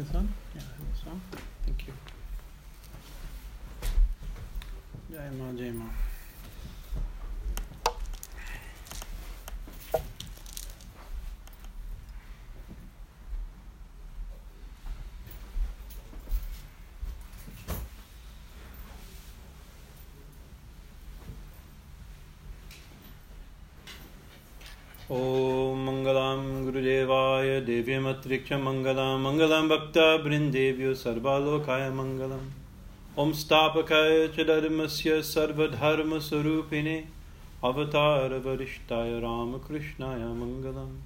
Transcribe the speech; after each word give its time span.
this 0.00 0.14
on? 0.14 0.32
Yeah, 0.54 0.62
this 0.92 1.02
on. 1.06 1.20
Thank 1.66 1.86
you. 1.86 1.92
Jai 5.12 5.30
Ma, 5.38 5.52
Jai 5.52 5.70
Ma. 5.72 5.84
ॐ 25.10 25.79
देव्यमत्रिक्ष 27.60 28.52
मङ्गलां 28.52 29.68
भक्तवृन्देभ्यो 29.68 30.94
सर्वालोकाय 30.94 31.90
मङ्गलम्। 31.90 32.50
ॐ 33.18 33.32
स्थापकाय 33.32 34.28
च 34.28 34.40
धर्मस्य 34.40 35.22
सर्वधर्मस्वरूपिणे, 35.22 37.04
अवतारवरिष्ठाय 37.64 39.20
रामकृष्णाय 39.20 40.18
मङ्गलम्। 40.18 40.98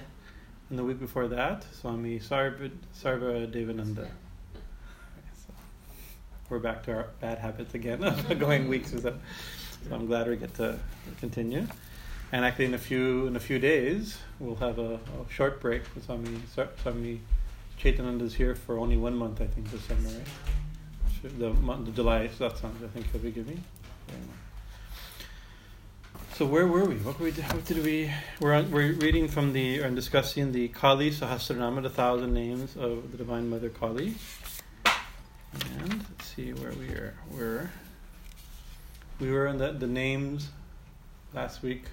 And 0.70 0.78
the 0.78 0.84
week 0.84 1.00
before 1.00 1.28
that, 1.28 1.66
Swami 1.74 2.20
Sarva, 2.20 2.72
Sarva 2.96 3.52
Devananda. 3.52 4.08
So 5.36 5.54
we're 6.50 6.60
back 6.60 6.84
to 6.84 6.94
our 6.94 7.08
bad 7.22 7.40
habits 7.40 7.74
again 7.74 8.04
of 8.04 8.40
going 8.40 8.68
weeks 8.68 8.92
without. 8.92 9.20
So 9.88 9.96
I'm 9.96 10.08
glad 10.08 10.28
we 10.28 10.36
get 10.36 10.54
to 10.56 10.78
continue. 11.20 11.68
And 12.32 12.46
actually, 12.46 12.66
in 12.66 12.74
a 12.74 12.80
few 12.80 13.28
in 13.28 13.36
a 13.36 13.40
few 13.40 13.60
days, 13.60 14.18
we'll 14.40 14.56
have 14.56 14.78
a, 14.78 14.96
a 14.96 15.32
short 15.32 15.62
break. 15.62 15.84
Swami 16.06 16.40
Swami 16.84 17.22
Chaitananda 17.85 18.23
is 18.23 18.35
here 18.35 18.55
for 18.55 18.79
only 18.79 18.97
one 18.97 19.15
month, 19.15 19.43
I 19.43 19.47
think, 19.47 19.71
this 19.71 19.85
summer, 19.85 20.09
right? 20.09 21.39
The 21.39 21.53
month 21.53 21.89
of 21.89 21.95
July 21.95 22.29
satsang, 22.29 22.73
I 22.83 22.89
think 22.89 23.13
he'll 23.13 23.21
be 23.21 23.31
giving. 23.31 23.63
So 26.33 26.47
where 26.47 26.67
were 26.67 26.87
we? 26.87 26.95
What 26.97 27.21
were 27.21 27.27
we? 27.27 27.33
What 27.33 27.65
did 27.67 27.85
we? 27.85 28.11
We're 28.41 28.55
on, 28.55 28.71
we're 28.71 28.95
reading 28.95 29.29
from 29.29 29.53
the 29.53 29.81
and 29.81 29.95
discussing 29.95 30.53
the 30.53 30.69
Kali 30.69 31.11
Sahasranama, 31.11 31.83
the 31.83 31.91
thousand 31.91 32.33
names 32.33 32.75
of 32.75 33.13
the 33.13 33.19
Divine 33.19 33.51
Mother 33.51 33.69
Kali. 33.69 34.15
And 34.87 36.07
let's 36.09 36.35
see 36.35 36.55
where 36.55 36.73
we 36.73 36.89
are. 36.89 37.15
We're 37.31 37.71
we 39.21 39.31
were 39.31 39.47
in 39.47 39.59
the, 39.59 39.73
the 39.73 39.87
names 39.87 40.49
last 41.35 41.63
week. 41.63 41.85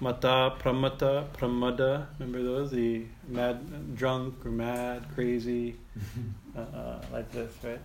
Mata, 0.00 0.54
Pramata, 0.58 1.26
Pramada. 1.36 2.06
Remember 2.18 2.42
those? 2.42 2.70
The 2.70 3.04
mad, 3.26 3.96
drunk 3.96 4.46
or 4.46 4.50
mad, 4.50 5.04
crazy, 5.14 5.74
uh, 6.56 6.60
uh, 6.60 7.02
like 7.12 7.30
this, 7.32 7.52
right? 7.64 7.80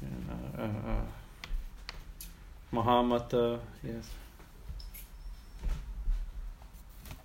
And, 0.00 0.30
uh, 0.58 0.62
uh, 0.62 0.92
uh, 0.92 1.00
Mahamata, 2.72 3.60
yes. 3.82 4.08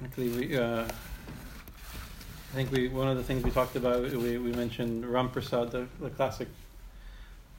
Actually, 0.03 0.29
we. 0.29 0.57
Uh, 0.57 0.83
I 0.83 2.55
think 2.55 2.71
we 2.71 2.87
one 2.87 3.07
of 3.07 3.15
the 3.15 3.23
things 3.23 3.43
we 3.43 3.51
talked 3.51 3.75
about 3.75 4.01
we, 4.01 4.37
we 4.37 4.51
mentioned 4.51 5.03
Ramprasad, 5.03 5.69
the, 5.69 5.87
the 5.99 6.09
classic 6.09 6.47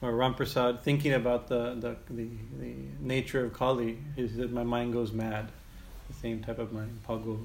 or 0.03 0.12
Ramprasad 0.12 0.82
thinking 0.82 1.12
about 1.12 1.49
the, 1.49 1.75
the, 1.75 1.97
the, 2.12 2.28
the, 2.59 2.75
nature 3.00 3.44
of 3.44 3.53
Kali, 3.53 3.99
he 4.16 4.28
said, 4.28 4.50
My 4.53 4.62
mind 4.62 4.93
goes 4.93 5.12
mad. 5.12 5.50
The 6.10 6.16
same 6.16 6.43
type 6.43 6.59
of 6.59 6.72
mind, 6.72 7.00
Pago. 7.06 7.38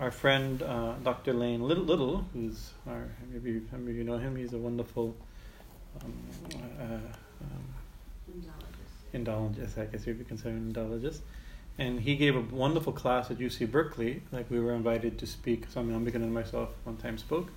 Our 0.00 0.10
friend 0.10 0.62
uh, 0.62 0.94
Dr. 1.02 1.34
Lane 1.34 1.62
Little, 1.62 1.84
Little, 1.84 2.24
who's 2.32 2.70
our, 2.88 3.08
maybe, 3.30 3.60
maybe 3.70 3.98
you 3.98 4.04
know 4.04 4.16
him, 4.16 4.34
he's 4.34 4.54
a 4.54 4.58
wonderful 4.58 5.14
um, 6.02 6.12
uh, 6.80 6.84
um, 7.44 8.44
indologist, 9.12 9.78
I 9.78 9.84
guess 9.84 10.06
you 10.06 10.14
could 10.14 10.26
consider 10.26 10.50
an 10.50 10.72
indologist. 10.72 11.20
And 11.78 12.00
he 12.00 12.16
gave 12.16 12.36
a 12.36 12.40
wonderful 12.40 12.92
class 12.92 13.30
at 13.30 13.38
UC 13.38 13.70
Berkeley, 13.70 14.22
like 14.30 14.50
we 14.50 14.60
were 14.60 14.72
invited 14.72 15.18
to 15.18 15.26
speak. 15.26 15.66
Swami 15.70 15.92
Ambikan 15.94 16.16
and 16.16 16.32
myself 16.32 16.70
one 16.84 16.96
time 16.96 17.18
spoke. 17.18 17.50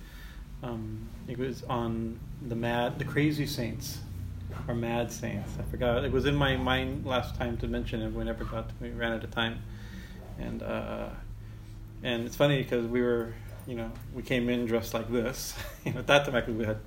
Um, 0.62 1.08
it 1.28 1.38
was 1.38 1.62
on 1.64 2.18
the 2.46 2.56
mad, 2.56 2.98
the 2.98 3.04
crazy 3.04 3.46
saints, 3.46 3.98
or 4.66 4.74
mad 4.74 5.12
saints. 5.12 5.52
I 5.58 5.62
forgot. 5.70 6.04
It 6.04 6.10
was 6.10 6.26
in 6.26 6.34
my 6.34 6.56
mind 6.56 7.06
last 7.06 7.36
time 7.36 7.56
to 7.58 7.68
mention 7.68 8.02
it. 8.02 8.12
We 8.12 8.24
never 8.24 8.44
got. 8.44 8.68
To, 8.70 8.74
we 8.80 8.90
ran 8.90 9.12
out 9.12 9.22
of 9.22 9.30
time, 9.30 9.62
and 10.38 10.62
uh, 10.62 11.08
and 12.02 12.26
it's 12.26 12.36
funny 12.36 12.62
because 12.62 12.86
we 12.86 13.02
were, 13.02 13.34
you 13.66 13.74
know, 13.74 13.90
we 14.14 14.22
came 14.22 14.48
in 14.48 14.66
dressed 14.66 14.94
like 14.94 15.10
this. 15.10 15.54
you 15.84 15.92
know, 15.92 16.00
at 16.00 16.06
that 16.06 16.24
time 16.24 16.36
actually 16.36 16.54
we 16.54 16.64
had 16.64 16.78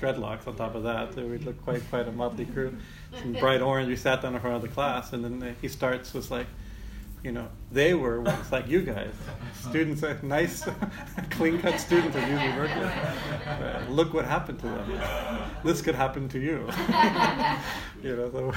dreadlocks 0.00 0.46
on 0.46 0.56
top 0.56 0.74
of 0.74 0.82
that. 0.84 1.14
So 1.14 1.26
we 1.26 1.38
looked 1.38 1.62
quite 1.62 1.88
quite 1.90 2.08
a 2.08 2.12
motley 2.12 2.46
crew. 2.46 2.76
Bright 3.38 3.62
orange. 3.62 3.88
We 3.88 3.96
sat 3.96 4.22
down 4.22 4.34
in 4.34 4.40
front 4.40 4.56
of 4.56 4.62
the 4.62 4.68
class, 4.68 5.12
and 5.12 5.24
then 5.24 5.56
he 5.60 5.68
starts 5.68 6.12
with 6.14 6.30
like 6.30 6.46
you 7.24 7.32
know, 7.32 7.48
they 7.72 7.94
were 7.94 8.20
once 8.20 8.52
like 8.52 8.68
you 8.68 8.82
guys, 8.82 9.14
students, 9.58 10.02
uh, 10.02 10.14
nice, 10.22 10.68
clean 11.30 11.58
cut 11.58 11.80
students 11.80 12.14
at 12.14 12.28
UC 12.28 12.54
Berkeley. 12.54 13.94
Look 13.94 14.12
what 14.12 14.26
happened 14.26 14.58
to 14.60 14.66
them. 14.66 15.00
This 15.64 15.80
could 15.80 15.94
happen 15.94 16.28
to 16.28 16.38
you. 16.38 16.68
you 18.02 18.14
know, 18.14 18.30
so 18.30 18.52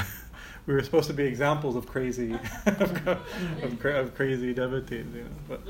we 0.67 0.73
were 0.73 0.83
supposed 0.83 1.07
to 1.07 1.13
be 1.13 1.23
examples 1.23 1.75
of 1.75 1.87
crazy, 1.87 2.33
of, 2.65 3.07
of, 3.07 3.85
of, 3.85 4.15
crazy 4.15 4.53
devotees. 4.53 5.07
You 5.13 5.23
know, 5.23 5.29
but 5.49 5.61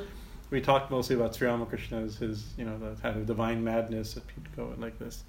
we 0.49 0.59
talked 0.59 0.91
mostly 0.91 1.15
about 1.15 1.33
Sri 1.33 1.47
Ramakrishna's 1.47 2.17
his, 2.17 2.53
you 2.57 2.65
know, 2.65 2.77
the 2.77 2.99
kind 3.01 3.15
of 3.15 3.25
divine 3.25 3.63
madness 3.63 4.15
that 4.15 4.27
people 4.27 4.51
go 4.55 4.73
like 4.77 4.99
this. 4.99 5.23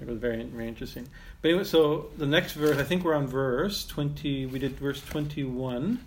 It 0.00 0.06
was 0.06 0.18
very 0.18 0.44
very 0.44 0.68
interesting. 0.68 1.08
But 1.42 1.48
anyway, 1.48 1.64
so 1.64 2.10
the 2.16 2.26
next 2.26 2.52
verse, 2.52 2.78
I 2.78 2.84
think 2.84 3.04
we're 3.04 3.16
on 3.16 3.26
verse 3.26 3.84
twenty. 3.84 4.46
We 4.46 4.60
did 4.60 4.78
verse 4.78 5.00
twenty 5.00 5.42
one 5.42 6.04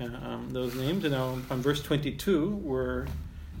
um, 0.00 0.48
those 0.50 0.74
names. 0.74 1.04
And 1.04 1.12
now 1.12 1.38
on 1.50 1.62
verse 1.62 1.82
22, 1.82 2.48
we're 2.48 3.06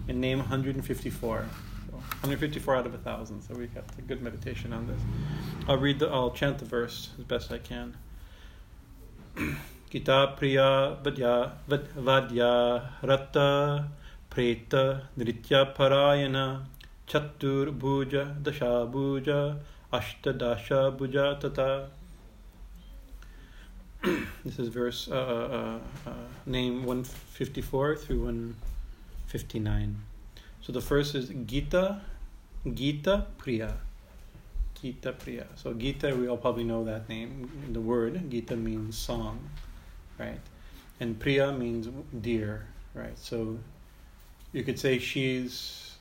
in 0.08 0.20
name 0.20 0.38
154. 0.38 1.36
154 1.36 2.76
out 2.76 2.86
of 2.86 2.94
a 2.94 2.98
thousand. 2.98 3.42
So 3.42 3.54
we 3.54 3.66
got 3.68 3.84
a 3.98 4.02
good 4.02 4.22
meditation 4.22 4.72
on 4.72 4.86
this. 4.86 5.00
I'll 5.68 5.78
read 5.78 5.98
the, 5.98 6.08
I'll 6.08 6.30
chant 6.30 6.58
the 6.58 6.64
verse 6.64 7.10
as 7.18 7.24
best 7.24 7.52
I 7.52 7.58
can. 7.58 7.96
Gita 9.90 10.34
Priya 10.36 10.96
Vadya 11.02 11.52
Vadya 11.68 12.82
Ratta 13.02 13.88
Preta 14.30 15.02
Nritya 15.18 15.74
Parayana 15.74 16.64
Chatur 17.06 17.78
Bhuja 17.78 18.42
Dasha 18.42 18.88
Bhuja 18.90 19.58
Ashtadasha 19.92 20.96
Bhuja 20.96 21.38
Tata. 21.38 21.90
This 24.44 24.58
is 24.58 24.68
verse 24.68 25.08
uh, 25.10 25.14
uh, 25.14 25.78
uh, 26.08 26.12
name 26.46 26.84
154 26.84 27.96
through 27.96 28.24
159 28.24 29.96
so 30.60 30.72
the 30.72 30.80
first 30.80 31.14
is 31.14 31.28
gita 31.46 32.00
gita 32.74 33.26
priya 33.38 33.74
gita 34.86 35.12
priya 35.12 35.46
so 35.54 35.72
gita 35.74 36.14
we 36.14 36.28
all 36.28 36.36
probably 36.36 36.64
know 36.64 36.84
that 36.84 37.08
name 37.08 37.50
the 37.72 37.80
word 37.80 38.30
gita 38.30 38.56
means 38.56 38.96
song 38.96 39.38
right 40.18 40.40
and 41.00 41.18
priya 41.18 41.52
means 41.52 41.88
dear 42.20 42.66
right 42.94 43.18
so 43.18 43.58
you 44.52 44.62
could 44.62 44.78
say 44.78 44.98
she's 44.98 45.96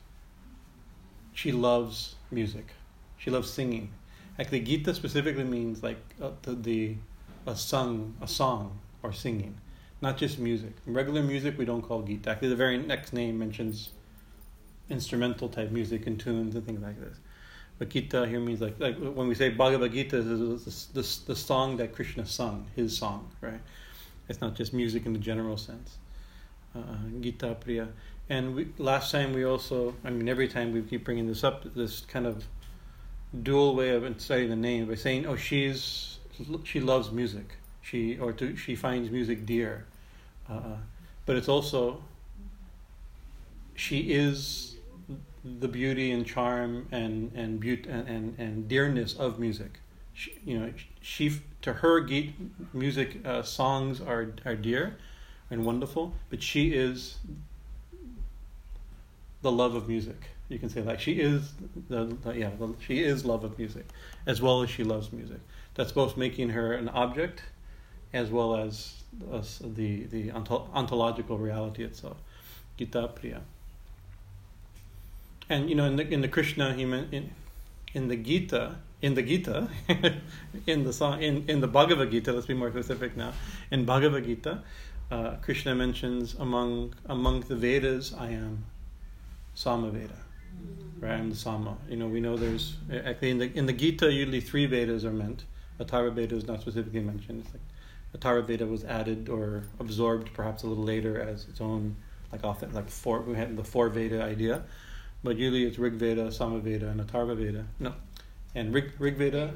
she 1.33 1.51
loves 1.51 2.15
music 2.31 2.73
she 3.17 3.29
loves 3.29 3.49
singing 3.49 3.91
actually 4.39 4.59
gita 4.59 4.93
specifically 4.93 5.43
means 5.43 5.83
like 5.83 6.15
uh, 6.21 6.31
the, 6.43 6.55
the 6.55 6.95
a 7.47 7.55
sung 7.55 8.15
a 8.21 8.27
song 8.27 8.79
or 9.03 9.13
singing, 9.13 9.55
not 10.01 10.17
just 10.17 10.39
music. 10.39 10.73
Regular 10.85 11.21
music 11.21 11.57
we 11.57 11.65
don't 11.65 11.81
call 11.81 12.01
Gita. 12.01 12.31
Actually, 12.31 12.49
the 12.49 12.55
very 12.55 12.77
next 12.77 13.13
name 13.13 13.37
mentions 13.37 13.91
instrumental 14.89 15.49
type 15.49 15.71
music 15.71 16.07
and 16.07 16.19
tunes 16.19 16.55
and 16.55 16.65
things 16.65 16.81
like 16.81 16.99
this. 16.99 17.17
Gita 17.83 18.25
here 18.25 18.39
means 18.39 18.61
like 18.61 18.79
like 18.79 18.97
when 18.97 19.27
we 19.27 19.35
say 19.35 19.49
Bhagavad 19.49 19.91
Gita 19.91 20.17
is 20.17 20.25
the, 20.93 21.01
the, 21.01 21.19
the 21.27 21.35
song 21.35 21.75
that 21.77 21.93
Krishna 21.93 22.25
sung, 22.25 22.67
his 22.75 22.97
song, 22.97 23.29
right? 23.41 23.59
It's 24.29 24.39
not 24.39 24.55
just 24.55 24.73
music 24.73 25.05
in 25.05 25.13
the 25.13 25.19
general 25.19 25.57
sense. 25.57 25.97
Uh, 26.73 26.79
Gita 27.21 27.55
Priya, 27.59 27.87
And 28.29 28.55
we, 28.55 28.67
last 28.77 29.11
time 29.11 29.33
we 29.33 29.45
also, 29.45 29.95
I 30.03 30.09
mean, 30.09 30.27
every 30.27 30.47
time 30.47 30.73
we 30.73 30.81
keep 30.81 31.03
bringing 31.05 31.27
this 31.27 31.43
up, 31.43 31.63
this 31.73 32.01
kind 32.01 32.25
of 32.25 32.45
dual 33.43 33.75
way 33.75 33.89
of 33.89 34.21
studying 34.21 34.49
the 34.49 34.55
name 34.55 34.87
by 34.87 34.95
saying, 34.95 35.25
"Oh, 35.25 35.35
she's 35.35 36.19
she 36.63 36.79
loves 36.79 37.11
music. 37.11 37.57
She 37.81 38.17
or 38.17 38.31
to, 38.33 38.55
she 38.55 38.75
finds 38.75 39.09
music 39.09 39.45
dear." 39.45 39.85
Uh, 40.49 40.77
but 41.25 41.35
it's 41.35 41.49
also 41.49 42.03
she 43.75 44.13
is 44.13 44.74
the 45.59 45.67
beauty 45.67 46.11
and 46.11 46.25
charm 46.25 46.87
and 46.91 47.31
and 47.35 47.59
beauty 47.59 47.89
and, 47.89 48.07
and, 48.07 48.39
and 48.39 48.67
dearness 48.67 49.13
of 49.13 49.39
music. 49.39 49.79
She, 50.13 50.33
you 50.45 50.59
know, 50.59 50.73
she 51.01 51.41
to 51.61 51.73
her, 51.73 52.07
music 52.73 53.25
uh, 53.25 53.43
songs 53.43 54.01
are 54.01 54.33
are 54.45 54.55
dear 54.55 54.97
and 55.51 55.65
wonderful, 55.65 56.13
but 56.29 56.41
she 56.41 56.73
is 56.73 57.17
the 59.41 59.51
love 59.51 59.75
of 59.75 59.87
music. 59.87 60.29
You 60.49 60.59
can 60.59 60.69
say 60.69 60.81
like 60.81 60.99
she 60.99 61.13
is 61.13 61.53
the, 61.89 62.05
the 62.23 62.31
yeah 62.33 62.51
the, 62.57 62.73
she 62.79 63.03
is 63.03 63.25
love 63.25 63.43
of 63.43 63.57
music, 63.57 63.85
as 64.25 64.41
well 64.41 64.63
as 64.63 64.69
she 64.69 64.83
loves 64.83 65.11
music. 65.11 65.39
That's 65.75 65.91
both 65.91 66.17
making 66.17 66.49
her 66.49 66.73
an 66.73 66.89
object, 66.89 67.43
as 68.13 68.29
well 68.29 68.55
as, 68.55 69.03
as 69.31 69.59
the 69.59 70.05
the 70.05 70.31
ontological 70.31 71.37
reality 71.37 71.83
itself. 71.83 72.17
Gita 72.77 73.09
Priya. 73.09 73.41
And 75.49 75.69
you 75.69 75.75
know 75.75 75.85
in 75.85 75.95
the 75.95 76.07
in 76.07 76.21
the 76.21 76.27
Krishna 76.27 76.73
he 76.73 76.85
meant 76.85 77.13
in, 77.13 77.31
in 77.93 78.07
the 78.07 78.15
Gita 78.15 78.75
in 79.01 79.13
the 79.13 79.21
Gita 79.21 79.69
in 80.67 80.83
the 80.83 80.93
song 80.93 81.21
in, 81.21 81.47
in 81.47 81.61
the 81.61 81.67
Bhagavad 81.67 82.11
Gita 82.11 82.31
let's 82.33 82.47
be 82.47 82.53
more 82.53 82.71
specific 82.71 83.15
now 83.15 83.33
in 83.69 83.85
Bhagavad 83.85 84.25
Gita 84.25 84.63
uh, 85.11 85.35
Krishna 85.41 85.75
mentions 85.75 86.33
among 86.35 86.95
among 87.05 87.41
the 87.41 87.55
Vedas 87.55 88.13
I 88.13 88.29
am 88.29 88.65
Samaveda. 89.55 90.17
Right, 90.99 91.11
I'm 91.11 91.29
the 91.29 91.35
Sama. 91.35 91.77
You 91.89 91.97
know, 91.97 92.07
we 92.07 92.19
know 92.19 92.37
there's 92.37 92.77
actually 92.91 93.31
in 93.31 93.37
the 93.37 93.57
in 93.57 93.65
the 93.65 93.73
Gita 93.73 94.11
usually 94.11 94.41
three 94.41 94.65
Vedas 94.65 95.05
are 95.05 95.11
meant. 95.11 95.45
Atharva 95.79 96.13
Veda 96.13 96.35
is 96.35 96.47
not 96.47 96.61
specifically 96.61 97.01
mentioned. 97.01 97.43
It's 97.43 97.53
like 98.23 98.47
Veda 98.47 98.65
was 98.65 98.85
added 98.85 99.27
or 99.27 99.63
absorbed 99.79 100.33
perhaps 100.33 100.63
a 100.63 100.67
little 100.67 100.85
later 100.85 101.21
as 101.21 101.45
its 101.49 101.59
own 101.59 101.97
like 102.31 102.45
often 102.45 102.73
like 102.73 102.89
four 102.89 103.21
we 103.21 103.35
had 103.35 103.55
the 103.57 103.63
four 103.63 103.89
Veda 103.89 104.23
idea. 104.23 104.63
But 105.25 105.37
usually 105.37 105.65
it's 105.65 105.79
Rig 105.79 105.93
Veda, 105.93 106.31
Sama 106.31 106.59
Veda, 106.59 106.87
and 106.87 107.01
Atharva 107.01 107.35
Veda. 107.35 107.65
No. 107.79 107.95
And 108.53 108.71
Rig, 108.71 108.91
Rig 108.99 109.15
Veda, 109.15 109.51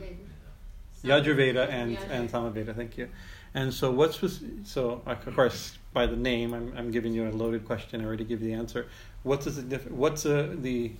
Yajur 1.04 1.36
Veda, 1.36 1.70
and, 1.70 1.96
and 2.10 2.28
Sama 2.28 2.50
Veda. 2.50 2.74
Thank 2.74 2.98
you. 2.98 3.08
And 3.54 3.72
so, 3.72 3.92
what's 3.92 4.20
so? 4.64 5.04
Of 5.06 5.36
course, 5.36 5.78
by 5.94 6.08
the 6.08 6.16
name, 6.16 6.56
I'm, 6.56 6.74
I'm 6.76 6.90
giving 6.90 7.14
you 7.14 7.30
a 7.30 7.32
loaded 7.32 7.66
question. 7.66 8.02
I 8.02 8.06
already 8.06 8.24
give 8.24 8.42
you 8.42 8.48
the 8.48 8.56
answer. 8.56 8.88
What's 9.22 9.46
the 9.46 9.52
significant? 9.52 9.96
What's 9.96 10.26
uh, 10.26 10.56
the 10.56 10.92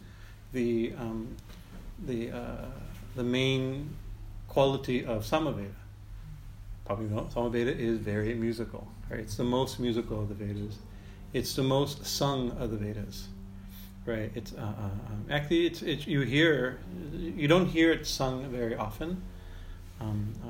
the 0.54 0.94
um, 1.00 1.36
the 2.06 2.32
uh, 2.32 2.66
the 3.16 3.24
main 3.24 3.96
quality 4.48 5.04
of 5.04 5.24
Samaveda? 5.24 5.74
Probably 6.86 7.08
know 7.08 7.28
Samaveda 7.34 7.76
is 7.76 7.98
very 7.98 8.36
musical. 8.36 8.88
Right? 9.10 9.22
It's 9.22 9.36
the 9.36 9.44
most 9.44 9.80
musical 9.80 10.22
of 10.22 10.30
the 10.30 10.36
Vedas. 10.36 10.78
It's 11.34 11.56
the 11.56 11.64
most 11.64 12.06
sung 12.06 12.52
of 12.60 12.70
the 12.70 12.78
Vedas. 12.78 13.30
Right? 14.10 14.32
It's 14.34 14.54
uh, 14.54 14.62
uh 14.62 14.84
um, 14.84 15.26
actually 15.30 15.68
it's, 15.68 15.82
it's 15.84 16.08
you 16.08 16.22
hear 16.22 16.80
you 17.14 17.48
don't 17.48 17.68
hear 17.68 17.92
it 17.92 18.08
sung 18.08 18.50
very 18.50 18.76
often. 18.76 19.22
Um, 20.02 20.34
uh, 20.44 20.48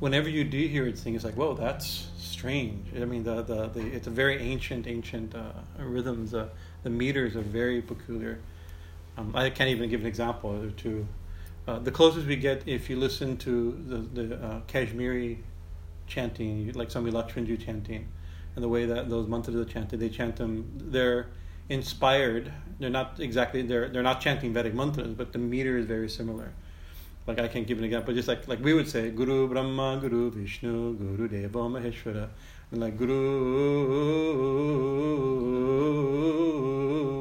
whenever 0.00 0.28
you 0.28 0.42
do 0.44 0.58
hear 0.66 0.86
it 0.86 0.98
sing, 0.98 1.14
it's 1.14 1.24
like, 1.24 1.34
whoa, 1.34 1.54
that's 1.54 2.08
strange. 2.18 2.86
I 2.96 3.04
mean, 3.04 3.22
the, 3.22 3.42
the, 3.42 3.68
the 3.68 3.86
it's 3.86 4.06
a 4.06 4.10
very 4.10 4.38
ancient, 4.38 4.86
ancient 4.86 5.34
uh, 5.34 5.52
rhythms. 5.78 6.34
Uh, 6.34 6.48
the 6.82 6.90
meters 6.90 7.36
are 7.36 7.42
very 7.42 7.80
peculiar. 7.82 8.40
Um, 9.16 9.36
I 9.36 9.50
can't 9.50 9.70
even 9.70 9.88
give 9.90 10.00
an 10.00 10.06
example 10.06 10.50
or 10.50 10.70
two. 10.70 11.06
Uh, 11.68 11.78
the 11.78 11.90
closest 11.90 12.26
we 12.26 12.36
get, 12.36 12.66
if 12.66 12.88
you 12.88 12.96
listen 12.96 13.36
to 13.36 13.72
the, 13.86 14.22
the 14.22 14.36
uh, 14.36 14.60
Kashmiri 14.66 15.44
chanting, 16.06 16.72
like 16.72 16.90
Swami 16.90 17.12
Lakshmanjoo 17.12 17.62
chanting, 17.64 18.08
and 18.56 18.64
the 18.64 18.68
way 18.68 18.86
that 18.86 19.08
those 19.10 19.28
mantras 19.28 19.54
are 19.54 19.64
chanted, 19.64 20.00
they 20.00 20.08
chant 20.08 20.36
them, 20.36 20.72
they're 20.76 21.28
inspired. 21.70 22.52
They're 22.78 22.90
not 22.90 23.20
exactly, 23.20 23.62
they're, 23.62 23.88
they're 23.88 24.02
not 24.02 24.20
chanting 24.20 24.52
Vedic 24.52 24.74
mantras, 24.74 25.14
but 25.14 25.32
the 25.32 25.38
meter 25.38 25.78
is 25.78 25.86
very 25.86 26.10
similar 26.10 26.52
like 27.26 27.38
I 27.38 27.48
can't 27.48 27.66
give 27.66 27.78
an 27.78 27.84
example, 27.84 28.14
just 28.14 28.28
like 28.28 28.46
like 28.48 28.62
we 28.62 28.72
would 28.74 28.88
say 28.88 29.10
Guru 29.10 29.48
Brahma, 29.48 29.98
Guru 30.00 30.30
Vishnu, 30.30 30.94
Guru 30.94 31.28
Deva 31.28 31.58
Maheshwara, 31.58 32.28
and 32.70 32.80
like 32.80 32.96
Guru 32.96 33.16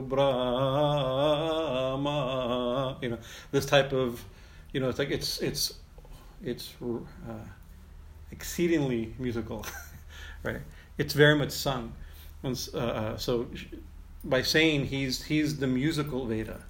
Brahma, 0.07 2.07
you 3.01 3.10
know, 3.10 3.18
this 3.51 3.66
type 3.66 3.92
of, 3.94 4.24
you 4.74 4.80
know, 4.80 4.90
it's 4.90 5.00
like 5.00 5.12
it's 5.12 5.42
it's 5.42 5.74
it's 6.44 6.74
uh, 6.81 7.34
exceedingly 8.31 9.13
musical, 9.19 9.66
right? 10.44 10.62
It's 10.98 11.13
very 11.13 11.36
much 11.36 11.51
sung, 11.51 11.94
and, 12.44 12.69
uh, 12.74 12.78
uh, 12.78 13.18
so 13.18 13.48
by 14.24 14.42
saying 14.42 14.86
he's 14.86 15.24
he's 15.24 15.57
the 15.60 15.68
musical 15.68 16.25
Veda 16.25 16.62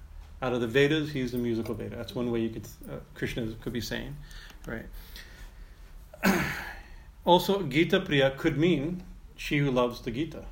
out 0.42 0.52
of 0.52 0.60
the 0.60 0.66
Vedas, 0.66 1.10
he's 1.12 1.32
the 1.32 1.38
musical 1.38 1.74
Veda. 1.74 1.96
That's 1.96 2.14
one 2.14 2.30
way 2.30 2.40
you 2.40 2.50
could 2.50 2.66
uh, 2.90 2.96
Krishna 3.14 3.46
could 3.60 3.72
be 3.72 3.80
saying, 3.80 4.16
right? 4.66 4.86
also, 7.24 7.62
Gita 7.62 8.00
Priya 8.00 8.32
could 8.36 8.56
mean 8.56 9.02
she 9.36 9.58
who 9.58 9.70
loves 9.70 10.00
the 10.00 10.10
Gita. 10.10 10.44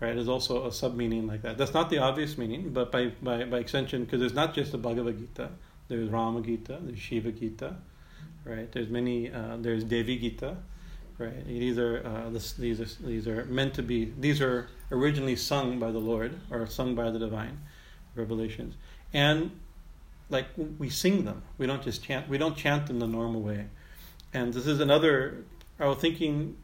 Right, 0.00 0.14
there's 0.14 0.28
also 0.28 0.66
a 0.66 0.72
sub 0.72 0.96
meaning 0.96 1.26
like 1.26 1.42
that. 1.42 1.56
That's 1.56 1.72
not 1.72 1.88
the 1.88 1.98
obvious 1.98 2.36
meaning, 2.36 2.70
but 2.70 2.90
by, 2.90 3.12
by, 3.22 3.44
by 3.44 3.58
extension, 3.58 4.04
because 4.04 4.20
there's 4.20 4.34
not 4.34 4.52
just 4.52 4.72
the 4.72 4.76
Bhagavad 4.76 5.18
Gita, 5.18 5.50
there's 5.88 6.10
Rama 6.10 6.42
Gita, 6.42 6.78
there's 6.82 6.98
Shiva 6.98 7.30
Gita, 7.30 7.76
right? 8.44 8.70
There's 8.72 8.88
many, 8.88 9.32
uh, 9.32 9.56
there's 9.60 9.84
Devi 9.84 10.18
Gita, 10.18 10.56
right? 11.16 11.46
These 11.46 11.78
are, 11.78 12.04
uh, 12.04 12.30
this, 12.30 12.52
these 12.52 12.80
are 12.80 13.06
these 13.06 13.28
are 13.28 13.44
meant 13.44 13.74
to 13.74 13.82
be. 13.82 14.12
These 14.18 14.40
are 14.40 14.68
originally 14.94 15.36
sung 15.36 15.78
by 15.78 15.90
the 15.90 15.98
Lord 15.98 16.38
or 16.50 16.66
sung 16.66 16.94
by 16.94 17.10
the 17.10 17.18
divine, 17.18 17.60
revelations. 18.14 18.74
And 19.12 19.50
like 20.30 20.46
we 20.78 20.88
sing 20.90 21.24
them. 21.24 21.42
We 21.58 21.66
don't 21.66 21.82
just 21.82 22.02
chant 22.02 22.28
we 22.28 22.38
don't 22.38 22.56
chant 22.56 22.86
them 22.86 22.98
the 22.98 23.06
normal 23.06 23.42
way. 23.42 23.66
And 24.32 24.52
this 24.52 24.66
is 24.66 24.80
another 24.80 25.44
i 25.80 25.86
was 25.86 25.98
thinking 25.98 26.56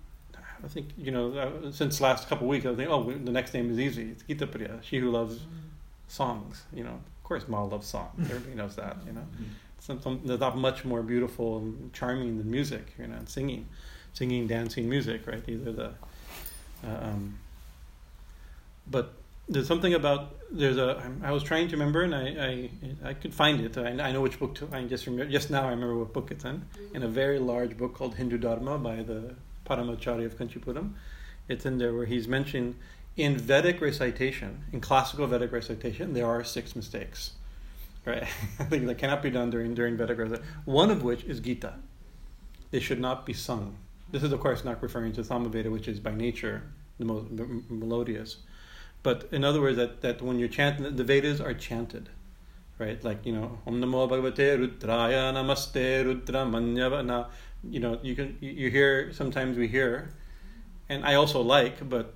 i 0.65 0.69
think 0.69 0.87
you 0.97 1.11
know 1.11 1.33
uh, 1.33 1.73
since 1.73 2.01
last 2.01 2.29
couple 2.29 2.47
of 2.47 2.51
weeks 2.51 2.65
i 2.65 2.69
was 2.69 2.77
thinking 2.77 2.95
oh 2.95 3.11
the 3.11 3.33
next 3.33 3.55
name 3.55 3.71
is 3.71 3.79
easy. 3.79 4.11
It's 4.11 4.23
gita 4.23 4.47
priya 4.47 4.79
she 4.83 4.99
who 4.99 5.11
loves 5.11 5.41
songs 6.09 6.63
you 6.73 6.85
know. 6.85 6.99
Of 7.19 7.23
course 7.25 7.49
ma 7.49 7.63
loves 7.63 7.87
songs 7.87 8.31
everybody 8.31 8.57
knows 8.57 8.77
that 8.77 8.97
you 9.07 9.13
know. 9.13 9.27
Some, 9.79 10.21
there's 10.25 10.41
not 10.41 10.59
much 10.59 10.85
more 10.85 11.03
beautiful 11.03 11.59
and 11.59 11.93
charming 11.93 12.39
than 12.39 12.51
music 12.51 12.95
you 12.99 13.07
know 13.07 13.17
and 13.17 13.29
singing. 13.29 13.67
Singing 14.13 14.49
dancing 14.49 14.89
music 14.89 15.27
right? 15.27 15.45
These 15.45 15.65
are 15.67 15.73
the 15.73 15.91
uh, 16.85 16.99
um, 17.03 17.39
but 18.91 19.15
there's 19.49 19.67
something 19.67 19.95
about 19.95 20.37
there's 20.51 20.77
a 20.77 21.03
I 21.23 21.33
was 21.33 21.43
trying 21.43 21.69
to 21.69 21.77
remember 21.77 22.03
and 22.03 22.15
I 22.15 22.71
I, 23.05 23.11
I 23.11 23.15
could 23.15 23.35
find 23.35 23.61
it. 23.61 23.77
I, 23.77 23.91
I 23.91 24.13
know 24.13 24.21
which 24.21 24.39
book 24.39 24.55
to, 24.57 24.69
I 24.73 24.85
just 24.85 25.07
remember 25.07 25.31
just 25.31 25.51
now 25.51 25.67
I 25.67 25.71
remember 25.71 25.97
what 25.97 26.13
book 26.13 26.31
it's 26.31 26.45
in. 26.45 26.59
Mm-hmm. 26.59 26.97
In 26.97 27.03
a 27.03 27.09
very 27.09 27.39
large 27.39 27.77
book 27.77 27.95
called 27.95 28.15
Hindu 28.15 28.39
Dharma 28.39 28.79
by 28.79 29.03
the 29.03 29.35
Paramacharya 29.67 30.27
of 30.27 30.39
Kanchipuram. 30.39 30.93
It's 31.49 31.67
in 31.67 31.79
there 31.79 31.93
where 31.93 32.07
he's 32.07 32.29
mentioned 32.29 32.77
in 33.17 33.37
Vedic 33.37 33.81
recitation, 33.81 34.65
in 34.73 34.81
classical 34.81 35.27
Vedic 35.27 35.53
recitation, 35.53 36.15
there 36.15 36.27
are 36.27 36.45
six 36.45 36.77
mistakes. 36.77 37.33
Right? 38.07 38.23
I 38.59 38.65
think 38.65 38.87
that 38.87 38.99
cannot 38.99 39.23
be 39.23 39.31
done 39.31 39.51
during 39.51 39.75
during 39.75 39.97
Vedic 39.97 40.19
recitation. 40.19 40.47
One 40.65 40.91
of 40.91 41.03
which 41.03 41.25
is 41.25 41.41
Gita. 41.41 41.75
They 42.71 42.81
should 42.81 43.01
not 43.01 43.27
be 43.27 43.33
sung. 43.33 43.77
This 44.13 44.23
is 44.23 44.33
of 44.33 44.41
course 44.41 44.65
not 44.65 44.83
referring 44.83 45.13
to 45.15 45.23
Samaveda, 45.23 45.71
which 45.71 45.89
is 45.89 45.99
by 45.99 46.13
nature 46.13 46.63
the 46.99 47.05
most 47.05 47.31
melodious 47.69 48.39
but 49.03 49.29
in 49.33 49.45
other 49.45 49.61
words, 49.61 49.77
that, 49.77 50.03
that 50.03 50.21
when 50.21 50.39
you're 50.39 50.49
chanting, 50.49 50.95
the 50.95 51.05
Vedas 51.05 51.41
are 51.41 51.55
chanted, 51.55 52.09
right? 52.79 53.03
Like, 53.03 53.25
you 53.25 53.33
know, 53.33 53.59
Om 53.67 53.81
Namo 53.81 54.09
Bhagavate 54.09 54.59
Rudraya 54.59 55.33
Namaste 55.33 56.05
Rudra 56.05 56.45
Manyava. 56.45 57.05
Now, 57.05 57.29
you 57.63 57.81
know, 57.81 57.99
you 58.03 58.15
can, 58.15 58.37
you 58.41 58.71
hear, 58.71 59.13
sometimes 59.13 59.57
we 59.57 59.69
hear, 59.69 60.15
and 60.89 61.05
I 61.05 61.15
also 61.15 61.41
like, 61.41 61.89
but 61.89 62.15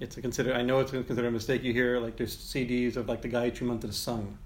it's 0.00 0.16
a 0.16 0.22
consider, 0.22 0.54
I 0.54 0.62
know 0.62 0.80
it's 0.80 0.90
considered 0.90 1.26
a 1.26 1.30
mistake. 1.30 1.62
You 1.62 1.72
hear, 1.72 2.00
like, 2.00 2.16
there's 2.16 2.36
CDs 2.36 2.96
of, 2.96 3.08
like, 3.08 3.22
the 3.22 3.28
Gayatri 3.28 3.62
Mantra 3.62 3.92
sung 3.92 4.38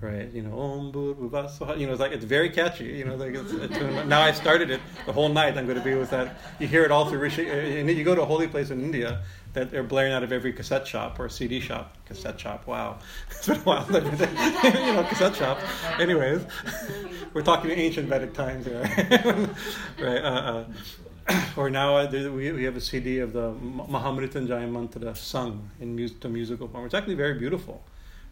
right? 0.00 0.32
You 0.32 0.42
know, 0.42 0.58
Om 0.58 0.92
Bhurvasvaha. 0.92 1.78
You 1.78 1.86
know, 1.86 1.92
it's 1.92 2.00
like 2.00 2.12
it's 2.12 2.24
very 2.24 2.50
catchy. 2.50 2.84
You 2.84 3.04
know, 3.04 3.16
like 3.16 3.34
it's, 3.34 3.52
it's, 3.52 3.78
now 4.06 4.22
I 4.22 4.32
started 4.32 4.70
it 4.70 4.80
the 5.06 5.12
whole 5.12 5.28
night. 5.28 5.56
I'm 5.56 5.66
going 5.66 5.78
to 5.78 5.84
be 5.84 5.94
with 5.94 6.10
that. 6.10 6.38
You 6.58 6.66
hear 6.66 6.84
it 6.84 6.90
all 6.90 7.08
through 7.08 7.18
Rishi. 7.18 7.48
And 7.48 7.88
uh, 7.88 7.92
you 7.92 8.04
go 8.04 8.14
to 8.14 8.22
a 8.22 8.26
holy 8.26 8.48
place 8.48 8.70
in 8.70 8.80
India 8.80 9.22
that 9.52 9.70
they're 9.70 9.82
blaring 9.82 10.12
out 10.12 10.22
of 10.22 10.32
every 10.32 10.52
cassette 10.52 10.86
shop 10.86 11.18
or 11.18 11.28
CD 11.28 11.60
shop. 11.60 11.96
Cassette 12.06 12.38
shop. 12.38 12.66
Wow, 12.66 12.98
it's 13.30 13.46
been 13.46 13.56
a 13.56 13.60
while. 13.60 13.86
you 13.90 13.98
know, 13.98 15.06
cassette 15.08 15.36
shop. 15.36 15.58
Anyways, 15.98 16.44
we're 17.34 17.42
talking 17.42 17.70
ancient 17.70 18.08
Vedic 18.08 18.32
times 18.32 18.66
here, 18.66 18.82
right? 19.98 20.22
Uh, 20.22 20.64
uh, 21.28 21.44
or 21.56 21.70
now 21.70 21.96
uh, 21.96 22.10
we, 22.10 22.52
we 22.52 22.64
have 22.64 22.76
a 22.76 22.80
CD 22.80 23.18
of 23.18 23.32
the 23.32 23.52
Mahamrityunjaya 23.52 24.70
mantra 24.70 25.14
sung 25.14 25.70
in 25.80 25.94
mus- 25.94 26.12
to 26.20 26.28
musical 26.28 26.68
form. 26.68 26.84
It's 26.84 26.94
actually 26.94 27.14
very 27.14 27.38
beautiful, 27.38 27.82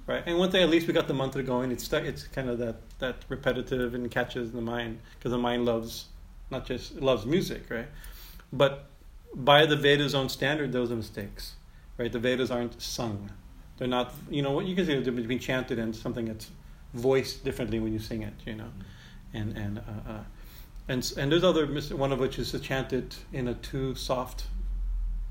right? 0.07 0.23
And 0.27 0.39
one 0.39 0.51
thing, 0.51 0.63
at 0.63 0.71
least 0.71 0.87
we 0.87 0.93
got 0.93 1.07
the 1.07 1.15
mantra 1.15 1.43
going. 1.43 1.71
It's 1.71 1.93
it's 1.93 2.25
kind 2.29 2.49
of 2.49 2.59
that 2.59 2.77
that 2.99 3.25
repetitive 3.29 3.95
and 3.95 4.11
catches 4.11 4.53
the 4.53 4.61
mind 4.61 5.01
because 5.19 5.33
the 5.33 5.39
mind 5.39 5.65
loves 5.65 6.07
not 6.51 6.67
just 6.67 6.97
loves 6.97 7.27
music, 7.27 7.71
right? 7.71 7.89
But 8.53 8.87
by 9.35 9.67
the 9.67 9.77
Veda's 9.77 10.15
own 10.15 10.29
standard, 10.29 10.73
those 10.73 10.91
are 10.91 10.97
mistakes, 10.97 11.55
right? 11.97 12.11
The 12.11 12.19
Vedas 12.19 12.51
aren't 12.51 12.81
sung. 12.81 13.31
They're 13.77 13.89
not, 13.89 14.13
you 14.29 14.43
know, 14.43 14.51
what 14.51 14.67
you 14.67 14.75
can 14.75 14.87
the 14.87 14.97
difference 14.97 15.21
between 15.21 15.39
chanted 15.39 15.79
and 15.79 15.95
something 15.95 16.27
that's 16.27 16.51
voiced 16.95 17.45
differently 17.45 17.79
when 17.79 17.93
you 17.93 17.99
sing 17.99 18.23
it, 18.23 18.35
you 18.45 18.57
know, 18.57 18.71
and 19.33 19.57
and 19.57 19.79
uh, 19.79 20.11
uh, 20.11 20.25
and 20.89 21.13
and 21.17 21.31
there's 21.31 21.45
other 21.45 21.67
one 21.67 22.13
of 22.13 22.19
which 22.19 22.39
is 22.39 22.51
to 22.53 22.59
chant 22.59 22.93
it 22.93 23.17
in 23.33 23.49
a 23.49 23.55
too 23.55 23.95
soft, 23.95 24.47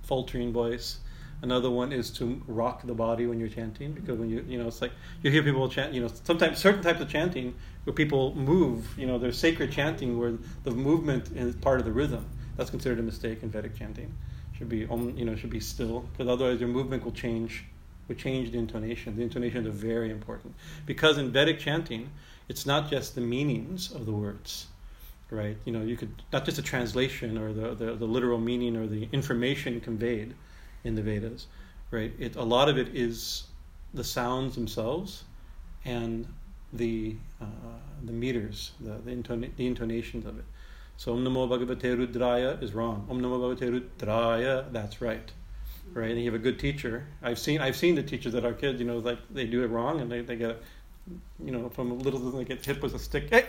faltering 0.04 0.54
voice. 0.54 1.00
Another 1.42 1.70
one 1.70 1.92
is 1.92 2.10
to 2.12 2.42
rock 2.48 2.82
the 2.84 2.96
body 2.96 3.27
when 3.27 3.39
you're 3.39 3.50
chanting 3.50 3.92
because 3.92 4.18
when 4.18 4.30
you 4.30 4.44
you 4.48 4.58
know 4.58 4.68
it's 4.68 4.82
like 4.82 4.92
you 5.22 5.30
hear 5.30 5.44
people 5.44 5.70
chant 5.70 5.94
you 5.94 6.01
know 6.01 6.10
sometimes 6.24 6.58
certain 6.58 6.82
types 6.82 7.00
of 7.00 7.10
chanting 7.10 7.54
where 7.84 7.94
people 7.94 8.34
move 8.34 8.98
you 8.98 9.06
know 9.06 9.20
there's 9.20 9.38
sacred 9.38 9.72
chanting 9.72 10.18
where 10.18 10.34
the 10.63 10.72
movement 10.72 11.30
is 11.36 11.56
part 11.58 11.80
of 11.80 11.86
the 11.86 11.92
rhythm 11.92 12.25
that's 12.57 12.69
considered 12.69 12.99
a 12.99 13.03
mistake 13.03 13.43
in 13.43 13.49
Vedic 13.49 13.75
chanting 13.75 14.13
should 14.57 14.69
be 14.69 14.79
you 14.79 15.25
know 15.25 15.35
should 15.35 15.49
be 15.49 15.59
still 15.59 16.01
because 16.11 16.27
otherwise 16.27 16.59
your 16.59 16.69
movement 16.69 17.03
will 17.05 17.11
change 17.11 17.65
will 18.07 18.15
change 18.15 18.51
the 18.51 18.57
intonation 18.57 19.15
the 19.15 19.23
intonations 19.23 19.67
are 19.67 19.71
very 19.71 20.09
important 20.11 20.53
because 20.85 21.17
in 21.17 21.31
Vedic 21.31 21.59
chanting 21.59 22.09
it's 22.49 22.65
not 22.65 22.89
just 22.89 23.15
the 23.15 23.21
meanings 23.21 23.91
of 23.91 24.05
the 24.05 24.11
words 24.11 24.67
right? 25.29 25.57
You 25.65 25.73
know, 25.73 25.81
you 25.81 25.97
could 25.97 26.21
not 26.31 26.45
just 26.45 26.57
a 26.57 26.61
translation 26.61 27.37
or 27.37 27.51
the, 27.53 27.75
the, 27.75 27.95
the, 27.95 28.05
literal 28.05 28.39
meaning 28.39 28.75
or 28.77 28.87
the 28.87 29.09
information 29.11 29.81
conveyed 29.81 30.33
in 30.83 30.95
the 30.95 31.01
Vedas, 31.01 31.47
right? 31.91 32.13
It 32.17 32.35
a 32.35 32.43
lot 32.43 32.69
of 32.69 32.77
it 32.77 32.95
is 32.95 33.43
the 33.93 34.03
sounds 34.03 34.55
themselves 34.55 35.23
and 35.85 36.27
the 36.73 37.15
uh, 37.41 37.45
the 38.03 38.13
meters, 38.13 38.71
the 38.79 38.93
the, 39.05 39.11
intona- 39.11 39.55
the, 39.55 39.67
intonations 39.67 40.25
of 40.25 40.37
it. 40.37 40.45
So 40.98 41.13
Om 41.13 41.24
Namo 41.24 41.48
Bhagavate 41.48 41.96
Rudraya 41.96 42.62
is 42.62 42.74
wrong. 42.74 43.06
Om 43.08 43.22
Namo 43.22 43.39
Bhagavate 43.39 43.82
Rudraya, 43.82 44.72
that's 44.74 45.00
right. 45.00 45.32
Right, 45.94 46.10
and 46.10 46.20
you 46.20 46.25
have 46.25 46.34
a 46.34 46.44
good 46.44 46.60
teacher. 46.60 47.06
I've 47.22 47.38
seen 47.38 47.62
I've 47.62 47.75
seen 47.75 47.94
the 47.94 48.01
teachers 48.01 48.34
that 48.34 48.44
our 48.44 48.54
kids, 48.54 48.80
you 48.80 48.88
know, 48.88 48.98
like 48.98 49.20
they 49.30 49.46
do 49.46 49.63
it 49.63 49.68
wrong 49.68 50.01
and 50.01 50.12
they, 50.12 50.22
they 50.22 50.36
get, 50.36 50.60
you 51.44 51.51
know, 51.51 51.70
from 51.70 51.92
a 51.92 51.94
little 51.94 52.20
they 52.20 52.44
get 52.44 52.66
hit 52.66 52.82
with 52.82 52.96
a 52.96 53.00
stick. 53.00 53.30
Hey, 53.30 53.46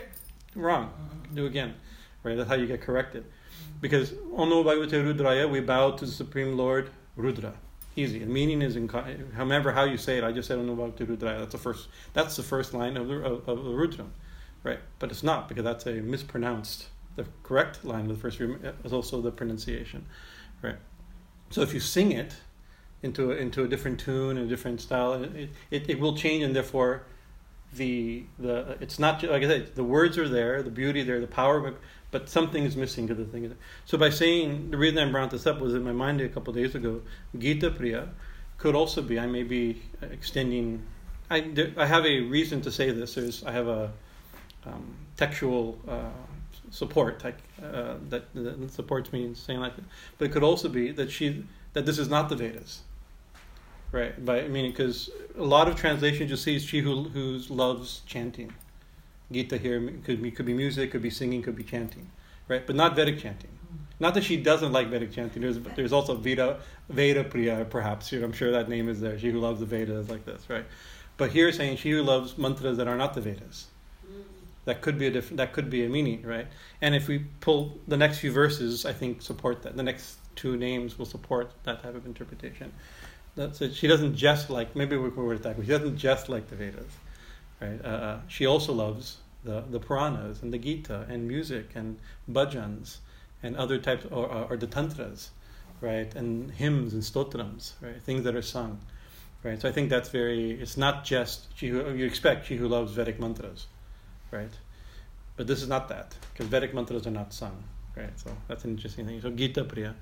wrong. 0.55 0.93
Do 1.33 1.47
again. 1.47 1.73
Right, 2.21 2.37
that's 2.37 2.47
how 2.47 2.55
you 2.55 2.67
get 2.67 2.81
corrected. 2.81 3.25
Because 3.81 4.11
Om 4.35 4.49
Namo 4.49 4.63
Bhagavate 4.63 5.03
Rudraya, 5.03 5.49
we 5.49 5.59
bow 5.59 5.89
to 5.91 6.05
the 6.05 6.11
Supreme 6.11 6.55
Lord 6.55 6.91
Rudra. 7.15 7.55
Easy. 7.95 8.19
The 8.19 8.27
meaning 8.27 8.61
is 8.61 8.75
in 8.75 8.87
however 8.87 9.71
how 9.71 9.85
you 9.85 9.97
say 9.97 10.19
it. 10.19 10.23
I 10.23 10.31
just 10.31 10.47
said 10.47 10.59
Om 10.59 10.67
Namo 10.67 10.91
Bhagavate 10.91 11.17
Rudraya. 11.17 11.39
That's 11.39 11.53
the 11.53 11.57
first. 11.57 11.87
That's 12.13 12.35
the 12.35 12.43
first 12.43 12.75
line 12.75 12.95
of 12.95 13.07
the 13.07 13.15
of, 13.15 13.49
of 13.49 13.63
the 13.65 13.71
Rudra, 13.71 14.05
right? 14.63 14.79
But 14.99 15.09
it's 15.09 15.23
not 15.23 15.49
because 15.49 15.63
that's 15.63 15.87
a 15.87 15.93
mispronounced. 15.93 16.85
The 17.19 17.25
correct 17.43 17.83
line 17.83 18.05
of 18.09 18.15
the 18.15 18.21
first 18.23 18.39
is 18.85 18.93
also 18.93 19.21
the 19.27 19.31
pronunciation, 19.31 20.05
right? 20.61 20.79
So 21.49 21.61
if 21.61 21.73
you 21.73 21.81
sing 21.81 22.11
it 22.13 22.31
into 23.01 23.31
a, 23.31 23.35
into 23.35 23.63
a 23.65 23.67
different 23.67 23.99
tune 23.99 24.37
a 24.37 24.45
different 24.45 24.79
style, 24.79 25.11
it, 25.13 25.49
it, 25.69 25.89
it 25.89 25.99
will 25.99 26.15
change, 26.15 26.43
and 26.43 26.55
therefore 26.55 27.03
the 27.73 28.23
the 28.37 28.77
it's 28.79 28.99
not 28.99 29.21
like 29.23 29.43
I 29.43 29.47
said, 29.47 29.75
the 29.75 29.83
words 29.83 30.17
are 30.17 30.29
there, 30.29 30.63
the 30.63 30.71
beauty 30.71 31.03
there, 31.03 31.19
the 31.19 31.27
power, 31.41 31.75
but 32.11 32.29
something 32.29 32.63
is 32.63 32.75
missing 32.75 33.07
to 33.07 33.13
the 33.13 33.25
thing. 33.25 33.53
So 33.85 33.97
by 33.97 34.09
saying 34.09 34.71
the 34.71 34.77
reason 34.77 34.97
I 34.99 35.11
brought 35.11 35.31
this 35.31 35.45
up 35.45 35.59
was 35.59 35.73
in 35.73 35.83
my 35.83 35.91
mind 35.91 36.21
a 36.21 36.29
couple 36.29 36.53
days 36.53 36.73
ago. 36.75 37.01
Gita 37.37 37.69
Priya 37.71 38.09
could 38.57 38.75
also 38.75 39.01
be. 39.01 39.19
I 39.19 39.27
may 39.27 39.43
be 39.43 39.81
extending. 40.01 40.83
I 41.29 41.37
I 41.77 41.85
have 41.85 42.05
a 42.05 42.21
reason 42.21 42.61
to 42.61 42.71
say 42.71 42.91
this. 42.91 43.15
There's 43.15 43.43
I 43.43 43.51
have 43.51 43.67
a 43.67 43.91
um, 44.65 44.95
textual 45.17 45.77
uh, 45.87 46.09
support 46.71 47.23
uh, 47.25 47.95
that, 48.09 48.23
supports 48.69 49.11
me 49.11 49.25
in 49.25 49.35
saying 49.35 49.59
like 49.59 49.75
that. 49.75 49.85
But 50.17 50.25
it 50.25 50.31
could 50.31 50.43
also 50.43 50.69
be 50.69 50.91
that 50.91 51.11
she 51.11 51.45
that 51.73 51.85
this 51.85 51.99
is 51.99 52.09
not 52.09 52.29
the 52.29 52.35
Vedas. 52.35 52.81
Right, 53.91 54.23
by 54.23 54.41
I 54.41 54.47
mean, 54.47 54.69
because 54.69 55.09
a 55.35 55.43
lot 55.43 55.67
of 55.67 55.75
translations 55.75 56.29
you 56.29 56.37
see 56.37 56.55
is 56.55 56.63
she 56.63 56.81
who 56.81 57.09
who 57.09 57.39
loves 57.49 58.01
chanting. 58.05 58.53
Gita 59.31 59.57
here 59.57 59.79
could 60.03 60.21
be, 60.21 60.31
could 60.31 60.45
be 60.45 60.53
music, 60.53 60.91
could 60.91 61.01
be 61.01 61.09
singing, 61.09 61.41
could 61.41 61.55
be 61.55 61.63
chanting, 61.63 62.09
right? 62.47 62.65
But 62.65 62.75
not 62.75 62.95
Vedic 62.95 63.19
chanting. 63.19 63.49
Not 63.99 64.13
that 64.13 64.23
she 64.23 64.37
doesn't 64.37 64.71
like 64.71 64.87
Vedic 64.87 65.11
chanting. 65.11 65.41
There's 65.41 65.57
but 65.57 65.75
there's 65.75 65.91
also 65.91 66.15
Veda 66.15 66.59
Veda 66.89 67.23
Priya, 67.23 67.65
perhaps. 67.65 68.11
I'm 68.11 68.31
sure 68.31 68.51
that 68.51 68.69
name 68.69 68.89
is 68.89 69.01
there. 69.01 69.17
She 69.17 69.31
who 69.31 69.39
loves 69.39 69.59
the 69.59 69.65
Vedas, 69.65 70.09
like 70.09 70.25
this, 70.25 70.49
right? 70.49 70.65
But 71.17 71.31
here, 71.31 71.51
saying 71.51 71.77
she 71.77 71.91
who 71.91 72.01
loves 72.01 72.37
mantras 72.37 72.77
that 72.77 72.87
are 72.87 72.95
not 72.95 73.13
the 73.13 73.21
Vedas. 73.21 73.67
That 74.69 74.81
could 74.81 74.97
be 74.97 75.07
a 75.07 75.11
different. 75.11 75.37
That 75.37 75.51
could 75.53 75.69
be 75.69 75.83
a 75.83 75.89
meaning, 75.89 76.21
right? 76.35 76.47
And 76.81 76.95
if 76.95 77.07
we 77.07 77.19
pull 77.41 77.59
the 77.87 77.97
next 77.97 78.19
few 78.19 78.31
verses, 78.31 78.85
I 78.85 78.93
think 78.93 79.21
support 79.21 79.63
that. 79.63 79.75
The 79.75 79.83
next 79.91 80.17
two 80.35 80.55
names 80.57 80.97
will 80.97 81.09
support 81.15 81.51
that 81.63 81.83
type 81.83 81.95
of 81.95 82.05
interpretation. 82.05 82.71
That's 83.35 83.61
it. 83.61 83.73
She 83.73 83.87
doesn't 83.87 84.15
just 84.15 84.49
like. 84.49 84.75
Maybe 84.75 84.95
we 84.95 85.09
can 85.11 85.23
word 85.23 85.43
that. 85.43 85.55
She 85.59 85.67
doesn't 85.77 85.97
just 85.97 86.29
like 86.29 86.47
the 86.49 86.55
Vedas 86.55 86.93
Right? 87.61 87.79
Uh, 87.83 87.87
uh, 87.87 88.19
she 88.27 88.45
also 88.45 88.73
loves 88.73 89.17
the, 89.43 89.63
the 89.69 89.79
Puranas 89.79 90.41
and 90.41 90.53
the 90.53 90.57
Gita 90.57 91.05
and 91.09 91.27
music 91.27 91.71
and 91.75 91.97
bhajans 92.29 92.97
and 93.43 93.55
other 93.55 93.77
types, 93.77 94.05
or, 94.11 94.27
or 94.49 94.57
the 94.57 94.67
tantras, 94.67 95.31
right? 95.81 96.13
And 96.15 96.51
hymns 96.51 96.93
and 96.93 97.03
stotrams, 97.03 97.73
right? 97.81 98.01
Things 98.03 98.23
that 98.23 98.35
are 98.35 98.41
sung, 98.41 98.79
right? 99.43 99.59
So 99.61 99.67
I 99.67 99.71
think 99.71 99.89
that's 99.89 100.09
very. 100.09 100.51
It's 100.51 100.77
not 100.77 101.03
just 101.03 101.47
she 101.57 101.69
who 101.69 101.91
you 101.93 102.05
expect 102.05 102.47
she 102.47 102.57
who 102.57 102.67
loves 102.67 102.93
Vedic 102.93 103.19
mantras, 103.19 103.67
right? 104.31 104.51
But 105.35 105.47
this 105.47 105.61
is 105.61 105.67
not 105.67 105.87
that 105.89 106.15
because 106.33 106.47
Vedic 106.47 106.73
mantras 106.73 107.07
are 107.07 107.11
not 107.11 107.33
sung, 107.33 107.63
right? 107.95 108.17
So 108.19 108.31
that's 108.47 108.65
an 108.65 108.71
interesting 108.71 109.05
thing. 109.05 109.21
So 109.21 109.29
Gita 109.29 109.63
Priya. 109.63 109.95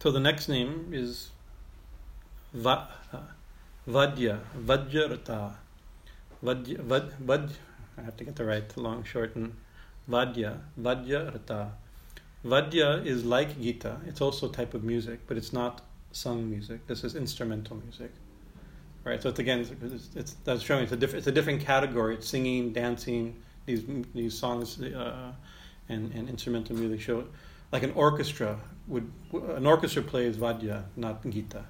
So 0.00 0.10
the 0.10 0.20
next 0.20 0.48
name 0.48 0.90
is 0.92 1.30
Va, 2.52 2.88
uh, 3.10 3.20
Vadya, 3.88 4.40
Vajrata. 4.54 5.54
Vadya, 6.42 6.82
Vad, 6.82 7.10
Vad, 7.18 7.50
I 7.96 8.02
have 8.02 8.16
to 8.18 8.24
get 8.24 8.36
the 8.36 8.44
right 8.44 8.76
long 8.76 9.02
shorten. 9.04 9.56
Vadya, 10.06 10.58
Vajrata. 10.78 11.70
Vadya 12.44 13.06
is 13.06 13.24
like 13.24 13.58
Gita. 13.58 13.96
It's 14.06 14.20
also 14.20 14.50
a 14.50 14.52
type 14.52 14.74
of 14.74 14.84
music, 14.84 15.20
but 15.26 15.38
it's 15.38 15.54
not 15.54 15.80
sung 16.14 16.48
music. 16.48 16.86
This 16.86 17.04
is 17.04 17.14
instrumental 17.14 17.76
music. 17.76 18.10
Right. 19.04 19.22
So 19.22 19.28
it's 19.28 19.38
again, 19.38 19.60
it's, 19.60 20.16
it's 20.16 20.36
that's 20.44 20.62
showing 20.62 20.84
it's 20.84 20.92
a 20.92 20.96
different 20.96 21.18
it's 21.18 21.26
a 21.26 21.32
different 21.32 21.60
category. 21.60 22.14
It's 22.14 22.28
singing, 22.28 22.72
dancing. 22.72 23.36
These 23.66 23.84
these 24.14 24.36
songs 24.36 24.80
uh, 24.80 25.32
and 25.88 26.12
and 26.14 26.28
instrumental 26.28 26.76
music 26.76 27.00
show 27.00 27.24
like 27.72 27.82
an 27.82 27.92
orchestra 27.92 28.58
would 28.86 29.10
an 29.32 29.66
orchestra 29.66 30.02
plays 30.02 30.36
Vadya, 30.36 30.84
not 30.96 31.28
Gita 31.28 31.64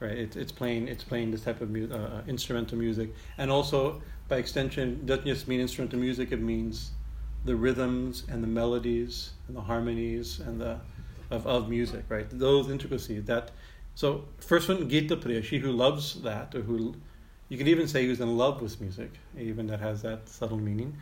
right? 0.00 0.16
It's 0.16 0.36
it's 0.36 0.52
playing 0.52 0.88
it's 0.88 1.04
playing 1.04 1.30
this 1.30 1.42
type 1.42 1.60
of 1.60 1.70
mu- 1.70 1.88
uh, 1.90 1.96
uh, 1.96 2.22
instrumental 2.26 2.78
music, 2.78 3.14
and 3.38 3.50
also 3.50 4.02
by 4.28 4.36
extension, 4.36 5.04
doesn't 5.06 5.26
just 5.26 5.46
mean 5.46 5.60
instrumental 5.60 5.98
music. 5.98 6.32
It 6.32 6.40
means 6.40 6.92
the 7.44 7.54
rhythms 7.54 8.24
and 8.28 8.42
the 8.42 8.48
melodies 8.48 9.30
and 9.46 9.56
the 9.56 9.60
harmonies 9.60 10.40
and 10.40 10.60
the 10.60 10.80
of, 11.30 11.46
of 11.46 11.68
music, 11.68 12.04
right? 12.08 12.26
Those 12.30 12.70
intricacies. 12.70 13.24
That 13.24 13.50
so 13.94 14.24
first 14.38 14.68
one 14.68 14.88
Gita 14.88 15.16
Priya, 15.16 15.42
she 15.42 15.58
who 15.58 15.72
loves 15.72 16.22
that, 16.22 16.54
or 16.54 16.62
who 16.62 16.94
you 17.48 17.58
could 17.58 17.68
even 17.68 17.88
say 17.88 18.06
who's 18.06 18.20
in 18.20 18.36
love 18.36 18.62
with 18.62 18.80
music, 18.80 19.10
even 19.38 19.66
that 19.68 19.80
has 19.80 20.02
that 20.02 20.28
subtle 20.28 20.58
meaning. 20.58 20.96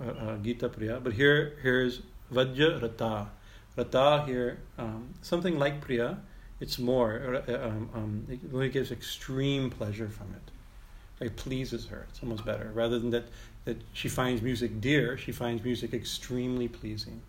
Uh, 0.00 0.10
uh, 0.10 0.36
Gita 0.38 0.68
Priya, 0.68 1.00
but 1.00 1.12
here 1.12 1.58
here's 1.62 2.00
Vajja 2.32 2.80
Rata. 2.80 3.28
Rata 3.76 4.24
here, 4.26 4.58
um, 4.78 5.14
something 5.22 5.58
like 5.58 5.80
Priya, 5.80 6.18
it's 6.60 6.78
more. 6.78 7.42
Uh, 7.48 7.66
um, 7.66 7.90
um, 7.94 8.26
it 8.62 8.72
gives 8.72 8.90
extreme 8.90 9.70
pleasure 9.70 10.08
from 10.08 10.34
it. 10.34 11.24
It 11.24 11.36
pleases 11.36 11.86
her. 11.86 12.06
It's 12.08 12.22
almost 12.22 12.44
better. 12.44 12.70
Rather 12.74 12.98
than 12.98 13.10
that, 13.10 13.24
that 13.64 13.80
she 13.92 14.08
finds 14.08 14.42
music 14.42 14.80
dear, 14.80 15.16
she 15.16 15.32
finds 15.32 15.62
music 15.62 15.92
extremely 15.92 16.68
pleasing. 16.68 17.20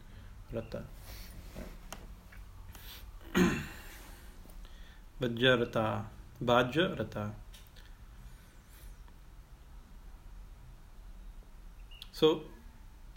Rata. 0.52 0.84
Vajrata. 5.22 6.04
Vajrata. 6.44 7.32
So 12.12 12.42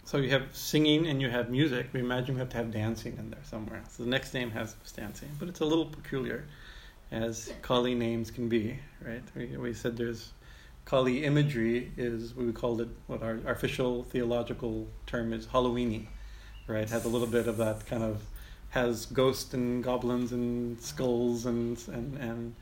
so 0.07 0.17
you 0.17 0.29
have 0.29 0.55
singing 0.55 1.07
and 1.07 1.21
you 1.21 1.29
have 1.29 1.49
music. 1.49 1.89
We 1.91 1.99
imagine 1.99 2.35
we 2.35 2.39
have 2.39 2.49
to 2.49 2.57
have 2.57 2.71
dancing 2.71 3.17
in 3.17 3.29
there 3.29 3.43
somewhere. 3.43 3.83
So 3.89 4.03
the 4.03 4.09
next 4.09 4.33
name 4.33 4.51
has 4.51 4.73
dancing, 4.95 5.27
but 5.37 5.49
it's 5.49 5.59
a 5.59 5.65
little 5.65 5.85
peculiar, 5.85 6.45
as 7.11 7.51
Kali 7.61 7.93
names 7.93 8.31
can 8.31 8.47
be, 8.47 8.79
right? 9.05 9.23
We, 9.35 9.57
we 9.57 9.73
said 9.73 9.97
there's 9.97 10.31
Kali 10.85 11.25
imagery 11.25 11.91
is 11.97 12.33
what 12.33 12.45
we 12.45 12.53
called 12.53 12.79
it. 12.79 12.87
What 13.07 13.21
our, 13.21 13.39
our 13.45 13.51
official 13.51 14.03
theological 14.03 14.87
term 15.07 15.33
is 15.33 15.45
Halloweeny, 15.47 16.05
right? 16.67 16.89
Has 16.89 17.03
a 17.03 17.09
little 17.09 17.27
bit 17.27 17.47
of 17.47 17.57
that 17.57 17.85
kind 17.85 18.03
of 18.03 18.21
has 18.69 19.05
ghosts 19.07 19.53
and 19.53 19.83
goblins 19.83 20.31
and 20.31 20.79
skulls 20.81 21.45
and 21.45 21.77
and 21.87 22.17
and 22.17 22.55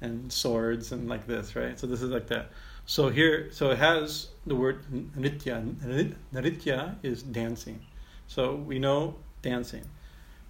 and 0.00 0.32
swords 0.32 0.92
and 0.92 1.08
like 1.08 1.26
this, 1.26 1.54
right? 1.54 1.78
So 1.78 1.86
this 1.86 2.02
is 2.02 2.10
like 2.10 2.26
that. 2.28 2.50
So 2.86 3.08
here, 3.08 3.48
so 3.52 3.70
it 3.70 3.78
has 3.78 4.28
the 4.46 4.56
word 4.56 4.84
nritya. 5.16 6.16
Nritya 6.34 6.96
is 7.02 7.22
dancing. 7.22 7.80
So 8.26 8.56
we 8.56 8.78
know 8.78 9.14
dancing. 9.40 9.84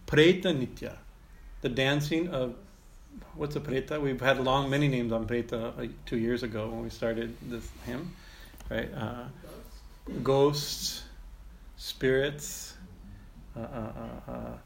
Preta 0.06 0.44
nitya, 0.44 0.96
the 1.60 1.68
dancing 1.68 2.28
of 2.28 2.54
what's 3.34 3.54
a 3.56 3.60
preta? 3.60 4.00
We've 4.00 4.20
had 4.20 4.42
long 4.42 4.70
many 4.70 4.88
names 4.88 5.12
on 5.12 5.26
preta 5.26 5.76
like 5.76 5.90
two 6.06 6.18
years 6.18 6.42
ago 6.42 6.68
when 6.68 6.82
we 6.82 6.90
started 6.90 7.36
this 7.42 7.68
hymn, 7.84 8.14
right? 8.70 8.92
Uh, 8.94 9.24
ghosts, 10.22 11.04
spirits. 11.76 12.74
Uh, 13.54 13.60
uh, 13.60 13.92
uh, 14.28 14.30
uh 14.30 14.56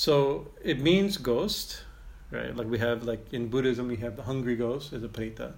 so 0.00 0.48
it 0.64 0.80
means 0.80 1.18
ghost, 1.18 1.82
right? 2.30 2.56
Like 2.56 2.68
we 2.68 2.78
have, 2.78 3.02
like 3.02 3.34
in 3.34 3.48
Buddhism, 3.48 3.86
we 3.86 3.96
have 3.96 4.16
the 4.16 4.22
hungry 4.22 4.56
ghost 4.56 4.94
as 4.94 5.04
a 5.04 5.08
preta, 5.08 5.52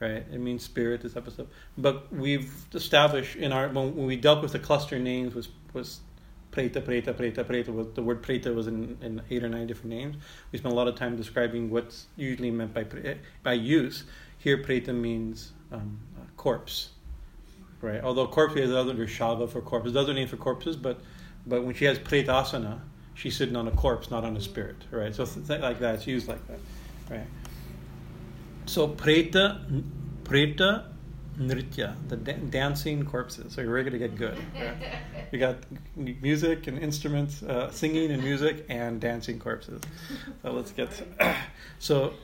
right? 0.00 0.24
It 0.32 0.40
means 0.40 0.64
spirit, 0.64 1.02
this 1.02 1.12
type 1.14 1.28
of 1.28 1.34
stuff. 1.34 1.46
But 1.76 2.12
we've 2.12 2.52
established 2.74 3.36
in 3.36 3.52
our 3.52 3.68
when, 3.68 3.94
we 3.94 4.16
dealt 4.16 4.42
with 4.42 4.50
the 4.50 4.58
cluster 4.58 4.98
names 4.98 5.32
was 5.32 5.50
was 5.74 6.00
preta, 6.50 6.82
preta, 6.82 7.14
preta, 7.14 7.44
preta. 7.44 7.94
The 7.94 8.02
word 8.02 8.20
preta 8.20 8.52
was 8.52 8.66
in, 8.66 8.98
in 9.00 9.22
eight 9.30 9.44
or 9.44 9.48
nine 9.48 9.68
different 9.68 9.90
names. 9.90 10.16
We 10.50 10.58
spent 10.58 10.72
a 10.72 10.76
lot 10.76 10.88
of 10.88 10.96
time 10.96 11.16
describing 11.16 11.70
what's 11.70 12.06
usually 12.16 12.50
meant 12.50 12.74
by 12.74 12.84
by 13.44 13.52
use. 13.52 14.02
Here, 14.38 14.58
preta 14.58 14.92
means 14.92 15.52
um, 15.70 16.00
corpse, 16.36 16.88
right? 17.80 18.02
Although 18.02 18.26
corpse 18.26 18.56
has 18.56 18.72
other 18.72 18.94
shava 19.06 19.48
for 19.48 19.60
corpses, 19.60 19.94
other 19.94 20.14
name 20.14 20.26
for 20.26 20.36
corpses, 20.36 20.74
but 20.74 21.00
but 21.46 21.62
when 21.62 21.76
she 21.76 21.84
has 21.84 21.96
pretasana, 22.00 22.80
she's 23.18 23.36
sitting 23.36 23.56
on 23.56 23.66
a 23.66 23.72
corpse, 23.72 24.10
not 24.10 24.24
on 24.24 24.36
a 24.36 24.40
spirit, 24.40 24.76
right? 24.92 25.14
So 25.14 25.26
like 25.48 25.80
that, 25.80 25.96
it's 25.96 26.06
used 26.06 26.28
like 26.28 26.46
that, 26.46 26.60
right? 27.10 27.26
So 28.66 28.86
preta, 28.88 29.82
preta 30.22 30.84
nritya, 31.36 31.96
the 32.08 32.16
da- 32.16 32.44
dancing 32.50 33.04
corpses. 33.04 33.54
So 33.54 33.60
you're 33.60 33.72
ready 33.72 33.90
to 33.90 33.98
get 33.98 34.16
good. 34.16 34.38
Right? 34.54 34.76
We 35.32 35.38
got 35.38 35.56
music 35.94 36.68
and 36.68 36.78
instruments, 36.78 37.42
uh, 37.42 37.70
singing 37.70 38.10
and 38.12 38.22
music, 38.22 38.64
and 38.70 38.98
dancing 38.98 39.38
corpses. 39.38 39.82
So 40.40 40.52
let's 40.52 40.72
get. 40.72 40.88
so 41.78 42.14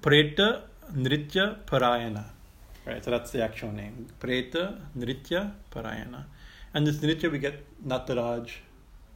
preta 0.00 0.62
nritya 0.92 1.64
parayana, 1.64 2.26
right? 2.86 3.04
So 3.04 3.10
that's 3.10 3.32
the 3.32 3.42
actual 3.42 3.72
name. 3.72 4.06
Preta 4.20 4.78
nritya 4.96 5.54
parayana, 5.72 6.26
and 6.72 6.86
this 6.86 6.98
nritya 6.98 7.32
we 7.32 7.40
get 7.40 7.64
Nataraj 7.84 8.48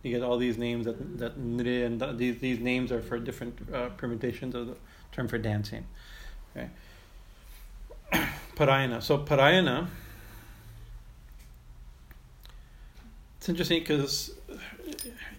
you 0.02 0.12
get 0.12 0.22
all 0.22 0.38
these 0.38 0.58
names 0.58 0.86
that 0.86 1.18
that 1.18 1.34
and 1.36 2.18
these 2.18 2.38
these 2.38 2.60
names 2.60 2.92
are 2.92 3.02
for 3.02 3.18
different 3.18 3.58
uh, 3.72 3.88
permutations 3.90 4.54
of 4.54 4.68
the 4.68 4.76
term 5.12 5.28
for 5.28 5.38
dancing. 5.38 5.84
Okay. 6.56 6.68
Parayana. 8.56 9.02
So 9.02 9.18
parayana. 9.18 9.88
It's 13.38 13.48
interesting 13.48 13.80
because 13.80 14.32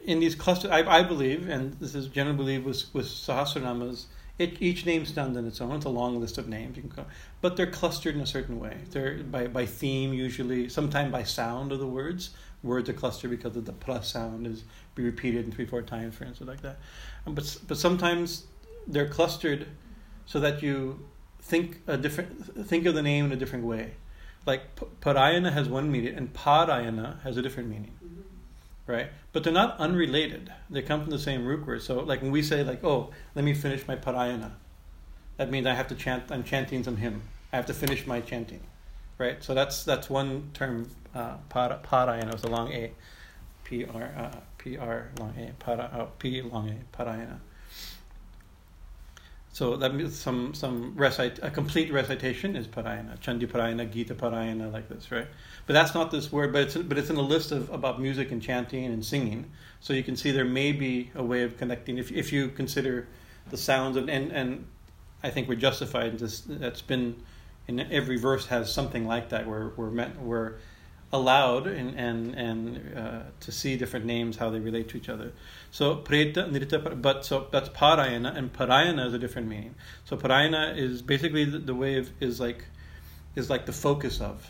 in 0.06 0.20
these 0.20 0.34
clusters, 0.34 0.72
I, 0.72 0.80
I, 0.80 1.04
believe, 1.04 1.50
and 1.50 1.74
this 1.74 1.96
is 1.96 2.08
generally 2.08 2.38
believed 2.38 2.66
with 2.66 2.94
with 2.94 3.06
Sahasranamas, 3.06 4.06
it, 4.38 4.62
each 4.62 4.86
name 4.86 5.06
stands 5.06 5.38
on 5.38 5.46
its 5.46 5.60
own. 5.60 5.76
It's 5.76 5.86
a 5.86 5.90
long 5.90 6.20
list 6.20 6.38
of 6.38 6.48
names, 6.48 6.78
go, 6.96 7.06
but 7.42 7.58
they're 7.58 7.70
clustered 7.70 8.16
in 8.16 8.22
a 8.22 8.28
certain 8.28 8.60
way. 8.60 8.78
They're 8.92 9.18
by 9.18 9.48
by 9.48 9.66
theme 9.66 10.14
usually, 10.14 10.70
sometimes 10.70 11.12
by 11.12 11.24
sound 11.24 11.72
of 11.72 11.80
the 11.80 11.88
words 11.88 12.32
words 12.64 12.90
are 12.90 12.94
clustered 12.94 13.32
because 13.32 13.56
of 13.56 13.66
the 13.66 13.72
plus 13.72 14.12
sound 14.12 14.46
is 14.46 14.64
be 14.96 15.04
repeated 15.04 15.46
in 15.46 15.52
three 15.52 15.66
four 15.66 15.82
times 15.82 16.16
for 16.16 16.26
instance 16.26 16.48
like 16.48 16.62
that. 16.62 16.80
Um, 17.26 17.36
but 17.36 17.58
but 17.68 17.78
sometimes 17.78 18.46
they're 18.88 19.08
clustered 19.08 19.68
so 20.26 20.40
that 20.40 20.62
you 20.62 21.08
think 21.42 21.82
a 21.88 21.98
different 21.98 22.68
think 22.68 22.86
of 22.86 22.96
the 22.96 23.02
name 23.02 23.26
in 23.26 23.32
a 23.32 23.36
different 23.36 23.66
way. 23.66 23.94
Like 24.46 24.76
parayana 25.02 25.52
has 25.54 25.70
one 25.70 25.92
meaning 25.92 26.16
and 26.16 26.34
parayana 26.34 27.22
has 27.22 27.38
a 27.38 27.42
different 27.42 27.70
meaning 27.70 27.96
right? 28.88 29.12
But 29.34 29.44
they're 29.44 29.54
not 29.54 29.78
unrelated. 29.78 30.52
They 30.68 30.82
come 30.82 31.02
from 31.02 31.12
the 31.12 31.20
same 31.20 31.46
root 31.46 31.68
word. 31.68 31.84
So 31.84 32.00
like 32.00 32.24
when 32.24 32.32
we 32.32 32.42
say 32.42 32.64
like 32.64 32.84
oh 32.84 33.12
let 33.36 33.46
me 33.46 33.54
finish 33.54 33.88
my 33.88 33.96
parayana 33.96 34.52
that 35.38 35.50
means 35.50 35.66
i 35.68 35.74
have 35.74 35.88
to 35.88 35.96
chant 35.96 36.24
i'm 36.32 36.44
chanting 36.44 36.84
some 36.84 36.98
hymn. 36.98 37.22
I 37.54 37.56
have 37.56 37.66
to 37.68 37.74
finish 37.74 38.06
my 38.06 38.20
chanting 38.20 38.62
right 39.20 39.44
so 39.44 39.54
that's 39.54 39.84
that's 39.84 40.10
one 40.10 40.50
term 40.56 40.90
uh, 41.14 41.38
para, 41.50 41.80
parayana 41.84 42.32
was 42.32 42.44
a 42.44 42.48
long 42.48 42.72
A, 42.72 42.92
P 43.64 43.86
R 43.86 44.14
uh, 44.18 44.40
P 44.58 44.78
R 44.78 45.10
long 45.20 45.34
A, 45.38 45.52
para, 45.64 45.90
uh, 45.94 46.06
P 46.18 46.42
long 46.42 46.70
A, 46.70 46.98
parayana. 46.98 47.40
So 49.52 49.76
that 49.78 49.94
means 49.94 50.18
some 50.18 50.54
some 50.54 50.94
recite 50.96 51.40
a 51.42 51.50
complete 51.50 51.92
recitation 51.92 52.56
is 52.56 52.68
parayana, 52.68 53.20
chandi 53.20 53.48
parayana, 53.48 53.92
gita 53.92 54.16
parayana, 54.16 54.72
like 54.72 54.88
this, 54.88 55.12
right? 55.12 55.28
But 55.66 55.74
that's 55.74 55.94
not 55.94 56.12
this 56.12 56.32
word, 56.32 56.54
but 56.54 56.64
it's 56.64 56.78
but 56.78 56.98
it's 56.98 57.10
in 57.10 57.18
a 57.18 57.22
list 57.22 57.52
of 57.52 57.70
about 57.70 58.00
music 58.00 58.32
and 58.32 58.42
chanting 58.42 58.86
and 58.86 59.04
singing. 59.04 59.52
So 59.80 59.94
you 59.94 60.04
can 60.04 60.16
see 60.16 60.32
there 60.32 60.46
may 60.46 60.72
be 60.72 61.12
a 61.16 61.24
way 61.24 61.44
of 61.44 61.58
connecting 61.58 61.98
if 61.98 62.12
if 62.12 62.32
you 62.32 62.50
consider 62.50 63.08
the 63.50 63.58
sounds 63.58 63.98
of 63.98 64.08
and 64.08 64.32
and 64.32 64.68
I 65.24 65.30
think 65.32 65.50
we're 65.50 65.56
justified. 65.56 66.12
In 66.12 66.18
this 66.18 66.42
that's 66.48 66.82
been 66.82 67.22
in 67.70 67.80
every 67.92 68.18
verse 68.18 68.48
has 68.48 68.74
something 68.74 69.06
like 69.06 69.30
that 69.30 69.48
where 69.48 69.72
we're 69.78 69.92
meant 69.92 70.20
where 70.20 70.58
allowed 71.12 71.66
and 71.68 71.90
and 72.08 72.36
and 72.36 72.98
uh, 72.98 73.22
to 73.40 73.52
see 73.52 73.78
different 73.78 74.06
names 74.06 74.38
how 74.38 74.50
they 74.50 74.60
relate 74.60 74.90
to 74.90 74.98
each 74.98 75.10
other. 75.10 75.32
So 75.72 75.96
preta 75.96 76.50
nrita, 76.50 77.02
but 77.02 77.26
so 77.26 77.48
that's 77.52 77.70
parayana 77.70 78.36
and 78.36 78.52
parayana 78.52 79.08
is 79.08 79.14
a 79.14 79.20
different 79.20 79.48
meaning. 79.48 79.76
So 80.06 80.18
parayana 80.18 80.78
is 80.78 81.02
basically 81.02 81.46
the, 81.46 81.60
the 81.60 81.76
way 81.76 81.98
of 81.98 82.10
is 82.20 82.40
like 82.40 82.66
is 83.36 83.50
like 83.50 83.66
the 83.66 83.78
focus 83.88 84.20
of, 84.20 84.50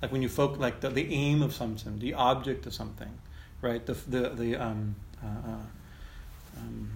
like 0.00 0.10
when 0.10 0.22
you 0.22 0.28
focus 0.28 0.58
like 0.58 0.80
the, 0.80 0.88
the 0.88 1.12
aim 1.12 1.42
of 1.42 1.52
something, 1.54 1.98
the 1.98 2.14
object 2.14 2.66
of 2.66 2.74
something, 2.74 3.12
right? 3.60 3.84
The 3.84 3.94
the 3.94 4.22
the 4.30 4.56
um, 4.56 4.96
uh, 5.22 5.50
uh, 5.52 6.60
um, 6.60 6.90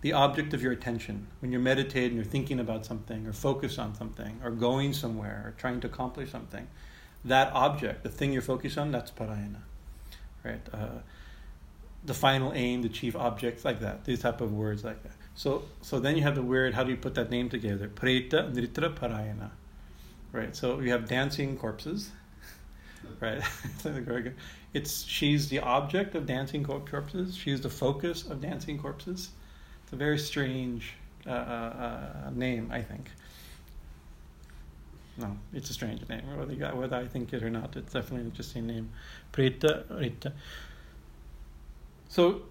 the 0.00 0.12
object 0.12 0.54
of 0.54 0.62
your 0.62 0.72
attention 0.72 1.26
when 1.40 1.50
you're 1.50 1.60
meditating, 1.60 2.16
you're 2.16 2.24
thinking 2.24 2.60
about 2.60 2.86
something, 2.86 3.26
or 3.26 3.32
focused 3.32 3.78
on 3.78 3.94
something, 3.94 4.40
or 4.44 4.50
going 4.50 4.92
somewhere, 4.92 5.42
or 5.46 5.54
trying 5.58 5.80
to 5.80 5.86
accomplish 5.86 6.30
something 6.30 6.68
that 7.24 7.52
object, 7.52 8.02
the 8.02 8.08
thing 8.08 8.32
you're 8.32 8.42
focused 8.42 8.78
on, 8.78 8.92
that's 8.92 9.10
parayana, 9.10 9.60
right? 10.44 10.60
Uh, 10.72 11.00
the 12.04 12.14
final 12.14 12.52
aim, 12.54 12.82
the 12.82 12.88
chief 12.88 13.16
object, 13.16 13.64
like 13.64 13.80
that. 13.80 14.04
These 14.04 14.20
type 14.20 14.40
of 14.40 14.52
words 14.52 14.84
like 14.84 15.02
that. 15.02 15.12
So, 15.34 15.62
so 15.82 15.98
then 16.00 16.16
you 16.16 16.22
have 16.22 16.34
the 16.34 16.42
word. 16.42 16.74
How 16.74 16.84
do 16.84 16.90
you 16.90 16.96
put 16.96 17.14
that 17.14 17.30
name 17.30 17.48
together? 17.48 17.88
Preta 17.88 18.52
nritya 18.52 18.94
parayana, 18.94 19.50
right? 20.32 20.54
So 20.54 20.80
you 20.80 20.92
have 20.92 21.08
dancing 21.08 21.56
corpses, 21.56 22.10
right? 23.20 23.42
it's 24.74 25.02
she's 25.02 25.48
the 25.48 25.60
object 25.60 26.14
of 26.14 26.26
dancing 26.26 26.64
corpses. 26.64 27.36
She's 27.36 27.60
the 27.60 27.70
focus 27.70 28.24
of 28.24 28.40
dancing 28.40 28.78
corpses. 28.78 29.30
It's 29.88 29.92
a 29.94 29.96
very 29.96 30.18
strange 30.18 30.92
uh, 31.26 31.30
uh, 31.30 31.32
uh 32.26 32.30
name, 32.30 32.68
I 32.70 32.82
think 32.82 33.08
no, 35.18 35.36
it's 35.52 35.68
a 35.68 35.72
strange 35.72 36.08
name. 36.08 36.22
Whether, 36.36 36.54
whether 36.76 36.96
I 36.96 37.06
think 37.06 37.32
it 37.32 37.42
or 37.42 37.50
not, 37.50 37.76
it's 37.76 37.92
definitely 37.92 38.20
an 38.20 38.26
interesting 38.26 38.66
name. 38.66 38.90
Preta 39.32 39.84
Rita. 39.98 40.32
So, 42.08 42.42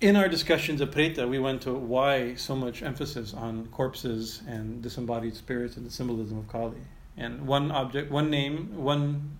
in 0.00 0.16
our 0.16 0.28
discussions 0.28 0.80
of 0.80 0.90
Preta, 0.90 1.28
we 1.28 1.38
went 1.38 1.62
to 1.62 1.74
why 1.74 2.36
so 2.36 2.54
much 2.54 2.82
emphasis 2.82 3.34
on 3.34 3.66
corpses 3.66 4.42
and 4.46 4.80
disembodied 4.80 5.34
spirits 5.34 5.76
and 5.76 5.84
the 5.84 5.90
symbolism 5.90 6.38
of 6.38 6.48
Kali. 6.48 6.80
And 7.16 7.46
one 7.46 7.72
object, 7.72 8.10
one 8.10 8.30
name, 8.30 8.76
one 8.76 9.38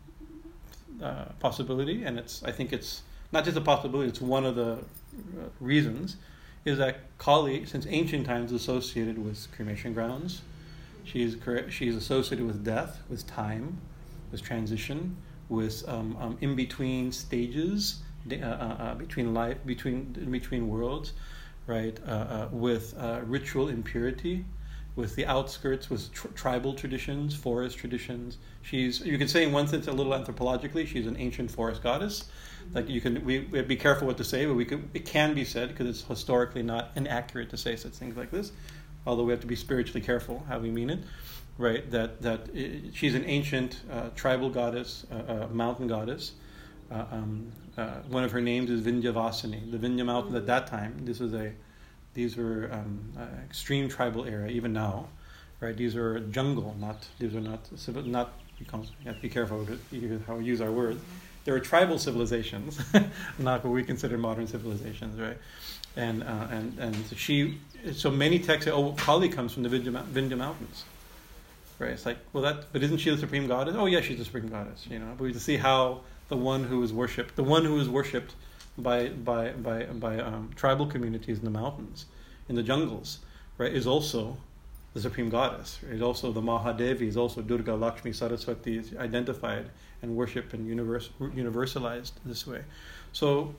uh, 1.00 1.26
possibility, 1.38 2.02
and 2.02 2.18
it's 2.18 2.42
I 2.42 2.50
think 2.50 2.72
it's 2.72 3.02
not 3.32 3.44
just 3.44 3.56
a 3.56 3.60
possibility; 3.60 4.08
it's 4.08 4.20
one 4.20 4.44
of 4.44 4.54
the 4.54 4.72
uh, 4.72 5.48
reasons 5.60 6.16
is 6.64 6.78
that 6.78 7.00
Kali, 7.18 7.64
since 7.64 7.86
ancient 7.88 8.26
times, 8.26 8.52
is 8.52 8.60
associated 8.60 9.18
with 9.18 9.48
cremation 9.54 9.94
grounds. 9.94 10.42
She's 11.04 11.36
she's 11.70 11.96
associated 11.96 12.46
with 12.46 12.64
death, 12.64 13.00
with 13.08 13.26
time, 13.26 13.78
with 14.30 14.42
transition, 14.42 15.16
with 15.48 15.88
um, 15.88 16.16
um, 16.20 16.38
in 16.40 16.54
between 16.54 17.12
stages, 17.12 18.00
uh, 18.30 18.34
uh, 18.34 18.46
uh, 18.46 18.94
between 18.94 19.32
life, 19.32 19.56
between 19.64 20.12
between 20.30 20.68
worlds, 20.68 21.12
right? 21.66 21.98
Uh, 22.06 22.10
uh 22.10 22.48
with 22.52 22.94
ritual 23.24 23.68
impurity, 23.68 24.44
with 24.96 25.16
the 25.16 25.26
outskirts, 25.26 25.88
with 25.88 26.12
tr- 26.12 26.28
tribal 26.28 26.74
traditions, 26.74 27.34
forest 27.34 27.78
traditions. 27.78 28.38
She's 28.62 29.00
you 29.00 29.18
could 29.18 29.30
say 29.30 29.44
in 29.44 29.52
one 29.52 29.68
sense 29.68 29.86
a 29.86 29.92
little 29.92 30.12
anthropologically, 30.12 30.86
she's 30.86 31.06
an 31.06 31.16
ancient 31.16 31.50
forest 31.50 31.82
goddess 31.82 32.24
like 32.72 32.88
you 32.88 33.00
can 33.00 33.24
we, 33.24 33.38
be 33.38 33.74
careful 33.74 34.06
what 34.06 34.18
to 34.18 34.22
say 34.22 34.44
but 34.44 34.54
we 34.54 34.66
could 34.66 34.86
it 34.92 35.04
can 35.04 35.34
be 35.34 35.44
said 35.44 35.70
because 35.70 35.86
it's 35.88 36.06
historically 36.06 36.62
not 36.62 36.90
inaccurate 36.94 37.48
to 37.48 37.56
say 37.56 37.74
such 37.74 37.92
things 37.94 38.16
like 38.18 38.30
this 38.30 38.52
although 39.06 39.24
we 39.24 39.32
have 39.32 39.40
to 39.40 39.46
be 39.46 39.56
spiritually 39.56 40.00
careful 40.00 40.44
how 40.48 40.58
we 40.58 40.70
mean 40.70 40.90
it, 40.90 41.00
right? 41.58 41.90
That 41.90 42.22
that 42.22 42.48
it, 42.54 42.94
she's 42.94 43.14
an 43.14 43.24
ancient 43.24 43.80
uh, 43.90 44.10
tribal 44.14 44.50
goddess, 44.50 45.06
uh, 45.10 45.46
mountain 45.50 45.86
goddess. 45.86 46.32
Uh, 46.90 47.04
um, 47.12 47.52
uh, 47.76 48.00
one 48.08 48.24
of 48.24 48.32
her 48.32 48.40
names 48.40 48.68
is 48.68 48.82
Vindhyavasini. 48.82 49.70
The 49.70 49.78
Vindhya 49.78 50.04
mountains 50.04 50.34
at 50.34 50.46
that 50.46 50.66
time, 50.66 50.96
this 51.04 51.20
was 51.20 51.32
a, 51.34 51.52
these 52.14 52.36
were 52.36 52.68
um, 52.72 53.12
extreme 53.44 53.88
tribal 53.88 54.24
area. 54.24 54.48
Even 54.48 54.72
now, 54.72 55.08
right? 55.60 55.76
These 55.76 55.96
are 55.96 56.20
jungle, 56.20 56.74
not 56.78 57.06
these 57.18 57.34
are 57.34 57.40
not 57.40 57.60
civil, 57.76 58.02
not. 58.02 58.32
You 58.58 58.66
have 59.06 59.16
to 59.16 59.22
be 59.22 59.30
careful 59.30 59.66
how 60.26 60.36
we 60.36 60.44
use 60.44 60.60
our 60.60 60.70
words. 60.70 61.00
There 61.44 61.54
are 61.54 61.60
tribal 61.60 61.98
civilizations, 61.98 62.78
not 63.38 63.64
what 63.64 63.72
we 63.72 63.82
consider 63.82 64.18
modern 64.18 64.46
civilizations, 64.46 65.18
right? 65.18 65.38
And 65.96 66.22
uh, 66.22 66.46
and 66.50 66.78
and 66.78 67.06
so 67.06 67.16
she, 67.16 67.58
so 67.92 68.10
many 68.10 68.38
texts 68.38 68.66
say, 68.66 68.70
oh, 68.70 68.92
Kali 68.92 69.30
comes 69.30 69.54
from 69.54 69.62
the 69.62 69.70
Vindhya, 69.70 70.04
Vindhya 70.08 70.36
mountains, 70.36 70.84
right? 71.78 71.90
It's 71.92 72.04
like, 72.04 72.18
well, 72.34 72.42
that, 72.42 72.70
but 72.72 72.82
isn't 72.82 72.98
she 72.98 73.10
the 73.10 73.16
supreme 73.16 73.46
goddess? 73.46 73.74
Oh, 73.78 73.86
yeah, 73.86 74.02
she's 74.02 74.18
the 74.18 74.24
supreme 74.24 74.48
goddess. 74.48 74.86
You 74.90 74.98
know, 74.98 75.14
but 75.16 75.24
we 75.24 75.32
see 75.32 75.56
how 75.56 76.02
the 76.28 76.36
one 76.36 76.64
who 76.64 76.82
is 76.82 76.92
worshipped, 76.92 77.36
the 77.36 77.42
one 77.42 77.64
who 77.64 77.78
is 77.80 77.88
worshipped 77.88 78.34
by 78.78 79.08
by 79.08 79.50
by 79.52 79.84
by 79.84 80.18
um, 80.18 80.50
tribal 80.56 80.86
communities 80.86 81.38
in 81.38 81.44
the 81.44 81.50
mountains, 81.50 82.06
in 82.48 82.54
the 82.54 82.62
jungles, 82.62 83.18
right, 83.58 83.72
is 83.72 83.86
also 83.86 84.36
the 84.94 85.00
supreme 85.00 85.30
goddess. 85.30 85.78
Is 85.90 86.02
also 86.02 86.32
the 86.32 86.40
Mahadevi. 86.40 87.02
Is 87.02 87.16
also 87.16 87.42
Durga, 87.42 87.74
Lakshmi, 87.74 88.12
Saraswati 88.12 88.78
is 88.78 88.94
identified 88.96 89.70
and 90.02 90.16
worshipped 90.16 90.54
and 90.54 90.66
universe, 90.66 91.10
universalized 91.20 92.12
this 92.24 92.46
way. 92.46 92.62
So 93.12 93.54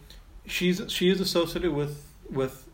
she's 0.45 0.82
she 0.88 1.10
is 1.10 1.21
associated 1.21 1.74
with 1.74 2.06
with 2.30 2.67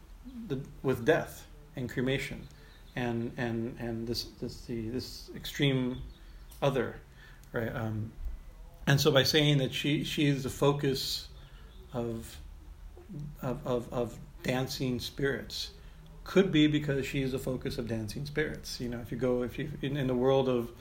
the 0.47 0.59
with 0.83 1.05
death 1.05 1.45
and 1.75 1.89
cremation, 1.89 2.47
and 2.95 3.31
and 3.37 3.75
and 3.79 4.07
this 4.07 4.25
this 4.41 4.61
the 4.61 4.89
this 4.89 5.29
extreme 5.35 6.01
other, 6.61 6.95
right? 7.53 7.73
Um, 7.75 8.11
and 8.87 8.99
so 8.99 9.11
by 9.11 9.23
saying 9.23 9.57
that 9.59 9.73
she 9.73 10.03
she 10.03 10.27
is 10.27 10.43
the 10.43 10.49
focus 10.49 11.27
of 11.93 12.37
of 13.41 13.65
of, 13.65 13.93
of 13.93 14.17
dancing 14.43 14.99
spirits. 14.99 15.71
Could 16.23 16.51
be 16.51 16.67
because 16.67 17.05
she's 17.05 17.31
the 17.31 17.39
focus 17.39 17.77
of 17.77 17.87
dancing 17.87 18.25
spirits. 18.25 18.79
You 18.79 18.89
know 18.89 18.99
if 18.99 19.11
you 19.11 19.17
go 19.17 19.43
if 19.43 19.57
you 19.57 19.71
in, 19.81 19.97
in 19.97 20.07
the 20.07 20.15
world 20.15 20.49
of 20.49 20.71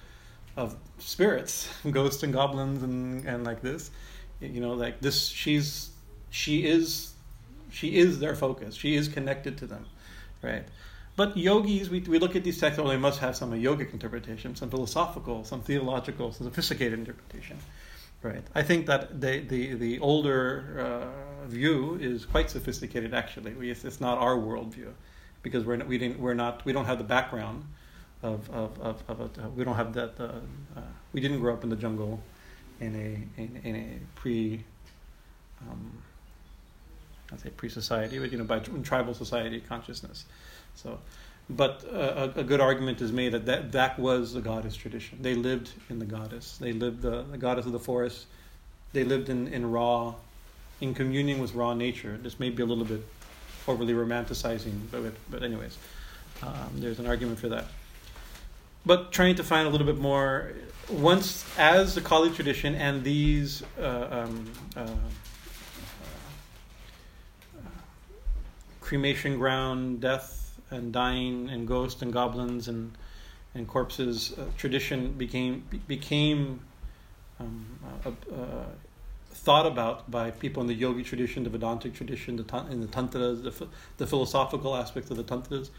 of 0.57 0.77
spirits 0.99 1.69
ghosts 1.91 2.23
and 2.23 2.33
goblins 2.33 2.83
and 2.83 3.25
and 3.27 3.45
like 3.45 3.61
this 3.61 3.91
you 4.41 4.61
know 4.61 4.73
like 4.73 5.01
this 5.01 5.29
she's 5.29 5.91
she 6.31 6.67
is 6.67 7.13
she 7.71 7.97
is 7.97 8.19
their 8.19 8.35
focus. 8.35 8.75
She 8.75 8.97
is 8.97 9.09
connected 9.09 9.59
to 9.59 9.67
them 9.67 9.87
right? 10.43 10.65
But 11.17 11.37
yogis 11.37 11.89
we, 11.89 12.01
we 12.01 12.19
look 12.19 12.37
at 12.37 12.45
these 12.45 12.61
texts 12.61 12.79
well 12.79 12.89
they 12.89 12.97
must 12.97 13.21
have 13.21 13.37
some 13.37 13.53
yogic 13.53 13.93
interpretation 13.93 14.55
some 14.55 14.71
philosophical 14.71 15.45
some 15.45 15.63
theological 15.63 16.33
some 16.33 16.47
sophisticated 16.47 16.99
interpretation 16.99 17.59
Right. 18.23 18.43
I 18.55 18.63
think 18.63 18.87
that 18.87 19.21
the 19.21 19.41
the 19.41 19.75
the 19.75 19.99
older 20.01 20.77
uh, 20.81 21.47
view 21.47 21.97
is 22.01 22.25
quite 22.25 22.51
sophisticated. 22.51 23.15
Actually, 23.15 23.55
we, 23.55 23.71
it's, 23.71 23.85
it's 23.85 24.01
not 24.01 24.19
our 24.19 24.37
worldview 24.37 24.93
because 25.43 25.65
we're 25.65 25.77
not, 25.77 25.87
we 25.87 25.99
didn't 25.99 26.19
we're 26.19 26.35
not 26.35 26.65
we 26.65 26.73
don't 26.73 26.87
have 26.87 26.99
the 26.99 27.05
background 27.05 27.65
of 28.23 28.51
of 28.51 28.81
of, 28.81 29.03
of 29.09 29.21
a, 29.21 29.49
we 29.51 29.65
don't 29.65 29.77
have 29.77 29.93
that 29.95 30.19
uh, 30.19 30.81
we 31.13 31.21
didn't 31.21 31.41
grow 31.41 31.55
up 31.55 31.63
in 31.63 31.71
the 31.71 31.77
jungle 31.77 32.21
in 32.81 32.95
a 32.95 33.41
in, 33.41 33.61
in 33.63 33.77
a 33.77 34.19
pre 34.19 34.65
um, 35.63 36.03
I'd 37.33 37.41
say 37.41 37.51
pre 37.51 37.69
society, 37.69 38.19
but 38.19 38.33
you 38.33 38.39
know 38.39 38.45
by 38.45 38.59
tribal 38.59 39.15
society 39.15 39.61
consciousness. 39.61 40.25
So 40.75 40.99
but 41.49 41.85
uh, 41.93 42.31
a, 42.37 42.41
a, 42.41 42.45
good 42.45 42.61
argument 42.61 43.01
is 43.01 43.13
made 43.13 43.33
that, 43.33 43.47
that 43.47 43.73
that 43.73 43.99
was 43.99 44.33
the 44.33 44.41
goddess 44.41 44.75
tradition. 44.75 45.19
They 45.21 45.35
lived 45.35 45.71
in 45.89 45.99
the 45.99 46.05
goddess. 46.05 46.59
They 46.59 46.73
lived 46.73 47.03
the, 47.03 47.23
the 47.23 47.39
goddess 47.39 47.67
of 47.67 47.73
the 47.73 47.79
forest. 47.79 48.27
They 48.93 49.05
lived 49.05 49.29
in, 49.29 49.49
in 49.49 49.71
raw, 49.71 50.15
in 50.81 50.93
communion 50.93 51.41
with 51.41 51.55
raw 51.55 51.75
nature. 51.75 52.19
This 52.21 52.41
may 52.41 52.51
be 52.51 52.63
a 52.63 52.67
little 52.67 52.85
bit 52.85 53.01
overly 53.69 53.93
romanticizing, 53.93 54.73
but 54.91 55.13
but 55.31 55.43
anyways, 55.43 55.79
um, 56.43 56.71
there's 56.75 56.99
an 56.99 57.07
argument 57.07 57.39
for 57.39 57.49
that. 57.49 57.67
But 58.85 59.13
trying 59.13 59.37
to 59.37 59.45
find 59.45 59.67
a 59.67 59.71
little 59.71 59.87
bit 59.87 59.99
more, 59.99 60.53
once 60.89 61.45
as 61.59 61.95
the 61.95 62.01
Kali 62.01 62.31
tradition 62.31 62.75
and 62.75 63.03
these 63.03 63.63
uh, 63.81 64.25
um, 64.27 64.53
uh, 64.77 64.81
uh 64.81 64.87
cremation 68.81 69.39
ground 69.39 70.01
death 70.01 70.46
and 70.71 70.93
dying 70.93 71.49
and 71.49 71.67
ghosts 71.67 72.03
and 72.03 72.13
goblins 72.13 72.69
and 72.69 72.97
and 73.55 73.67
corpses 73.67 74.37
uh, 74.39 74.45
tradition 74.57 75.13
became 75.13 75.65
became 75.87 76.61
um, 77.41 77.67
uh, 78.05 78.11
uh, 78.11 78.65
thought 79.31 79.67
about 79.67 80.11
by 80.11 80.31
people 80.31 80.63
in 80.63 80.67
the 80.67 80.75
yogi 80.75 81.03
tradition, 81.03 81.45
the 81.45 81.51
Vedantic 81.51 81.95
tradition, 81.95 82.37
the 82.37 82.67
in 82.71 82.81
the 82.81 82.87
tantras, 82.87 83.43
the, 83.43 83.69
the 83.99 84.07
philosophical 84.07 84.75
aspects 84.75 85.11
of 85.11 85.17
the 85.17 85.23
tantras. 85.23 85.71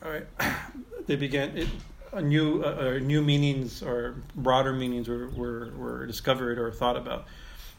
Right, 0.00 0.26
they 1.06 1.16
began 1.16 1.56
it, 1.56 1.68
a 2.12 2.22
new 2.22 2.62
uh, 2.62 2.98
new 3.02 3.22
meanings 3.22 3.82
or 3.82 4.16
broader 4.34 4.72
meanings 4.72 5.08
were, 5.08 5.28
were 5.30 5.72
were 5.76 6.06
discovered 6.06 6.58
or 6.58 6.70
thought 6.70 6.96
about. 6.96 7.26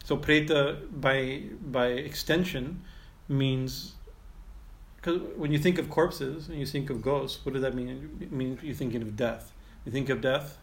So 0.04 0.18
preta 0.18 0.78
by 1.02 1.44
by 1.62 1.88
extension 1.88 2.82
means 3.28 3.94
because 5.08 5.22
when 5.38 5.54
you 5.54 5.58
think 5.58 5.78
of 5.78 5.90
corpses 5.90 6.50
and 6.50 6.60
you 6.60 6.66
think 6.66 6.90
of 6.90 7.02
ghosts, 7.02 7.46
what 7.46 7.54
does 7.54 7.62
that 7.62 7.74
mean? 7.74 8.18
It 8.20 8.30
means 8.30 8.62
you're 8.62 8.76
thinking 8.76 9.02
of 9.02 9.16
death. 9.16 9.54
You 9.86 9.92
think 9.92 10.10
of 10.10 10.20
death, 10.20 10.58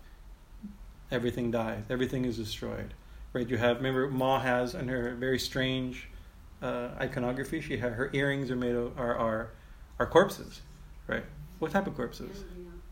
everything 1.10 1.50
dies, 1.50 1.84
everything 1.88 2.26
is 2.26 2.36
destroyed, 2.36 2.92
right? 3.32 3.48
You 3.48 3.56
have 3.56 3.78
remember 3.78 4.10
Ma 4.10 4.40
has 4.40 4.74
in 4.74 4.88
her 4.88 5.14
very 5.14 5.38
strange 5.38 6.08
uh, 6.60 6.90
iconography. 7.00 7.62
She 7.62 7.78
had 7.78 7.92
her 7.92 8.10
earrings 8.12 8.50
are 8.50 8.56
made 8.56 8.74
of 8.74 8.98
are 8.98 9.16
are, 9.16 9.50
are 9.98 10.06
corpses, 10.06 10.60
right? 11.06 11.24
What 11.58 11.70
type 11.70 11.86
of 11.86 11.96
corpses? 11.96 12.44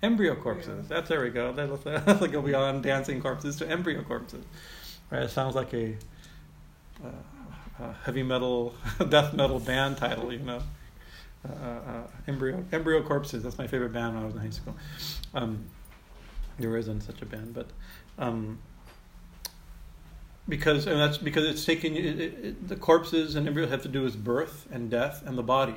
Embryo, 0.03 0.33
embryo 0.33 0.35
corpses. 0.37 0.89
That's 0.89 1.11
there 1.11 1.21
we 1.21 1.29
go. 1.29 1.53
That's, 1.53 1.83
that's 1.85 2.23
like 2.23 2.33
go 2.33 2.41
beyond 2.41 2.83
dancing 2.83 3.21
corpses 3.21 3.57
to 3.57 3.69
embryo 3.69 4.03
corpses, 4.03 4.47
right? 5.11 5.25
It 5.25 5.31
sounds 5.31 5.55
like 5.55 5.75
a, 5.75 5.97
uh, 7.05 7.09
a 7.79 7.93
heavy 8.05 8.23
metal, 8.23 8.75
death 9.11 9.35
metal 9.35 9.61
band 9.61 9.99
title, 9.99 10.33
you 10.33 10.39
know. 10.39 10.63
Uh, 11.49 11.53
uh, 11.53 12.07
embryo 12.29 12.65
embryo 12.71 13.03
corpses. 13.03 13.43
That's 13.43 13.59
my 13.59 13.67
favorite 13.67 13.93
band 13.93 14.15
when 14.15 14.23
I 14.23 14.27
was 14.27 14.35
in 14.35 14.41
high 14.41 14.51
school. 14.51 14.77
Um, 15.35 15.65
there 16.59 16.77
isn't 16.77 17.01
such 17.01 17.21
a 17.21 17.27
band, 17.27 17.53
but 17.53 17.67
um, 18.17 18.61
because 20.49 20.87
and 20.87 21.01
that's 21.01 21.19
because 21.19 21.45
it's 21.45 21.65
taken 21.65 21.97
it, 21.97 22.21
it, 22.21 22.69
the 22.69 22.77
corpses 22.77 23.35
and 23.35 23.49
embryo 23.49 23.67
have 23.67 23.83
to 23.83 23.89
do 23.89 24.03
with 24.03 24.23
birth 24.23 24.69
and 24.71 24.89
death 24.89 25.25
and 25.27 25.37
the 25.37 25.43
body, 25.43 25.75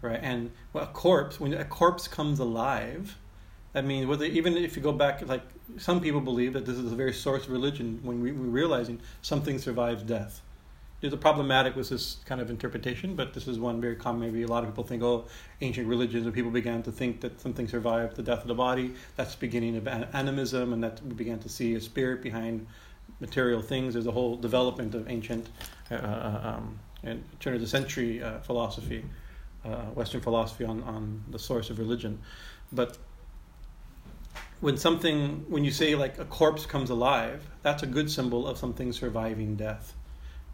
right? 0.00 0.20
And 0.22 0.52
well, 0.72 0.84
a 0.84 0.88
corpse 0.88 1.40
when 1.40 1.54
a 1.54 1.64
corpse 1.64 2.06
comes 2.06 2.38
alive, 2.38 3.18
I 3.74 3.80
mean, 3.80 4.06
whether 4.06 4.24
even 4.24 4.56
if 4.56 4.76
you 4.76 4.82
go 4.82 4.92
back, 4.92 5.26
like 5.26 5.42
some 5.76 6.00
people 6.00 6.20
believe 6.20 6.52
that 6.52 6.66
this 6.66 6.76
is 6.76 6.88
the 6.88 6.96
very 6.96 7.12
source 7.12 7.46
of 7.46 7.50
religion 7.50 7.98
when 8.04 8.20
we, 8.20 8.30
we're 8.30 8.46
realizing 8.46 9.00
something 9.22 9.58
survives 9.58 10.04
death 10.04 10.40
there's 11.04 11.12
a 11.12 11.18
problematic 11.18 11.76
with 11.76 11.90
this 11.90 12.16
kind 12.24 12.40
of 12.40 12.48
interpretation, 12.48 13.14
but 13.14 13.34
this 13.34 13.46
is 13.46 13.58
one 13.58 13.78
very 13.78 13.94
common. 13.94 14.22
Maybe 14.22 14.42
a 14.42 14.46
lot 14.46 14.64
of 14.64 14.70
people 14.70 14.84
think, 14.84 15.02
oh, 15.02 15.26
ancient 15.60 15.86
religions, 15.86 16.24
and 16.24 16.34
people 16.34 16.50
began 16.50 16.82
to 16.82 16.90
think 16.90 17.20
that 17.20 17.38
something 17.38 17.68
survived 17.68 18.16
the 18.16 18.22
death 18.22 18.40
of 18.40 18.48
the 18.48 18.54
body. 18.54 18.94
That's 19.14 19.34
the 19.34 19.40
beginning 19.40 19.76
of 19.76 19.86
animism, 19.86 20.72
and 20.72 20.82
that 20.82 21.02
we 21.04 21.12
began 21.12 21.40
to 21.40 21.48
see 21.50 21.74
a 21.74 21.80
spirit 21.82 22.22
behind 22.22 22.66
material 23.20 23.60
things. 23.60 23.92
There's 23.92 24.06
a 24.06 24.12
whole 24.12 24.38
development 24.38 24.94
of 24.94 25.10
ancient, 25.10 25.50
uh, 25.90 25.96
uh 25.96 26.54
um, 26.56 26.78
and 27.02 27.22
turn 27.38 27.54
of 27.54 27.60
the 27.60 27.66
century 27.66 28.22
uh, 28.22 28.38
philosophy, 28.38 29.04
uh, 29.66 29.82
Western 29.92 30.22
philosophy 30.22 30.64
on, 30.64 30.82
on 30.84 31.22
the 31.28 31.38
source 31.38 31.68
of 31.68 31.78
religion. 31.78 32.18
But 32.72 32.96
when 34.60 34.78
something, 34.78 35.44
when 35.50 35.64
you 35.64 35.70
say 35.70 35.96
like 35.96 36.18
a 36.18 36.24
corpse 36.24 36.64
comes 36.64 36.88
alive, 36.88 37.46
that's 37.60 37.82
a 37.82 37.86
good 37.86 38.10
symbol 38.10 38.48
of 38.48 38.56
something 38.56 38.90
surviving 38.90 39.54
death 39.54 39.92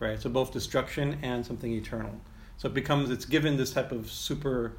right? 0.00 0.20
So 0.20 0.28
both 0.28 0.52
destruction 0.52 1.18
and 1.22 1.46
something 1.46 1.72
eternal. 1.72 2.20
So 2.56 2.66
it 2.66 2.74
becomes 2.74 3.10
it's 3.10 3.24
given 3.24 3.56
this 3.56 3.72
type 3.72 3.92
of 3.92 4.10
super 4.10 4.72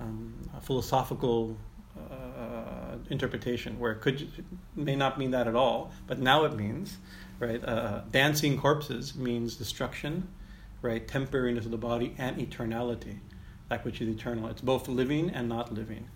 um, 0.00 0.34
philosophical 0.62 1.58
uh, 1.98 2.96
interpretation 3.10 3.78
where 3.78 3.92
it 3.92 4.00
could 4.00 4.28
may 4.74 4.96
not 4.96 5.18
mean 5.18 5.32
that 5.32 5.46
at 5.46 5.54
all, 5.54 5.92
but 6.06 6.18
now 6.18 6.44
it 6.44 6.54
means 6.56 6.96
right. 7.38 7.62
Uh, 7.62 8.00
dancing 8.10 8.58
corpses 8.58 9.14
means 9.14 9.56
destruction, 9.56 10.28
right? 10.80 11.06
Temporariness 11.06 11.64
of 11.64 11.70
the 11.70 11.76
body 11.76 12.14
and 12.18 12.38
eternality, 12.38 13.18
that 13.68 13.84
which 13.84 14.00
is 14.00 14.08
eternal. 14.08 14.48
It's 14.48 14.62
both 14.62 14.88
living 14.88 15.30
and 15.30 15.48
not 15.48 15.74
living, 15.74 16.08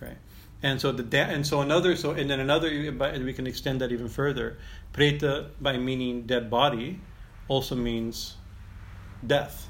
right? 0.00 0.18
And 0.62 0.80
so 0.80 0.92
the 0.92 1.02
da- 1.02 1.30
and 1.30 1.46
so 1.46 1.60
another 1.60 1.96
so 1.96 2.10
and 2.12 2.28
then 2.28 2.40
another 2.40 2.68
we 2.70 3.32
can 3.32 3.46
extend 3.46 3.80
that 3.80 3.92
even 3.92 4.08
further. 4.08 4.58
Preta 4.92 5.50
by 5.60 5.78
meaning 5.78 6.22
dead 6.26 6.50
body, 6.50 7.00
also 7.48 7.74
means 7.74 8.36
death, 9.26 9.68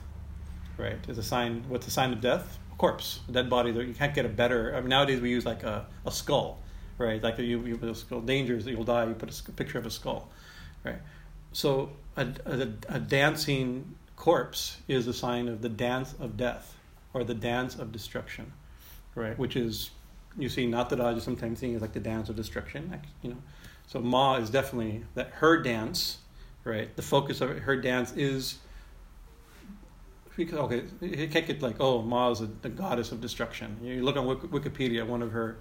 right? 0.78 0.98
Is 1.08 1.18
a 1.18 1.22
sign. 1.22 1.64
What's 1.68 1.86
a 1.86 1.90
sign 1.90 2.12
of 2.12 2.20
death? 2.20 2.58
A 2.72 2.76
corpse, 2.76 3.20
a 3.28 3.32
dead 3.32 3.50
body. 3.50 3.70
You 3.70 3.94
can't 3.94 4.14
get 4.14 4.24
a 4.24 4.28
better. 4.28 4.74
I 4.74 4.80
mean, 4.80 4.88
nowadays 4.88 5.20
we 5.20 5.30
use 5.30 5.44
like 5.44 5.62
a, 5.62 5.86
a 6.06 6.10
skull, 6.10 6.60
right? 6.98 7.22
Like 7.22 7.38
you, 7.38 7.64
you 7.64 7.76
put 7.76 7.88
a 7.88 7.94
skull. 7.94 8.20
Dangers 8.20 8.64
that 8.64 8.72
you'll 8.72 8.84
die. 8.84 9.06
You 9.06 9.14
put 9.14 9.30
a 9.48 9.52
picture 9.52 9.78
of 9.78 9.86
a 9.86 9.90
skull, 9.90 10.30
right? 10.84 10.98
So 11.52 11.90
a, 12.16 12.26
a, 12.46 12.68
a 12.88 13.00
dancing 13.00 13.94
corpse 14.16 14.78
is 14.88 15.06
a 15.06 15.12
sign 15.12 15.48
of 15.48 15.62
the 15.62 15.68
dance 15.68 16.14
of 16.18 16.36
death 16.36 16.76
or 17.12 17.24
the 17.24 17.34
dance 17.34 17.76
of 17.76 17.92
destruction, 17.92 18.52
right? 19.14 19.38
Which 19.38 19.56
is 19.56 19.90
you 20.38 20.48
see 20.48 20.66
Nataraja 20.66 21.20
sometimes 21.20 21.60
seeing 21.60 21.74
is 21.74 21.82
like 21.82 21.92
the 21.92 22.00
dance 22.00 22.28
of 22.28 22.36
destruction, 22.36 22.88
like, 22.90 23.04
you 23.22 23.30
know. 23.30 23.36
So 23.86 24.00
Ma 24.00 24.36
is 24.36 24.50
definitely 24.50 25.04
that 25.14 25.28
her 25.34 25.62
dance, 25.62 26.18
right? 26.64 26.94
The 26.96 27.02
focus 27.02 27.40
of 27.40 27.58
her 27.60 27.76
dance 27.76 28.12
is 28.12 28.58
okay, 30.38 30.82
you 31.00 31.28
can't 31.28 31.46
get 31.46 31.62
like, 31.62 31.76
oh, 31.80 32.02
Ma 32.02 32.30
is 32.30 32.40
a, 32.40 32.46
the 32.46 32.68
goddess 32.68 33.12
of 33.12 33.20
destruction. 33.20 33.76
You 33.82 34.02
look 34.02 34.16
on 34.16 34.26
Wikipedia, 34.26 35.06
one 35.06 35.22
of 35.22 35.30
her 35.32 35.58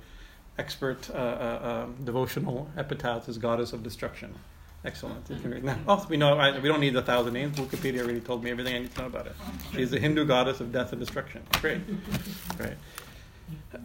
expert 0.58 1.10
uh, 1.12 1.14
uh, 1.14 1.18
uh, 1.18 1.86
devotional 2.04 2.70
epitaphs 2.78 3.28
is 3.28 3.38
goddess 3.38 3.74
of 3.74 3.84
destruction. 3.84 4.34
Excellent. 4.86 5.30
Now. 5.64 5.78
Oh, 5.88 6.06
we 6.10 6.18
know. 6.18 6.38
I, 6.38 6.60
we 6.60 6.68
don't 6.68 6.82
need 6.82 6.96
a 6.98 7.02
thousand 7.02 7.34
names. 7.34 7.58
Wikipedia 7.58 8.02
already 8.02 8.20
told 8.20 8.44
me 8.44 8.52
everything 8.52 8.76
I 8.76 8.80
need 8.80 8.94
to 8.96 9.02
know 9.02 9.08
about 9.08 9.28
it. 9.28 9.36
She's 9.74 9.92
the 9.92 10.00
Hindu 10.00 10.26
goddess 10.26 10.60
of 10.60 10.74
death 10.74 10.92
and 10.92 11.00
destruction. 11.00 11.42
Great, 11.62 11.80
right. 12.60 12.78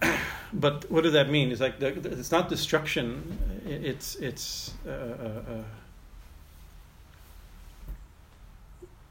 But 0.53 0.91
what 0.91 1.05
does 1.05 1.13
that 1.13 1.31
mean? 1.31 1.53
It's 1.53 1.61
like 1.61 1.79
the, 1.79 1.89
it's 1.89 2.33
not 2.33 2.49
destruction. 2.49 3.39
It's 3.67 4.17
it's 4.17 4.73
uh, 4.87 4.91
uh, 4.91 4.93
uh, 4.93 5.63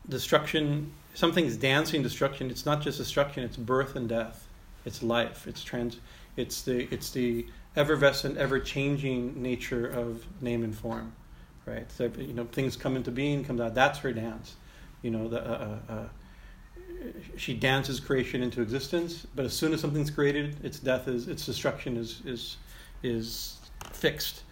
destruction. 0.10 0.92
Something's 1.14 1.58
dancing 1.58 2.04
destruction. 2.04 2.50
It's 2.50 2.66
not 2.66 2.82
just 2.82 2.98
destruction. 2.98 3.44
It's 3.44 3.58
birth 3.58 3.96
and 3.96 4.08
death. 4.08 4.48
It's 4.86 5.04
life. 5.04 5.48
It's 5.48 5.64
trans. 5.64 6.00
It's 6.36 6.62
the 6.62 6.88
it's 6.94 7.12
the 7.12 7.48
effervescent, 7.76 8.38
ever 8.38 8.60
changing 8.60 9.42
nature 9.42 9.88
of 9.88 10.26
name 10.42 10.64
and 10.64 10.76
form 10.76 11.14
right? 11.68 11.92
So 11.92 12.10
you 12.18 12.34
know, 12.34 12.46
things 12.46 12.76
come 12.76 12.96
into 12.96 13.12
being, 13.12 13.44
comes 13.44 13.62
out. 13.62 13.76
That's 13.76 14.00
her 14.00 14.14
dance. 14.14 14.56
You 15.04 15.12
know, 15.12 15.28
the, 15.28 15.46
uh, 15.46 15.78
uh, 15.90 15.94
uh, 15.94 16.08
she 17.36 17.54
dances 17.54 18.00
creation 18.00 18.42
into 18.42 18.62
existence. 18.62 19.28
But 19.36 19.46
as 19.46 19.54
soon 19.54 19.74
as 19.74 19.82
something's 19.82 20.10
created, 20.10 20.56
its 20.64 20.80
death 20.80 21.08
is 21.08 21.28
its 21.28 21.46
destruction 21.46 21.98
is 21.98 22.22
is 22.26 22.58
is 23.04 23.58
fixed. 23.92 24.44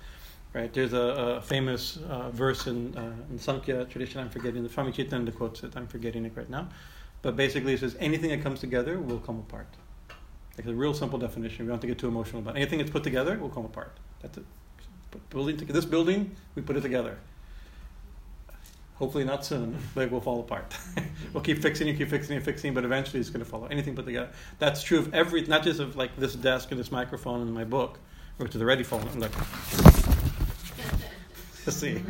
Right? 0.55 0.73
There's 0.73 0.93
a, 0.93 1.37
a 1.37 1.41
famous 1.41 1.97
uh, 2.09 2.29
verse 2.31 2.65
in, 2.65 2.97
uh, 2.97 3.11
in 3.29 3.37
Sankhya 3.37 3.85
tradition. 3.85 4.21
I'm 4.21 4.29
forgetting 4.29 4.63
the 4.63 4.69
Swami 4.69 4.91
Chitananda 4.91 5.35
quotes 5.35 5.63
it. 5.63 5.73
I'm 5.75 5.87
forgetting 5.87 6.25
it 6.25 6.31
right 6.35 6.49
now. 6.49 6.69
But 7.21 7.35
basically, 7.35 7.73
it 7.73 7.81
says 7.81 7.95
anything 7.99 8.29
that 8.29 8.41
comes 8.41 8.61
together 8.61 8.99
will 8.99 9.19
come 9.19 9.39
apart. 9.39 9.67
Like 10.57 10.65
a 10.67 10.73
real 10.73 10.93
simple 10.93 11.19
definition. 11.19 11.65
We 11.65 11.67
don't 11.67 11.75
have 11.75 11.81
to 11.81 11.87
get 11.87 11.99
too 11.99 12.07
emotional 12.07 12.41
about 12.41 12.55
it. 12.55 12.59
anything 12.59 12.79
that's 12.79 12.89
put 12.89 13.03
together 13.03 13.37
will 13.37 13.49
come 13.49 13.65
apart. 13.65 13.97
That's 14.21 14.37
it 14.37 14.45
building 15.29 15.57
this 15.57 15.85
building, 15.85 16.35
we 16.55 16.61
put 16.61 16.75
it 16.75 16.81
together. 16.81 17.17
Hopefully 18.95 19.25
not 19.25 19.45
soon, 19.45 19.77
but 19.95 20.05
it 20.05 20.11
will 20.11 20.21
fall 20.21 20.39
apart. 20.39 20.75
we'll 21.33 21.43
keep 21.43 21.61
fixing 21.61 21.87
it, 21.87 21.97
keep 21.97 22.09
fixing 22.09 22.37
it, 22.37 22.43
fixing 22.43 22.73
but 22.73 22.85
eventually 22.85 23.19
it's 23.19 23.29
going 23.29 23.43
to 23.43 23.49
fall. 23.49 23.67
Anything 23.69 23.95
put 23.95 24.05
together. 24.05 24.29
That's 24.59 24.83
true 24.83 24.99
of 24.99 25.13
every, 25.13 25.45
not 25.45 25.63
just 25.63 25.79
of 25.79 25.95
like 25.95 26.15
this 26.17 26.35
desk 26.35 26.71
and 26.71 26.79
this 26.79 26.91
microphone 26.91 27.41
and 27.41 27.53
my 27.53 27.65
book, 27.65 27.99
which 28.37 28.55
is 28.55 28.61
already 28.61 28.83
falling. 28.83 29.25
Like, 31.65 31.75
see, 31.75 32.03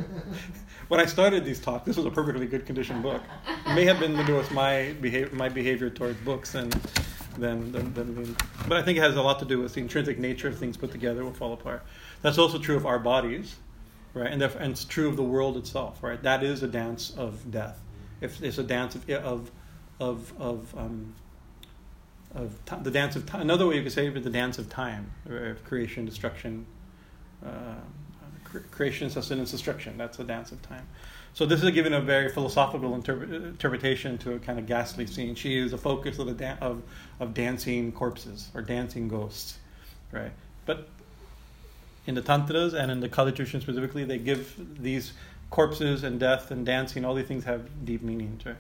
when 0.90 1.00
I 1.00 1.06
started 1.06 1.46
these 1.46 1.60
talks, 1.60 1.86
this 1.86 1.98
was 1.98 2.06
a 2.06 2.12
perfectly 2.12 2.46
good 2.46 2.66
condition 2.66 3.02
book. 3.02 3.22
It 3.66 3.74
may 3.74 3.86
have 3.86 4.00
been 4.00 4.16
to 4.18 4.24
do 4.24 4.36
with 4.36 4.52
my 4.52 4.94
behavior, 5.02 5.34
my 5.34 5.50
behavior 5.50 5.90
towards 5.90 6.20
books 6.22 6.56
and 6.56 6.74
then, 7.38 7.72
then, 7.72 7.94
then, 7.94 8.36
but 8.68 8.78
I 8.78 8.82
think 8.82 8.98
it 8.98 9.02
has 9.02 9.16
a 9.16 9.22
lot 9.22 9.40
to 9.40 9.46
do 9.46 9.60
with 9.60 9.74
the 9.74 9.82
intrinsic 9.82 10.20
nature 10.20 10.48
of 10.48 10.58
things 10.58 10.78
put 10.78 10.92
together 10.92 11.24
will 11.24 11.34
fall 11.34 11.54
apart. 11.54 11.86
That's 12.22 12.38
also 12.38 12.60
true 12.60 12.78
of 12.78 12.86
our 12.86 13.00
bodies, 13.00 13.56
right? 14.14 14.32
And, 14.32 14.42
and 14.42 14.72
it's 14.72 14.86
true 14.86 15.10
of 15.10 15.16
the 15.16 15.24
world 15.24 15.58
itself, 15.58 16.02
right? 16.02 16.22
That 16.24 16.44
is 16.44 16.64
a 16.64 16.68
dance 16.68 17.14
of 17.18 17.52
death. 17.52 17.82
If 18.22 18.42
it's 18.42 18.58
a 18.58 18.64
dance 18.64 18.96
of 18.96 19.10
of 19.10 19.52
of 20.00 20.34
of, 20.40 20.78
um, 20.78 21.16
of 22.34 22.58
t- 22.66 22.76
the 22.82 22.92
dance 22.92 23.16
of 23.16 23.26
time. 23.26 23.42
Another 23.42 23.68
way 23.68 23.76
you 23.76 23.84
could 23.84 23.92
say 23.92 24.08
it 24.08 24.18
is 24.18 24.24
the 24.24 24.30
dance 24.30 24.58
of 24.58 24.70
time, 24.70 25.12
of 25.30 25.64
creation, 25.66 26.06
destruction, 26.06 26.66
uh, 27.46 27.76
creation, 28.60 29.10
sustenance, 29.10 29.52
destruction. 29.52 29.98
That's 29.98 30.18
the 30.18 30.24
dance 30.24 30.52
of 30.52 30.62
time. 30.62 30.88
So 31.34 31.46
this 31.46 31.64
is 31.64 31.70
given 31.72 31.94
a 31.94 32.00
very 32.00 32.30
philosophical 32.30 32.96
interpretation 32.96 34.18
to 34.20 34.36
a 34.36 34.40
kind 34.40 34.58
of 34.58 34.68
ghastly 34.68 35.06
scene. 35.06 35.36
She 35.36 35.58
is 35.58 35.72
the 35.72 35.78
focus 35.78 36.18
of 36.18 36.28
the 36.28 36.34
da- 36.34 36.58
of 36.62 36.82
of 37.20 37.34
dancing 37.34 37.92
corpses 37.92 38.50
or 38.54 38.62
dancing 38.62 39.08
ghosts, 39.08 39.58
right? 40.12 40.32
But 40.66 40.88
in 42.08 42.16
the 42.16 42.22
tantras 42.22 42.74
and 42.74 42.90
in 42.92 43.00
the 43.02 43.10
Kali 43.10 43.32
tradition 43.32 43.60
specifically, 43.60 44.06
they 44.06 44.18
give 44.18 44.56
these 44.82 45.14
corpses 45.50 46.04
and 46.04 46.20
death 46.20 46.52
and 46.52 46.66
dancing, 46.66 47.04
all 47.04 47.16
these 47.16 47.28
things 47.28 47.44
have 47.44 47.86
deep 47.86 48.02
meanings, 48.02 48.46
right? 48.46 48.56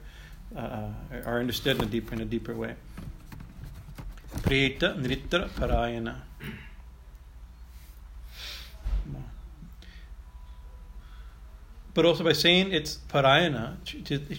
uh, 0.55 0.89
are 1.25 1.39
understood 1.39 1.77
in 1.77 1.83
a 1.83 1.85
deeper 1.87 2.13
in 2.13 2.21
a 2.21 2.25
deeper 2.25 2.53
way. 2.53 2.75
Preta 4.37 4.95
Nritya 4.97 5.49
Parayana. 5.49 6.15
But 11.95 12.05
also 12.05 12.23
by 12.23 12.33
saying 12.33 12.71
it's 12.71 12.99
Parayana, 13.09 13.77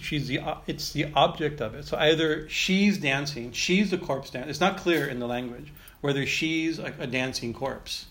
she's 0.01 0.27
the 0.27 0.39
it's 0.67 0.93
the 0.93 1.11
object 1.13 1.59
of 1.59 1.75
it. 1.75 1.85
So 1.85 1.97
either 1.97 2.47
she's 2.47 2.97
dancing, 2.97 3.51
she's 3.51 3.91
the 3.91 3.97
corpse 3.97 4.29
dance. 4.29 4.47
It's 4.49 4.61
not 4.61 4.77
clear 4.77 5.07
in 5.07 5.19
the 5.19 5.27
language 5.27 5.73
whether 5.99 6.25
she's 6.25 6.79
a, 6.79 6.93
a 6.99 7.07
dancing 7.07 7.53
corpse 7.53 8.05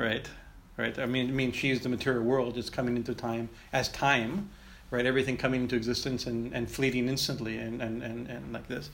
right? 0.00 0.28
Right. 0.76 0.98
I 0.98 1.06
mean, 1.06 1.28
I 1.28 1.32
mean, 1.32 1.52
she's 1.52 1.80
the 1.80 1.90
material 1.90 2.22
world, 2.22 2.54
just 2.54 2.72
coming 2.72 2.96
into 2.96 3.14
time 3.14 3.50
as 3.72 3.90
time, 3.90 4.48
right? 4.90 5.04
Everything 5.04 5.36
coming 5.36 5.62
into 5.62 5.76
existence 5.76 6.26
and, 6.26 6.54
and 6.54 6.70
fleeting 6.70 7.06
instantly, 7.06 7.58
and, 7.58 7.82
and, 7.82 8.02
and, 8.02 8.26
and 8.28 8.52
like 8.52 8.66
this, 8.66 8.88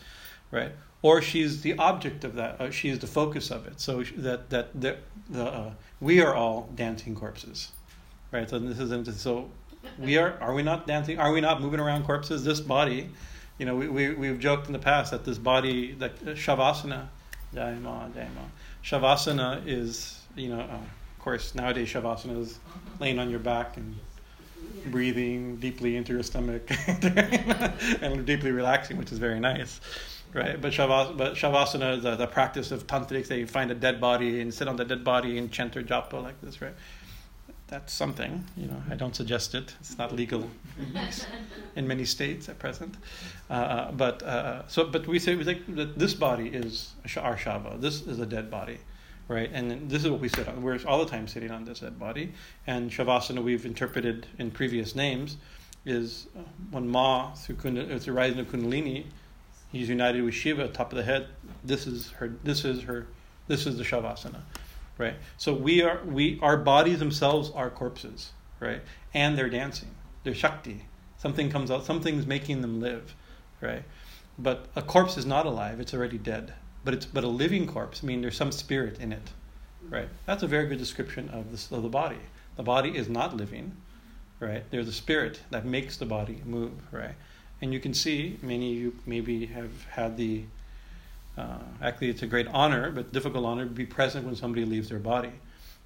right? 0.51 0.73
Or 1.03 1.23
she's 1.23 1.62
the 1.62 1.79
object 1.79 2.25
of 2.25 2.35
that. 2.35 2.61
Uh, 2.61 2.71
she 2.71 2.89
is 2.89 2.99
the 2.99 3.07
focus 3.07 3.53
of 3.53 3.67
it. 3.67 3.81
So 3.81 4.03
that 4.17 4.51
that 4.51 4.81
the, 4.81 4.97
the 5.31 5.45
uh, 5.45 5.71
we 6.01 6.21
are 6.21 6.35
all 6.35 6.69
dancing 6.75 7.15
corpses, 7.15 7.71
right? 8.33 8.51
So 8.51 8.59
this 8.59 8.79
is 8.81 9.21
so 9.21 9.49
we 9.99 10.18
are 10.18 10.38
are 10.40 10.55
we 10.55 10.62
not 10.62 10.87
dancing? 10.87 11.18
Are 11.18 11.33
we 11.33 11.40
not 11.40 11.61
moving 11.61 11.81
around 11.81 12.05
corpses? 12.05 12.44
This 12.44 12.61
body, 12.61 13.11
you 13.59 13.66
know, 13.66 13.77
we, 13.77 13.88
we 13.88 14.14
we've 14.14 14.38
joked 14.38 14.66
in 14.66 14.72
the 14.72 14.79
past 14.79 15.11
that 15.11 15.25
this 15.25 15.38
body, 15.38 15.92
that 15.92 16.12
uh, 16.22 16.31
shavasana, 16.31 17.09
daima, 17.55 18.11
daima, 18.12 18.46
shavasana 18.83 19.66
is 19.66 20.20
you 20.37 20.51
know, 20.51 20.61
uh, 20.61 20.75
of 20.75 21.18
course, 21.18 21.55
nowadays 21.55 21.88
Shavasana 21.88 22.40
is 22.40 22.59
laying 23.01 23.18
on 23.18 23.31
your 23.31 23.40
back 23.40 23.77
and 23.77 23.96
breathing 24.87 25.57
deeply 25.57 25.96
into 25.96 26.12
your 26.12 26.22
stomach 26.22 26.70
and 28.01 28.25
deeply 28.25 28.53
relaxing, 28.53 28.96
which 28.96 29.11
is 29.11 29.18
very 29.18 29.40
nice, 29.40 29.81
right? 30.33 30.61
But, 30.61 30.72
Shavas- 30.72 31.16
but 31.16 31.35
Shavasana 31.35 32.01
the, 32.01 32.16
the 32.16 32.27
practice 32.27 32.70
of 32.70 32.87
tantrics. 32.87 33.27
They 33.27 33.44
find 33.44 33.70
a 33.70 33.75
dead 33.75 34.01
body 34.01 34.40
and 34.40 34.53
sit 34.53 34.68
on 34.68 34.77
the 34.77 34.85
dead 34.85 35.03
body 35.03 35.38
and 35.38 35.51
chant 35.51 35.77
or 35.77 35.83
japa 35.83 36.22
like 36.22 36.40
this, 36.40 36.61
right? 36.61 36.75
That's 37.69 37.93
something, 37.93 38.45
you 38.57 38.67
know. 38.67 38.81
I 38.89 38.95
don't 38.95 39.17
suggest 39.17 39.55
it. 39.55 39.75
It's 39.81 39.99
not 39.99 40.15
legal 40.15 40.49
in 41.77 41.89
many 41.89 42.05
states 42.05 42.49
at 42.49 42.59
present. 42.59 42.95
Uh, 43.51 43.53
uh 43.53 43.93
but 43.93 44.23
uh, 44.23 44.69
so, 44.69 44.85
but 44.85 45.07
we 45.07 45.19
say 45.19 45.35
we 45.35 45.45
think 45.45 45.75
that 45.75 45.99
this 45.99 46.15
body 46.15 46.49
is 46.49 46.95
our 47.17 47.37
shava. 47.37 47.81
This 47.81 48.07
is 48.07 48.21
a 48.21 48.27
dead 48.27 48.51
body 48.51 48.79
right? 49.29 49.51
And 49.53 49.91
this 49.91 50.05
is 50.05 50.11
what 50.11 50.21
we 50.21 50.29
sit 50.29 50.49
on. 50.49 50.63
We're 50.63 50.79
all 50.87 51.05
the 51.05 51.11
time 51.11 51.27
sitting 51.27 51.51
on 51.51 51.65
this 51.65 51.81
dead 51.81 51.99
body. 51.99 52.33
And 52.67 52.91
Shavasana, 52.91 53.43
we've 53.43 53.67
interpreted 53.67 54.27
in 54.39 54.51
previous 54.51 54.95
names, 54.95 55.37
is 55.85 56.27
uh, 56.37 56.43
when 56.71 56.89
Ma, 56.89 57.33
through, 57.35 57.57
Kund- 57.57 58.03
through 58.03 58.15
rising 58.15 58.41
of 58.41 58.47
Kundalini, 58.47 59.07
he's 59.73 59.89
united 59.89 60.23
with 60.23 60.35
Shiva, 60.35 60.65
at 60.65 60.73
the 60.73 60.77
top 60.77 60.93
of 60.93 60.97
the 60.97 61.05
head. 61.05 61.29
This 61.65 61.87
is 61.87 62.11
her. 62.13 62.35
This 62.45 62.65
is 62.65 62.83
her. 62.83 63.07
This 63.49 63.67
is 63.67 63.79
the 63.79 63.85
Shavasana, 63.85 64.41
right? 64.99 65.17
So 65.37 65.53
we 65.55 65.83
are 65.83 66.01
we 66.05 66.39
our 66.43 66.57
bodies 66.57 66.99
themselves 66.99 67.51
are 67.51 67.71
corpses, 67.71 68.33
right? 68.61 68.83
And 69.15 69.37
they're 69.37 69.51
dancing. 69.51 69.95
They're 70.25 70.35
Shakti. 70.35 70.87
Something 71.19 71.51
comes 71.51 71.71
out. 71.71 71.85
Something's 71.85 72.27
making 72.27 72.61
them 72.61 72.81
live, 72.81 73.15
right? 73.61 73.85
But 74.39 74.67
a 74.77 74.83
corpse 74.83 75.17
is 75.17 75.25
not 75.25 75.47
alive. 75.47 75.81
It's 75.81 75.95
already 75.95 76.19
dead 76.19 76.53
but 76.87 76.95
it's 76.95 77.05
but 77.05 77.25
a 77.25 77.29
living 77.29 77.67
corpse. 77.67 78.01
I 78.03 78.07
mean, 78.07 78.23
there's 78.23 78.37
some 78.37 78.53
spirit 78.53 79.01
in 79.01 79.13
it, 79.13 79.33
right? 79.91 80.09
That's 80.25 80.45
a 80.45 80.47
very 80.47 80.69
good 80.69 80.79
description 80.79 81.29
of 81.31 81.51
the 81.51 81.77
of 81.77 81.83
the 81.83 81.89
body. 81.89 82.21
The 82.55 82.63
body 82.63 82.97
is 82.97 83.09
not 83.09 83.37
living, 83.37 83.77
right? 84.39 84.63
There's 84.71 84.87
a 84.87 84.93
spirit 84.93 85.41
that 85.51 85.67
makes 85.67 85.97
the 85.97 86.07
body 86.07 86.41
move, 86.47 86.73
right? 86.93 87.17
And 87.61 87.75
you 87.75 87.81
can 87.81 87.93
see 87.93 88.39
many 88.41 88.73
of 88.73 88.79
you 88.79 88.97
maybe 89.05 89.47
have 89.47 89.85
had 89.91 90.17
the 90.17 90.45
uh, 91.37 91.59
actually 91.83 92.11
it's 92.11 92.22
a 92.22 92.27
great 92.27 92.49
honor, 92.49 92.90
but 92.90 93.12
difficult 93.12 93.44
honor 93.44 93.64
to 93.64 93.70
be 93.70 93.87
present 93.87 94.25
when 94.25 94.37
somebody 94.37 94.64
leaves 94.64 94.88
their 94.88 94.99
body. 94.99 95.33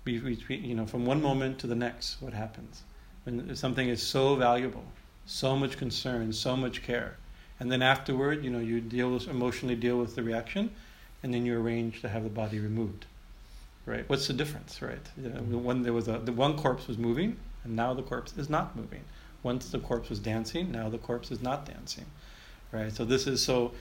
Be, 0.04 0.12
you 0.48 0.74
know, 0.74 0.86
from 0.86 1.04
one 1.04 1.20
moment 1.20 1.58
to 1.58 1.66
the 1.66 1.74
next, 1.74 2.22
what 2.22 2.32
happens 2.32 2.82
when 3.24 3.54
something 3.54 3.88
is 3.88 4.02
so 4.02 4.34
valuable, 4.34 4.84
so 5.26 5.56
much 5.56 5.76
concern, 5.76 6.32
so 6.32 6.56
much 6.56 6.82
care, 6.82 7.16
and 7.58 7.70
then 7.70 7.82
afterward, 7.82 8.42
you 8.42 8.50
know, 8.50 8.58
you 8.58 8.80
deal 8.80 9.10
with 9.10 9.28
emotionally 9.28 9.76
deal 9.76 9.98
with 9.98 10.14
the 10.14 10.22
reaction, 10.22 10.70
and 11.22 11.34
then 11.34 11.44
you 11.44 11.58
arrange 11.60 12.00
to 12.00 12.08
have 12.08 12.24
the 12.24 12.30
body 12.30 12.58
removed. 12.58 13.04
Right? 13.86 14.08
What's 14.08 14.26
the 14.26 14.32
difference, 14.32 14.80
right? 14.80 15.06
You 15.20 15.30
know, 15.30 15.58
when 15.58 15.82
there 15.82 15.92
was 15.92 16.08
a 16.08 16.18
the 16.18 16.32
one 16.32 16.56
corpse 16.56 16.86
was 16.86 16.96
moving, 16.96 17.36
and 17.64 17.76
now 17.76 17.92
the 17.92 18.02
corpse 18.02 18.36
is 18.36 18.48
not 18.48 18.76
moving. 18.76 19.04
Once 19.42 19.70
the 19.70 19.78
corpse 19.78 20.10
was 20.10 20.18
dancing, 20.18 20.70
now 20.70 20.88
the 20.88 20.98
corpse 20.98 21.30
is 21.30 21.42
not 21.42 21.66
dancing. 21.66 22.06
Right? 22.72 22.92
So 22.92 23.04
this 23.04 23.26
is 23.26 23.42
so 23.42 23.72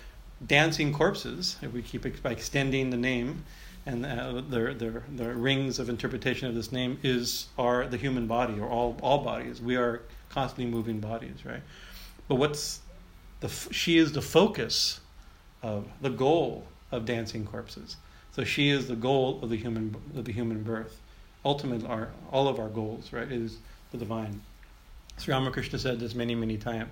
dancing 0.46 0.94
corpses. 0.94 1.58
If 1.62 1.74
we 1.74 1.82
keep 1.82 2.06
extending 2.06 2.90
the 2.90 2.98
name, 2.98 3.44
and 3.86 4.06
uh, 4.06 4.42
the, 4.50 4.74
the, 4.74 5.02
the 5.16 5.34
rings 5.34 5.80
of 5.80 5.90
interpretation 5.90 6.48
of 6.48 6.56
this 6.56 6.72
name 6.72 7.00
is 7.04 7.48
are 7.58 7.88
the 7.88 7.98
human 7.98 8.28
body 8.28 8.60
or 8.60 8.68
all 8.68 8.98
all 9.02 9.24
bodies. 9.24 9.62
We 9.62 9.76
are 9.76 10.02
constantly 10.30 10.66
moving 10.66 11.00
bodies, 11.00 11.46
right? 11.46 11.62
But 12.28 12.36
what's 12.36 12.82
the 13.40 13.50
she 13.50 13.98
is 13.98 14.12
the 14.12 14.22
focus 14.22 15.00
of 15.62 15.88
the 16.02 16.10
goal 16.10 16.66
of 16.92 17.06
dancing 17.06 17.46
corpses. 17.46 17.98
So 18.32 18.44
she 18.44 18.70
is 18.70 18.88
the 18.88 18.96
goal 18.96 19.40
of 19.42 19.50
the 19.50 19.58
human 19.58 19.96
of 20.16 20.26
the 20.26 20.32
human 20.32 20.64
birth. 20.64 21.00
Ultimately, 21.44 21.88
our 21.88 22.10
all 22.32 22.48
of 22.48 22.60
our 22.60 22.70
goals, 22.70 23.12
right, 23.12 23.32
is 23.32 23.58
the 23.92 23.98
divine. 23.98 24.42
Sri 25.18 25.34
Ramakrishna 25.34 25.80
said 25.80 26.00
this 26.00 26.16
many 26.16 26.36
many 26.36 26.58
times 26.58 26.90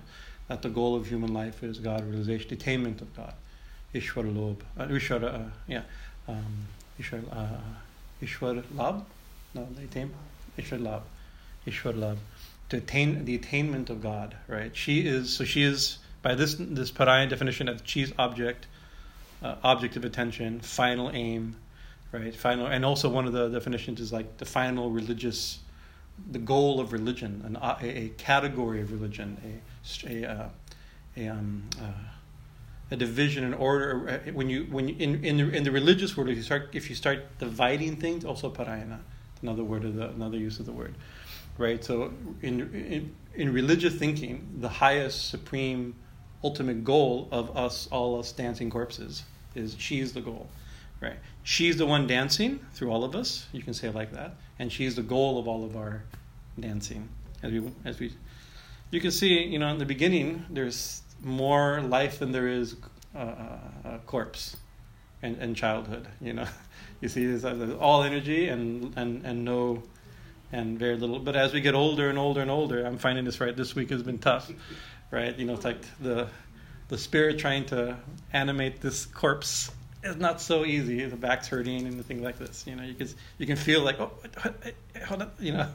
that 0.48 0.62
the 0.62 0.68
goal 0.68 0.96
of 0.96 1.06
human 1.06 1.32
life 1.32 1.62
is 1.62 1.78
God 1.78 2.04
realization, 2.04 2.48
the 2.48 2.56
attainment 2.56 3.00
of 3.00 3.14
God, 3.16 3.34
Ishwar 3.94 4.34
Lob, 4.34 4.62
uh, 4.78 4.86
Ishwar, 4.86 5.22
uh, 5.22 5.50
yeah. 5.66 5.82
Um, 6.26 6.66
Ishwar, 7.00 7.22
uh, 7.32 7.58
Ishwar 8.22 8.64
Lab, 8.76 9.04
no, 9.54 9.66
the 9.76 9.84
attain, 9.84 10.12
Ishwar 10.58 10.82
Lab, 10.82 11.02
Ishwar 11.66 11.98
Lab, 11.98 12.18
to 12.70 12.78
attain 12.78 13.24
the 13.24 13.34
attainment 13.34 13.88
of 13.90 14.02
God, 14.02 14.36
right? 14.46 14.74
She 14.74 15.06
is 15.06 15.30
so 15.30 15.44
she 15.44 15.62
is 15.62 15.98
by 16.22 16.34
this 16.34 16.56
this 16.58 16.90
Paraya 16.90 17.28
definition 17.28 17.66
that 17.66 17.88
she's 17.88 18.12
object, 18.18 18.66
uh, 19.42 19.56
object 19.62 19.96
of 19.96 20.04
attention, 20.04 20.60
final 20.60 21.10
aim, 21.10 21.56
right? 22.12 22.34
Final, 22.34 22.66
and 22.66 22.84
also 22.84 23.08
one 23.08 23.26
of 23.26 23.32
the 23.32 23.48
definitions 23.48 24.00
is 24.00 24.12
like 24.12 24.38
the 24.38 24.44
final 24.44 24.90
religious, 24.90 25.60
the 26.30 26.38
goal 26.38 26.80
of 26.80 26.92
religion, 26.92 27.42
an, 27.46 27.56
a, 27.56 27.76
a 27.82 28.08
category 28.18 28.80
of 28.80 28.92
religion, 28.92 29.38
a 29.44 29.77
a, 30.04 30.30
uh, 30.30 30.48
a 31.16 31.28
um, 31.28 31.62
uh, 31.80 31.92
a 32.90 32.96
division 32.96 33.44
and 33.44 33.54
order 33.54 34.22
uh, 34.26 34.32
when 34.32 34.48
you 34.48 34.64
when 34.70 34.88
you, 34.88 34.96
in 34.98 35.24
in 35.24 35.36
the 35.36 35.50
in 35.50 35.62
the 35.62 35.70
religious 35.70 36.16
world 36.16 36.30
if 36.30 36.36
you 36.36 36.42
start 36.42 36.70
if 36.72 36.88
you 36.88 36.96
start 36.96 37.38
dividing 37.38 37.96
things 37.96 38.24
also 38.24 38.50
parayana 38.50 38.98
another 39.42 39.64
word 39.64 39.84
of 39.84 39.94
the 39.94 40.08
another 40.08 40.38
use 40.38 40.58
of 40.58 40.66
the 40.66 40.72
word 40.72 40.94
right? 41.58 41.84
So 41.84 42.12
in 42.40 42.60
in, 42.74 43.14
in 43.34 43.52
religious 43.52 43.94
thinking 43.94 44.48
the 44.60 44.68
highest 44.68 45.28
supreme 45.28 45.94
ultimate 46.42 46.84
goal 46.84 47.28
of 47.30 47.56
us 47.56 47.88
all 47.90 48.18
us 48.18 48.32
dancing 48.32 48.70
corpses 48.70 49.24
is 49.54 49.76
she's 49.78 50.12
the 50.12 50.20
goal 50.20 50.48
right? 51.00 51.18
She's 51.44 51.76
the 51.76 51.86
one 51.86 52.06
dancing 52.06 52.58
through 52.72 52.90
all 52.90 53.04
of 53.04 53.14
us 53.14 53.46
you 53.52 53.62
can 53.62 53.74
say 53.74 53.88
it 53.88 53.94
like 53.94 54.12
that 54.12 54.36
and 54.58 54.72
she's 54.72 54.96
the 54.96 55.02
goal 55.02 55.38
of 55.38 55.46
all 55.46 55.64
of 55.64 55.76
our 55.76 56.04
dancing 56.58 57.08
as 57.42 57.52
we 57.52 57.70
as 57.84 57.98
we 57.98 58.12
you 58.90 59.00
can 59.00 59.10
see 59.10 59.44
you 59.44 59.58
know 59.58 59.68
in 59.68 59.78
the 59.78 59.86
beginning 59.86 60.44
there's 60.50 61.02
more 61.22 61.80
life 61.80 62.18
than 62.18 62.32
there 62.32 62.48
is 62.48 62.76
uh, 63.14 63.18
uh, 63.84 63.98
corpse 64.06 64.56
and, 65.22 65.36
and 65.38 65.56
childhood. 65.56 66.08
You 66.20 66.34
know, 66.34 66.46
you 67.00 67.08
see, 67.08 67.26
there's, 67.26 67.42
there's 67.42 67.74
all 67.74 68.02
energy 68.02 68.48
and, 68.48 68.96
and, 68.96 69.24
and 69.24 69.44
no 69.44 69.82
and 70.52 70.78
very 70.78 70.96
little. 70.96 71.18
But 71.18 71.36
as 71.36 71.52
we 71.52 71.60
get 71.60 71.74
older 71.74 72.08
and 72.08 72.18
older 72.18 72.40
and 72.40 72.50
older, 72.50 72.86
I'm 72.86 72.98
finding 72.98 73.24
this 73.24 73.40
right. 73.40 73.54
This 73.54 73.74
week 73.74 73.90
has 73.90 74.02
been 74.02 74.18
tough, 74.18 74.50
right? 75.10 75.36
You 75.38 75.46
know, 75.46 75.54
it's 75.54 75.64
like 75.64 75.80
the 76.00 76.28
the 76.88 76.96
spirit 76.96 77.38
trying 77.38 77.66
to 77.66 77.98
animate 78.32 78.80
this 78.80 79.04
corpse 79.04 79.70
is 80.02 80.16
not 80.16 80.40
so 80.40 80.64
easy. 80.64 81.04
The 81.04 81.16
back's 81.16 81.48
hurting 81.48 81.86
and 81.86 82.04
things 82.04 82.22
like 82.22 82.38
this. 82.38 82.64
You 82.66 82.76
know, 82.76 82.82
you 82.82 82.94
can 82.94 83.08
you 83.38 83.46
can 83.46 83.56
feel 83.56 83.82
like 83.82 84.00
oh, 84.00 84.12
hold 85.06 85.22
on. 85.22 85.30
You 85.38 85.52
know, 85.52 85.68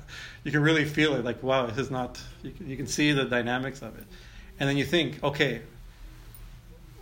you 0.43 0.51
can 0.51 0.61
really 0.61 0.85
feel 0.85 1.15
it. 1.15 1.25
Like 1.25 1.43
wow, 1.43 1.65
this 1.65 1.77
is 1.77 1.91
not. 1.91 2.21
You 2.41 2.51
can, 2.51 2.69
you 2.69 2.77
can 2.77 2.87
see 2.87 3.11
the 3.11 3.25
dynamics 3.25 3.81
of 3.81 3.97
it. 3.97 4.05
And 4.59 4.69
then 4.69 4.77
you 4.77 4.85
think, 4.85 5.23
okay, 5.23 5.61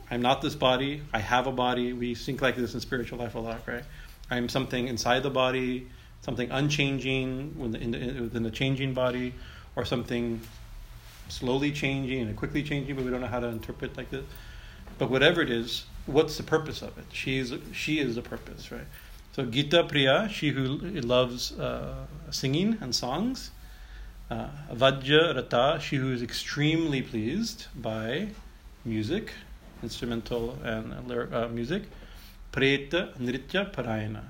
I'm 0.10 0.22
not 0.22 0.42
this 0.42 0.56
body. 0.56 1.02
I 1.14 1.20
have 1.20 1.48
a 1.48 1.52
body. 1.52 1.94
We 1.94 2.16
think 2.16 2.42
like 2.42 2.56
this 2.56 2.74
in 2.74 2.80
spiritual 2.80 3.20
life 3.20 3.36
a 3.36 3.40
lot, 3.40 3.62
right? 3.68 3.84
I'm 4.30 4.50
something 4.50 4.88
inside 4.88 5.24
the 5.24 5.30
body, 5.30 5.88
something 6.22 6.50
unchanging 6.52 7.58
within 7.58 7.92
the, 7.92 8.22
within 8.22 8.44
the 8.44 8.52
changing 8.52 8.94
body, 8.94 9.34
or 9.76 9.86
something 9.86 10.42
slowly 11.28 11.72
changing 11.72 12.22
and 12.22 12.36
quickly 12.36 12.64
changing, 12.64 12.96
but 12.96 13.06
we 13.06 13.12
don't 13.12 13.22
know 13.22 13.28
how 13.28 13.40
to 13.40 13.48
interpret 13.48 13.96
like 13.98 14.10
this. 14.10 14.26
But 14.98 15.10
whatever 15.10 15.42
it 15.42 15.50
is, 15.50 15.86
what's 16.06 16.38
the 16.38 16.44
purpose 16.44 16.82
of 16.82 16.98
it? 16.98 17.06
She's 17.12 17.54
she 17.74 18.00
is 18.00 18.16
the 18.16 18.22
purpose, 18.22 18.72
right? 18.72 18.88
So 19.34 19.46
Gita 19.46 19.86
Priya, 19.86 20.28
she 20.30 20.50
who 20.50 20.78
loves 21.02 21.58
uh, 21.58 22.06
singing 22.32 22.78
and 22.82 22.94
songs, 22.94 23.52
uh, 24.30 24.48
Rata, 24.74 25.80
she 25.82 25.96
who 25.96 26.12
is 26.12 26.22
extremely 26.22 27.02
pleased 27.02 27.68
by 27.76 28.30
music, 28.84 29.32
instrumental 29.84 30.58
and 30.64 30.94
uh, 31.12 31.48
music. 31.48 31.84
Preta 32.52 33.18
Nritya 33.18 33.74
Parayana, 33.74 34.24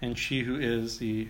and 0.00 0.18
she 0.18 0.40
who 0.40 0.56
is 0.56 0.98
the 0.98 1.28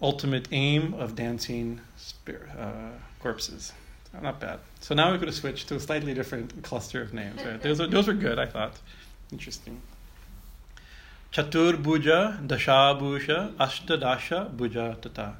ultimate 0.00 0.46
aim 0.52 0.94
of 0.94 1.16
dancing 1.16 1.80
spirit, 1.96 2.48
uh, 2.56 2.90
corpses. 3.18 3.72
Not 4.20 4.40
bad. 4.40 4.60
So 4.80 4.94
now 4.94 5.10
we're 5.10 5.18
going 5.18 5.32
to 5.32 5.38
switch 5.38 5.66
to 5.66 5.76
a 5.76 5.80
slightly 5.80 6.14
different 6.14 6.62
cluster 6.62 7.02
of 7.02 7.14
names. 7.14 7.42
Right? 7.44 7.60
Those, 7.60 7.80
are, 7.80 7.86
those 7.86 8.06
were 8.06 8.14
good, 8.14 8.38
I 8.38 8.46
thought. 8.46 8.78
Interesting. 9.30 9.80
Chatur 11.32 11.74
Bhuja, 11.74 12.46
Dashabhuja, 12.46 13.54
Ashtadasha 13.56 14.54
Bhuja 14.56 15.00
Tata. 15.00 15.36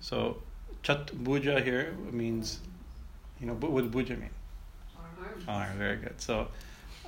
So 0.00 0.38
chat 0.82 1.06
bhuja 1.08 1.62
here 1.62 1.94
means, 2.10 2.60
you 3.40 3.46
know, 3.46 3.54
what 3.54 3.82
does 3.82 3.92
bhuja 3.92 4.18
mean? 4.18 4.30
Arm. 4.96 5.44
Arm, 5.46 5.78
very 5.78 5.96
good. 5.96 6.20
So 6.20 6.48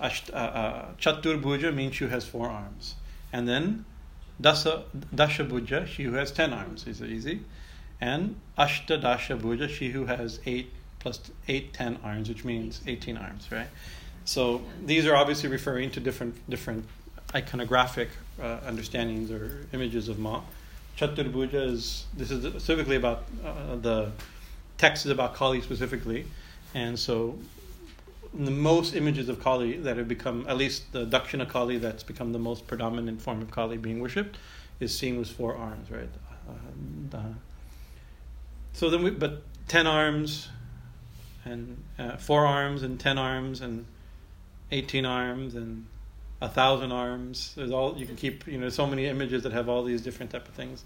asht, 0.00 0.30
uh, 0.32 0.36
uh, 0.36 0.86
chatur 1.00 1.40
bhuja 1.40 1.74
means 1.74 1.96
she 1.96 2.06
has 2.06 2.26
four 2.26 2.48
arms. 2.48 2.94
And 3.32 3.48
then 3.48 3.84
dasa, 4.40 4.84
dasha 5.14 5.44
bhuja, 5.44 5.86
she 5.86 6.04
who 6.04 6.12
has 6.12 6.30
ten 6.30 6.52
arms. 6.52 6.86
Is 6.86 7.00
it 7.00 7.10
easy? 7.10 7.40
And 8.00 8.36
ashta 8.58 9.00
dasha 9.00 9.36
bhuja, 9.36 9.68
she 9.68 9.90
who 9.90 10.06
has 10.06 10.40
eight 10.44 10.70
plus 11.02 11.20
eight, 11.48 11.72
ten 11.74 11.98
arms, 12.04 12.28
which 12.28 12.44
means 12.44 12.80
18 12.86 13.16
arms, 13.16 13.50
right? 13.50 13.66
So 14.24 14.62
these 14.86 15.04
are 15.06 15.16
obviously 15.16 15.48
referring 15.48 15.90
to 15.90 16.00
different 16.00 16.34
different 16.48 16.84
iconographic 17.34 18.08
uh, 18.40 18.60
understandings 18.64 19.30
or 19.30 19.66
images 19.72 20.08
of 20.08 20.18
Ma. 20.18 20.42
Chaturbhuja 20.96 21.54
is 21.54 22.06
this 22.16 22.30
is 22.30 22.44
specifically 22.44 22.96
about 22.96 23.24
uh, 23.44 23.76
the 23.76 24.12
text 24.78 25.04
is 25.04 25.10
about 25.10 25.34
Kali 25.34 25.60
specifically, 25.60 26.24
and 26.74 26.96
so 26.98 27.36
the 28.32 28.50
most 28.50 28.94
images 28.94 29.28
of 29.28 29.42
Kali 29.42 29.76
that 29.78 29.96
have 29.96 30.08
become 30.08 30.46
at 30.48 30.56
least 30.56 30.92
the 30.92 31.04
Dakshina 31.04 31.48
Kali 31.48 31.78
that's 31.78 32.04
become 32.04 32.32
the 32.32 32.38
most 32.38 32.66
predominant 32.66 33.20
form 33.20 33.42
of 33.42 33.50
Kali 33.50 33.76
being 33.76 34.00
worshipped 34.00 34.38
is 34.78 34.96
seen 34.96 35.18
with 35.18 35.28
four 35.28 35.56
arms, 35.56 35.90
right? 35.90 36.08
Uh, 36.48 37.18
so 38.72 38.88
then, 38.88 39.02
we, 39.02 39.10
but 39.10 39.42
ten 39.68 39.86
arms, 39.86 40.48
and 41.44 41.82
uh, 41.98 42.16
four 42.16 42.46
arms, 42.46 42.82
and 42.82 42.98
ten 42.98 43.18
arms, 43.18 43.60
and 43.60 43.86
eighteen 44.70 45.06
arms, 45.06 45.54
and 45.54 45.86
a 46.40 46.48
thousand 46.48 46.92
arms. 46.92 47.54
There's 47.56 47.70
all 47.70 47.96
you 47.96 48.06
can 48.06 48.16
keep. 48.16 48.46
You 48.46 48.58
know, 48.58 48.68
so 48.68 48.86
many 48.86 49.06
images 49.06 49.42
that 49.44 49.52
have 49.52 49.68
all 49.68 49.84
these 49.84 50.02
different 50.02 50.30
type 50.32 50.48
of 50.48 50.54
things. 50.54 50.84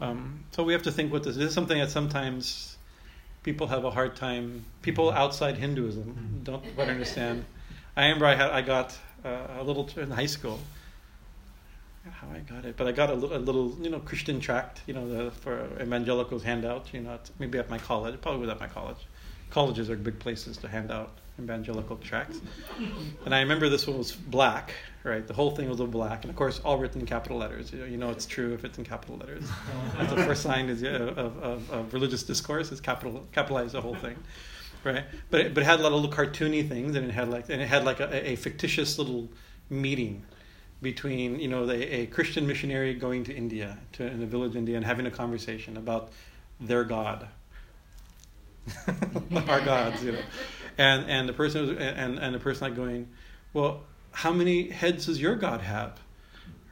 Um, 0.00 0.44
so 0.50 0.62
we 0.62 0.72
have 0.72 0.82
to 0.82 0.92
think 0.92 1.12
what 1.12 1.24
this. 1.24 1.36
This 1.36 1.48
is 1.48 1.54
something 1.54 1.78
that 1.78 1.90
sometimes 1.90 2.76
people 3.42 3.68
have 3.68 3.84
a 3.84 3.90
hard 3.90 4.16
time. 4.16 4.64
People 4.82 5.10
outside 5.10 5.56
Hinduism 5.56 6.40
don't 6.42 6.74
quite 6.74 6.88
understand. 6.88 7.44
I 7.96 8.04
remember 8.04 8.26
I 8.26 8.34
had 8.34 8.50
I 8.50 8.60
got 8.60 8.98
uh, 9.24 9.46
a 9.58 9.62
little 9.62 9.88
in 9.96 10.10
high 10.10 10.26
school. 10.26 10.60
How 12.08 12.28
I 12.32 12.38
got 12.38 12.64
it, 12.64 12.76
but 12.76 12.86
I 12.86 12.92
got 12.92 13.10
a, 13.10 13.14
little, 13.14 13.36
a 13.36 13.38
little 13.38 13.76
you 13.80 13.90
know 13.90 13.98
Christian 13.98 14.38
tract, 14.38 14.80
you 14.86 14.94
know, 14.94 15.08
the, 15.08 15.30
for 15.32 15.66
evangelicals 15.80 16.44
handout. 16.44 16.92
You 16.92 17.00
know, 17.00 17.18
maybe 17.40 17.58
at 17.58 17.68
my 17.68 17.78
college, 17.78 18.20
probably 18.20 18.42
was 18.42 18.50
at 18.50 18.60
my 18.60 18.68
college. 18.68 18.98
Colleges 19.50 19.90
are 19.90 19.96
big 19.96 20.18
places 20.18 20.56
to 20.58 20.68
hand 20.68 20.90
out 20.90 21.18
evangelical 21.38 21.96
tracts. 21.96 22.40
And 23.24 23.34
I 23.34 23.40
remember 23.40 23.68
this 23.68 23.86
one 23.86 23.98
was 23.98 24.12
black, 24.12 24.72
right? 25.04 25.26
The 25.26 25.34
whole 25.34 25.50
thing 25.50 25.68
was 25.68 25.80
all 25.80 25.86
black, 25.86 26.24
and 26.24 26.30
of 26.30 26.36
course, 26.36 26.60
all 26.60 26.78
written 26.78 27.00
in 27.00 27.06
capital 27.06 27.38
letters. 27.38 27.72
You 27.72 27.80
know, 27.80 27.84
you 27.84 27.96
know 27.96 28.10
it's 28.10 28.26
true 28.26 28.54
if 28.54 28.64
it's 28.64 28.78
in 28.78 28.84
capital 28.84 29.16
letters. 29.16 29.44
That's 29.96 30.10
the 30.12 30.24
first 30.24 30.42
sign 30.42 30.68
is, 30.68 30.82
of, 30.82 31.18
of, 31.18 31.70
of, 31.70 31.92
religious 31.92 32.22
discourse 32.22 32.72
is 32.72 32.80
capital 32.80 33.26
capitalize 33.32 33.72
the 33.72 33.80
whole 33.80 33.94
thing, 33.94 34.16
right? 34.84 35.04
But 35.30 35.40
it, 35.40 35.54
but 35.54 35.62
it 35.62 35.66
had 35.66 35.80
a 35.80 35.82
lot 35.82 35.92
of 35.92 36.00
little 36.00 36.16
cartoony 36.16 36.66
things, 36.66 36.96
and 36.96 37.06
it 37.06 37.12
had 37.12 37.28
like 37.28 37.48
and 37.50 37.60
it 37.60 37.68
had 37.68 37.84
like 37.84 38.00
a, 38.00 38.30
a 38.30 38.36
fictitious 38.36 38.98
little 38.98 39.28
meeting 39.68 40.24
between 40.82 41.38
you 41.40 41.48
know 41.48 41.66
the, 41.66 42.00
a 42.00 42.06
Christian 42.06 42.46
missionary 42.46 42.94
going 42.94 43.24
to 43.24 43.34
India 43.34 43.78
to 43.92 44.06
in 44.06 44.22
a 44.22 44.26
village 44.26 44.52
in 44.52 44.58
India 44.58 44.76
and 44.76 44.84
having 44.84 45.06
a 45.06 45.10
conversation 45.10 45.76
about 45.76 46.10
their 46.60 46.84
God, 46.84 47.28
our 49.48 49.60
gods, 49.60 50.02
you 50.02 50.12
know 50.12 50.22
and 50.78 51.10
and 51.10 51.28
the 51.28 51.32
person 51.32 51.66
was, 51.66 51.78
and 51.78 52.18
and 52.18 52.34
the 52.34 52.38
person 52.38 52.68
like 52.68 52.76
going, 52.76 53.08
well, 53.52 53.82
how 54.12 54.32
many 54.32 54.68
heads 54.68 55.06
does 55.06 55.20
your 55.20 55.36
God 55.36 55.60
have? 55.60 56.00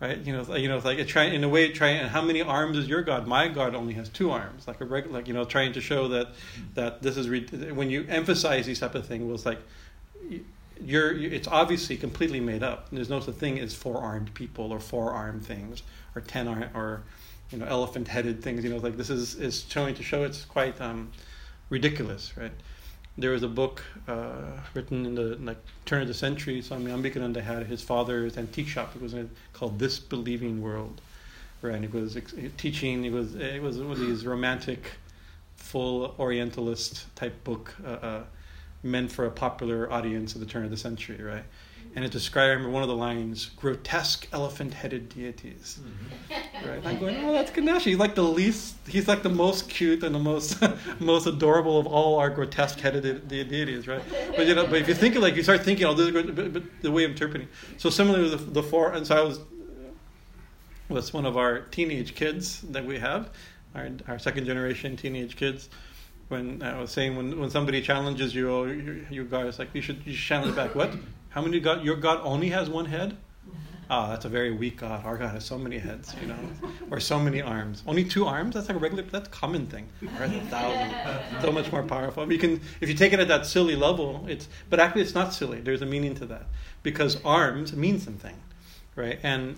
Right, 0.01 0.19
you 0.19 0.33
know, 0.33 0.57
you 0.57 0.69
know, 0.69 0.77
it's 0.77 0.85
like 0.85 1.07
trying 1.07 1.35
in 1.35 1.45
a 1.45 1.49
way, 1.49 1.73
trying. 1.73 1.99
And 1.99 2.09
how 2.09 2.21
many 2.21 2.43
arms 2.43 2.77
is 2.77 2.89
your 2.89 3.03
God? 3.03 3.27
My 3.27 3.49
God 3.49 3.75
only 3.75 3.95
has 3.95 4.09
two 4.09 4.31
arms, 4.31 4.67
like 4.67 4.81
a 4.81 4.85
regular, 4.85 5.19
like 5.19 5.29
you 5.29 5.35
know, 5.35 5.45
trying 5.45 5.73
to 5.75 5.81
show 5.81 6.09
that 6.09 6.29
that 6.75 7.01
this 7.01 7.17
is 7.17 7.29
re- 7.29 7.47
when 7.73 7.91
you 7.91 8.05
emphasize 8.09 8.67
these 8.67 8.81
type 8.81 8.95
of 8.95 9.07
things, 9.07 9.25
was 9.25 9.47
like 9.47 9.61
you're, 10.81 11.17
it's 11.17 11.49
obviously 11.49 11.97
completely 11.97 12.41
made 12.41 12.63
up. 12.63 12.91
There's 12.91 13.09
no 13.09 13.21
such 13.21 13.37
thing 13.37 13.59
as 13.61 13.75
four 13.75 13.99
armed 13.99 14.35
people 14.35 14.73
or 14.73 14.81
four 14.81 15.13
armed 15.13 15.47
things 15.47 15.83
or 16.15 16.21
ten 16.21 16.49
arm 16.49 16.65
or 16.75 17.05
you 17.51 17.59
know 17.59 17.67
elephant 17.67 18.09
headed 18.09 18.43
things. 18.43 18.65
You 18.65 18.71
know, 18.71 18.79
like 18.79 18.99
this 18.99 19.09
is 19.09 19.37
is 19.37 19.65
showing 19.69 19.95
to 19.95 20.03
show 20.03 20.25
it's 20.25 20.45
quite 20.45 20.79
um, 20.83 21.13
ridiculous, 21.75 22.33
right? 22.37 22.53
There 23.19 23.33
was 23.33 23.43
a 23.43 23.49
book 23.49 23.83
uh, 24.09 24.61
written 24.75 25.05
in 25.07 25.15
the 25.15 25.37
like 25.49 25.59
turn 25.85 26.03
of 26.03 26.09
the 26.09 26.15
century. 26.27 26.63
Swami 26.63 26.91
Ambikananda 26.91 27.43
had 27.43 27.67
his 27.67 27.83
father's 27.83 28.39
antique 28.39 28.69
shop. 28.69 28.95
It 28.97 29.03
was 29.03 29.15
called 29.53 29.79
This 29.79 29.99
Believing 29.99 30.63
World, 30.63 31.01
right? 31.63 31.75
And 31.75 31.85
it 31.85 31.93
was 31.93 32.17
teaching. 32.57 33.05
It 33.05 33.13
was 33.13 33.35
it 33.35 33.63
was 33.63 33.79
one 33.79 33.93
of 33.93 33.99
these 33.99 34.25
romantic, 34.25 34.83
full 35.57 36.15
Orientalist 36.19 36.93
type 37.17 37.37
book. 37.45 37.75
Uh, 37.85 37.89
uh, 38.11 38.23
meant 38.85 39.11
for 39.11 39.25
a 39.25 39.31
popular 39.31 39.91
audience 39.91 40.35
at 40.35 40.41
the 40.41 40.47
turn 40.47 40.63
of 40.63 40.71
the 40.71 40.77
century, 40.77 41.21
right? 41.23 41.45
And 41.95 42.05
it 42.05 42.11
described, 42.11 42.65
one 42.65 42.83
of 42.83 42.89
the 42.89 42.97
lines, 42.97 43.47
grotesque 43.57 44.27
elephant-headed 44.33 45.09
deities. 45.09 45.79
Mm-hmm. 45.81 46.69
Right? 46.69 46.87
I'm 46.87 46.99
going, 46.99 47.25
oh, 47.25 47.33
that's 47.33 47.53
Ganesh. 47.53 47.85
He's 47.85 47.99
like 47.99 48.17
the 48.17 48.23
least, 48.23 48.75
he's 48.89 49.07
like 49.07 49.23
the 49.23 49.29
most 49.29 49.69
cute 49.69 50.03
and 50.03 50.13
the 50.13 50.19
most, 50.19 50.61
most 51.01 51.27
adorable 51.27 51.79
of 51.79 51.87
all 51.87 52.19
our 52.19 52.31
grotesque-headed 52.31 53.29
de- 53.29 53.45
deities, 53.45 53.87
right? 53.87 54.03
But 54.37 54.47
you 54.47 54.57
know, 54.57 54.67
but 54.67 54.77
if 54.77 54.89
you 54.89 54.95
think 54.95 55.15
of 55.15 55.23
like, 55.23 55.37
you 55.37 55.45
start 55.45 55.63
thinking, 55.63 55.87
oh, 55.87 55.95
this 55.95 56.09
is 56.09 56.31
but, 56.31 56.53
but 56.53 56.63
the 56.83 56.91
way 56.91 57.05
I'm 57.05 57.13
interpreting. 57.13 57.49
So 57.79 57.91
similarly, 57.91 58.31
the, 58.31 58.37
the 58.37 58.63
four, 58.63 58.93
and 58.93 59.07
so 59.07 59.17
I 59.17 59.23
was, 59.23 59.41
was 60.89 61.13
one 61.13 61.27
of 61.27 61.37
our 61.37 61.61
teenage 61.61 62.17
kids 62.17 62.61
that 62.63 62.85
we 62.85 62.99
have, 62.99 63.31
our, 63.75 63.89
our 64.09 64.19
second 64.19 64.47
generation 64.47 64.97
teenage 64.97 65.37
kids 65.37 65.69
when 66.29 66.63
I 66.63 66.81
was 66.81 66.91
saying 66.91 67.17
when, 67.17 67.39
when 67.39 67.51
somebody 67.51 67.83
challenges 67.83 68.35
you, 68.35 68.51
oh, 68.51 68.65
you, 68.65 69.07
you 69.11 69.25
guys 69.25 69.59
like 69.59 69.69
you 69.75 69.83
should 69.83 70.03
you 70.05 70.15
should 70.15 70.27
challenge 70.27 70.57
back. 70.57 70.75
What? 70.75 70.93
How 71.35 71.43
many 71.43 71.59
God? 71.59 71.85
Your 71.85 71.97
God 71.97 72.21
only 72.23 72.51
has 72.51 72.71
one 72.71 72.85
head? 72.85 73.17
Ah, 73.91 74.07
oh, 74.07 74.11
that's 74.11 74.25
a 74.25 74.29
very 74.29 74.53
weak 74.53 74.79
God. 74.79 75.05
Our 75.05 75.19
God 75.19 75.33
has 75.33 75.45
so 75.45 75.59
many 75.59 75.79
heads, 75.79 76.15
you 76.21 76.29
know, 76.29 76.39
or 76.93 77.01
so 77.01 77.19
many 77.19 77.43
arms. 77.43 77.83
Only 77.89 78.05
two 78.05 78.25
arms? 78.25 78.55
That's 78.55 78.69
like 78.69 78.77
a 78.77 78.81
regular. 78.81 79.03
That's 79.03 79.27
a 79.27 79.31
common 79.33 79.67
thing. 79.67 79.89
Or 80.17 80.25
a 80.25 80.29
thousand. 80.29 81.43
So 81.43 81.51
much 81.51 81.73
more 81.73 81.83
powerful. 81.83 82.33
You 82.33 82.39
can, 82.39 82.61
if 82.81 82.89
you 82.89 82.95
take 82.95 83.13
it 83.13 83.19
at 83.19 83.27
that 83.29 83.47
silly 83.47 83.75
level, 83.75 84.25
it's. 84.29 84.49
But 84.71 84.79
actually, 84.79 85.03
it's 85.03 85.15
not 85.15 85.35
silly. 85.35 85.61
There's 85.61 85.83
a 85.83 85.87
meaning 85.87 86.15
to 86.15 86.27
that 86.27 86.47
because 86.85 87.23
arms 87.25 87.75
mean 87.75 87.99
something, 87.99 88.37
right? 88.95 89.19
And 89.25 89.57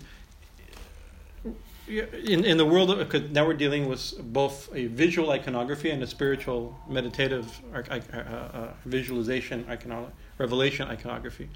in 1.87 2.45
in 2.47 2.57
the 2.57 2.67
world 2.67 2.91
of, 2.91 3.33
now 3.33 3.47
we're 3.47 3.53
dealing 3.53 3.87
with 3.87 4.15
both 4.33 4.75
a 4.75 4.87
visual 4.87 5.31
iconography 5.31 5.91
and 5.91 6.03
a 6.03 6.07
spiritual 6.07 6.75
meditative 6.89 7.61
uh, 7.75 7.83
uh, 7.91 8.19
uh, 8.19 8.73
visualization 8.87 9.67
iconography 9.69 10.15
Revelation 10.39 10.89
iconography. 10.89 11.49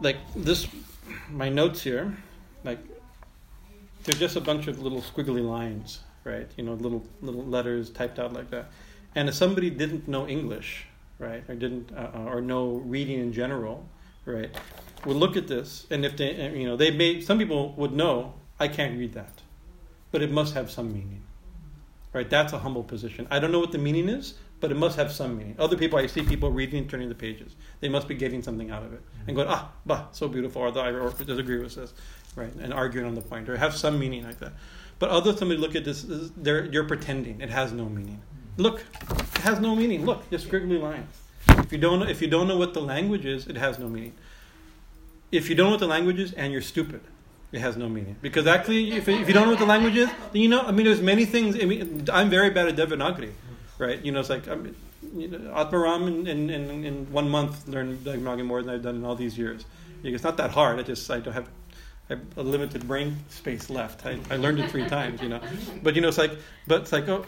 Like 0.00 0.16
this, 0.34 0.66
my 1.28 1.48
notes 1.48 1.82
here, 1.82 2.16
like 2.64 2.78
they're 4.04 4.14
just 4.14 4.36
a 4.36 4.40
bunch 4.40 4.66
of 4.66 4.80
little 4.80 5.02
squiggly 5.02 5.46
lines, 5.46 6.00
right? 6.24 6.48
You 6.56 6.64
know, 6.64 6.74
little 6.74 7.06
little 7.20 7.44
letters 7.44 7.90
typed 7.90 8.18
out 8.18 8.32
like 8.32 8.50
that. 8.50 8.70
And 9.14 9.28
if 9.28 9.34
somebody 9.34 9.70
didn't 9.70 10.08
know 10.08 10.26
English, 10.26 10.86
right, 11.18 11.42
or 11.48 11.54
didn't 11.54 11.92
uh, 11.92 12.10
uh 12.14 12.24
or 12.24 12.40
know 12.40 12.82
reading 12.86 13.20
in 13.20 13.32
general, 13.32 13.86
right, 14.24 14.50
would 15.04 15.16
look 15.16 15.36
at 15.36 15.48
this, 15.48 15.86
and 15.90 16.04
if 16.04 16.16
they, 16.16 16.50
you 16.56 16.66
know, 16.66 16.76
they 16.76 16.90
may 16.90 17.20
some 17.20 17.38
people 17.38 17.74
would 17.76 17.92
know 17.92 18.34
I 18.58 18.68
can't 18.68 18.98
read 18.98 19.14
that, 19.14 19.40
but 20.10 20.22
it 20.22 20.30
must 20.30 20.54
have 20.54 20.70
some 20.70 20.92
meaning, 20.92 21.22
right? 22.12 22.28
That's 22.28 22.52
a 22.52 22.58
humble 22.58 22.84
position. 22.84 23.26
I 23.30 23.38
don't 23.38 23.52
know 23.52 23.60
what 23.60 23.72
the 23.72 23.78
meaning 23.78 24.08
is, 24.08 24.34
but 24.60 24.70
it 24.70 24.76
must 24.76 24.96
have 24.96 25.10
some 25.10 25.38
meaning. 25.38 25.56
Other 25.58 25.76
people, 25.76 25.98
I 25.98 26.06
see 26.06 26.22
people 26.22 26.50
reading 26.50 26.80
and 26.80 26.90
turning 26.90 27.08
the 27.08 27.14
pages. 27.14 27.56
They 27.80 27.88
must 27.88 28.06
be 28.06 28.14
getting 28.14 28.42
something 28.42 28.70
out 28.70 28.82
of 28.82 28.92
it 28.92 29.02
and 29.26 29.34
going, 29.34 29.48
ah, 29.48 29.70
bah, 29.86 30.04
so 30.12 30.28
beautiful, 30.28 30.62
or 30.62 30.70
the 30.70 30.80
I 30.80 31.24
disagree 31.24 31.58
with 31.58 31.74
this, 31.74 31.94
right? 32.36 32.52
And 32.56 32.72
arguing 32.72 33.06
on 33.06 33.14
the 33.14 33.22
point, 33.22 33.48
or 33.48 33.56
have 33.56 33.74
some 33.74 33.98
meaning 33.98 34.24
like 34.24 34.38
that. 34.38 34.52
But 34.98 35.08
other 35.08 35.34
somebody 35.34 35.58
look 35.58 35.74
at 35.74 35.84
this, 35.84 36.04
they're, 36.36 36.66
you're 36.66 36.84
pretending. 36.84 37.40
It 37.40 37.48
has 37.48 37.72
no 37.72 37.86
meaning. 37.86 38.20
Look, 38.58 38.84
it 39.10 39.38
has 39.38 39.58
no 39.60 39.74
meaning. 39.74 40.04
Look, 40.04 40.28
just 40.30 40.46
squiggly 40.46 40.80
lines. 40.80 41.08
If 41.48 41.72
you 41.72 41.78
don't, 41.78 42.02
if 42.02 42.20
you 42.20 42.28
don't 42.28 42.46
know 42.46 42.58
what 42.58 42.74
the 42.74 42.82
language 42.82 43.24
is, 43.24 43.46
it 43.46 43.56
has 43.56 43.78
no 43.78 43.88
meaning. 43.88 44.12
If 45.32 45.48
you 45.48 45.54
don't 45.54 45.66
know 45.66 45.72
what 45.72 45.80
the 45.80 45.86
language 45.86 46.18
is 46.18 46.32
and 46.32 46.52
you're 46.52 46.60
stupid, 46.60 47.00
it 47.52 47.60
has 47.60 47.78
no 47.78 47.88
meaning. 47.88 48.16
Because 48.20 48.46
actually, 48.46 48.92
if, 48.92 49.08
if 49.08 49.26
you 49.26 49.32
don't 49.32 49.44
know 49.44 49.52
what 49.52 49.58
the 49.58 49.66
language 49.66 49.96
is, 49.96 50.10
then 50.32 50.42
you 50.42 50.48
know, 50.48 50.60
I 50.60 50.72
mean, 50.72 50.84
there's 50.84 51.00
many 51.00 51.24
things. 51.24 51.56
I 51.56 51.64
mean, 51.64 52.06
I'm 52.12 52.28
very 52.28 52.50
bad 52.50 52.68
at 52.68 52.76
Devanagari 52.76 53.32
right? 53.80 54.04
You 54.04 54.12
know, 54.12 54.20
it's 54.20 54.30
like 54.30 54.46
I 54.46 54.54
mean, 54.54 54.76
you 55.16 55.28
know, 55.28 55.38
Atmaram 55.50 56.06
in, 56.06 56.26
in, 56.26 56.50
in, 56.50 56.84
in 56.84 57.12
one 57.12 57.28
month 57.28 57.66
learned 57.66 58.04
Devanagari 58.04 58.44
more 58.44 58.62
than 58.62 58.74
I've 58.74 58.82
done 58.82 58.96
in 58.96 59.04
all 59.04 59.16
these 59.16 59.36
years. 59.36 59.64
It's 60.04 60.24
not 60.24 60.36
that 60.36 60.50
hard. 60.50 60.78
I 60.78 60.82
just 60.82 61.10
I 61.10 61.20
don't 61.20 61.34
have, 61.34 61.48
I 62.08 62.14
have 62.14 62.22
a 62.36 62.42
limited 62.42 62.86
brain 62.86 63.16
space 63.28 63.70
left. 63.70 64.06
I, 64.06 64.18
I 64.30 64.36
learned 64.36 64.60
it 64.60 64.70
three 64.70 64.86
times, 64.86 65.20
you 65.22 65.28
know. 65.28 65.40
But 65.82 65.96
you 65.96 66.02
know, 66.02 66.08
it's 66.08 66.18
like, 66.18 66.32
but 66.66 66.82
it's 66.82 66.92
like, 66.92 67.08
oh, 67.08 67.24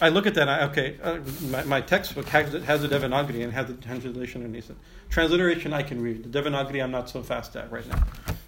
I 0.00 0.08
look 0.08 0.26
at 0.26 0.34
that. 0.34 0.48
I, 0.48 0.64
okay, 0.64 0.96
uh, 1.02 1.18
my, 1.50 1.64
my 1.64 1.80
textbook 1.80 2.26
has, 2.28 2.52
has 2.64 2.82
the 2.82 2.88
Devanagari 2.88 3.42
and 3.42 3.52
has 3.52 3.66
the 3.66 3.74
translation 3.74 4.42
underneath 4.42 4.70
it. 4.70 4.76
Transliteration 5.10 5.72
I 5.72 5.82
can 5.82 6.00
read. 6.00 6.30
The 6.30 6.42
Devanagari 6.42 6.82
I'm 6.82 6.90
not 6.90 7.08
so 7.10 7.22
fast 7.22 7.54
at 7.56 7.70
right 7.70 7.86
now, 7.88 8.02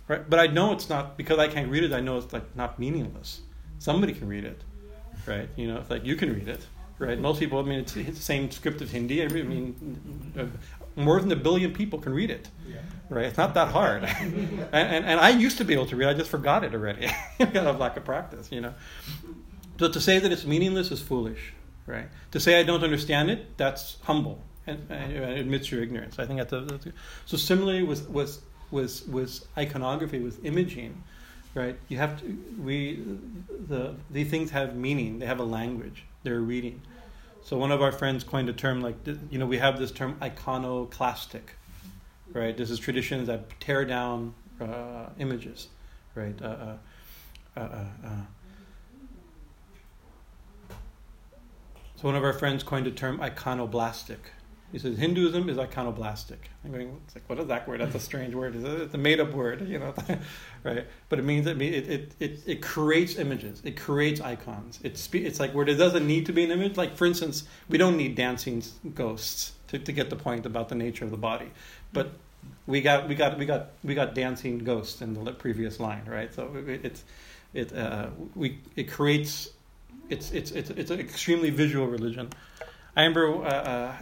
right? 0.09 0.29
But 0.29 0.41
I 0.41 0.47
know 0.47 0.73
it's 0.73 0.89
not 0.89 1.17
because 1.17 1.39
I 1.39 1.49
can't 1.49 1.71
read 1.71 1.85
it. 1.85 1.93
I 1.93 2.01
know 2.01 2.19
it's 2.19 2.33
like 2.33 2.57
not 2.57 2.79
meaningless. 2.79 3.41
Somebody 3.79 4.13
can 4.13 4.29
read 4.29 4.45
it, 4.45 4.61
right? 5.27 5.49
You 5.57 5.69
know, 5.69 5.79
it's 5.79 5.91
like 5.91 6.05
you 6.05 6.17
can 6.17 6.35
read 6.35 6.49
it 6.49 6.67
right? 6.99 7.19
Most 7.19 7.41
people, 7.41 7.59
I 7.59 7.63
mean, 7.63 7.81
it's, 7.81 7.97
it's 7.97 8.19
the 8.19 8.25
same 8.25 8.51
script 8.51 8.81
of 8.81 8.91
Hindi. 8.91 9.23
I 9.23 9.29
mean, 9.29 10.33
uh, 10.39 10.47
more 11.01 11.21
than 11.21 11.31
a 11.31 11.37
billion 11.37 11.73
people 11.73 11.99
can 11.99 12.13
read 12.13 12.31
it, 12.31 12.49
yeah. 12.69 12.79
right? 13.09 13.27
It's 13.27 13.39
not 13.39 13.55
that 13.55 13.69
hard. 13.69 14.05
and, 14.21 14.51
and, 14.73 15.05
and, 15.05 15.21
I 15.21 15.31
used 15.31 15.59
to 15.59 15.65
be 15.65 15.75
able 15.75 15.87
to 15.87 15.97
read, 15.97 16.09
I 16.09 16.15
just 16.15 16.31
forgot 16.31 16.65
it 16.65 16.75
already 16.75 17.09
because 17.39 17.67
of 17.67 17.79
lack 17.79 17.97
of 17.97 18.05
practice, 18.05 18.51
you 18.51 18.61
know. 18.61 18.75
So 19.79 19.89
to 19.89 20.01
say 20.01 20.19
that 20.19 20.33
it's 20.33 20.45
meaningless 20.45 20.91
is 20.91 21.01
foolish, 21.01 21.53
right? 21.87 22.09
To 22.33 22.41
say 22.41 22.59
I 22.59 22.65
don't 22.65 22.83
understand 22.83 23.31
it, 23.31 23.57
that's 23.57 23.99
humble 24.03 24.43
and, 24.69 24.87
and 24.91 25.13
admits 25.39 25.71
your 25.71 25.83
ignorance. 25.83 26.19
I 26.19 26.27
think 26.27 26.39
that's, 26.39 26.53
a, 26.53 26.61
that's 26.61 26.87
a, 26.87 26.93
so. 27.27 27.37
Similarly, 27.37 27.83
with 27.83 28.09
with 28.11 28.43
with 28.71 29.09
with 29.09 29.47
iconography, 29.57 30.21
with 30.21 30.45
imaging, 30.45 31.03
right? 31.55 31.77
You 31.89 31.99
have 31.99 32.21
to 32.21 32.39
we 32.61 33.03
the 33.69 33.95
these 34.11 34.29
things 34.29 34.51
have 34.51 34.77
meaning. 34.77 35.19
They 35.19 35.27
have 35.27 35.41
a 35.41 35.45
language 35.45 36.05
they're 36.29 36.41
reading. 36.41 36.83
So 37.43 37.57
one 37.57 37.73
of 37.73 37.81
our 37.81 37.93
friends 37.93 38.23
coined 38.23 38.51
a 38.51 38.53
term 38.53 38.83
like 38.83 38.97
you 39.31 39.39
know 39.39 39.47
we 39.47 39.59
have 39.59 39.79
this 39.79 39.91
term 39.91 40.19
iconoclastic, 40.21 41.55
right? 42.33 42.55
This 42.55 42.71
is 42.71 42.79
traditions 42.79 43.29
that 43.29 43.59
tear 43.61 43.87
down 43.87 44.35
uh, 44.61 45.07
images, 45.19 45.69
right? 46.15 46.41
Uh, 46.41 46.45
uh, 46.47 46.77
uh, 47.57 47.61
uh, 47.61 47.85
uh. 48.05 48.11
so 51.97 52.03
one 52.03 52.15
of 52.15 52.23
our 52.23 52.35
friends 52.35 52.63
coined 52.63 52.87
a 52.87 52.91
term 52.91 53.19
iconoblastic, 53.19 54.19
he 54.71 54.79
says 54.79 54.99
Hinduism 54.99 55.49
is 55.49 55.57
iconoblastic. 55.57 56.37
I'm 56.65 56.73
going, 56.73 57.01
it's 57.07 57.15
like, 57.15 57.29
what 57.29 57.39
is 57.39 57.47
that 57.47 57.67
word? 57.67 57.81
That's 57.81 57.95
a 57.95 58.01
strange 58.01 58.35
word. 58.35 58.55
It's 58.55 58.93
a 58.93 58.99
made 58.99 59.19
up 59.19 59.33
word, 59.33 59.67
you 59.67 59.79
know, 59.79 59.95
right? 60.63 60.87
But 61.09 61.19
it 61.19 61.25
means 61.25 61.47
it, 61.47 61.61
it, 61.63 62.13
it, 62.21 62.41
it 62.47 62.63
creates 62.63 63.17
images. 63.17 63.63
It 63.65 63.79
creates 63.81 64.21
icons. 64.21 64.79
It's, 64.83 65.09
it's 65.15 65.41
like 65.41 65.55
where 65.55 65.65
there 65.65 65.77
doesn't 65.77 66.07
need 66.07 66.27
to 66.27 66.33
be 66.33 66.45
an 66.45 66.51
image. 66.51 66.77
Like, 66.77 66.97
for 66.97 67.07
instance, 67.07 67.45
we 67.71 67.79
don't 67.79 67.97
need 67.97 68.15
dancing 68.15 68.63
ghosts 68.95 69.53
to, 69.69 69.79
to 69.79 69.93
get 69.93 70.11
the 70.11 70.17
point 70.17 70.45
about 70.45 70.69
the 70.69 70.75
nature 70.75 71.05
of 71.05 71.11
the 71.11 71.17
body. 71.17 71.51
But 71.95 72.13
we 72.67 72.83
got, 72.83 73.09
we 73.09 73.15
got, 73.15 73.39
we 73.39 73.47
got, 73.47 73.71
we 73.83 73.95
got 73.95 74.15
dancing 74.15 74.59
ghosts 74.59 75.01
in 75.01 75.15
the 75.15 75.33
previous 75.33 75.81
line, 75.81 76.05
right? 76.07 76.33
So 76.35 76.55
it, 76.67 76.85
it's, 76.85 77.05
it, 77.55 77.75
uh, 77.75 78.09
we, 78.35 78.59
it 78.77 78.91
creates, 78.91 79.49
it's, 80.11 80.31
it's, 80.33 80.51
it's, 80.51 80.69
it's 80.69 80.91
an 80.91 81.01
extremely 81.01 81.49
visual 81.49 81.87
religion. 81.87 82.29
I 82.95 83.05
remember, 83.05 83.45
uh, 83.45 83.49
uh, 83.49 83.97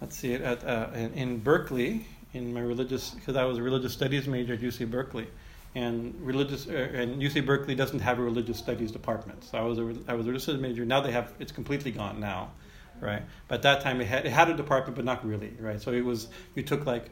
let's 0.00 0.16
see, 0.16 0.34
at, 0.34 0.64
uh, 0.64 0.88
in, 0.94 1.12
in, 1.14 1.38
Berkeley, 1.38 2.06
in 2.32 2.52
my 2.52 2.60
religious, 2.60 3.10
because 3.10 3.36
I 3.36 3.44
was 3.44 3.58
a 3.58 3.62
religious 3.62 3.92
studies 3.92 4.26
major 4.26 4.54
at 4.54 4.60
UC 4.60 4.90
Berkeley, 4.90 5.28
and 5.74 6.14
religious, 6.20 6.66
uh, 6.68 6.72
and 6.72 7.20
UC 7.20 7.44
Berkeley 7.46 7.74
doesn't 7.74 8.00
have 8.00 8.18
a 8.18 8.22
religious 8.22 8.58
studies 8.58 8.90
department. 8.90 9.44
So 9.44 9.58
I 9.58 9.62
was 9.62 9.78
a, 9.78 9.82
I 10.08 10.14
was 10.14 10.26
a 10.26 10.28
religious 10.28 10.44
studies 10.44 10.62
major. 10.62 10.84
Now 10.84 11.00
they 11.00 11.12
have, 11.12 11.32
it's 11.38 11.52
completely 11.52 11.90
gone 11.90 12.20
now, 12.20 12.52
right? 13.00 13.22
But 13.48 13.56
at 13.56 13.62
that 13.62 13.80
time 13.82 14.00
it 14.00 14.06
had, 14.06 14.26
it 14.26 14.32
had 14.32 14.48
a 14.50 14.54
department, 14.54 14.96
but 14.96 15.04
not 15.04 15.26
really, 15.26 15.52
right? 15.58 15.80
So 15.80 15.92
it 15.92 16.04
was, 16.04 16.28
you 16.54 16.62
took 16.62 16.86
like 16.86 17.10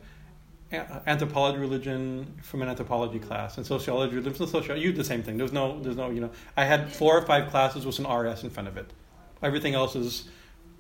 anthropology 0.72 1.58
religion 1.58 2.34
from 2.42 2.62
an 2.62 2.68
anthropology 2.68 3.18
class 3.18 3.56
and 3.58 3.66
sociology 3.66 4.14
religion 4.14 4.34
from 4.34 4.46
sociology. 4.46 4.84
You 4.84 4.92
did 4.92 5.00
the 5.00 5.04
same 5.04 5.22
thing. 5.22 5.36
There's 5.36 5.52
no, 5.52 5.80
there's 5.80 5.96
no, 5.96 6.10
you 6.10 6.20
know, 6.20 6.30
I 6.56 6.64
had 6.64 6.90
four 6.90 7.16
or 7.16 7.22
five 7.22 7.50
classes 7.50 7.84
with 7.84 7.98
an 7.98 8.10
RS 8.10 8.42
in 8.42 8.50
front 8.50 8.68
of 8.68 8.76
it. 8.76 8.90
Everything 9.42 9.74
else 9.74 9.96
is 9.96 10.28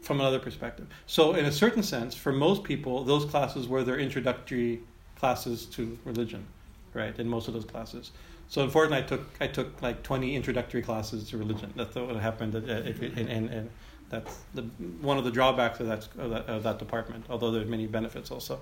from 0.02 0.20
another 0.20 0.40
perspective. 0.40 0.86
So, 1.06 1.34
in 1.34 1.44
a 1.46 1.52
certain 1.52 1.82
sense, 1.82 2.14
for 2.14 2.32
most 2.32 2.64
people, 2.64 3.04
those 3.04 3.24
classes 3.24 3.68
were 3.68 3.84
their 3.84 3.98
introductory 3.98 4.80
classes 5.16 5.64
to 5.66 5.96
religion, 6.04 6.44
right? 6.92 7.16
In 7.18 7.28
most 7.28 7.48
of 7.48 7.54
those 7.54 7.64
classes. 7.64 8.10
So, 8.48 8.62
unfortunately, 8.62 9.04
I 9.04 9.06
took 9.06 9.22
I 9.40 9.46
took 9.46 9.80
like 9.80 10.02
twenty 10.02 10.34
introductory 10.34 10.82
classes 10.82 11.30
to 11.30 11.38
religion. 11.38 11.72
That's 11.76 11.94
what 11.94 12.16
happened, 12.16 12.54
and 12.54 13.70
that's 14.10 14.40
the, 14.52 14.62
one 15.00 15.16
of 15.16 15.24
the 15.24 15.30
drawbacks 15.30 15.80
of 15.80 15.86
that, 15.86 16.08
of 16.18 16.30
that 16.30 16.46
of 16.46 16.62
that 16.64 16.78
department. 16.78 17.26
Although 17.30 17.52
there's 17.52 17.68
many 17.68 17.86
benefits 17.86 18.30
also, 18.30 18.60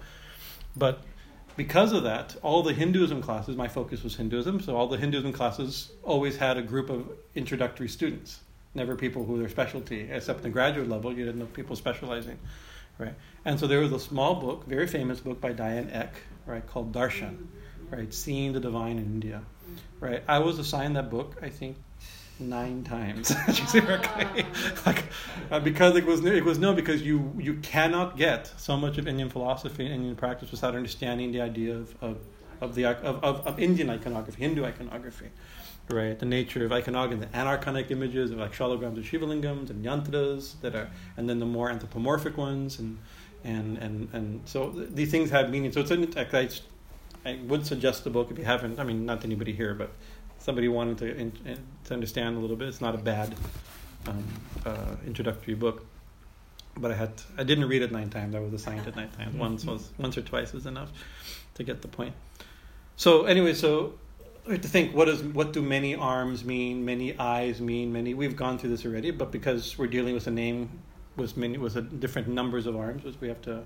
but 0.77 1.03
because 1.57 1.93
of 1.93 2.05
that, 2.05 2.37
all 2.43 2.63
the 2.63 2.73
Hinduism 2.73 3.23
classes, 3.23 3.57
my 3.57 3.67
focus 3.67 4.05
was 4.05 4.17
Hinduism, 4.17 4.61
so 4.61 4.77
all 4.77 4.87
the 4.87 4.97
Hinduism 4.97 5.33
classes 5.33 5.91
always 6.03 6.37
had 6.37 6.57
a 6.57 6.63
group 6.63 6.91
of 6.91 7.11
introductory 7.35 7.89
students 7.89 8.41
never 8.75 8.97
people 8.97 9.25
who 9.25 9.39
their 9.39 9.49
specialty, 9.49 10.09
except 10.11 10.43
the 10.43 10.51
graduate 10.51 10.89
level, 10.89 11.13
you 11.13 11.25
didn't 11.25 11.41
know 11.41 11.47
people 11.47 11.77
specializing, 11.77 12.39
right? 12.99 13.15
And 13.45 13.59
so 13.59 13.67
there 13.67 13.81
was 13.81 13.93
a 13.93 14.01
small 14.01 14.37
book, 14.37 14.67
very 14.67 14.87
famous 14.87 15.21
book 15.21 15.41
by 15.41 15.53
Diane 15.53 15.91
Eck, 15.93 16.15
right, 16.47 16.67
called 16.67 16.93
Darshan, 16.93 17.47
right, 17.91 18.13
Seeing 18.13 18.53
the 18.53 18.61
Divine 18.61 18.99
in 18.99 19.05
India, 19.05 19.43
right? 19.99 20.23
I 20.29 20.39
was 20.39 20.59
assigned 20.59 20.97
that 20.97 21.11
book, 21.11 21.37
I 21.43 21.49
think, 21.49 21.77
nine 22.39 22.85
times, 22.85 23.35
like, 24.87 25.05
uh, 25.51 25.61
because 25.61 25.97
it 25.97 26.07
was 26.07 26.23
new, 26.23 26.33
it 26.33 26.45
was 26.45 26.59
no 26.59 26.73
because 26.73 27.03
you 27.03 27.33
you 27.39 27.55
cannot 27.57 28.17
get 28.17 28.47
so 28.57 28.77
much 28.77 28.99
of 28.99 29.07
Indian 29.07 29.29
philosophy 29.29 29.85
and 29.85 29.95
Indian 29.95 30.17
practice 30.17 30.51
without 30.51 30.75
understanding 30.75 31.33
the 31.33 31.41
idea 31.41 31.75
of 31.75 31.95
of 32.03 32.19
of 32.61 32.75
the 32.75 32.85
of, 32.85 33.23
of, 33.23 33.47
of 33.47 33.59
Indian 33.59 33.91
iconography, 33.91 34.43
Hindu 34.43 34.65
iconography, 34.65 35.31
right? 35.93 36.19
The 36.19 36.27
nature 36.27 36.65
of 36.65 36.73
iconography, 36.73 37.21
the 37.21 37.39
aniconic 37.39 37.91
images 37.91 38.31
of 38.31 38.39
like 38.39 38.53
shalograms 38.53 38.99
of 38.99 39.05
Shivalingams 39.05 39.71
and 39.71 39.85
yantras 39.85 40.61
that 40.61 40.75
are, 40.75 40.91
and 41.17 41.29
then 41.29 41.39
the 41.39 41.47
more 41.47 41.71
anthropomorphic 41.71 42.37
ones, 42.37 42.79
and 42.79 42.99
and 43.45 43.79
and 43.79 44.09
and 44.13 44.41
so 44.45 44.71
th- 44.71 44.89
these 44.93 45.11
things 45.11 45.31
have 45.31 45.51
meaning. 45.51 45.73
So 45.73 45.81
it's 45.81 45.91
an, 45.91 46.13
I, 46.17 46.49
I 47.25 47.39
would 47.47 47.67
suggest 47.67 48.05
the 48.05 48.11
book 48.11 48.31
if 48.31 48.39
you 48.39 48.45
haven't. 48.45 48.79
I 48.79 48.85
mean, 48.85 49.05
not 49.05 49.25
anybody 49.25 49.53
here, 49.53 49.75
but 49.75 49.91
somebody 50.39 50.69
wanted 50.69 50.99
to 50.99 51.17
in, 51.17 51.33
in, 51.45 51.59
to 51.85 51.95
understand 51.95 52.37
a 52.37 52.41
little 52.41 52.57
bit. 52.57 52.69
It's 52.69 52.81
not 52.81 52.95
a 52.95 52.99
bad 52.99 53.35
um, 54.07 54.25
uh, 54.65 54.97
introductory 55.07 55.55
book. 55.55 55.87
But 56.77 56.93
I 56.93 56.95
had 56.95 57.13
I 57.37 57.43
didn't 57.43 57.69
read 57.69 57.83
it 57.83 57.93
nine 57.93 58.11
times. 58.11 58.35
I 58.35 58.41
was 58.41 58.53
assigned 58.53 58.87
it 58.87 58.97
nine 58.97 59.11
times. 59.11 59.35
Once 59.35 59.65
was 59.65 59.91
once 59.99 60.17
or 60.17 60.23
twice 60.23 60.53
was 60.53 60.67
enough 60.67 60.91
to 61.55 61.65
get 61.65 61.83
the 61.83 61.89
point. 61.89 62.15
So 62.97 63.25
anyway, 63.25 63.55
so 63.55 63.95
we 64.47 64.53
have 64.53 64.63
to 64.63 64.69
think 64.69 64.95
what 64.95 65.09
is 65.09 65.23
what 65.23 65.53
do 65.53 65.63
many 65.63 65.95
arms 65.95 66.45
mean, 66.45 66.85
many 66.85 67.19
eyes 67.19 67.61
mean, 67.61 67.93
many. 67.93 68.15
We've 68.15 68.37
gone 68.37 68.59
through 68.59 68.71
this 68.71 68.85
already, 68.85 69.11
but 69.11 69.31
because 69.31 69.79
we're 69.79 69.87
dealing 69.87 70.15
with 70.15 70.27
a 70.27 70.31
name 70.31 70.81
with 71.17 71.37
many 71.37 71.59
with 71.59 71.77
a 71.77 71.83
different 71.83 72.29
numbers 72.29 72.67
of 72.67 72.77
arms, 72.77 73.05
we 73.21 73.29
have 73.29 73.43
to 73.43 73.65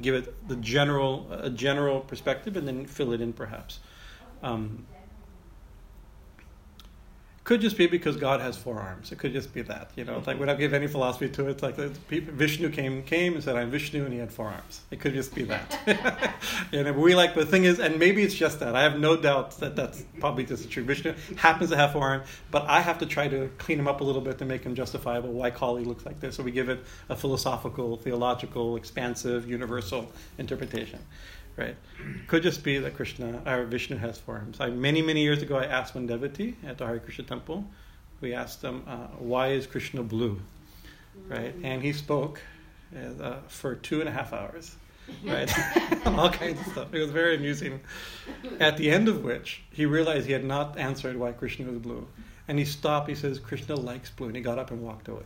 give 0.00 0.14
it 0.14 0.48
the 0.48 0.56
general 0.56 1.26
a 1.30 1.50
general 1.50 2.00
perspective 2.00 2.56
and 2.56 2.66
then 2.66 2.86
fill 2.86 3.12
it 3.12 3.20
in 3.20 3.32
perhaps. 3.32 3.80
Um, 4.42 4.86
could 7.46 7.60
just 7.60 7.78
be 7.78 7.86
because 7.86 8.16
God 8.16 8.40
has 8.40 8.56
four 8.56 8.80
arms. 8.80 9.12
It 9.12 9.20
could 9.20 9.32
just 9.32 9.54
be 9.54 9.62
that, 9.62 9.92
you 9.94 10.04
know. 10.04 10.20
Like, 10.26 10.40
would 10.40 10.48
I 10.48 10.56
give 10.56 10.74
any 10.74 10.88
philosophy 10.88 11.28
to 11.28 11.46
it? 11.46 11.50
It's 11.52 11.62
like 11.62 11.76
Vishnu 11.76 12.70
came 12.70 13.04
came 13.04 13.34
and 13.34 13.44
said, 13.44 13.54
"I'm 13.54 13.70
Vishnu," 13.70 14.04
and 14.04 14.12
he 14.12 14.18
had 14.18 14.32
four 14.32 14.48
arms. 14.48 14.80
It 14.90 14.98
could 14.98 15.14
just 15.14 15.32
be 15.32 15.44
that. 15.44 16.34
and 16.72 16.96
we 16.96 17.14
like 17.14 17.36
the 17.36 17.46
thing 17.46 17.62
is, 17.62 17.78
and 17.78 18.00
maybe 18.00 18.24
it's 18.24 18.34
just 18.34 18.58
that. 18.58 18.74
I 18.74 18.82
have 18.82 18.98
no 18.98 19.16
doubt 19.16 19.52
that 19.60 19.76
that's 19.76 20.02
probably 20.18 20.44
just 20.44 20.68
true. 20.72 20.82
Vishnu 20.82 21.14
happens 21.36 21.70
to 21.70 21.76
have 21.76 21.92
four 21.92 22.02
arms, 22.02 22.26
but 22.50 22.64
I 22.64 22.80
have 22.80 22.98
to 22.98 23.06
try 23.06 23.28
to 23.28 23.48
clean 23.58 23.78
him 23.78 23.86
up 23.86 24.00
a 24.00 24.04
little 24.04 24.22
bit 24.22 24.38
to 24.38 24.44
make 24.44 24.64
him 24.64 24.74
justifiable. 24.74 25.32
Why 25.32 25.50
Kali 25.50 25.84
looks 25.84 26.04
like 26.04 26.18
this? 26.18 26.34
So 26.34 26.42
we 26.42 26.50
give 26.50 26.68
it 26.68 26.84
a 27.08 27.14
philosophical, 27.14 27.96
theological, 27.96 28.74
expansive, 28.74 29.48
universal 29.48 30.10
interpretation 30.36 30.98
right? 31.56 31.76
Could 32.26 32.42
just 32.42 32.62
be 32.62 32.78
that 32.78 32.94
Krishna 32.94 33.42
or 33.46 33.64
Vishnu 33.64 33.96
has 33.96 34.18
forms. 34.18 34.60
I, 34.60 34.70
many 34.70 35.02
many 35.02 35.22
years 35.22 35.42
ago, 35.42 35.56
I 35.56 35.64
asked 35.64 35.94
one 35.94 36.06
devotee 36.06 36.56
at 36.64 36.78
the 36.78 36.86
Hare 36.86 36.98
Krishna 36.98 37.24
temple. 37.24 37.64
We 38.20 38.34
asked 38.34 38.62
him, 38.62 38.82
uh, 38.86 39.08
"Why 39.18 39.48
is 39.48 39.66
Krishna 39.66 40.02
blue?" 40.02 40.40
Right, 41.28 41.54
and 41.62 41.82
he 41.82 41.92
spoke 41.92 42.40
uh, 42.94 43.36
for 43.48 43.74
two 43.74 44.00
and 44.00 44.08
a 44.08 44.12
half 44.12 44.32
hours. 44.32 44.76
Right, 45.24 45.50
all 46.06 46.30
kinds 46.30 46.60
of 46.60 46.66
stuff. 46.72 46.94
It 46.94 47.00
was 47.00 47.10
very 47.10 47.36
amusing. 47.36 47.80
At 48.58 48.76
the 48.76 48.90
end 48.90 49.08
of 49.08 49.22
which, 49.22 49.62
he 49.72 49.86
realized 49.86 50.26
he 50.26 50.32
had 50.32 50.44
not 50.44 50.76
answered 50.78 51.16
why 51.16 51.32
Krishna 51.32 51.66
was 51.66 51.78
blue. 51.78 52.06
And 52.48 52.58
he 52.58 52.64
stopped. 52.64 53.08
He 53.08 53.14
says, 53.14 53.38
Krishna 53.40 53.74
likes 53.74 54.10
blue. 54.10 54.28
And 54.28 54.36
he 54.36 54.42
got 54.42 54.58
up 54.58 54.70
and 54.70 54.80
walked 54.80 55.08
away. 55.08 55.24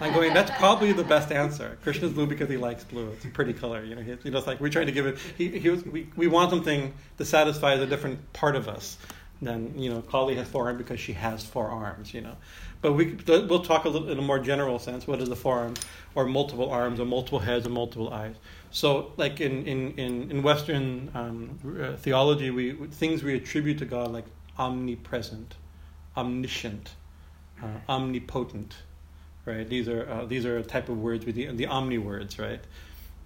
I'm 0.00 0.12
going, 0.12 0.34
that's 0.34 0.50
probably 0.58 0.92
the 0.92 1.04
best 1.04 1.30
answer. 1.30 1.78
Krishna's 1.82 2.12
blue 2.12 2.26
because 2.26 2.48
he 2.48 2.56
likes 2.56 2.82
blue. 2.82 3.08
It's 3.10 3.24
a 3.24 3.28
pretty 3.28 3.52
color. 3.52 3.84
You 3.84 3.94
know, 3.94 4.02
he, 4.02 4.16
you 4.24 4.30
know 4.30 4.38
it's 4.38 4.46
like 4.46 4.60
we're 4.60 4.68
trying 4.68 4.86
to 4.86 4.92
give 4.92 5.06
it, 5.06 5.18
he, 5.38 5.58
he 5.58 5.68
was, 5.68 5.84
we, 5.84 6.08
we 6.16 6.26
want 6.26 6.50
something 6.50 6.92
that 7.18 7.24
satisfies 7.24 7.80
a 7.80 7.86
different 7.86 8.32
part 8.32 8.56
of 8.56 8.68
us 8.68 8.98
than, 9.40 9.78
you 9.78 9.90
know, 9.90 10.02
Kali 10.02 10.34
has 10.36 10.48
four 10.48 10.66
arms 10.66 10.78
because 10.78 10.98
she 10.98 11.12
has 11.12 11.44
four 11.44 11.68
arms, 11.68 12.12
you 12.12 12.20
know. 12.20 12.36
But 12.82 12.92
we, 12.92 13.16
we'll 13.26 13.62
talk 13.62 13.84
a 13.84 13.88
little 13.88 14.10
in 14.10 14.18
a 14.18 14.22
more 14.22 14.38
general 14.38 14.78
sense. 14.78 15.06
What 15.06 15.20
is 15.20 15.28
the 15.28 15.36
four 15.36 15.58
arms? 15.58 15.80
Or 16.14 16.26
multiple 16.26 16.70
arms, 16.70 17.00
or 17.00 17.04
multiple 17.04 17.38
heads, 17.38 17.66
or 17.66 17.70
multiple 17.70 18.12
eyes. 18.12 18.34
So, 18.70 19.12
like 19.16 19.40
in, 19.40 19.66
in, 19.66 19.92
in, 19.92 20.30
in 20.30 20.42
Western 20.42 21.10
um, 21.14 21.58
uh, 21.80 21.96
theology, 21.96 22.50
we 22.50 22.72
things 22.72 23.22
we 23.22 23.34
attribute 23.34 23.78
to 23.78 23.84
God, 23.84 24.12
like 24.12 24.24
omnipresent 24.58 25.54
omniscient, 26.16 26.94
uh, 27.62 27.66
omnipotent, 27.88 28.74
right? 29.44 29.68
These 29.68 29.88
are 29.88 30.08
uh, 30.08 30.24
these 30.24 30.46
are 30.46 30.58
a 30.58 30.62
type 30.62 30.88
of 30.88 30.98
words 30.98 31.24
with 31.26 31.34
the 31.34 31.46
the 31.52 31.66
omni 31.66 31.98
words, 31.98 32.38
right? 32.38 32.60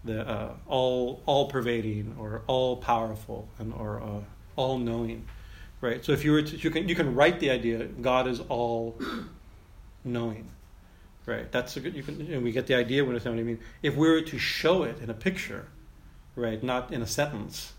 The 0.05 0.29
uh, 0.29 0.53
all 0.67 1.23
all 1.27 1.49
pervading 1.49 2.17
or 2.19 2.43
all 2.47 2.77
powerful 2.77 3.49
and 3.59 3.73
or 3.73 4.01
uh, 4.01 4.21
all 4.57 4.79
knowing, 4.79 5.27
right? 5.81 6.05
So 6.05 6.13
if 6.13 6.25
you 6.25 6.33
were 6.33 6.43
to, 6.43 6.57
you 6.57 6.71
can 6.71 6.89
you 6.89 6.95
can 6.95 7.15
write 7.15 7.41
the 7.41 7.51
idea 7.51 7.85
God 7.85 8.27
is 8.27 8.41
all 8.49 8.99
knowing, 10.05 10.49
right? 11.27 11.51
That's 11.51 11.77
a 11.77 11.81
good 11.81 11.95
you 11.95 12.03
can 12.03 12.21
and 12.21 12.43
we 12.43 12.53
get 12.53 12.67
the 12.67 12.75
idea 12.75 13.05
when 13.05 13.17
it's 13.17 13.25
what 13.25 13.35
I 13.35 13.43
mean. 13.43 13.61
If 13.83 13.97
we 13.97 14.09
were 14.09 14.21
to 14.21 14.39
show 14.39 14.83
it 14.83 15.01
in 15.01 15.11
a 15.11 15.15
picture, 15.15 15.67
right, 16.37 16.63
not 16.63 16.93
in 16.93 17.03
a 17.03 17.07
sentence, 17.07 17.73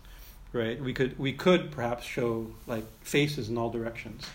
right? 0.52 0.80
We 0.82 0.92
could 0.92 1.18
we 1.18 1.32
could 1.32 1.70
perhaps 1.70 2.04
show 2.04 2.50
like 2.66 2.84
faces 3.02 3.48
in 3.48 3.58
all 3.58 3.70
directions 3.70 4.26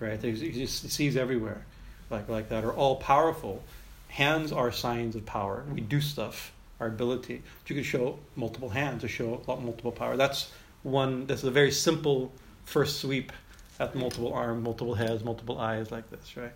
right? 0.00 0.20
He 0.20 0.52
just 0.52 0.90
sees 0.90 1.16
everywhere, 1.16 1.64
like 2.10 2.28
like 2.28 2.48
that. 2.48 2.64
Are 2.64 2.72
all 2.72 2.96
powerful. 2.96 3.62
Hands 4.08 4.52
are 4.52 4.72
signs 4.72 5.14
of 5.16 5.26
power. 5.26 5.64
We 5.72 5.80
do 5.80 6.00
stuff. 6.00 6.52
Our 6.80 6.86
ability. 6.86 7.42
You 7.66 7.74
can 7.74 7.84
show 7.84 8.20
multiple 8.36 8.68
hands 8.68 9.02
to 9.02 9.08
show 9.08 9.42
multiple 9.46 9.90
power. 9.90 10.16
That's 10.16 10.52
one. 10.84 11.26
That's 11.26 11.42
a 11.42 11.50
very 11.50 11.72
simple 11.72 12.32
first 12.64 13.00
sweep 13.00 13.32
at 13.80 13.94
multiple 13.94 14.32
arms, 14.32 14.62
multiple 14.62 14.94
heads, 14.94 15.24
multiple 15.24 15.58
eyes, 15.58 15.90
like 15.90 16.08
this, 16.10 16.36
right? 16.36 16.52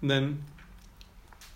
And 0.00 0.10
then 0.10 0.44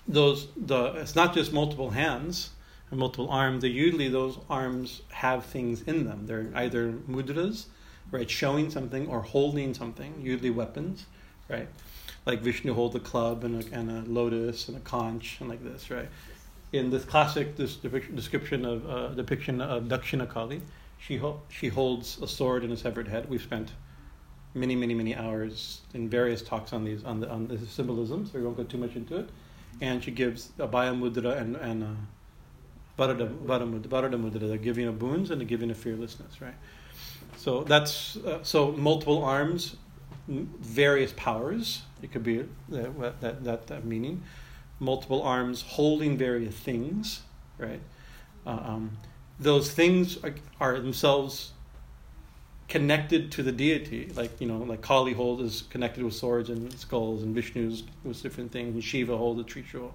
those 0.08 0.48
the 0.56 0.92
it's 0.94 1.16
not 1.16 1.34
just 1.34 1.52
multiple 1.52 1.90
hands 1.90 2.50
and 2.90 3.00
multiple 3.00 3.28
arms. 3.28 3.62
They 3.62 3.68
usually 3.68 4.08
those 4.08 4.38
arms 4.48 5.02
have 5.10 5.44
things 5.44 5.82
in 5.82 6.04
them. 6.04 6.26
They're 6.26 6.50
either 6.54 6.92
mudras, 6.92 7.66
right, 8.10 8.30
showing 8.30 8.70
something 8.70 9.08
or 9.08 9.22
holding 9.22 9.74
something, 9.74 10.14
usually 10.20 10.50
weapons, 10.50 11.06
right? 11.48 11.68
Like 12.24 12.40
Vishnu 12.40 12.74
holds 12.74 12.94
a 12.96 13.00
club 13.00 13.44
and 13.44 13.62
a, 13.62 13.74
and 13.74 13.90
a 13.90 14.10
lotus 14.10 14.68
and 14.68 14.76
a 14.76 14.80
conch 14.80 15.36
and 15.40 15.48
like 15.48 15.62
this, 15.62 15.90
right? 15.90 16.08
In 16.72 16.90
this 16.90 17.04
classic 17.04 17.56
this 17.56 17.76
description 17.76 18.64
of 18.64 18.88
uh, 18.88 19.08
depiction 19.08 19.60
of 19.60 19.84
Dakshina 19.84 20.28
Kali, 20.28 20.60
she 20.98 21.16
ho- 21.16 21.40
she 21.48 21.68
holds 21.68 22.20
a 22.20 22.26
sword 22.26 22.64
and 22.64 22.72
a 22.72 22.76
severed 22.76 23.08
head. 23.08 23.28
We've 23.28 23.42
spent 23.42 23.72
many 24.54 24.74
many 24.74 24.94
many 24.94 25.14
hours 25.14 25.82
in 25.94 26.08
various 26.08 26.42
talks 26.42 26.72
on 26.72 26.84
these 26.84 27.04
on 27.04 27.20
the 27.20 27.30
on 27.30 27.46
the 27.46 27.58
symbolism, 27.66 28.26
so 28.26 28.38
we 28.38 28.44
won't 28.44 28.56
go 28.56 28.64
too 28.64 28.78
much 28.78 28.96
into 28.96 29.16
it. 29.16 29.28
And 29.80 30.02
she 30.02 30.10
gives 30.10 30.50
a 30.58 30.66
Abhaya 30.66 30.98
Mudra 30.98 31.38
and 31.40 31.56
and 31.56 31.84
a 31.84 31.96
Varada, 32.98 33.28
Varada 33.44 34.20
Mudra, 34.20 34.48
the 34.48 34.58
giving 34.58 34.86
of 34.86 34.98
boons 34.98 35.30
and 35.30 35.40
the 35.40 35.44
giving 35.44 35.70
of 35.70 35.76
fearlessness, 35.76 36.40
right? 36.40 36.54
So 37.36 37.62
that's 37.64 38.16
uh, 38.16 38.42
so 38.42 38.72
multiple 38.72 39.22
arms 39.22 39.76
various 40.28 41.12
powers. 41.16 41.82
It 42.02 42.12
could 42.12 42.24
be 42.24 42.44
that, 42.68 43.20
that, 43.20 43.44
that, 43.44 43.66
that 43.68 43.84
meaning. 43.84 44.22
Multiple 44.78 45.22
arms 45.22 45.62
holding 45.62 46.18
various 46.18 46.54
things, 46.54 47.22
right? 47.58 47.80
Uh, 48.46 48.50
um, 48.50 48.96
those 49.38 49.70
things 49.70 50.22
are, 50.22 50.34
are, 50.60 50.78
themselves 50.80 51.52
connected 52.68 53.32
to 53.32 53.42
the 53.42 53.52
deity. 53.52 54.10
Like, 54.14 54.40
you 54.40 54.46
know, 54.46 54.58
like 54.58 54.82
Kali 54.82 55.12
holds 55.12 55.42
is 55.42 55.62
connected 55.70 56.04
with 56.04 56.14
swords 56.14 56.50
and 56.50 56.72
skulls, 56.78 57.22
and 57.22 57.34
Vishnu's 57.34 57.84
with 58.04 58.22
different 58.22 58.52
things, 58.52 58.74
and 58.74 58.84
Shiva 58.84 59.16
holds 59.16 59.40
a 59.40 59.44
trishul, 59.44 59.92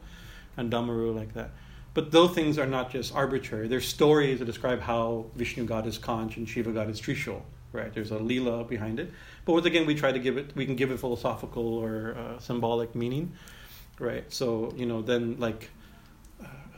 and 0.58 0.72
Damaru 0.72 1.16
like 1.16 1.34
that. 1.34 1.52
But 1.94 2.12
those 2.12 2.32
things 2.32 2.58
are 2.58 2.68
not 2.68 2.90
just 2.90 3.14
arbitrary. 3.14 3.68
There's 3.68 3.88
stories 3.88 4.40
that 4.40 4.46
describe 4.46 4.80
how 4.80 5.26
Vishnu 5.36 5.66
got 5.66 5.86
his 5.86 5.98
conch 5.98 6.38
and 6.38 6.48
Shiva 6.48 6.72
got 6.72 6.88
his 6.88 7.02
trishul, 7.02 7.42
right? 7.74 7.94
There's 7.94 8.12
a 8.12 8.20
lila 8.20 8.64
behind 8.64 9.00
it. 9.00 9.12
But 9.46 9.54
once 9.54 9.66
again, 9.66 9.86
we 9.86 9.96
try 9.96 10.12
to 10.12 10.20
give 10.20 10.38
it, 10.38 10.56
we 10.56 10.66
can 10.66 10.76
give 10.76 10.92
it 10.92 11.00
philosophical 11.00 11.78
or 11.78 12.16
uh, 12.18 12.40
symbolic 12.40 12.96
meaning, 12.96 13.34
right? 14.00 14.32
So, 14.32 14.74
you 14.76 14.86
know, 14.86 15.02
then 15.02 15.38
like, 15.40 15.70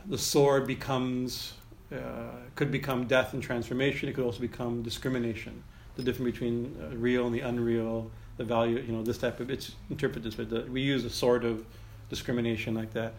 the 0.06 0.18
sword 0.18 0.66
becomes 0.66 1.54
uh, 1.92 2.30
could 2.54 2.70
become 2.70 3.06
death 3.06 3.34
and 3.34 3.42
transformation. 3.42 4.08
It 4.08 4.14
could 4.14 4.24
also 4.24 4.40
become 4.40 4.82
discrimination, 4.82 5.62
the 5.96 6.02
difference 6.02 6.32
between 6.32 6.76
uh, 6.82 6.96
real 6.96 7.26
and 7.26 7.34
the 7.34 7.40
unreal, 7.40 8.10
the 8.36 8.44
value. 8.44 8.78
You 8.78 8.92
know, 8.92 9.02
this 9.02 9.18
type 9.18 9.40
of 9.40 9.50
it's 9.50 9.72
interpreted 9.90 10.24
this 10.24 10.38
way. 10.38 10.44
The, 10.44 10.62
we 10.70 10.80
use 10.80 11.04
a 11.04 11.10
sort 11.10 11.44
of 11.44 11.64
discrimination 12.10 12.74
like 12.74 12.92
that. 12.94 13.14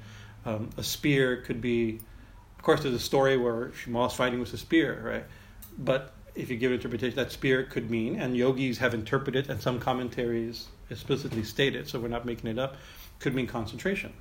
Um, 0.45 0.69
a 0.77 0.83
spear 0.83 1.37
could 1.37 1.61
be, 1.61 1.99
of 2.57 2.63
course, 2.63 2.83
there's 2.83 2.95
a 2.95 2.99
story 2.99 3.37
where 3.37 3.71
Ma's 3.87 4.13
fighting 4.13 4.39
with 4.39 4.53
a 4.53 4.57
spear, 4.57 5.01
right? 5.03 5.23
But 5.77 6.13
if 6.35 6.49
you 6.49 6.57
give 6.57 6.71
an 6.71 6.75
interpretation, 6.75 7.15
that 7.15 7.31
spear 7.31 7.63
could 7.63 7.89
mean, 7.89 8.19
and 8.19 8.35
yogis 8.35 8.77
have 8.79 8.93
interpreted, 8.93 9.49
and 9.49 9.61
some 9.61 9.79
commentaries 9.79 10.67
explicitly 10.89 11.43
state 11.43 11.75
it, 11.75 11.87
so 11.87 11.99
we're 11.99 12.07
not 12.07 12.25
making 12.25 12.49
it 12.49 12.59
up, 12.59 12.75
could 13.19 13.33
mean 13.33 13.47
concentration, 13.47 14.13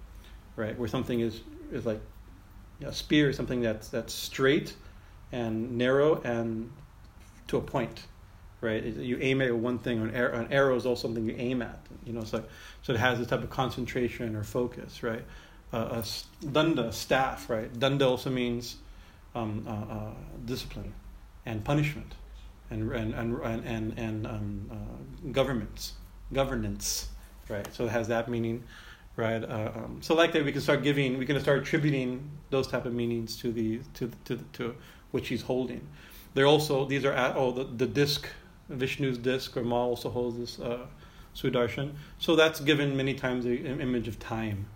right? 0.56 0.78
Where 0.78 0.88
something 0.88 1.20
is 1.20 1.40
is 1.72 1.84
like 1.84 2.00
a 2.84 2.92
spear 2.92 3.30
is 3.30 3.36
something 3.36 3.60
that's 3.60 3.88
that's 3.88 4.14
straight 4.14 4.74
and 5.32 5.76
narrow 5.76 6.20
and 6.22 6.70
to 7.48 7.56
a 7.56 7.60
point, 7.60 8.04
right? 8.60 8.84
You 8.84 9.18
aim 9.20 9.42
at 9.42 9.54
one 9.54 9.78
thing. 9.78 10.00
An 10.00 10.14
arrow, 10.14 10.38
an 10.38 10.52
arrow 10.52 10.76
is 10.76 10.86
also 10.86 11.08
something 11.08 11.26
you 11.26 11.34
aim 11.36 11.62
at. 11.62 11.80
You 12.06 12.12
know, 12.12 12.24
so 12.24 12.44
so 12.82 12.92
it 12.92 13.00
has 13.00 13.18
this 13.18 13.26
type 13.26 13.42
of 13.42 13.50
concentration 13.50 14.36
or 14.36 14.44
focus, 14.44 15.02
right? 15.02 15.24
Uh, 15.72 16.02
a 16.02 16.46
danda 16.46 16.92
staff, 16.92 17.50
right? 17.50 17.72
Danda 17.72 18.06
also 18.06 18.30
means 18.30 18.76
um, 19.34 19.66
uh, 19.66 19.92
uh, 19.92 20.10
discipline 20.44 20.94
and 21.46 21.64
punishment 21.64 22.14
and 22.70 22.90
and 22.92 23.14
and 23.14 23.66
and, 23.66 23.98
and 23.98 24.26
um, 24.26 24.70
uh, 24.70 25.30
governments 25.32 25.92
governance, 26.32 27.08
right? 27.48 27.72
So 27.72 27.84
it 27.84 27.90
has 27.90 28.08
that 28.08 28.28
meaning 28.28 28.64
right? 29.16 29.42
Uh, 29.44 29.70
um, 29.74 29.98
so 30.00 30.14
like 30.14 30.32
that, 30.32 30.44
we 30.44 30.52
can 30.52 30.60
start 30.60 30.82
giving, 30.82 31.18
we 31.18 31.26
can 31.26 31.38
start 31.40 31.58
attributing 31.58 32.30
those 32.50 32.66
type 32.66 32.86
of 32.86 32.92
meanings 32.92 33.36
to 33.36 33.52
the 33.52 33.80
to 33.94 34.10
to 34.24 34.36
to 34.54 34.74
which 35.10 35.28
he's 35.28 35.42
holding. 35.42 35.86
They're 36.34 36.46
also 36.46 36.84
these 36.84 37.04
are 37.04 37.12
at, 37.12 37.36
oh 37.36 37.52
the 37.52 37.64
the 37.64 37.86
disc, 37.86 38.28
Vishnu's 38.70 39.18
disc 39.18 39.56
or 39.56 39.62
Ma 39.62 39.84
also 39.84 40.10
holds 40.10 40.38
this 40.38 40.60
uh, 40.60 40.86
Sudarshan. 41.34 41.92
So 42.18 42.36
that's 42.36 42.60
given 42.60 42.96
many 42.96 43.14
times 43.14 43.44
the 43.44 43.66
image 43.66 44.08
of 44.08 44.18
time, 44.18 44.66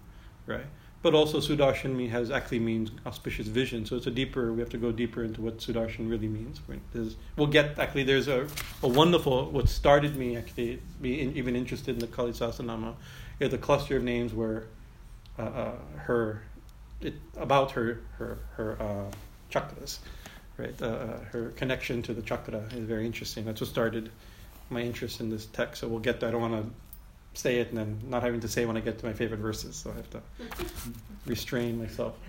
right? 0.47 0.67
But 1.01 1.15
also 1.15 1.39
Sudarshan 1.39 2.09
has 2.11 2.31
actually 2.31 2.59
means 2.59 2.91
auspicious 3.07 3.47
vision. 3.47 3.87
So 3.87 3.97
it's 3.97 4.09
a 4.09 4.11
deeper. 4.11 4.53
We 4.53 4.59
have 4.59 4.71
to 4.71 4.79
go 4.79 4.91
deeper 4.91 5.23
into 5.23 5.41
what 5.41 5.59
Sudarshan 5.59 6.11
really 6.11 6.27
means. 6.27 6.61
There's, 6.93 7.17
we'll 7.37 7.47
get 7.47 7.79
actually. 7.79 8.03
There's 8.03 8.27
a, 8.27 8.49
a 8.83 8.89
wonderful. 8.89 9.51
What 9.51 9.69
started 9.69 10.17
me 10.17 10.37
actually 10.37 10.83
being 11.01 11.37
even 11.37 11.55
interested 11.55 11.95
in 11.95 12.01
the 12.01 12.09
Kali 12.09 12.33
Sahasranama 12.33 12.95
is 13.39 13.53
a 13.53 13.59
cluster 13.59 13.97
of 13.97 14.03
names 14.03 14.35
where 14.35 14.67
uh, 15.39 15.43
uh, 15.43 15.73
her 15.99 16.43
it, 17.01 17.15
about 17.37 17.71
her 17.73 18.01
her 18.17 18.39
her 18.57 18.77
uh, 18.81 19.13
chakras, 19.53 19.99
right? 20.57 20.81
Uh, 20.83 21.19
her 21.31 21.53
connection 21.57 22.03
to 22.03 22.13
the 22.13 22.23
chakra 22.23 22.65
is 22.73 22.85
very 22.85 23.07
interesting. 23.07 23.45
That's 23.45 23.61
what 23.61 23.71
started 23.71 24.11
my 24.69 24.81
interest 24.81 25.21
in 25.21 25.31
this 25.31 25.47
text. 25.47 25.81
So 25.81 25.89
we'll 25.89 26.01
get. 26.01 26.21
To, 26.21 26.29
I 26.29 26.31
don't 26.33 26.41
want 26.41 26.55
to 26.55 26.71
say 27.39 27.59
it 27.61 27.69
and 27.69 27.79
then 27.79 28.01
not 28.09 28.23
having 28.23 28.41
to 28.41 28.49
say 28.49 28.65
when 28.65 28.77
I 28.77 28.81
get 28.81 28.99
to 28.99 29.07
my 29.07 29.13
favorite 29.13 29.39
verses. 29.39 29.77
So 29.77 29.91
I 29.91 29.95
have 29.95 30.11
to 30.11 30.23
restrain 31.27 31.79
myself. 31.79 32.15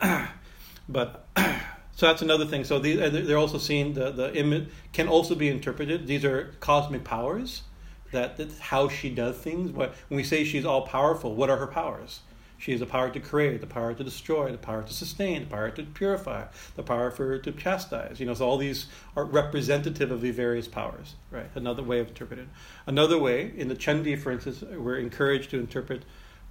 Uh, 0.00 0.26
but 0.88 1.26
so 1.36 2.06
that's 2.06 2.22
another 2.22 2.46
thing. 2.46 2.64
So 2.64 2.78
these, 2.78 2.98
uh, 2.98 3.10
they're 3.12 3.36
also 3.36 3.58
seeing 3.58 3.92
the 3.92 4.10
the 4.10 4.34
image 4.34 4.68
can 4.92 5.06
also 5.06 5.34
be 5.34 5.48
interpreted. 5.48 6.06
These 6.06 6.24
are 6.24 6.54
cosmic 6.60 7.04
powers. 7.04 7.62
That 8.10 8.36
that's 8.38 8.58
how 8.58 8.88
she 8.88 9.10
does 9.10 9.36
things. 9.36 9.70
But 9.70 9.94
when 10.08 10.16
we 10.16 10.24
say 10.24 10.44
she's 10.44 10.64
all 10.64 10.82
powerful, 10.82 11.34
what 11.36 11.50
are 11.50 11.58
her 11.58 11.66
powers? 11.66 12.20
She 12.62 12.70
has 12.70 12.78
the 12.78 12.86
power 12.86 13.10
to 13.10 13.18
create, 13.18 13.60
the 13.60 13.66
power 13.66 13.92
to 13.92 14.04
destroy, 14.04 14.52
the 14.52 14.56
power 14.56 14.84
to 14.84 14.92
sustain, 14.92 15.40
the 15.40 15.50
power 15.50 15.70
to 15.70 15.82
purify, 15.82 16.44
the 16.76 16.84
power 16.84 17.10
for 17.10 17.36
to 17.36 17.50
chastise. 17.50 18.20
You 18.20 18.26
know, 18.26 18.34
so 18.34 18.46
all 18.46 18.56
these 18.56 18.86
are 19.16 19.24
representative 19.24 20.12
of 20.12 20.20
the 20.20 20.30
various 20.30 20.68
powers, 20.68 21.16
right? 21.32 21.50
Another 21.56 21.82
way 21.82 21.98
of 21.98 22.06
interpreting. 22.06 22.48
Another 22.86 23.18
way, 23.18 23.52
in 23.56 23.66
the 23.66 23.74
Chandi, 23.74 24.16
for 24.16 24.30
instance, 24.30 24.62
we're 24.62 24.98
encouraged 24.98 25.50
to 25.50 25.58
interpret 25.58 26.04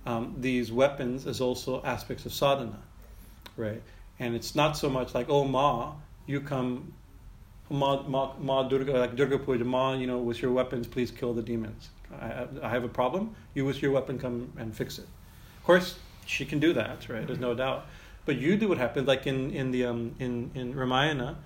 um, 0.06 0.36
these 0.38 0.70
weapons 0.70 1.26
as 1.26 1.40
also 1.40 1.82
aspects 1.84 2.26
of 2.26 2.34
sadhana, 2.34 2.80
right? 3.56 3.82
And 4.20 4.36
it's 4.36 4.54
not 4.54 4.76
so 4.76 4.90
much 4.90 5.16
like, 5.16 5.30
oh 5.30 5.46
Ma, 5.46 5.94
you 6.26 6.42
come, 6.42 6.92
Ma, 7.70 8.04
Ma, 8.06 8.34
Ma 8.38 8.64
Durga, 8.64 8.92
like 8.98 9.16
Durga 9.16 9.40
Puja, 9.40 9.64
Ma, 9.64 9.94
you 9.94 10.08
know, 10.08 10.18
with 10.18 10.42
your 10.42 10.52
weapons, 10.52 10.88
please 10.88 11.10
kill 11.10 11.34
the 11.34 11.42
demons. 11.42 11.90
I, 12.12 12.48
I 12.62 12.68
have 12.68 12.84
a 12.84 12.90
problem. 12.90 13.34
You 13.54 13.64
with 13.64 13.82
your 13.82 13.92
weapon 13.92 14.20
come 14.20 14.52
and 14.58 14.76
fix 14.76 15.00
it. 15.00 15.08
Of 15.62 15.66
course, 15.66 16.00
she 16.26 16.44
can 16.46 16.60
do 16.60 16.74
that, 16.74 17.08
right? 17.08 17.26
There's 17.26 17.40
no 17.40 17.54
doubt. 17.54 17.86
But 18.26 18.38
you 18.38 18.58
do 18.58 18.68
what 18.68 18.80
happened, 18.80 19.08
like 19.08 19.28
in 19.28 19.52
in 19.52 19.72
the 19.72 19.86
um, 19.86 20.16
in 20.20 20.50
in 20.56 20.76
Ramayana, 20.76 21.38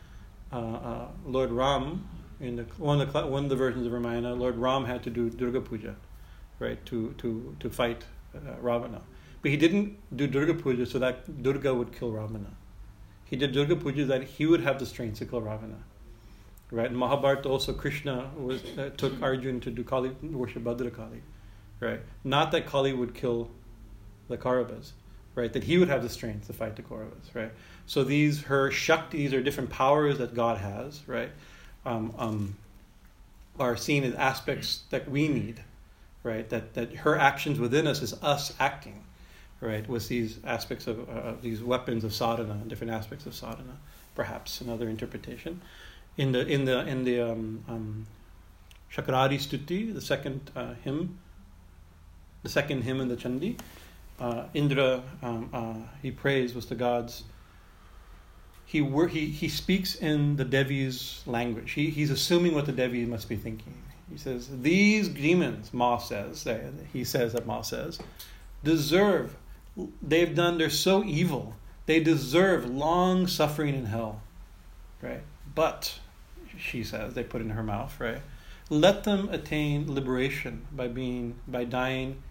uh, 0.54 0.58
uh, 0.58 1.08
Lord 1.26 1.52
Ram 1.52 2.08
in 2.40 2.56
the 2.56 2.64
one 2.78 3.02
of 3.02 3.12
the 3.12 3.28
one 3.28 3.44
of 3.44 3.50
the 3.50 3.56
versions 3.56 3.86
of 3.86 3.92
Ramayana, 3.92 4.34
Lord 4.34 4.58
Ram 4.58 4.86
had 4.86 5.04
to 5.04 5.10
do 5.10 5.30
Durga 5.30 5.62
Puja, 5.62 5.96
right? 6.60 6.86
To 6.86 7.14
to 7.18 7.56
to 7.60 7.70
fight 7.70 8.06
uh, 8.36 8.40
Ravana, 8.62 9.02
but 9.42 9.52
he 9.52 9.58
didn't 9.58 9.98
do 10.16 10.28
Durga 10.28 10.54
Puja 10.54 10.86
so 10.86 11.00
that 11.00 11.44
Durga 11.44 11.74
would 11.74 11.98
kill 11.98 12.12
Ravana. 12.12 12.52
He 13.26 13.36
did 13.36 13.52
Durga 13.52 13.76
Puja 13.76 14.06
that 14.06 14.24
he 14.24 14.46
would 14.46 14.62
have 14.62 14.80
the 14.80 14.86
strength 14.86 15.20
to 15.20 15.26
kill 15.26 15.42
Ravana. 15.42 15.78
Right, 16.72 16.92
Mahabharata 16.92 17.48
also 17.48 17.74
Krishna 17.74 18.32
was, 18.36 18.64
uh, 18.78 18.90
took 18.98 19.22
Arjun 19.22 19.60
to 19.62 19.70
do 19.70 19.84
Kali 19.84 20.10
worship 20.24 20.64
Bhadra 20.64 20.94
Kali, 20.94 21.22
right? 21.80 22.02
Not 22.24 22.52
that 22.52 22.66
Kali 22.66 22.92
would 22.92 23.14
kill 23.14 23.52
the 24.28 24.38
Kauravas, 24.38 24.92
right? 25.36 25.52
That 25.52 25.64
he 25.64 25.78
would 25.78 25.90
have 25.90 26.02
the 26.04 26.10
strength 26.10 26.48
to 26.48 26.54
fight 26.54 26.76
the 26.76 26.82
Kauravas, 26.82 27.34
right? 27.34 27.52
So 27.86 28.04
these 28.04 28.44
her 28.44 28.70
shaktis 28.70 29.34
are 29.34 29.42
different 29.42 29.70
powers 29.70 30.18
that 30.18 30.34
God 30.34 30.58
has, 30.58 31.02
right? 31.08 31.32
Um, 31.86 32.14
um, 32.18 32.56
are 33.60 33.78
seen 33.78 34.04
as 34.04 34.14
aspects 34.16 34.84
that 34.90 35.10
we 35.10 35.28
need, 35.28 35.62
right? 36.24 36.50
That 36.50 36.74
that 36.74 36.96
her 36.98 37.18
actions 37.18 37.60
within 37.60 37.88
us 37.88 38.02
is 38.02 38.14
us 38.24 38.54
acting, 38.60 39.04
right? 39.62 39.88
With 39.88 40.08
these 40.08 40.40
aspects 40.44 40.88
of 40.88 41.10
uh, 41.10 41.34
these 41.42 41.64
weapons 41.64 42.04
of 42.04 42.14
sadhana, 42.14 42.64
different 42.68 42.94
aspects 42.94 43.26
of 43.26 43.36
sadhana, 43.36 43.78
perhaps 44.16 44.62
another 44.62 44.90
interpretation. 44.90 45.62
In 46.18 46.32
the 46.32 46.46
in 46.48 46.66
the 46.66 46.86
in 46.88 47.04
the 47.04 47.22
um, 47.22 47.64
um, 47.68 48.08
Stuti, 48.92 49.94
the 49.94 50.02
second 50.02 50.52
uh, 50.56 50.74
hymn, 50.84 51.20
the 52.44 52.50
second 52.50 52.84
hymn 52.84 53.02
in 53.02 53.10
the 53.10 53.18
Chandi, 53.18 53.58
uh, 54.20 54.46
Indra, 54.54 55.04
um, 55.22 55.50
uh, 55.54 55.76
he 56.02 56.12
prays 56.12 56.54
with 56.54 56.70
the 56.70 56.76
gods. 56.76 57.24
He, 58.66 58.84
he, 58.84 59.28
he 59.28 59.50
speaks 59.50 59.96
in 59.96 60.38
the 60.38 60.46
Devi's 60.46 61.22
language. 61.26 61.74
He, 61.74 61.90
he's 61.90 62.10
assuming 62.10 62.56
what 62.56 62.66
the 62.66 62.72
Devi 62.72 63.06
must 63.06 63.30
be 63.30 63.36
thinking. 63.36 63.74
He 64.12 64.18
says, 64.18 64.50
These 64.62 65.10
demons, 65.10 65.74
Ma 65.74 65.98
says, 65.98 66.48
he 66.94 67.04
says 67.04 67.34
that 67.34 67.46
Ma 67.46 67.62
says, 67.62 68.00
deserve, 68.64 69.36
they've 70.02 70.34
done, 70.34 70.58
they're 70.58 70.70
so 70.70 71.04
evil, 71.04 71.56
they 71.86 72.00
deserve 72.00 72.70
long 72.70 73.28
suffering 73.28 73.76
in 73.76 73.86
hell. 73.86 74.22
Right? 75.02 75.22
But, 75.54 76.00
she 76.58 76.84
says, 76.84 77.14
they 77.14 77.24
put 77.24 77.42
in 77.42 77.52
her 77.52 77.64
mouth, 77.64 78.00
right? 78.00 78.22
Let 78.70 79.04
them 79.04 79.30
attain 79.30 79.94
liberation 79.94 80.66
by 80.72 80.88
being, 80.88 81.36
by 81.48 81.66
dying 81.66 82.22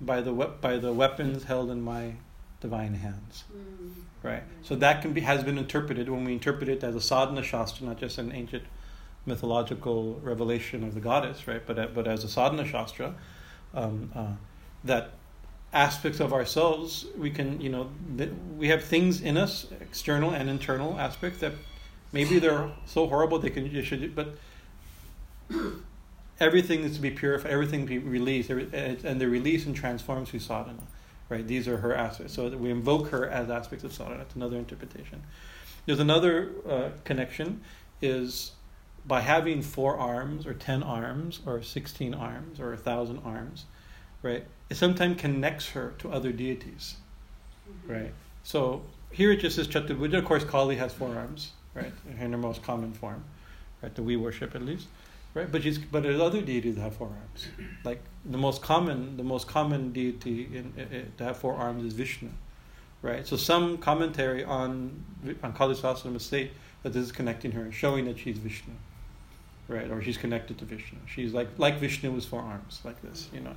by 0.00 0.20
the 0.20 0.32
we- 0.32 0.46
by 0.60 0.76
the 0.78 0.92
weapons 0.92 1.44
held 1.44 1.70
in 1.70 1.80
my 1.82 2.14
divine 2.60 2.94
hands. 2.94 3.44
Mm. 3.54 3.92
Right. 4.22 4.42
So 4.62 4.74
that 4.76 5.02
can 5.02 5.12
be 5.12 5.20
has 5.20 5.44
been 5.44 5.58
interpreted 5.58 6.08
when 6.08 6.24
we 6.24 6.32
interpret 6.32 6.68
it 6.68 6.82
as 6.82 6.94
a 6.94 7.00
sadhana 7.00 7.42
shastra, 7.42 7.86
not 7.86 7.98
just 7.98 8.18
an 8.18 8.32
ancient 8.32 8.64
mythological 9.24 10.20
revelation 10.22 10.82
of 10.84 10.94
the 10.94 11.00
goddess, 11.00 11.46
right? 11.46 11.62
But 11.66 11.94
but 11.94 12.06
as 12.08 12.24
a 12.24 12.28
sadhana 12.28 12.66
shastra, 12.66 13.14
um, 13.74 14.10
uh, 14.14 14.32
that 14.84 15.12
aspects 15.72 16.20
of 16.20 16.32
ourselves 16.32 17.06
we 17.18 17.30
can 17.30 17.60
you 17.60 17.68
know 17.68 17.90
th- 18.16 18.30
we 18.56 18.68
have 18.68 18.82
things 18.82 19.20
in 19.20 19.36
us, 19.36 19.66
external 19.80 20.30
and 20.30 20.48
internal 20.48 20.98
aspects 20.98 21.40
that 21.40 21.52
maybe 22.12 22.38
they're 22.38 22.70
so 22.86 23.06
horrible 23.06 23.38
they 23.38 23.50
can 23.50 23.66
you 23.66 23.82
should 23.82 24.14
but 24.14 24.36
everything 26.40 26.84
is 26.84 26.96
to 26.96 27.02
be 27.02 27.10
purified, 27.10 27.50
everything 27.50 27.82
to 27.82 27.86
be 27.86 27.98
released, 27.98 28.50
and 28.50 29.20
the 29.20 29.28
release 29.28 29.66
and 29.66 29.74
transforms 29.74 30.30
through 30.30 30.40
sadhana. 30.40 30.82
Right? 31.28 31.44
These 31.44 31.66
are 31.66 31.78
her 31.78 31.92
aspects. 31.92 32.34
So 32.34 32.48
we 32.48 32.70
invoke 32.70 33.08
her 33.08 33.28
as 33.28 33.50
aspects 33.50 33.84
of 33.84 33.92
sadhana. 33.92 34.18
That's 34.18 34.36
another 34.36 34.58
interpretation. 34.58 35.24
There's 35.84 35.98
another 35.98 36.50
uh, 36.68 36.88
connection 37.02 37.62
is 38.00 38.52
by 39.04 39.20
having 39.20 39.62
four 39.62 39.96
arms 39.96 40.46
or 40.46 40.54
ten 40.54 40.82
arms 40.82 41.40
or 41.46 41.62
sixteen 41.62 42.14
arms 42.14 42.60
or 42.60 42.72
a 42.72 42.76
thousand 42.76 43.18
arms, 43.24 43.64
right? 44.22 44.44
It 44.68 44.76
sometimes 44.76 45.20
connects 45.20 45.70
her 45.70 45.94
to 45.98 46.12
other 46.12 46.32
deities, 46.32 46.96
mm-hmm. 47.68 47.92
right? 47.92 48.14
So 48.42 48.82
here 49.10 49.32
it 49.32 49.40
just 49.40 49.56
says 49.56 49.66
Chaturbhuja. 49.66 50.18
Of 50.18 50.24
course, 50.24 50.44
Kali 50.44 50.76
has 50.76 50.92
four 50.92 51.14
arms, 51.14 51.52
right, 51.74 51.92
in 52.08 52.16
her 52.32 52.38
most 52.38 52.62
common 52.62 52.92
form, 52.92 53.24
right? 53.82 53.94
That 53.94 54.02
we 54.02 54.16
worship 54.16 54.54
at 54.54 54.62
least 54.62 54.86
right? 55.36 55.52
But 55.52 55.62
she's 55.62 55.78
but 55.78 56.02
there's 56.02 56.20
other 56.20 56.40
deities 56.40 56.76
that 56.76 56.80
have 56.80 56.96
four 56.96 57.08
arms. 57.08 57.48
Like 57.84 58.02
the 58.24 58.38
most 58.38 58.62
common, 58.62 59.18
the 59.18 59.22
most 59.22 59.46
common 59.46 59.92
deity 59.92 60.48
in, 60.52 60.72
in, 60.76 60.88
in, 60.92 61.12
to 61.18 61.24
have 61.24 61.36
four 61.36 61.54
arms 61.54 61.84
is 61.84 61.92
Vishnu, 61.92 62.30
right? 63.02 63.26
So 63.26 63.36
some 63.36 63.76
commentary 63.76 64.42
on 64.44 65.04
on 65.42 65.52
Kali 65.52 65.74
Sahasranama 65.74 66.20
state 66.20 66.52
that 66.82 66.94
this 66.94 67.04
is 67.04 67.12
connecting 67.12 67.52
her, 67.52 67.70
showing 67.70 68.06
that 68.06 68.18
she's 68.18 68.38
Vishnu, 68.38 68.72
right? 69.68 69.90
Or 69.90 70.02
she's 70.02 70.16
connected 70.16 70.56
to 70.58 70.64
Vishnu. 70.64 70.98
She's 71.06 71.34
like 71.34 71.48
like 71.58 71.78
Vishnu 71.78 72.10
with 72.10 72.24
four 72.24 72.40
arms, 72.40 72.80
like 72.82 73.00
this, 73.02 73.28
you 73.32 73.40
know. 73.40 73.54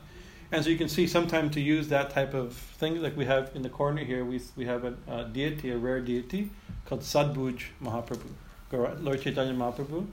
And 0.52 0.64
so 0.64 0.70
you 0.72 0.78
can 0.78 0.90
see 0.90 1.08
sometimes 1.08 1.54
to 1.54 1.62
use 1.62 1.90
that 1.90 2.10
type 2.10 2.34
of 2.34 2.54
thing, 2.54 3.02
like 3.02 3.16
we 3.16 3.26
have 3.26 3.52
in 3.54 3.62
the 3.62 3.70
corner 3.70 4.04
here, 4.04 4.26
we, 4.26 4.42
we 4.56 4.66
have 4.66 4.84
a, 4.84 4.96
a 5.08 5.24
deity, 5.26 5.70
a 5.70 5.78
rare 5.78 6.02
deity 6.02 6.50
called 6.86 7.02
Sadbhuj 7.02 7.66
Mahaprabhu, 7.84 9.04
Lord 9.04 9.22
Chaitanya 9.22 9.54
Mahaprabhu. 9.54 10.08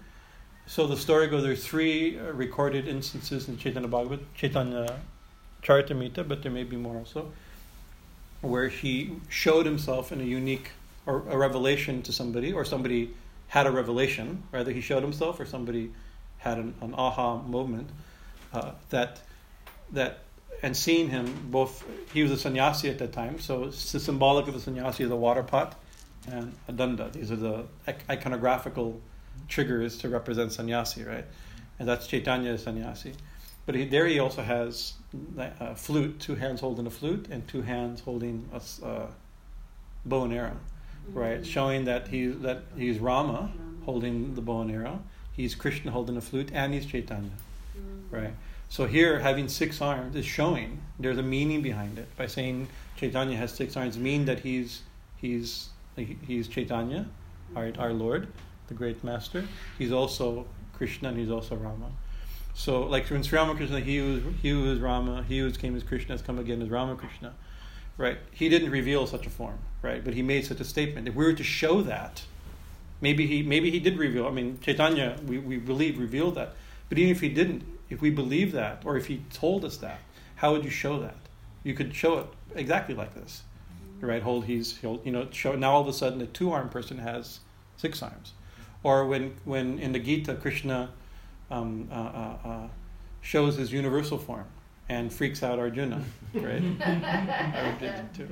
So 0.66 0.86
the 0.86 0.96
story 0.96 1.28
goes 1.28 1.42
there 1.44 1.52
are 1.52 1.56
three 1.56 2.18
uh, 2.18 2.32
recorded 2.32 2.88
instances 2.88 3.48
in 3.48 3.56
Chaitanya 3.56 3.88
Bhagavat, 3.88 4.34
Chaitanya 4.34 4.98
Charitamrita, 5.62 6.26
but 6.26 6.42
there 6.42 6.52
may 6.52 6.64
be 6.64 6.76
more 6.76 6.96
also, 6.96 7.32
where 8.40 8.68
he 8.68 9.12
showed 9.28 9.64
himself 9.64 10.10
in 10.12 10.20
a 10.20 10.24
unique 10.24 10.70
or 11.06 11.22
a 11.28 11.38
revelation 11.38 12.02
to 12.02 12.12
somebody, 12.12 12.52
or 12.52 12.64
somebody 12.64 13.14
had 13.48 13.66
a 13.66 13.70
revelation, 13.70 14.42
rather 14.50 14.72
he 14.72 14.80
showed 14.80 15.04
himself, 15.04 15.38
or 15.38 15.46
somebody 15.46 15.92
had 16.38 16.58
an, 16.58 16.74
an 16.80 16.94
aha 16.94 17.36
moment 17.42 17.88
uh, 18.52 18.72
that 18.90 19.20
that 19.92 20.18
and 20.62 20.76
seeing 20.76 21.08
him 21.10 21.48
both 21.50 21.84
he 22.12 22.22
was 22.22 22.32
a 22.32 22.36
sannyasi 22.36 22.88
at 22.88 22.98
that 22.98 23.12
time 23.12 23.38
so 23.38 23.64
it's 23.64 24.02
symbolic 24.02 24.48
of 24.48 24.54
a 24.54 24.60
sannyasi 24.60 25.04
is 25.04 25.10
a 25.10 25.16
water 25.16 25.42
pot 25.42 25.76
and 26.28 26.52
a 26.68 26.72
danda. 26.72 27.12
These 27.12 27.30
are 27.30 27.36
the 27.36 27.64
iconographical 28.08 28.98
triggers 29.49 29.99
to 29.99 30.09
represent 30.09 30.53
sannyasi 30.53 31.05
right? 31.05 31.24
And 31.78 31.89
that's 31.89 32.07
chaitanya 32.07 32.57
sannyasi. 32.59 33.12
But 33.66 33.74
he, 33.74 33.84
there 33.84 34.07
he 34.07 34.18
also 34.18 34.43
has 34.43 34.95
a 35.39 35.74
flute 35.74 36.20
two 36.20 36.37
hands 36.37 36.61
holding 36.61 36.87
a 36.87 36.91
flute 36.91 37.26
and 37.30 37.47
two 37.49 37.62
hands 37.62 38.01
holding 38.01 38.49
a 38.53 38.87
uh, 38.87 39.07
bow 40.05 40.24
and 40.24 40.32
arrow 40.32 40.57
right? 41.12 41.37
Mm-hmm. 41.37 41.45
showing 41.45 41.84
that 41.84 42.09
he 42.09 42.26
that 42.26 42.62
he's 42.76 42.99
rama 42.99 43.53
holding 43.84 44.34
the 44.34 44.41
bow 44.41 44.62
and 44.62 44.70
arrow. 44.70 45.03
He's 45.32 45.55
krishna 45.55 45.91
holding 45.91 46.16
a 46.16 46.20
flute 46.20 46.51
and 46.53 46.74
he's 46.74 46.87
chaitanya 46.87 47.30
mm-hmm. 47.76 48.14
right? 48.14 48.34
So 48.68 48.87
here, 48.87 49.20
having 49.20 49.49
six 49.49 49.80
arms 49.80 50.16
is 50.16 50.26
showing 50.26 50.80
there's 50.99 51.18
a 51.18 51.22
meaning 51.22 51.62
behind 51.62 51.99
it. 51.99 52.09
By 52.16 52.26
saying 52.26 52.68
Chaitanya 52.97 53.37
has 53.37 53.53
six 53.53 53.76
arms, 53.76 53.97
mean 53.97 54.24
that 54.24 54.41
he's 54.41 54.82
he's 55.16 55.68
he's 55.97 56.49
Chaitanya, 56.49 57.07
our, 57.55 57.72
our 57.78 57.93
Lord, 57.93 58.28
the 58.68 58.74
great 58.74 59.02
master. 59.04 59.44
He's 59.78 59.92
also 59.92 60.46
Krishna 60.74 61.10
and 61.10 61.18
he's 61.18 61.30
also 61.30 61.56
Rama. 61.56 61.90
So, 62.54 62.84
like 62.84 63.06
when 63.08 63.22
Sri 63.22 63.38
Ramakrishna, 63.38 63.80
he 63.80 64.00
was 64.00 64.22
he 64.40 64.52
was 64.52 64.78
Rama, 64.78 65.24
he 65.28 65.42
was 65.42 65.56
came 65.56 65.76
as 65.76 65.82
Krishna, 65.82 66.14
has 66.14 66.22
come 66.22 66.38
again 66.38 66.62
as 66.62 66.70
Ramakrishna, 66.70 67.34
right? 67.98 68.18
He 68.32 68.48
didn't 68.48 68.70
reveal 68.70 69.06
such 69.06 69.26
a 69.26 69.30
form, 69.30 69.58
right? 69.82 70.02
But 70.02 70.14
he 70.14 70.22
made 70.22 70.46
such 70.46 70.60
a 70.60 70.64
statement. 70.64 71.06
If 71.06 71.14
we 71.14 71.24
were 71.24 71.34
to 71.34 71.44
show 71.44 71.82
that, 71.82 72.22
maybe 73.00 73.26
he 73.26 73.42
maybe 73.42 73.70
he 73.70 73.78
did 73.78 73.98
reveal. 73.98 74.26
I 74.26 74.30
mean, 74.30 74.58
Chaitanya, 74.60 75.16
we, 75.26 75.38
we 75.38 75.58
believe 75.58 75.98
revealed 75.98 76.36
that. 76.36 76.54
But 76.88 76.98
even 76.98 77.10
if 77.10 77.20
he 77.20 77.28
didn't, 77.28 77.64
if 77.90 78.00
we 78.00 78.10
believe 78.10 78.52
that, 78.52 78.82
or 78.84 78.96
if 78.96 79.06
he 79.06 79.22
told 79.32 79.64
us 79.64 79.76
that, 79.78 79.98
how 80.36 80.52
would 80.52 80.64
you 80.64 80.70
show 80.70 81.00
that? 81.00 81.16
You 81.62 81.74
could 81.74 81.94
show 81.94 82.18
it 82.18 82.26
exactly 82.54 82.94
like 82.94 83.14
this, 83.14 83.42
right? 84.00 84.22
Hold, 84.22 84.44
he's, 84.44 84.78
he'll, 84.78 85.00
you 85.04 85.10
know, 85.10 85.28
show. 85.32 85.56
Now 85.56 85.72
all 85.72 85.80
of 85.80 85.88
a 85.88 85.92
sudden, 85.92 86.20
a 86.20 86.26
two-armed 86.26 86.70
person 86.70 86.98
has 86.98 87.40
six 87.76 88.02
arms, 88.02 88.32
or 88.87 89.05
when, 89.07 89.34
when 89.45 89.78
in 89.78 89.93
the 89.93 89.99
Gita, 89.99 90.34
Krishna 90.34 90.91
um, 91.51 91.89
uh, 91.91 91.95
uh, 91.95 92.49
uh, 92.49 92.68
shows 93.20 93.57
his 93.57 93.72
universal 93.72 94.18
form 94.18 94.47
and 94.89 95.12
freaks 95.12 95.43
out 95.43 95.59
Arjuna, 95.59 96.05
right? 96.34 96.62
I 96.80 97.72
Arjuna 97.72 98.09
too. 98.14 98.28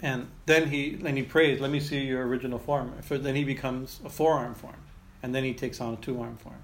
And 0.00 0.28
then 0.46 0.68
he, 0.68 0.94
then 0.94 1.16
he 1.16 1.22
prays, 1.22 1.60
"Let 1.60 1.70
me 1.70 1.80
see 1.80 2.00
your 2.00 2.26
original 2.26 2.58
form." 2.58 2.92
So 3.06 3.18
then 3.18 3.34
he 3.34 3.44
becomes 3.44 4.00
a 4.04 4.08
four-arm 4.08 4.54
form, 4.54 4.82
and 5.22 5.34
then 5.34 5.44
he 5.44 5.52
takes 5.52 5.80
on 5.80 5.94
a 5.94 5.96
two-arm 5.96 6.36
form 6.38 6.62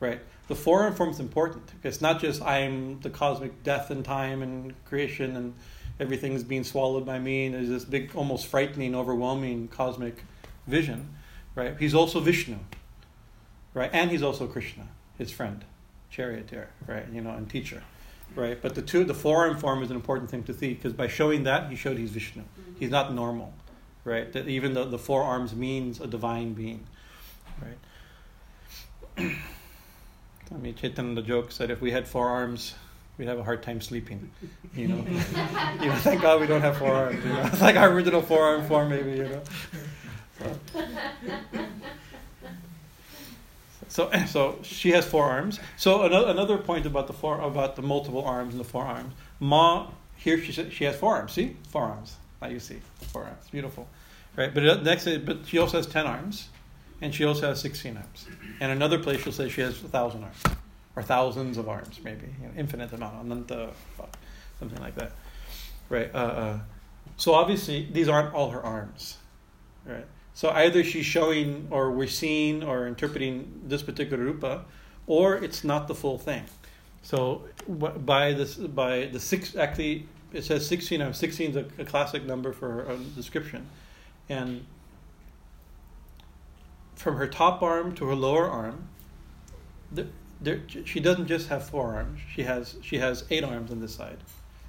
right? 0.00 0.20
The 0.48 0.54
four 0.54 0.90
form 0.92 1.10
is 1.10 1.20
important. 1.20 1.70
It's 1.82 2.00
not 2.00 2.20
just 2.20 2.42
I'm 2.42 3.00
the 3.00 3.10
cosmic 3.10 3.62
death 3.62 3.90
and 3.90 4.04
time 4.04 4.42
and 4.42 4.74
creation 4.84 5.36
and 5.36 5.54
everything's 5.98 6.44
being 6.44 6.64
swallowed 6.64 7.06
by 7.06 7.18
me 7.18 7.46
and 7.46 7.54
there's 7.54 7.68
this 7.68 7.84
big, 7.84 8.14
almost 8.14 8.46
frightening, 8.46 8.94
overwhelming 8.94 9.68
cosmic 9.68 10.22
vision, 10.66 11.15
right? 11.56 11.74
He's 11.76 11.94
also 11.94 12.20
Vishnu, 12.20 12.58
right? 13.74 13.90
And 13.92 14.12
he's 14.12 14.22
also 14.22 14.46
Krishna, 14.46 14.86
his 15.18 15.32
friend, 15.32 15.64
charioteer, 16.10 16.68
right? 16.86 17.06
You 17.12 17.22
know, 17.22 17.30
and 17.30 17.50
teacher, 17.50 17.82
right? 18.36 18.60
But 18.62 18.76
the 18.76 18.82
two, 18.82 19.02
the 19.02 19.14
four 19.14 19.52
form 19.56 19.82
is 19.82 19.90
an 19.90 19.96
important 19.96 20.30
thing 20.30 20.44
to 20.44 20.54
see 20.54 20.74
because 20.74 20.92
by 20.92 21.08
showing 21.08 21.42
that, 21.42 21.68
he 21.68 21.74
showed 21.74 21.98
he's 21.98 22.10
Vishnu. 22.10 22.42
Mm-hmm. 22.42 22.78
He's 22.78 22.90
not 22.90 23.12
normal, 23.12 23.52
right? 24.04 24.32
That 24.32 24.46
even 24.46 24.74
the, 24.74 24.84
the 24.84 24.98
four 24.98 25.24
arms 25.24 25.56
means 25.56 26.00
a 26.00 26.06
divine 26.06 26.52
being, 26.52 26.86
right? 27.60 29.32
I 30.54 30.58
mean, 30.58 30.76
Chaitanya 30.76 31.14
the 31.16 31.22
joke 31.22 31.50
said 31.50 31.72
if 31.72 31.80
we 31.80 31.90
had 31.90 32.06
four 32.06 32.28
arms, 32.28 32.74
we'd 33.18 33.26
have 33.26 33.38
a 33.38 33.42
hard 33.42 33.62
time 33.62 33.80
sleeping. 33.80 34.30
You 34.74 34.88
know, 34.88 34.96
you 35.80 35.86
know, 35.88 35.96
thank 35.96 36.22
God 36.22 36.40
we 36.40 36.46
don't 36.46 36.60
have 36.60 36.76
four 36.76 36.92
arms. 36.92 37.24
You 37.24 37.32
know, 37.32 37.42
it's 37.46 37.60
like 37.62 37.76
our 37.76 37.90
original 37.90 38.22
four 38.22 38.44
arm 38.44 38.66
form, 38.68 38.90
maybe. 38.90 39.12
You 39.12 39.24
know. 39.24 39.42
So. 43.88 44.10
so, 44.26 44.58
she 44.62 44.90
has 44.90 45.06
four 45.06 45.24
arms. 45.24 45.60
So 45.76 46.02
another, 46.02 46.30
another 46.30 46.58
point 46.58 46.86
about 46.86 47.06
the 47.06 47.12
four 47.12 47.40
about 47.40 47.76
the 47.76 47.82
multiple 47.82 48.24
arms 48.24 48.54
and 48.54 48.60
the 48.60 48.68
four 48.68 48.84
arms. 48.84 49.14
Ma 49.40 49.88
here 50.16 50.38
she 50.40 50.52
she 50.70 50.84
has 50.84 50.96
four 50.96 51.14
arms. 51.14 51.32
See 51.32 51.56
four 51.68 51.82
arms. 51.82 52.16
Now 52.42 52.48
you 52.48 52.60
see 52.60 52.80
four 53.12 53.24
arms. 53.24 53.48
Beautiful, 53.50 53.88
right? 54.36 54.52
But 54.52 54.82
next, 54.82 55.04
but 55.24 55.46
she 55.46 55.58
also 55.58 55.78
has 55.78 55.86
ten 55.86 56.06
arms 56.06 56.48
and 57.00 57.14
she 57.14 57.24
also 57.24 57.48
has 57.48 57.60
16 57.60 57.96
arms. 57.96 58.26
And 58.60 58.72
another 58.72 58.98
place 58.98 59.22
she'll 59.22 59.32
say 59.32 59.48
she 59.48 59.60
has 59.60 59.82
a 59.82 59.88
thousand 59.88 60.24
arms, 60.24 60.42
or 60.94 61.02
thousands 61.02 61.58
of 61.58 61.68
arms, 61.68 62.00
maybe, 62.02 62.26
you 62.40 62.48
know, 62.48 62.54
infinite 62.56 62.92
amount, 62.92 63.24
ananta, 63.24 63.70
something 64.58 64.80
like 64.80 64.94
that, 64.96 65.12
right? 65.88 66.10
Uh, 66.14 66.18
uh, 66.18 66.58
so 67.16 67.34
obviously 67.34 67.88
these 67.92 68.08
aren't 68.08 68.34
all 68.34 68.50
her 68.50 68.62
arms, 68.62 69.18
right? 69.84 70.06
So 70.36 70.50
either 70.50 70.84
she's 70.84 71.06
showing, 71.06 71.66
or 71.70 71.90
we're 71.90 72.06
seeing, 72.06 72.62
or 72.62 72.86
interpreting 72.86 73.62
this 73.64 73.82
particular 73.82 74.22
rupa, 74.22 74.66
or 75.06 75.34
it's 75.34 75.64
not 75.64 75.88
the 75.88 75.94
full 75.94 76.18
thing. 76.18 76.44
So 77.00 77.46
by 77.66 78.34
this, 78.34 78.56
by 78.56 79.06
the 79.06 79.18
six, 79.18 79.56
actually, 79.56 80.06
it 80.34 80.44
says 80.44 80.66
16 80.66 81.00
arms. 81.00 81.16
16 81.16 81.50
is 81.52 81.56
a, 81.56 81.64
a 81.78 81.86
classic 81.86 82.26
number 82.26 82.52
for 82.52 82.82
a 82.82 82.98
description, 82.98 83.66
and 84.28 84.66
from 86.96 87.16
her 87.16 87.26
top 87.26 87.62
arm 87.62 87.94
to 87.94 88.04
her 88.04 88.14
lower 88.14 88.46
arm, 88.46 88.88
there, 89.90 90.08
there, 90.42 90.60
she 90.84 91.00
doesn't 91.00 91.28
just 91.28 91.48
have 91.48 91.66
four 91.66 91.94
arms. 91.94 92.20
She 92.34 92.42
has 92.42 92.76
she 92.82 92.98
has 92.98 93.24
eight 93.30 93.42
arms 93.42 93.70
on 93.70 93.80
this 93.80 93.94
side, 93.94 94.18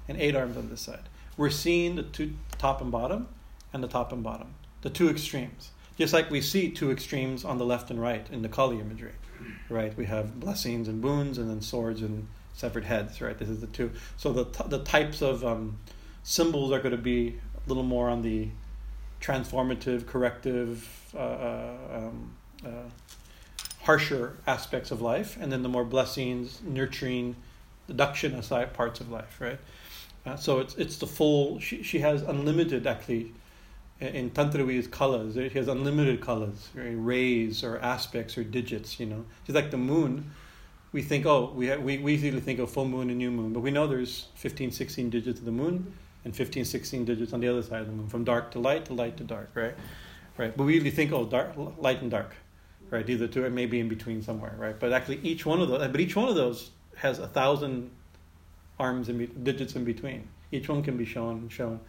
and 0.08 0.18
eight 0.18 0.34
arms 0.34 0.56
on 0.56 0.70
this 0.70 0.80
side. 0.80 1.10
We're 1.36 1.50
seeing 1.50 1.96
the 1.96 2.04
two 2.04 2.32
top 2.56 2.80
and 2.80 2.90
bottom, 2.90 3.28
and 3.74 3.84
the 3.84 3.88
top 3.88 4.12
and 4.12 4.22
bottom, 4.22 4.54
the 4.82 4.90
two 4.90 5.08
extremes. 5.08 5.70
Just 5.96 6.12
like 6.12 6.30
we 6.30 6.40
see 6.40 6.70
two 6.70 6.90
extremes 6.90 7.44
on 7.44 7.58
the 7.58 7.64
left 7.64 7.90
and 7.90 8.00
right 8.00 8.26
in 8.30 8.42
the 8.42 8.48
Kali 8.48 8.78
imagery, 8.78 9.14
right? 9.68 9.96
We 9.96 10.06
have 10.06 10.38
blessings 10.38 10.86
and 10.86 11.00
boons, 11.00 11.38
and 11.38 11.50
then 11.50 11.60
swords 11.60 12.02
and 12.02 12.28
severed 12.54 12.84
heads, 12.84 13.20
right? 13.20 13.36
This 13.36 13.48
is 13.48 13.60
the 13.60 13.66
two. 13.66 13.90
So 14.16 14.32
the 14.32 14.44
the 14.66 14.84
types 14.84 15.22
of 15.22 15.44
um, 15.44 15.78
symbols 16.22 16.72
are 16.72 16.78
going 16.78 16.92
to 16.92 17.02
be 17.02 17.38
a 17.54 17.68
little 17.68 17.82
more 17.82 18.08
on 18.08 18.22
the 18.22 18.48
transformative, 19.20 20.06
corrective, 20.06 20.86
uh, 21.14 21.18
uh, 21.18 21.76
um, 21.92 22.30
uh, 22.64 22.68
harsher 23.82 24.36
aspects 24.46 24.90
of 24.90 25.00
life, 25.00 25.36
and 25.40 25.50
then 25.50 25.62
the 25.62 25.68
more 25.68 25.84
blessings, 25.84 26.60
nurturing, 26.62 27.34
deduction 27.86 28.34
aside 28.34 28.72
parts 28.72 29.00
of 29.00 29.10
life, 29.10 29.40
right? 29.40 29.58
Uh, 30.26 30.36
so 30.36 30.60
it's 30.60 30.74
it's 30.76 30.98
the 30.98 31.06
full. 31.06 31.58
She 31.58 31.82
she 31.82 31.98
has 32.00 32.22
unlimited 32.22 32.86
actually. 32.86 33.32
In 34.00 34.30
tantra 34.30 34.64
we 34.64 34.74
use 34.74 34.86
kalas. 34.86 35.34
She 35.34 35.58
has 35.58 35.66
unlimited 35.66 36.20
kalas, 36.20 36.68
right? 36.74 36.94
rays 36.96 37.64
or 37.64 37.78
aspects 37.78 38.38
or 38.38 38.44
digits. 38.44 39.00
You 39.00 39.06
know, 39.06 39.24
just 39.44 39.54
like 39.54 39.70
the 39.70 39.76
moon. 39.76 40.30
We 40.90 41.02
think, 41.02 41.26
oh, 41.26 41.52
we 41.54 41.66
have, 41.66 41.82
we 41.82 41.98
we 41.98 42.14
easily 42.14 42.40
think 42.40 42.60
of 42.60 42.70
full 42.70 42.86
moon 42.86 43.10
and 43.10 43.18
new 43.18 43.30
moon, 43.30 43.52
but 43.52 43.60
we 43.60 43.70
know 43.70 43.86
there's 43.86 44.28
15, 44.36 44.70
16 44.70 45.10
digits 45.10 45.38
of 45.38 45.44
the 45.44 45.52
moon 45.52 45.92
and 46.24 46.34
15, 46.34 46.64
16 46.64 47.04
digits 47.04 47.32
on 47.32 47.40
the 47.40 47.48
other 47.48 47.62
side 47.62 47.80
of 47.80 47.86
the 47.86 47.92
moon, 47.92 48.08
from 48.08 48.24
dark 48.24 48.50
to 48.52 48.58
light 48.58 48.86
to 48.86 48.94
light 48.94 49.16
to 49.18 49.24
dark, 49.24 49.50
right? 49.54 49.74
right? 50.36 50.56
But 50.56 50.64
we 50.64 50.74
usually 50.74 50.90
think, 50.90 51.12
oh, 51.12 51.24
dark, 51.24 51.52
light 51.78 52.00
and 52.02 52.10
dark, 52.10 52.34
right? 52.90 53.08
Either 53.08 53.26
two, 53.26 53.44
it 53.44 53.52
may 53.52 53.66
be 53.66 53.80
in 53.80 53.88
between 53.88 54.22
somewhere, 54.22 54.54
right? 54.58 54.78
But 54.78 54.92
actually, 54.92 55.20
each 55.22 55.44
one 55.44 55.60
of 55.60 55.68
those, 55.68 55.86
but 55.88 56.00
each 56.00 56.16
one 56.16 56.28
of 56.28 56.34
those 56.34 56.70
has 56.96 57.18
a 57.18 57.28
thousand 57.28 57.90
arms 58.78 59.08
and 59.08 59.44
digits 59.44 59.74
in 59.74 59.84
between. 59.84 60.28
Each 60.52 60.68
one 60.68 60.82
can 60.82 60.96
be 60.96 61.04
shown 61.04 61.36
and 61.36 61.52
shown. 61.52 61.80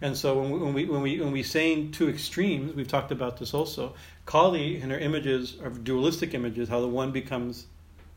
And 0.00 0.16
so 0.16 0.38
when 0.38 0.74
we, 0.74 0.84
when 0.84 1.02
we 1.02 1.20
when 1.20 1.32
we 1.32 1.42
saying 1.42 1.92
two 1.92 2.08
extremes, 2.08 2.74
we've 2.74 2.88
talked 2.88 3.12
about 3.12 3.38
this 3.38 3.54
also. 3.54 3.94
Kali 4.26 4.80
and 4.80 4.90
her 4.90 4.98
images 4.98 5.56
are 5.62 5.70
dualistic 5.70 6.34
images, 6.34 6.68
how 6.68 6.80
the 6.80 6.88
one 6.88 7.12
becomes 7.12 7.66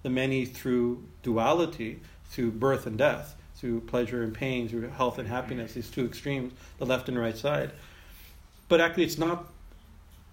the 0.03 0.09
many 0.09 0.45
through 0.45 1.03
duality, 1.23 1.99
through 2.25 2.51
birth 2.51 2.85
and 2.85 2.97
death. 2.97 3.35
through 3.57 3.81
pleasure 3.81 4.23
and 4.23 4.33
pain, 4.33 4.69
through 4.69 4.87
health 4.89 5.17
and 5.17 5.27
happiness, 5.27 5.73
these 5.73 5.89
two 5.89 6.05
extremes, 6.05 6.53
the 6.77 6.85
left 6.85 7.09
and 7.09 7.17
right 7.17 7.35
side. 7.35 7.71
But 8.69 8.79
actually, 8.81 9.05
it's 9.05 9.17
not 9.17 9.47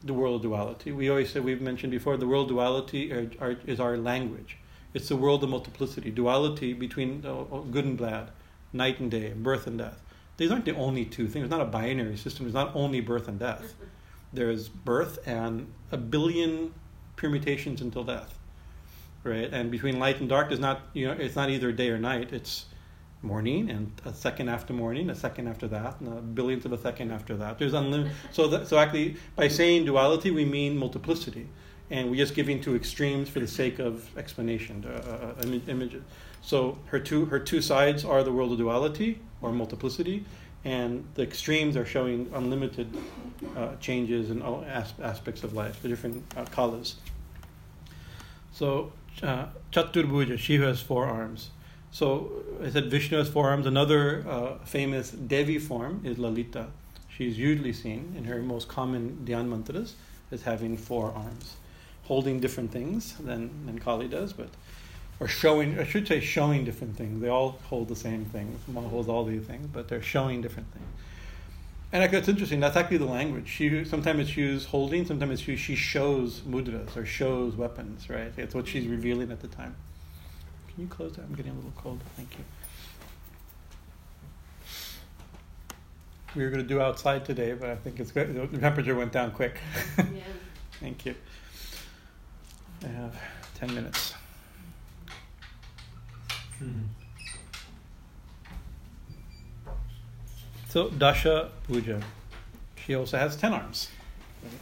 the 0.02 0.12
world 0.12 0.42
duality. 0.42 0.92
We 0.92 1.08
always 1.08 1.32
say, 1.32 1.40
we've 1.40 1.62
mentioned 1.62 1.90
before, 1.90 2.16
the 2.18 2.26
world 2.26 2.48
duality 2.48 3.12
are, 3.12 3.30
are, 3.40 3.56
is 3.66 3.80
our 3.80 3.96
language. 3.96 4.58
It's 4.92 5.08
the 5.08 5.16
world 5.16 5.42
of 5.42 5.50
multiplicity, 5.50 6.10
duality 6.10 6.72
between 6.74 7.24
uh, 7.24 7.42
good 7.70 7.86
and 7.86 7.98
bad, 7.98 8.30
night 8.72 9.00
and 9.00 9.10
day, 9.10 9.32
birth 9.32 9.66
and 9.66 9.78
death. 9.78 10.00
These 10.36 10.50
aren't 10.50 10.64
the 10.64 10.74
only 10.74 11.04
two 11.04 11.28
things. 11.28 11.44
It's 11.44 11.50
not 11.50 11.60
a 11.60 11.66
binary 11.66 12.16
system. 12.16 12.46
It's 12.46 12.54
not 12.54 12.74
only 12.74 13.00
birth 13.00 13.28
and 13.28 13.38
death. 13.38 13.74
There 14.32 14.50
is 14.50 14.68
birth 14.68 15.20
and 15.28 15.72
a 15.92 15.96
billion 15.96 16.74
permutations 17.14 17.80
until 17.80 18.02
death, 18.02 18.36
right? 19.22 19.48
And 19.52 19.70
between 19.70 20.00
light 20.00 20.18
and 20.18 20.28
dark 20.28 20.50
is 20.50 20.58
not 20.58 20.80
you 20.92 21.06
know 21.06 21.12
it's 21.12 21.36
not 21.36 21.50
either 21.50 21.70
day 21.70 21.88
or 21.90 21.98
night. 21.98 22.32
It's 22.32 22.66
morning 23.24 23.70
and 23.70 23.90
a 24.04 24.12
second 24.12 24.48
after 24.48 24.72
morning, 24.72 25.10
a 25.10 25.14
second 25.14 25.48
after 25.48 25.66
that, 25.68 26.00
and 26.00 26.18
a 26.18 26.20
billionth 26.20 26.64
of 26.64 26.72
a 26.72 26.78
second 26.78 27.10
after 27.10 27.36
that. 27.36 27.58
There's 27.58 27.74
unlimited. 27.74 28.12
So 28.32 28.46
that, 28.48 28.68
so 28.68 28.78
actually, 28.78 29.16
by 29.34 29.48
saying 29.48 29.86
duality, 29.86 30.30
we 30.30 30.44
mean 30.44 30.76
multiplicity, 30.76 31.48
and 31.90 32.10
we're 32.10 32.16
just 32.16 32.34
giving 32.34 32.60
two 32.60 32.76
extremes 32.76 33.28
for 33.28 33.40
the 33.40 33.48
sake 33.48 33.78
of 33.78 34.16
explanation, 34.16 34.84
uh, 34.86 35.34
uh, 35.40 35.46
images. 35.68 36.02
So 36.44 36.78
her 36.86 37.00
two 37.00 37.24
her 37.26 37.38
two 37.38 37.62
sides 37.62 38.04
are 38.04 38.22
the 38.22 38.32
world 38.32 38.52
of 38.52 38.58
duality 38.58 39.18
or 39.40 39.50
multiplicity, 39.50 40.24
and 40.62 41.04
the 41.14 41.22
extremes 41.22 41.74
are 41.74 41.86
showing 41.86 42.30
unlimited 42.34 42.94
uh, 43.56 43.76
changes 43.76 44.30
in 44.30 44.42
all 44.42 44.62
as- 44.68 44.92
aspects 45.02 45.42
of 45.42 45.54
life, 45.54 45.80
the 45.80 45.88
different 45.88 46.22
uh, 46.36 46.44
kalas. 46.44 46.96
So 48.52 48.92
uh, 49.22 49.46
she 50.36 50.58
has 50.58 50.80
four 50.82 51.06
arms. 51.06 51.50
So 51.90 52.30
I 52.62 52.70
said 52.70 52.90
Vishnu 52.90 53.16
has 53.16 53.28
four 53.28 53.48
arms. 53.48 53.66
Another 53.66 54.24
uh, 54.28 54.58
famous 54.64 55.12
Devi 55.12 55.58
form 55.58 56.02
is 56.04 56.18
Lalita. 56.18 56.66
She's 57.08 57.38
usually 57.38 57.72
seen 57.72 58.14
in 58.18 58.24
her 58.24 58.42
most 58.42 58.68
common 58.68 59.24
Dhyan 59.24 59.48
mantras 59.48 59.94
as 60.30 60.42
having 60.42 60.76
four 60.76 61.12
arms, 61.12 61.56
holding 62.02 62.40
different 62.40 62.70
things 62.70 63.14
than, 63.14 63.64
than 63.66 63.78
Kali 63.78 64.08
does, 64.08 64.32
but 64.32 64.48
or 65.20 65.28
showing, 65.28 65.78
I 65.78 65.84
should 65.84 66.06
say, 66.08 66.20
showing 66.20 66.64
different 66.64 66.96
things. 66.96 67.20
They 67.20 67.28
all 67.28 67.58
hold 67.64 67.88
the 67.88 67.96
same 67.96 68.24
thing. 68.26 68.58
One 68.66 68.84
holds 68.84 69.08
all 69.08 69.24
these 69.24 69.44
things, 69.44 69.66
but 69.72 69.88
they're 69.88 70.02
showing 70.02 70.42
different 70.42 70.72
things. 70.72 70.86
And 71.92 72.02
actually, 72.02 72.18
it's 72.18 72.28
interesting. 72.28 72.58
That's 72.58 72.76
actually 72.76 72.96
the 72.96 73.04
language. 73.04 73.48
She 73.48 73.84
sometimes 73.84 74.20
it's 74.20 74.36
used 74.36 74.66
holding, 74.68 75.06
sometimes 75.06 75.40
it's 75.40 75.48
used, 75.48 75.62
she 75.62 75.76
shows 75.76 76.40
mudras 76.40 76.96
or 76.96 77.06
shows 77.06 77.54
weapons. 77.54 78.10
Right? 78.10 78.32
It's 78.36 78.54
what 78.54 78.66
she's 78.66 78.88
revealing 78.88 79.30
at 79.30 79.40
the 79.40 79.48
time. 79.48 79.76
Can 80.74 80.82
you 80.82 80.88
close 80.88 81.12
that? 81.14 81.22
I'm 81.22 81.34
getting 81.34 81.52
a 81.52 81.54
little 81.54 81.72
cold. 81.76 82.00
Thank 82.16 82.36
you. 82.36 82.44
We 86.34 86.42
were 86.42 86.50
going 86.50 86.62
to 86.62 86.68
do 86.68 86.80
outside 86.80 87.24
today, 87.24 87.52
but 87.52 87.70
I 87.70 87.76
think 87.76 88.00
it's 88.00 88.10
good. 88.10 88.50
The 88.50 88.58
temperature 88.58 88.96
went 88.96 89.12
down 89.12 89.30
quick. 89.30 89.60
yeah. 89.96 90.04
Thank 90.80 91.06
you. 91.06 91.14
I 92.82 92.88
have 92.88 93.16
10 93.54 93.72
minutes. 93.72 94.13
Mm-hmm. 96.62 96.82
So 100.68 100.90
Dasha 100.90 101.50
Bhuja, 101.68 102.02
she 102.84 102.94
also 102.96 103.16
has 103.16 103.36
ten 103.36 103.52
arms. 103.52 103.90
Right? 104.42 104.52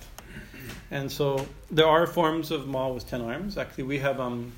And 0.91 1.11
so 1.11 1.47
there 1.71 1.87
are 1.87 2.07
forms 2.07 2.51
of 2.51 2.67
Ma 2.69 2.89
with 2.89 3.09
ten 3.09 3.23
arms. 3.23 3.57
Actually, 3.57 3.85
we 3.85 3.99
have 4.01 4.21
um, 4.21 4.53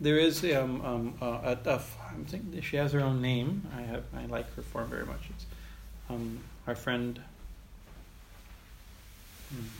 there 0.00 0.18
is 0.18 0.42
um, 0.44 0.80
um, 0.80 1.14
uh, 1.20 1.54
a, 1.64 1.68
a, 1.68 1.74
I 1.74 2.24
think 2.26 2.64
she 2.64 2.76
has 2.76 2.92
her 2.92 3.00
own 3.00 3.20
name. 3.20 3.66
I 3.76 3.82
have 3.82 4.04
I 4.16 4.24
like 4.24 4.52
her 4.54 4.62
form 4.62 4.88
very 4.88 5.04
much. 5.04 5.28
It's 5.28 5.44
um, 6.08 6.38
our 6.66 6.74
friend 6.74 7.20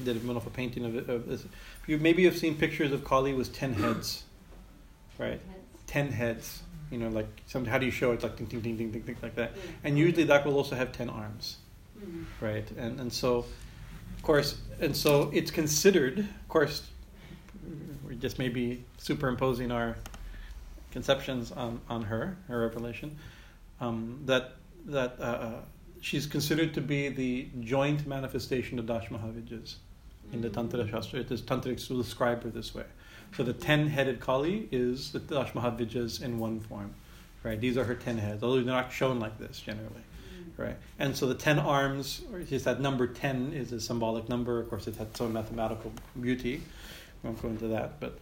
did 0.02 0.16
a 0.16 0.26
wonderful 0.26 0.50
painting 0.50 0.84
of 0.84 0.96
it. 0.96 1.08
Of 1.08 1.26
this. 1.26 1.44
You 1.86 1.98
maybe 1.98 2.24
have 2.24 2.36
seen 2.36 2.56
pictures 2.56 2.92
of 2.92 3.04
Kali 3.04 3.34
with 3.34 3.52
ten 3.52 3.74
heads, 3.74 4.24
right? 5.18 5.40
Ten 5.86 6.10
heads. 6.12 6.62
You 6.90 6.98
know, 6.98 7.08
like 7.08 7.28
some. 7.46 7.64
How 7.64 7.78
do 7.78 7.86
you 7.86 7.92
show 7.92 8.12
it? 8.12 8.22
Like 8.22 8.36
ding, 8.36 8.46
ding, 8.46 8.60
ding, 8.60 8.76
ding, 8.76 8.90
ding, 8.90 9.02
ding 9.02 9.16
like 9.22 9.34
that. 9.34 9.52
And 9.84 9.98
usually 9.98 10.24
that 10.24 10.44
will 10.46 10.56
also 10.56 10.74
have 10.74 10.92
ten 10.92 11.10
arms, 11.10 11.58
mm-hmm. 11.98 12.44
right? 12.44 12.68
And 12.72 12.98
and 13.00 13.12
so, 13.12 13.38
of 14.16 14.22
course, 14.22 14.58
and 14.80 14.96
so 14.96 15.30
it's 15.32 15.50
considered. 15.50 16.20
Of 16.20 16.48
course, 16.48 16.88
we're 18.04 18.14
just 18.14 18.38
maybe 18.38 18.84
superimposing 18.96 19.70
our 19.70 19.96
conceptions 20.92 21.52
on 21.52 21.80
on 21.90 22.02
her, 22.04 22.38
her 22.48 22.60
revelation. 22.60 23.18
Um, 23.80 24.22
that 24.26 24.54
that. 24.86 25.16
Uh, 25.20 25.22
uh 25.22 25.60
she's 26.01 26.26
considered 26.26 26.74
to 26.74 26.80
be 26.80 27.09
the 27.09 27.49
joint 27.61 28.07
manifestation 28.07 28.78
of 28.78 28.86
Dash 28.86 29.09
Mahavidyas 29.09 29.74
in 30.32 30.40
the 30.40 30.51
Tantra 30.51 30.86
Shastra. 30.88 31.20
It 31.20 31.30
is 31.30 31.42
Tantrics 31.42 31.88
will 31.88 31.99
describe 31.99 32.42
her 32.42 32.51
this 32.51 32.74
way. 32.74 32.84
So 33.36 33.42
the 33.42 33.53
ten-headed 33.53 34.20
Kali 34.20 34.68
is 34.72 35.12
the 35.12 35.18
Dash 35.18 35.53
Mahavidyas 35.53 36.22
in 36.22 36.38
one 36.38 36.61
form, 36.61 36.94
right? 37.42 37.61
These 37.61 37.76
are 37.76 37.84
her 37.84 37.94
ten 37.94 38.18
heads, 38.18 38.42
although 38.42 38.57
they're 38.57 38.64
not 38.64 38.92
shown 38.92 39.20
like 39.20 39.38
this 39.38 39.61
generally, 39.61 40.03
right? 40.57 40.76
And 40.99 41.16
so 41.16 41.26
the 41.26 41.34
ten 41.34 41.59
arms, 41.59 42.22
or 42.32 42.40
just 42.40 42.64
that 42.64 42.80
number 42.80 43.07
ten 43.07 43.53
is 43.53 43.72
a 43.72 43.80
symbolic 43.80 44.28
number. 44.28 44.61
Of 44.61 44.70
course, 44.70 44.86
it 44.86 44.96
has 44.96 45.09
some 45.14 45.32
mathematical 45.32 45.92
beauty. 46.20 46.62
We 47.22 47.28
won't 47.28 47.42
go 47.42 47.49
into 47.49 47.68
that, 47.68 48.01
but 48.01 48.18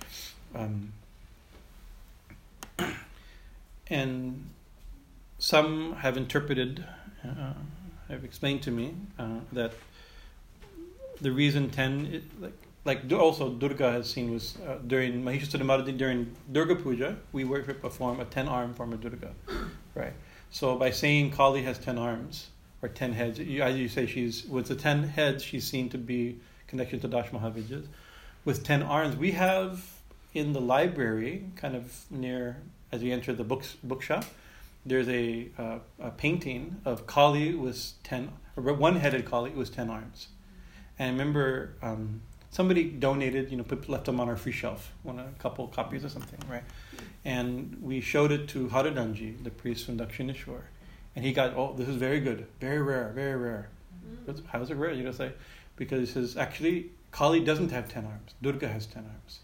um, 0.54 0.92
and 3.88 4.50
some 5.38 5.92
have 5.96 6.16
interpreted 6.16 6.84
uh, 7.24 7.52
have 8.08 8.24
explained 8.24 8.62
to 8.62 8.70
me 8.70 8.94
uh, 9.18 9.40
that 9.52 9.72
the 11.20 11.32
reason 11.32 11.70
10 11.70 12.06
it, 12.06 12.40
like 12.40 12.52
like 12.84 13.12
also 13.12 13.50
Durga 13.50 13.90
has 13.90 14.08
seen 14.08 14.32
was 14.32 14.56
uh, 14.58 14.76
during 14.86 15.22
Mahishasura 15.22 15.96
during 15.96 16.36
Durga 16.52 16.76
Puja 16.76 17.16
we 17.32 17.44
worship 17.44 17.82
a 17.84 17.90
form 17.90 18.20
a 18.20 18.24
10 18.24 18.48
arm 18.48 18.74
form 18.74 18.92
of 18.92 19.00
Durga 19.00 19.32
right? 19.94 20.12
So 20.50 20.76
by 20.76 20.90
saying 20.90 21.32
Kali 21.32 21.62
has 21.62 21.78
10 21.78 21.98
arms 21.98 22.50
or 22.82 22.88
10 22.88 23.12
heads 23.12 23.38
you, 23.38 23.62
as 23.62 23.76
you 23.76 23.88
say 23.88 24.06
she's 24.06 24.44
with 24.46 24.68
the 24.68 24.76
10 24.76 25.02
heads 25.04 25.42
she's 25.42 25.66
seen 25.66 25.88
to 25.90 25.98
be 25.98 26.38
connected 26.66 27.00
to 27.02 27.08
Dash 27.08 27.30
Mahavidyas. 27.30 27.86
With 28.44 28.62
10 28.62 28.82
arms 28.82 29.16
we 29.16 29.32
have 29.32 29.84
in 30.34 30.52
the 30.52 30.60
library 30.60 31.44
kind 31.56 31.74
of 31.74 32.04
near 32.10 32.58
as 32.92 33.02
we 33.02 33.10
enter 33.10 33.32
the 33.32 33.44
books 33.44 33.76
bookshop 33.82 34.24
there's 34.86 35.08
a, 35.08 35.48
uh, 35.58 35.78
a 36.00 36.10
painting 36.10 36.80
of 36.84 37.06
Kali 37.06 37.54
with 37.54 37.92
ten, 38.02 38.30
one-headed 38.54 39.24
Kali 39.24 39.50
with 39.50 39.74
ten 39.74 39.90
arms. 39.90 40.28
And 40.98 41.08
I 41.08 41.12
remember 41.12 41.74
um, 41.82 42.22
somebody 42.50 42.84
donated, 42.84 43.50
you 43.50 43.56
know, 43.56 43.64
put, 43.64 43.88
left 43.88 44.06
them 44.06 44.20
on 44.20 44.28
our 44.28 44.36
free 44.36 44.52
shelf, 44.52 44.92
one 45.02 45.18
a 45.18 45.26
couple 45.38 45.66
copies 45.68 46.04
or 46.04 46.08
something, 46.08 46.38
right? 46.48 46.64
And 47.24 47.76
we 47.82 48.00
showed 48.00 48.32
it 48.32 48.48
to 48.48 48.68
Haradanji, 48.68 49.42
the 49.42 49.50
priest 49.50 49.84
from 49.84 49.98
Dakshineshwar, 49.98 50.62
and 51.14 51.24
he 51.24 51.32
got, 51.32 51.54
oh, 51.54 51.74
this 51.76 51.88
is 51.88 51.96
very 51.96 52.20
good, 52.20 52.46
very 52.60 52.80
rare, 52.80 53.12
very 53.14 53.36
rare. 53.36 53.68
Mm-hmm. 54.08 54.46
How 54.46 54.62
is 54.62 54.70
it 54.70 54.76
rare? 54.76 54.92
You 54.92 55.04
know, 55.04 55.12
say 55.12 55.32
because 55.76 56.00
he 56.00 56.06
says 56.06 56.36
actually 56.36 56.90
Kali 57.10 57.40
doesn't 57.40 57.70
have 57.70 57.88
ten 57.88 58.04
arms. 58.04 58.34
Durga 58.42 58.68
has 58.68 58.86
ten 58.86 59.04
arms. 59.04 59.40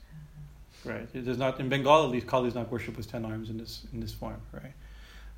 Right. 0.85 1.09
It 1.15 1.29
is 1.29 1.39
not 1.39 1.61
in 1.61 1.69
Bengal 1.69 2.05
at 2.05 2.11
least. 2.11 2.27
Kali 2.27 2.49
is 2.49 2.55
not 2.55 2.71
worshipped 2.71 2.97
with 2.97 3.11
ten 3.11 3.25
arms 3.25 3.51
in 3.51 3.59
this 3.59 3.87
in 3.93 4.01
this 4.01 4.13
form. 4.13 4.41
Right. 4.53 4.73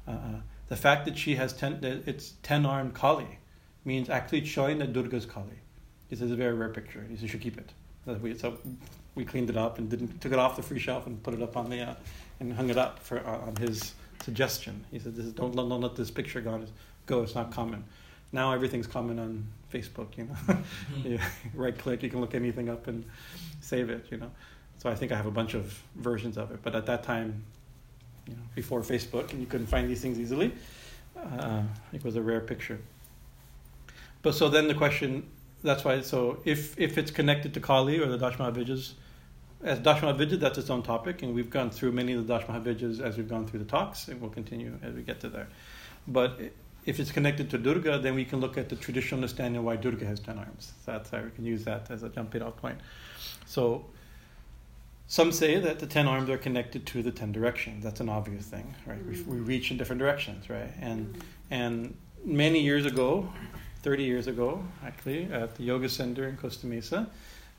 Uh, 0.06 0.40
the 0.68 0.76
fact 0.76 1.04
that 1.04 1.16
she 1.16 1.34
has 1.36 1.52
ten, 1.52 1.78
it's 2.06 2.34
ten 2.42 2.66
armed 2.66 2.94
Kali, 2.94 3.38
means 3.84 4.08
actually 4.08 4.44
showing 4.44 4.78
that 4.78 4.92
Durga's 4.92 5.26
Kali. 5.26 5.60
This 6.08 6.20
is 6.20 6.30
a 6.30 6.36
very 6.36 6.54
rare 6.54 6.70
picture. 6.70 7.04
He 7.08 7.16
said, 7.16 7.22
"You 7.22 7.28
should 7.28 7.40
keep 7.40 7.58
it." 7.58 7.72
We, 8.20 8.36
so 8.36 8.58
we 9.14 9.24
cleaned 9.24 9.48
it 9.50 9.56
up 9.56 9.78
and 9.78 9.88
didn't 9.88 10.20
took 10.20 10.32
it 10.32 10.38
off 10.38 10.56
the 10.56 10.62
free 10.62 10.78
shelf 10.78 11.06
and 11.06 11.22
put 11.22 11.34
it 11.34 11.42
up 11.42 11.56
on 11.56 11.70
the 11.70 11.80
uh, 11.80 11.94
and 12.40 12.52
hung 12.52 12.70
it 12.70 12.76
up 12.76 12.98
for 12.98 13.18
uh, 13.26 13.46
on 13.46 13.56
his 13.56 13.94
suggestion. 14.22 14.84
He 14.90 14.98
said, 14.98 15.14
"This 15.14 15.26
is, 15.26 15.32
don't, 15.32 15.54
don't 15.54 15.80
let 15.80 15.96
this 15.96 16.10
picture 16.10 16.40
go. 16.40 16.64
Go. 17.06 17.22
It's 17.22 17.34
not 17.34 17.50
common." 17.50 17.84
Now 18.32 18.52
everything's 18.52 18.86
common 18.86 19.18
on 19.18 19.46
Facebook. 19.72 20.16
You 20.16 20.24
know, 20.24 20.34
mm-hmm. 20.34 21.08
yeah, 21.12 21.28
right 21.54 21.76
click, 21.76 22.02
you 22.02 22.10
can 22.10 22.20
look 22.20 22.34
anything 22.34 22.68
up 22.68 22.88
and 22.88 23.04
save 23.60 23.90
it. 23.90 24.06
You 24.10 24.18
know, 24.18 24.30
so 24.78 24.90
I 24.90 24.94
think 24.94 25.12
I 25.12 25.16
have 25.16 25.26
a 25.26 25.30
bunch 25.30 25.54
of 25.54 25.80
versions 25.96 26.36
of 26.36 26.50
it. 26.50 26.60
But 26.62 26.74
at 26.74 26.86
that 26.86 27.02
time, 27.02 27.44
you 28.26 28.34
know, 28.34 28.42
before 28.54 28.80
Facebook, 28.80 29.30
and 29.32 29.40
you 29.40 29.46
couldn't 29.46 29.66
find 29.66 29.88
these 29.88 30.00
things 30.00 30.18
easily. 30.18 30.52
Uh, 31.16 31.62
it 31.92 32.04
was 32.04 32.16
a 32.16 32.22
rare 32.22 32.40
picture. 32.40 32.78
But 34.22 34.34
so 34.34 34.48
then 34.48 34.68
the 34.68 34.74
question, 34.74 35.28
that's 35.62 35.84
why. 35.84 36.00
So 36.00 36.38
if 36.44 36.78
if 36.78 36.98
it's 36.98 37.10
connected 37.10 37.54
to 37.54 37.60
Kali 37.60 37.98
or 37.98 38.06
the 38.06 38.18
Dash 38.18 38.36
Mahavidyas, 38.36 38.92
as 39.62 39.78
Dash 39.78 40.00
Mahavidya, 40.00 40.40
that's 40.40 40.58
its 40.58 40.70
own 40.70 40.82
topic, 40.82 41.22
and 41.22 41.34
we've 41.34 41.50
gone 41.50 41.70
through 41.70 41.92
many 41.92 42.12
of 42.12 42.26
the 42.26 42.38
Dash 42.38 42.46
Mahavidyas 42.46 43.00
as 43.00 43.16
we've 43.16 43.28
gone 43.28 43.46
through 43.46 43.60
the 43.60 43.64
talks, 43.66 44.08
and 44.08 44.20
we'll 44.20 44.30
continue 44.30 44.78
as 44.82 44.94
we 44.94 45.02
get 45.02 45.20
to 45.20 45.28
there. 45.28 45.48
But 46.06 46.40
if 46.84 47.00
it's 47.00 47.12
connected 47.12 47.50
to 47.50 47.58
Durga, 47.58 47.98
then 47.98 48.14
we 48.14 48.24
can 48.24 48.40
look 48.40 48.58
at 48.58 48.68
the 48.68 48.76
traditional 48.76 49.18
understanding 49.18 49.62
why 49.64 49.76
Durga 49.76 50.04
has 50.04 50.20
ten 50.20 50.38
arms. 50.38 50.72
That's 50.84 51.10
how 51.10 51.20
we 51.20 51.30
can 51.30 51.44
use 51.44 51.64
that 51.64 51.90
as 51.90 52.02
a 52.02 52.08
jumping 52.08 52.42
off 52.42 52.56
point. 52.56 52.78
So 53.46 53.86
some 55.06 55.32
say 55.32 55.58
that 55.60 55.78
the 55.78 55.86
ten 55.86 56.06
arms 56.06 56.30
are 56.30 56.38
connected 56.38 56.86
to 56.86 57.02
the 57.02 57.10
ten 57.10 57.32
directions. 57.32 57.84
That's 57.84 58.00
an 58.00 58.08
obvious 58.08 58.46
thing, 58.46 58.74
right? 58.86 58.98
Mm-hmm. 58.98 59.30
We, 59.30 59.38
we 59.38 59.44
reach 59.44 59.70
in 59.70 59.76
different 59.76 60.00
directions, 60.00 60.48
right? 60.48 60.72
And 60.80 61.22
and 61.50 61.94
many 62.24 62.60
years 62.60 62.86
ago, 62.86 63.30
thirty 63.82 64.04
years 64.04 64.26
ago, 64.26 64.64
actually, 64.84 65.24
at 65.24 65.56
the 65.56 65.64
yoga 65.64 65.88
center 65.88 66.28
in 66.28 66.36
Costa 66.36 66.66
Mesa, 66.66 67.06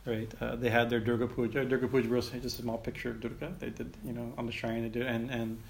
right? 0.06 0.32
Uh, 0.42 0.56
they 0.56 0.70
had 0.70 0.90
their 0.90 1.00
Durga 1.00 1.28
Puja. 1.28 1.66
Durga 1.66 1.88
Puja 1.88 2.10
was 2.10 2.30
just 2.30 2.46
a 2.46 2.50
small 2.50 2.78
picture 2.78 3.12
of 3.12 3.20
Durga. 3.22 3.54
They 3.60 3.70
did, 3.70 3.96
you 4.04 4.14
know, 4.14 4.34
on 4.38 4.46
the 4.46 4.52
shrine. 4.52 4.82
They 4.82 4.90
did, 4.90 5.06
and 5.06 5.30
and 5.30 5.62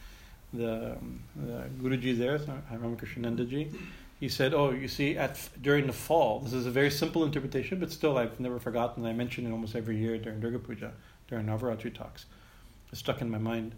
the, 0.53 0.93
um, 0.93 1.19
the 1.35 1.63
Guruji 1.81 2.17
there, 2.17 2.39
Ramakrishnanandaji, 2.39 3.75
he 4.19 4.29
said, 4.29 4.53
"Oh, 4.53 4.71
you 4.71 4.87
see, 4.87 5.17
at 5.17 5.37
during 5.61 5.87
the 5.87 5.93
fall, 5.93 6.39
this 6.39 6.53
is 6.53 6.65
a 6.65 6.71
very 6.71 6.89
simple 6.89 7.25
interpretation, 7.25 7.79
but 7.79 7.91
still, 7.91 8.17
I've 8.17 8.39
never 8.39 8.59
forgotten. 8.59 9.05
I 9.05 9.13
mention 9.13 9.45
it 9.45 9.51
almost 9.51 9.75
every 9.75 9.97
year 9.97 10.17
during 10.17 10.39
Durga 10.39 10.59
Puja, 10.59 10.93
during 11.27 11.45
Navaratri 11.45 11.93
talks. 11.93 12.25
It's 12.91 12.99
stuck 12.99 13.21
in 13.21 13.29
my 13.29 13.37
mind. 13.37 13.73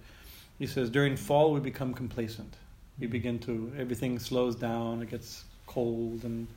He 0.59 0.67
says, 0.67 0.89
during 0.89 1.15
fall, 1.15 1.53
we 1.53 1.59
become 1.59 1.93
complacent. 1.93 2.55
We 2.99 3.07
begin 3.07 3.39
to 3.39 3.71
everything 3.77 4.17
slows 4.17 4.55
down. 4.55 5.01
It 5.01 5.09
gets 5.09 5.43
cold, 5.67 6.23
and 6.23 6.47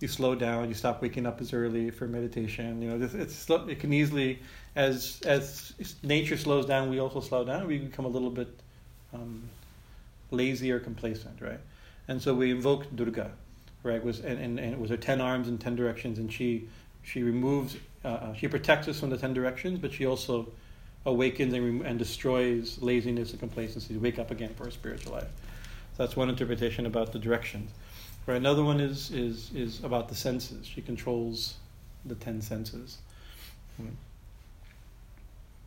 you 0.00 0.08
slow 0.08 0.34
down. 0.34 0.68
You 0.68 0.74
stop 0.74 1.00
waking 1.00 1.24
up 1.24 1.40
as 1.40 1.52
early 1.52 1.90
for 1.90 2.08
meditation. 2.08 2.82
You 2.82 2.90
know, 2.90 3.04
it's, 3.04 3.14
it's 3.14 3.50
it 3.68 3.78
can 3.78 3.92
easily, 3.92 4.40
as 4.74 5.20
as 5.24 5.72
nature 6.02 6.36
slows 6.36 6.66
down, 6.66 6.90
we 6.90 6.98
also 6.98 7.20
slow 7.20 7.44
down. 7.44 7.68
We 7.68 7.78
become 7.78 8.06
a 8.06 8.08
little 8.08 8.30
bit 8.30 8.48
um, 9.12 9.48
lazy 10.32 10.72
or 10.72 10.80
complacent, 10.80 11.40
right?" 11.40 11.60
and 12.08 12.20
so 12.20 12.34
we 12.34 12.50
invoked 12.50 12.94
Durga, 12.94 13.30
right? 13.82 14.02
Was 14.02 14.20
and, 14.20 14.38
and, 14.38 14.58
and, 14.58 14.72
it 14.74 14.78
was 14.78 14.90
her 14.90 14.96
ten 14.96 15.20
arms 15.20 15.48
in 15.48 15.58
ten 15.58 15.76
directions, 15.76 16.18
and 16.18 16.32
she 16.32 16.68
she 17.02 17.22
removes, 17.22 17.76
uh, 18.04 18.08
uh, 18.08 18.34
she 18.34 18.48
protects 18.48 18.88
us 18.88 19.00
from 19.00 19.10
the 19.10 19.18
ten 19.18 19.32
directions, 19.32 19.78
but 19.78 19.92
she 19.92 20.06
also 20.06 20.48
awakens 21.06 21.52
and, 21.52 21.82
and 21.82 21.98
destroys 21.98 22.80
laziness 22.80 23.30
and 23.30 23.40
complacency 23.40 23.94
to 23.94 24.00
wake 24.00 24.18
up 24.18 24.30
again 24.30 24.54
for 24.54 24.66
a 24.66 24.72
spiritual 24.72 25.12
life. 25.12 25.28
So 25.96 26.02
that's 26.02 26.16
one 26.16 26.28
interpretation 26.28 26.86
about 26.86 27.12
the 27.12 27.18
directions. 27.18 27.70
Right. 28.26 28.36
Another 28.36 28.64
one 28.64 28.80
is 28.80 29.10
is 29.10 29.50
is 29.54 29.84
about 29.84 30.08
the 30.08 30.14
senses. 30.14 30.66
She 30.66 30.80
controls 30.80 31.56
the 32.06 32.14
ten 32.14 32.40
senses. 32.40 32.98
Hmm. 33.76 33.88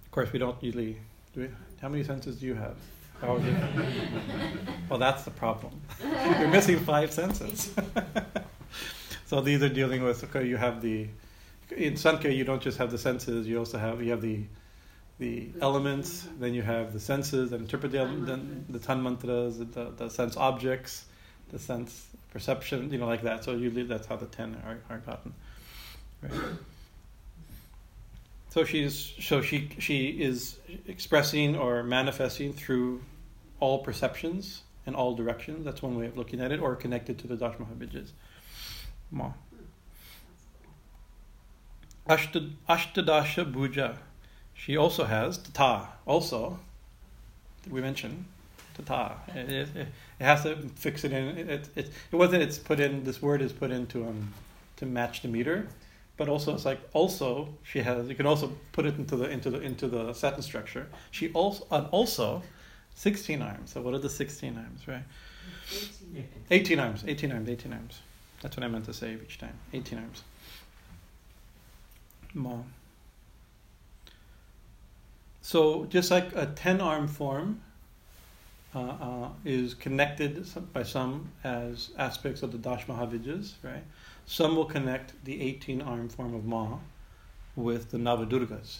Of 0.05 0.11
course, 0.11 0.33
we 0.33 0.39
don't 0.39 0.61
usually. 0.63 0.97
Do 1.33 1.41
we, 1.41 1.49
how 1.81 1.89
many 1.89 2.03
senses 2.03 2.37
do 2.37 2.47
you 2.47 2.55
have? 2.55 2.75
Oh, 3.21 3.39
well, 4.89 4.99
that's 4.99 5.23
the 5.23 5.31
problem. 5.31 5.79
You're 6.39 6.47
missing 6.47 6.79
five 6.79 7.11
senses. 7.11 7.73
so 9.27 9.41
these 9.41 9.61
are 9.61 9.69
dealing 9.69 10.03
with. 10.03 10.23
Okay, 10.23 10.47
you 10.47 10.57
have 10.57 10.81
the 10.81 11.07
in 11.75 11.97
Sankhya. 11.97 12.31
You 12.31 12.43
don't 12.43 12.61
just 12.61 12.77
have 12.77 12.91
the 12.91 12.97
senses. 12.97 13.47
You 13.47 13.59
also 13.59 13.77
have 13.77 14.01
you 14.01 14.11
have 14.11 14.21
the 14.21 14.43
the 15.19 15.49
elements. 15.61 16.27
Then 16.39 16.53
you 16.53 16.61
have 16.61 16.93
the 16.93 16.99
senses 16.99 17.51
that 17.51 17.59
interpret 17.59 17.91
the 17.91 17.99
then 17.99 18.65
the 18.69 18.79
tanmatras, 18.79 19.57
the, 19.73 19.91
the 19.95 20.09
sense 20.09 20.37
objects, 20.37 21.05
the 21.49 21.59
sense 21.59 22.07
perception. 22.31 22.91
You 22.91 22.99
know, 22.99 23.07
like 23.07 23.23
that. 23.23 23.43
So 23.43 23.51
you 23.51 23.65
usually 23.65 23.83
that's 23.83 24.07
how 24.07 24.15
the 24.15 24.27
ten 24.27 24.55
are, 24.65 24.79
are 24.89 24.99
gotten. 24.99 25.33
Right. 26.21 26.33
So 28.49 28.63
she's 28.63 29.13
so 29.19 29.41
she 29.41 29.69
she 29.77 30.07
is 30.09 30.57
expressing 30.87 31.55
or 31.55 31.83
manifesting 31.83 32.53
through 32.53 33.03
all 33.59 33.79
perceptions 33.79 34.61
in 34.85 34.95
all 34.95 35.15
directions. 35.15 35.65
That's 35.65 35.81
one 35.81 35.97
way 35.97 36.07
of 36.07 36.17
looking 36.17 36.41
at 36.41 36.51
it, 36.51 36.59
or 36.59 36.75
connected 36.75 37.19
to 37.19 37.27
the 37.27 37.35
Dash 37.35 37.55
Mahavidyas. 37.55 38.11
Ma. 42.07 42.15
Ashtadasha 42.15 43.51
Bhuja. 43.51 43.97
She 44.53 44.75
also 44.75 45.05
has 45.05 45.37
Tata. 45.37 45.87
Also, 46.05 46.59
did 47.63 47.71
we 47.71 47.81
mention 47.81 48.25
Tata? 48.73 49.17
It, 49.35 49.51
it, 49.51 49.69
it, 49.77 49.87
has 50.19 50.43
to 50.43 50.55
fix 50.75 51.03
it 51.03 51.11
in. 51.11 51.37
It, 51.37 51.49
it, 51.49 51.69
it, 51.75 51.91
it 52.11 52.15
wasn't. 52.15 52.43
It's 52.43 52.57
put 52.57 52.79
in. 52.79 53.03
This 53.03 53.21
word 53.21 53.41
is 53.41 53.53
put 53.53 53.71
into 53.71 54.03
um 54.03 54.33
to 54.77 54.85
match 54.85 55.21
the 55.21 55.27
meter 55.27 55.67
but 56.17 56.27
also 56.27 56.53
it's 56.53 56.65
like 56.65 56.79
also 56.93 57.47
she 57.63 57.79
has 57.79 58.07
you 58.09 58.15
can 58.15 58.25
also 58.25 58.51
put 58.71 58.85
it 58.85 58.95
into 58.97 59.15
the 59.15 59.29
into 59.29 59.49
the 59.49 59.61
into 59.61 59.87
the 59.87 60.13
sentence 60.13 60.45
structure 60.45 60.87
she 61.11 61.31
also 61.33 61.65
and 61.71 61.87
also 61.87 62.41
16 62.95 63.41
arms 63.41 63.71
so 63.71 63.81
what 63.81 63.93
are 63.93 63.99
the 63.99 64.09
16 64.09 64.57
arms 64.57 64.87
right 64.87 65.03
18 66.51 66.79
arms 66.79 67.03
18 67.07 67.31
arms 67.31 67.49
18 67.49 67.73
arms 67.73 68.01
that's 68.41 68.57
what 68.57 68.63
i 68.63 68.67
meant 68.67 68.85
to 68.85 68.93
say 68.93 69.17
each 69.23 69.37
time 69.37 69.53
18 69.73 69.99
arms 69.99 70.23
Ma. 72.37 72.57
so 75.41 75.85
just 75.85 76.11
like 76.11 76.35
a 76.35 76.45
10 76.45 76.81
arm 76.81 77.07
form 77.07 77.61
uh, 78.75 78.79
uh, 78.79 79.29
is 79.45 79.73
connected 79.73 80.45
by 80.73 80.83
some 80.83 81.31
as 81.43 81.91
aspects 81.97 82.43
of 82.43 82.51
the 82.51 82.57
Dash 82.57 82.85
Mahavidyas, 82.85 83.53
right? 83.63 83.83
Some 84.25 84.55
will 84.55 84.65
connect 84.65 85.13
the 85.23 85.41
18 85.41 85.81
arm 85.81 86.09
form 86.09 86.35
of 86.35 86.45
Ma 86.45 86.77
with 87.55 87.91
the 87.91 87.97
Navadurgas. 87.97 88.79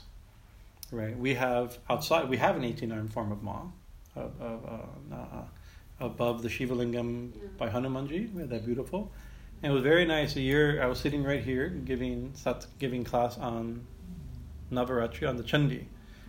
Right? 0.92 1.18
We 1.18 1.34
have 1.36 1.78
outside, 1.90 2.30
we 2.30 2.38
have 2.38 2.56
an 2.58 2.64
18 2.64 2.92
arm 2.92 3.08
form 3.08 3.32
of 3.32 3.42
Ma 3.44 3.62
of, 4.16 4.40
of, 4.42 4.66
uh, 4.66 5.16
uh, 5.16 5.44
above 6.00 6.44
the 6.44 6.50
Shiva 6.50 6.76
Lingam 6.76 7.32
yeah. 7.34 7.48
by 7.58 7.70
Hanumanji. 7.70 8.38
Had 8.38 8.50
that 8.50 8.66
beautiful. 8.66 9.12
And 9.64 9.72
it 9.72 9.74
was 9.74 9.84
very 9.84 10.06
nice. 10.06 10.36
A 10.36 10.42
year, 10.42 10.82
I 10.82 10.86
was 10.86 11.00
sitting 11.00 11.24
right 11.24 11.44
here 11.44 11.68
giving, 11.68 12.34
giving 12.78 13.04
class 13.04 13.38
on 13.38 13.86
Navaratri, 14.72 15.28
on 15.28 15.38
the 15.38 15.44
Chandi 15.44 15.86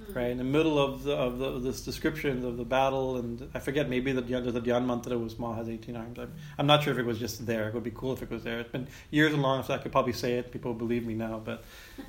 hmm. 0.06 0.12
right 0.14 0.30
in 0.30 0.38
the 0.38 0.44
middle 0.44 0.78
of 0.78 1.02
the, 1.02 1.14
of, 1.14 1.38
the, 1.38 1.44
of 1.44 1.62
this 1.62 1.82
description 1.82 2.42
of 2.44 2.56
the 2.56 2.64
battle, 2.64 3.18
and 3.18 3.50
I 3.54 3.58
forget 3.58 3.90
maybe 3.90 4.12
the 4.12 4.22
the, 4.22 4.60
Dhyan 4.60 4.86
mantra 4.86 5.18
was 5.18 5.38
Ma 5.38 5.54
has 5.54 5.68
eighteen 5.68 5.94
arms. 5.94 6.18
I'm, 6.18 6.32
I'm 6.56 6.66
not 6.66 6.82
sure 6.82 6.94
if 6.94 6.98
it 6.98 7.04
was 7.04 7.18
just 7.18 7.44
there. 7.44 7.68
It 7.68 7.74
would 7.74 7.84
be 7.84 7.90
cool 7.90 8.14
if 8.14 8.22
it 8.22 8.30
was 8.30 8.44
there. 8.44 8.60
It's 8.60 8.72
been 8.72 8.88
years 9.10 9.34
and 9.34 9.42
long, 9.42 9.62
so 9.62 9.74
I 9.74 9.78
could 9.78 9.92
probably 9.92 10.14
say 10.14 10.34
it. 10.34 10.50
People 10.50 10.72
believe 10.72 11.04
me 11.04 11.14
now, 11.14 11.42
but 11.44 11.64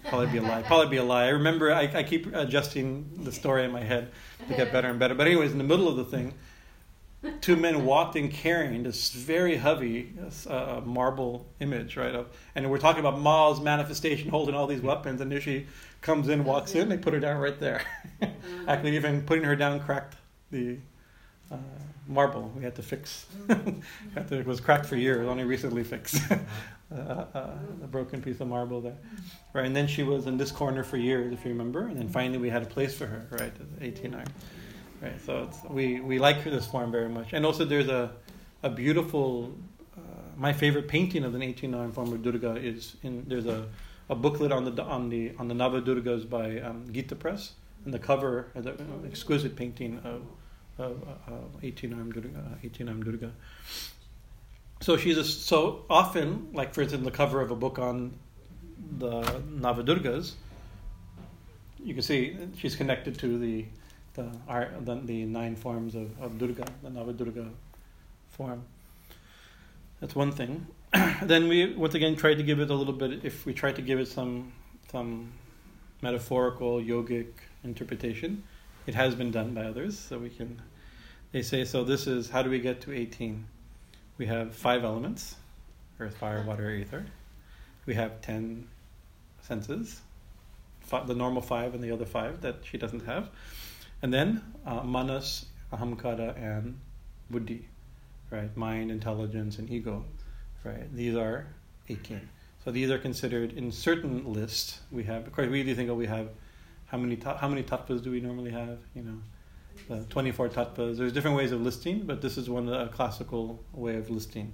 probably 0.07 0.27
be 0.27 0.37
a 0.37 0.41
lie. 0.41 0.61
Probably 0.69 0.87
be 0.87 0.97
a 0.97 1.03
lie. 1.03 1.25
I 1.25 1.29
remember 1.29 1.73
I, 1.73 1.81
I 1.93 2.03
keep 2.03 2.33
adjusting 2.33 3.09
the 3.23 3.31
story 3.31 3.65
in 3.65 3.71
my 3.71 3.81
head 3.81 4.11
to 4.47 4.53
get 4.55 4.71
better 4.71 4.87
and 4.87 4.99
better. 4.99 5.15
But 5.15 5.27
anyways, 5.27 5.51
in 5.51 5.57
the 5.57 5.63
middle 5.63 5.89
of 5.89 5.97
the 5.97 6.05
thing, 6.05 6.33
two 7.41 7.55
men 7.55 7.85
walked 7.85 8.15
in 8.15 8.29
carrying 8.29 8.83
this 8.83 9.11
very 9.11 9.57
heavy 9.57 10.13
uh, 10.47 10.81
marble 10.85 11.47
image, 11.59 11.97
right? 11.97 12.15
Of, 12.15 12.27
and 12.55 12.69
we're 12.69 12.77
talking 12.77 13.01
about 13.01 13.19
Ma's 13.19 13.59
manifestation 13.59 14.29
holding 14.29 14.55
all 14.55 14.67
these 14.67 14.81
weapons, 14.81 15.21
and 15.21 15.41
she 15.41 15.67
comes 16.01 16.29
in, 16.29 16.43
walks 16.43 16.75
in, 16.75 16.89
they 16.89 16.97
put 16.97 17.13
her 17.13 17.19
down 17.19 17.37
right 17.37 17.59
there. 17.59 17.81
Mm-hmm. 18.21 18.33
Actually, 18.69 18.95
even 18.95 19.21
putting 19.23 19.43
her 19.43 19.55
down 19.55 19.79
cracked 19.79 20.15
the 20.51 20.77
uh, 21.51 21.57
marble. 22.07 22.51
We 22.55 22.63
had 22.63 22.75
to 22.75 22.83
fix. 22.83 23.25
It 24.15 24.45
was 24.45 24.59
cracked 24.59 24.85
for 24.85 24.95
years, 24.95 25.27
only 25.27 25.43
recently 25.43 25.83
fixed. 25.83 26.21
Uh, 26.91 27.25
uh, 27.35 27.49
a 27.83 27.87
broken 27.87 28.19
piece 28.19 28.39
of 28.39 28.47
marble 28.47 28.81
there, 28.81 28.97
right? 29.53 29.67
And 29.67 29.75
then 29.75 29.85
she 29.85 30.01
was 30.01 30.25
in 30.25 30.37
this 30.37 30.51
corner 30.51 30.83
for 30.83 30.97
years, 30.97 31.31
if 31.31 31.45
you 31.45 31.51
remember. 31.51 31.81
And 31.81 31.99
then 31.99 32.09
finally, 32.09 32.39
we 32.39 32.49
had 32.49 32.63
a 32.63 32.65
place 32.65 32.95
for 32.95 33.05
her, 33.05 33.27
right? 33.29 33.53
18 33.79 34.15
right? 35.01 35.19
So 35.25 35.49
we 35.69 35.99
we 35.99 36.19
like 36.19 36.43
this 36.43 36.67
form 36.67 36.91
very 36.91 37.09
much. 37.09 37.33
And 37.33 37.45
also, 37.45 37.65
there's 37.65 37.89
a 37.89 38.11
a 38.63 38.69
beautiful. 38.69 39.53
Uh, 39.97 40.01
my 40.37 40.53
favorite 40.53 40.87
painting 40.87 41.23
of 41.25 41.35
an 41.35 41.41
18 41.41 41.91
form 41.91 42.13
of 42.13 42.23
Durga 42.23 42.55
is 42.55 42.95
in 43.03 43.25
there's 43.27 43.45
a 43.45 43.67
a 44.09 44.15
booklet 44.15 44.51
on 44.51 44.65
the 44.65 44.83
on 44.83 45.09
the 45.09 45.33
on 45.37 45.47
the 45.47 45.53
Navadurgas 45.53 46.29
by 46.29 46.59
um, 46.59 46.85
Gita 46.91 47.15
Press, 47.15 47.53
and 47.85 47.93
the 47.93 47.99
cover 47.99 48.51
is 48.55 48.65
an 48.65 49.03
exquisite 49.05 49.55
painting 49.55 49.99
of, 50.03 50.23
of 50.77 51.07
uh, 51.27 51.57
18 51.61 51.93
arm 51.93 52.11
Durga. 52.11 52.57
18 52.63 52.89
arm 52.89 53.03
Durga. 53.03 53.31
So 54.81 54.97
she's 54.97 55.17
a, 55.17 55.25
so 55.25 55.85
often, 55.89 56.49
like 56.53 56.73
for 56.73 56.81
instance, 56.81 57.03
the 57.03 57.11
cover 57.11 57.41
of 57.41 57.51
a 57.51 57.55
book 57.55 57.79
on 57.79 58.17
the 58.97 59.21
Navadurgas, 59.21 60.33
you 61.83 61.93
can 61.93 62.01
see 62.01 62.37
she's 62.57 62.75
connected 62.75 63.19
to 63.19 63.37
the 63.37 63.65
the 64.19 64.29
art, 64.47 64.85
the, 64.85 64.95
the 64.95 65.25
nine 65.25 65.55
forms 65.55 65.95
of, 65.95 66.19
of 66.21 66.37
Durga, 66.37 66.65
the 66.83 66.89
Navadurga 66.89 67.49
form. 68.29 68.63
That's 69.99 70.15
one 70.15 70.31
thing. 70.31 70.67
then 71.23 71.47
we 71.47 71.73
once 71.75 71.95
again 71.95 72.15
tried 72.15 72.35
to 72.35 72.43
give 72.43 72.59
it 72.59 72.69
a 72.69 72.73
little 72.73 72.93
bit. 72.93 73.23
If 73.23 73.45
we 73.45 73.53
tried 73.53 73.75
to 73.75 73.81
give 73.81 73.99
it 73.99 74.07
some 74.07 74.51
some 74.91 75.31
metaphorical 76.01 76.81
yogic 76.81 77.27
interpretation, 77.63 78.43
it 78.87 78.95
has 78.95 79.15
been 79.15 79.31
done 79.31 79.53
by 79.53 79.63
others. 79.65 79.97
So 79.97 80.17
we 80.17 80.29
can. 80.29 80.61
They 81.31 81.43
say 81.43 81.63
so. 81.63 81.83
This 81.83 82.07
is 82.07 82.29
how 82.29 82.41
do 82.41 82.49
we 82.49 82.59
get 82.59 82.81
to 82.81 82.93
eighteen? 82.93 83.45
We 84.17 84.25
have 84.25 84.55
five 84.55 84.83
elements: 84.83 85.35
earth, 85.99 86.17
fire, 86.17 86.43
water, 86.43 86.71
ether. 86.71 87.05
We 87.85 87.93
have 87.95 88.21
ten 88.21 88.67
senses, 89.41 90.01
five, 90.81 91.07
the 91.07 91.15
normal 91.15 91.41
five 91.41 91.73
and 91.73 91.83
the 91.83 91.91
other 91.91 92.05
five 92.05 92.41
that 92.41 92.57
she 92.63 92.77
doesn't 92.77 93.05
have, 93.05 93.29
and 94.01 94.13
then 94.13 94.41
uh, 94.65 94.83
manas, 94.83 95.45
ahamkara, 95.73 96.35
and 96.37 96.79
buddhi, 97.29 97.67
right? 98.31 98.55
Mind, 98.55 98.91
intelligence, 98.91 99.59
and 99.59 99.69
ego 99.69 100.05
right? 100.63 100.93
These 100.95 101.15
are 101.15 101.47
18. 101.87 102.29
So 102.63 102.71
these 102.71 102.89
are 102.91 102.97
considered 102.97 103.53
in 103.53 103.71
certain 103.71 104.31
lists. 104.31 104.79
We 104.91 105.03
have, 105.03 105.27
of 105.27 105.33
course, 105.33 105.47
we 105.49 105.59
usually 105.59 105.75
think, 105.75 105.89
oh, 105.89 105.95
we 105.95 106.07
have 106.07 106.29
how 106.87 106.97
many 106.97 107.15
ta- 107.15 107.37
how 107.37 107.47
many 107.47 107.63
tattvas 107.63 108.03
do 108.03 108.11
we 108.11 108.19
normally 108.19 108.51
have? 108.51 108.79
You 108.95 109.03
know, 109.03 109.95
uh, 109.95 110.03
24 110.09 110.49
tattvas. 110.49 110.97
There's 110.97 111.13
different 111.13 111.37
ways 111.37 111.51
of 111.51 111.61
listing, 111.61 112.01
but 112.01 112.21
this 112.21 112.37
is 112.37 112.49
one 112.49 112.67
a 112.67 112.87
classical 112.89 113.63
way 113.73 113.95
of 113.95 114.09
listing. 114.09 114.53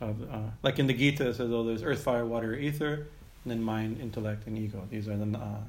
Of 0.00 0.22
uh, 0.22 0.50
like 0.62 0.78
in 0.78 0.86
the 0.86 0.94
Gita, 0.94 1.28
it 1.28 1.36
says, 1.36 1.50
"Oh, 1.52 1.64
there's 1.64 1.82
earth, 1.82 2.02
fire, 2.02 2.26
water, 2.26 2.54
ether, 2.54 3.06
and 3.44 3.50
then 3.50 3.62
mind, 3.62 4.00
intellect, 4.00 4.46
and 4.46 4.58
ego. 4.58 4.86
These 4.90 5.08
are 5.08 5.16
the 5.16 5.38
uh, 5.38 5.60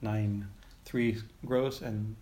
nine, 0.00 0.48
three 0.84 1.18
gross 1.44 1.82
and 1.82 2.16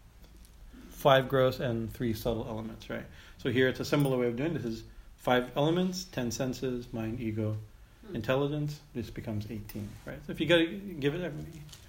five 1.05 1.29
gross 1.29 1.61
and 1.61 1.93
three 1.93 2.15
subtle 2.15 2.47
elements, 2.49 2.89
right? 2.89 3.05
So 3.37 3.51
here 3.51 3.69
it's 3.69 3.79
a 3.79 3.85
similar 3.85 4.17
way 4.17 4.27
of 4.27 4.37
doing 4.37 4.55
this. 4.55 4.65
Is 4.65 4.85
five 5.19 5.51
elements, 5.55 6.05
ten 6.05 6.31
senses, 6.31 6.87
mind, 6.95 7.21
ego, 7.21 7.59
hmm. 8.07 8.17
intelligence. 8.17 8.81
This 8.95 9.11
becomes 9.11 9.45
eighteen, 9.51 9.87
right? 10.07 10.17
So 10.27 10.33
if 10.33 10.41
you 10.41 10.47
got 10.47 10.57
to 10.57 10.67
give 10.67 11.15
it, 11.15 11.31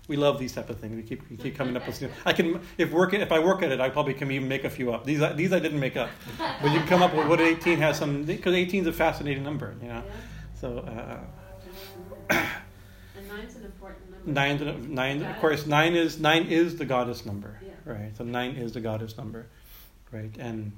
we 0.10 0.18
love 0.18 0.38
these 0.38 0.52
type 0.52 0.70
of 0.70 0.80
things. 0.82 0.98
We 0.98 1.04
keep 1.04 1.30
we 1.30 1.38
keep 1.38 1.56
coming 1.56 1.78
up 1.78 1.88
with. 1.88 2.04
I 2.26 2.34
can 2.34 2.60
if 2.78 2.92
work 2.92 3.14
if 3.14 3.32
I 3.32 3.40
work 3.40 3.64
at 3.64 3.72
it, 3.72 3.80
I 3.80 3.88
probably 3.88 4.16
can 4.16 4.30
even 4.32 4.50
make 4.50 4.66
a 4.66 4.70
few 4.70 4.92
up. 4.92 5.06
These 5.06 5.24
these 5.38 5.54
I 5.54 5.60
didn't 5.60 5.80
make 5.80 5.96
up, 5.96 6.10
but 6.38 6.74
you 6.74 6.80
can 6.80 6.88
come 6.90 7.02
up 7.02 7.16
with 7.16 7.30
what 7.30 7.40
eighteen 7.40 7.80
has 7.80 7.98
some 7.98 8.26
because 8.26 8.54
eighteen 8.54 8.82
is 8.82 8.88
a 8.88 8.94
fascinating 8.94 9.44
number, 9.44 9.76
you 9.82 9.88
know. 9.88 10.04
Yeah. 10.06 10.60
So. 10.60 10.80
Uh, 10.80 11.20
and 13.18 13.30
nine's 13.30 13.56
an 13.56 13.64
important 13.64 14.12
number. 14.12 14.30
Nine, 14.30 14.94
nine, 14.94 15.24
of 15.24 15.38
course, 15.38 15.66
nine 15.66 15.96
is 15.96 16.20
nine 16.20 16.48
is 16.48 16.76
the 16.78 16.86
goddess 16.86 17.26
number. 17.26 17.60
Right? 17.86 18.16
So 18.18 18.24
nine 18.24 18.52
is 18.56 18.74
the 18.74 18.82
goddess 18.82 19.18
number, 19.18 19.48
right? 20.12 20.36
And 20.40 20.72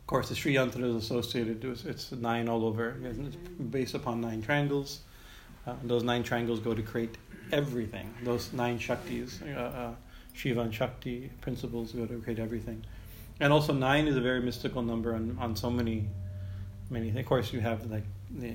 of 0.00 0.06
course, 0.06 0.28
the 0.28 0.34
Sri 0.34 0.54
Yantra 0.54 0.84
is 0.84 1.04
associated. 1.04 1.64
It's, 1.64 1.84
it's 1.84 2.12
nine 2.12 2.48
all 2.48 2.64
over. 2.64 2.96
It's 3.04 3.36
based 3.36 3.94
upon 3.94 4.20
nine 4.20 4.42
triangles. 4.42 5.00
Uh, 5.66 5.74
those 5.84 6.02
nine 6.02 6.22
triangles 6.22 6.60
go 6.60 6.74
to 6.74 6.82
create 6.82 7.16
everything. 7.52 8.12
Those 8.22 8.52
nine 8.52 8.78
Shaktis, 8.78 9.42
uh, 9.54 9.60
uh, 9.60 9.94
Shiva 10.32 10.60
and 10.60 10.74
Shakti 10.74 11.30
principles 11.40 11.92
go 11.92 12.06
to 12.06 12.18
create 12.20 12.38
everything. 12.38 12.84
And 13.40 13.52
also 13.52 13.72
nine 13.72 14.06
is 14.06 14.16
a 14.16 14.20
very 14.20 14.40
mystical 14.40 14.82
number 14.82 15.14
on, 15.14 15.36
on 15.40 15.56
so 15.56 15.70
many, 15.70 16.08
many. 16.90 17.06
Things. 17.06 17.20
Of 17.20 17.26
course, 17.26 17.52
you 17.52 17.60
have 17.60 17.90
like 17.90 18.04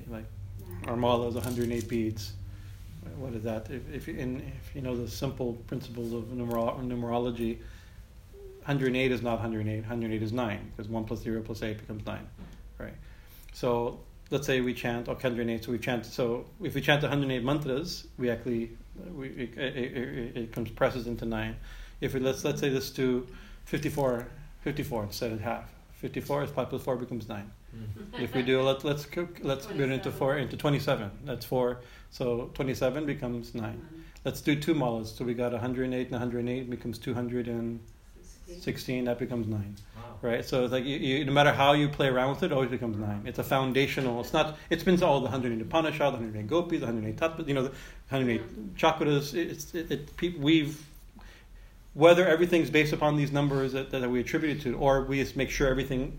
like 0.08 0.24
our 0.86 0.96
mala 0.96 1.28
is 1.28 1.34
108 1.34 1.88
beads. 1.88 2.32
What 3.16 3.34
is 3.34 3.42
that? 3.44 3.70
If 3.70 3.82
if 3.92 4.08
you, 4.08 4.14
in, 4.14 4.40
if 4.40 4.74
you 4.74 4.82
know 4.82 4.96
the 4.96 5.08
simple 5.08 5.54
principles 5.66 6.12
of 6.12 6.24
numer- 6.24 6.80
numerology, 6.80 7.58
108 8.64 9.12
is 9.12 9.22
not 9.22 9.40
108. 9.40 9.80
108 9.80 10.22
is 10.22 10.32
nine 10.32 10.72
because 10.76 10.90
one 10.90 11.04
plus 11.04 11.20
zero 11.20 11.42
plus 11.42 11.62
eight 11.62 11.78
becomes 11.78 12.04
nine, 12.06 12.26
right? 12.78 12.94
So 13.52 14.00
let's 14.30 14.46
say 14.46 14.60
we 14.60 14.74
chant 14.74 15.08
or 15.08 15.14
108 15.14 15.64
so 15.64 15.72
we 15.72 15.78
chant 15.78 16.04
so 16.04 16.44
if 16.62 16.74
we 16.74 16.80
chant 16.80 17.02
108 17.02 17.44
mantras 17.44 18.06
we 18.18 18.30
actually 18.30 18.70
we, 19.14 19.28
it, 19.28 19.58
it, 19.58 20.36
it, 20.36 20.52
compresses 20.52 21.06
into 21.06 21.24
nine 21.24 21.54
if 22.00 22.14
we 22.14 22.20
let's 22.20 22.44
let's 22.44 22.60
say 22.60 22.68
this 22.68 22.90
to 22.90 23.26
54 23.66 24.26
54 24.62 25.04
instead 25.04 25.32
of 25.32 25.40
half 25.40 25.72
54 25.94 26.44
is 26.44 26.50
5 26.50 26.70
plus 26.70 26.82
4 26.82 26.96
becomes 26.96 27.28
9 27.28 27.50
mm-hmm. 27.76 28.22
if 28.22 28.34
we 28.34 28.42
do 28.42 28.60
let, 28.62 28.84
let's 28.84 29.06
cook, 29.06 29.38
let's 29.42 29.66
it 29.66 29.80
into 29.80 30.10
4 30.10 30.38
into 30.38 30.56
27 30.56 31.10
that's 31.24 31.44
4 31.44 31.80
so 32.10 32.50
27 32.54 33.06
becomes 33.06 33.54
9 33.54 33.64
mm-hmm. 33.64 34.00
let's 34.24 34.40
do 34.40 34.56
two 34.56 34.74
malas 34.74 35.16
so 35.16 35.24
we 35.24 35.34
got 35.34 35.52
108 35.52 36.00
and 36.00 36.10
108 36.10 36.70
becomes 36.70 36.98
216 36.98 39.04
that 39.04 39.18
becomes 39.18 39.46
9 39.46 39.76
right? 40.22 40.44
So 40.44 40.64
it's 40.64 40.72
like 40.72 40.84
you, 40.84 40.96
you, 40.96 41.24
no 41.24 41.32
matter 41.32 41.52
how 41.52 41.72
you 41.72 41.88
play 41.88 42.08
around 42.08 42.30
with 42.30 42.42
it, 42.42 42.46
it 42.46 42.52
always 42.52 42.70
becomes 42.70 42.96
nine. 42.96 43.22
It's 43.24 43.38
a 43.38 43.44
foundational. 43.44 44.20
It's 44.20 44.32
not. 44.32 44.56
It's 44.70 44.84
been 44.84 45.02
all 45.02 45.20
the 45.20 45.24
108 45.24 45.60
Upanishad, 45.60 46.12
the 46.12 46.18
108 46.18 46.46
Gopis, 46.46 46.80
the 46.80 46.86
108 46.86 47.16
Tattvas, 47.16 47.48
you 47.48 47.54
know, 47.54 47.62
the 47.62 47.70
108 48.10 48.76
chakras. 48.76 49.34
It's 49.34 49.74
it, 49.74 49.90
it, 49.90 50.38
we've 50.38 50.84
whether 51.94 52.26
everything's 52.26 52.68
based 52.68 52.92
upon 52.92 53.16
these 53.16 53.32
numbers 53.32 53.72
that, 53.72 53.90
that 53.90 54.10
we 54.10 54.20
attribute 54.20 54.58
it 54.58 54.62
to, 54.62 54.76
or 54.76 55.04
we 55.04 55.22
just 55.22 55.36
make 55.36 55.50
sure 55.50 55.68
everything. 55.68 56.18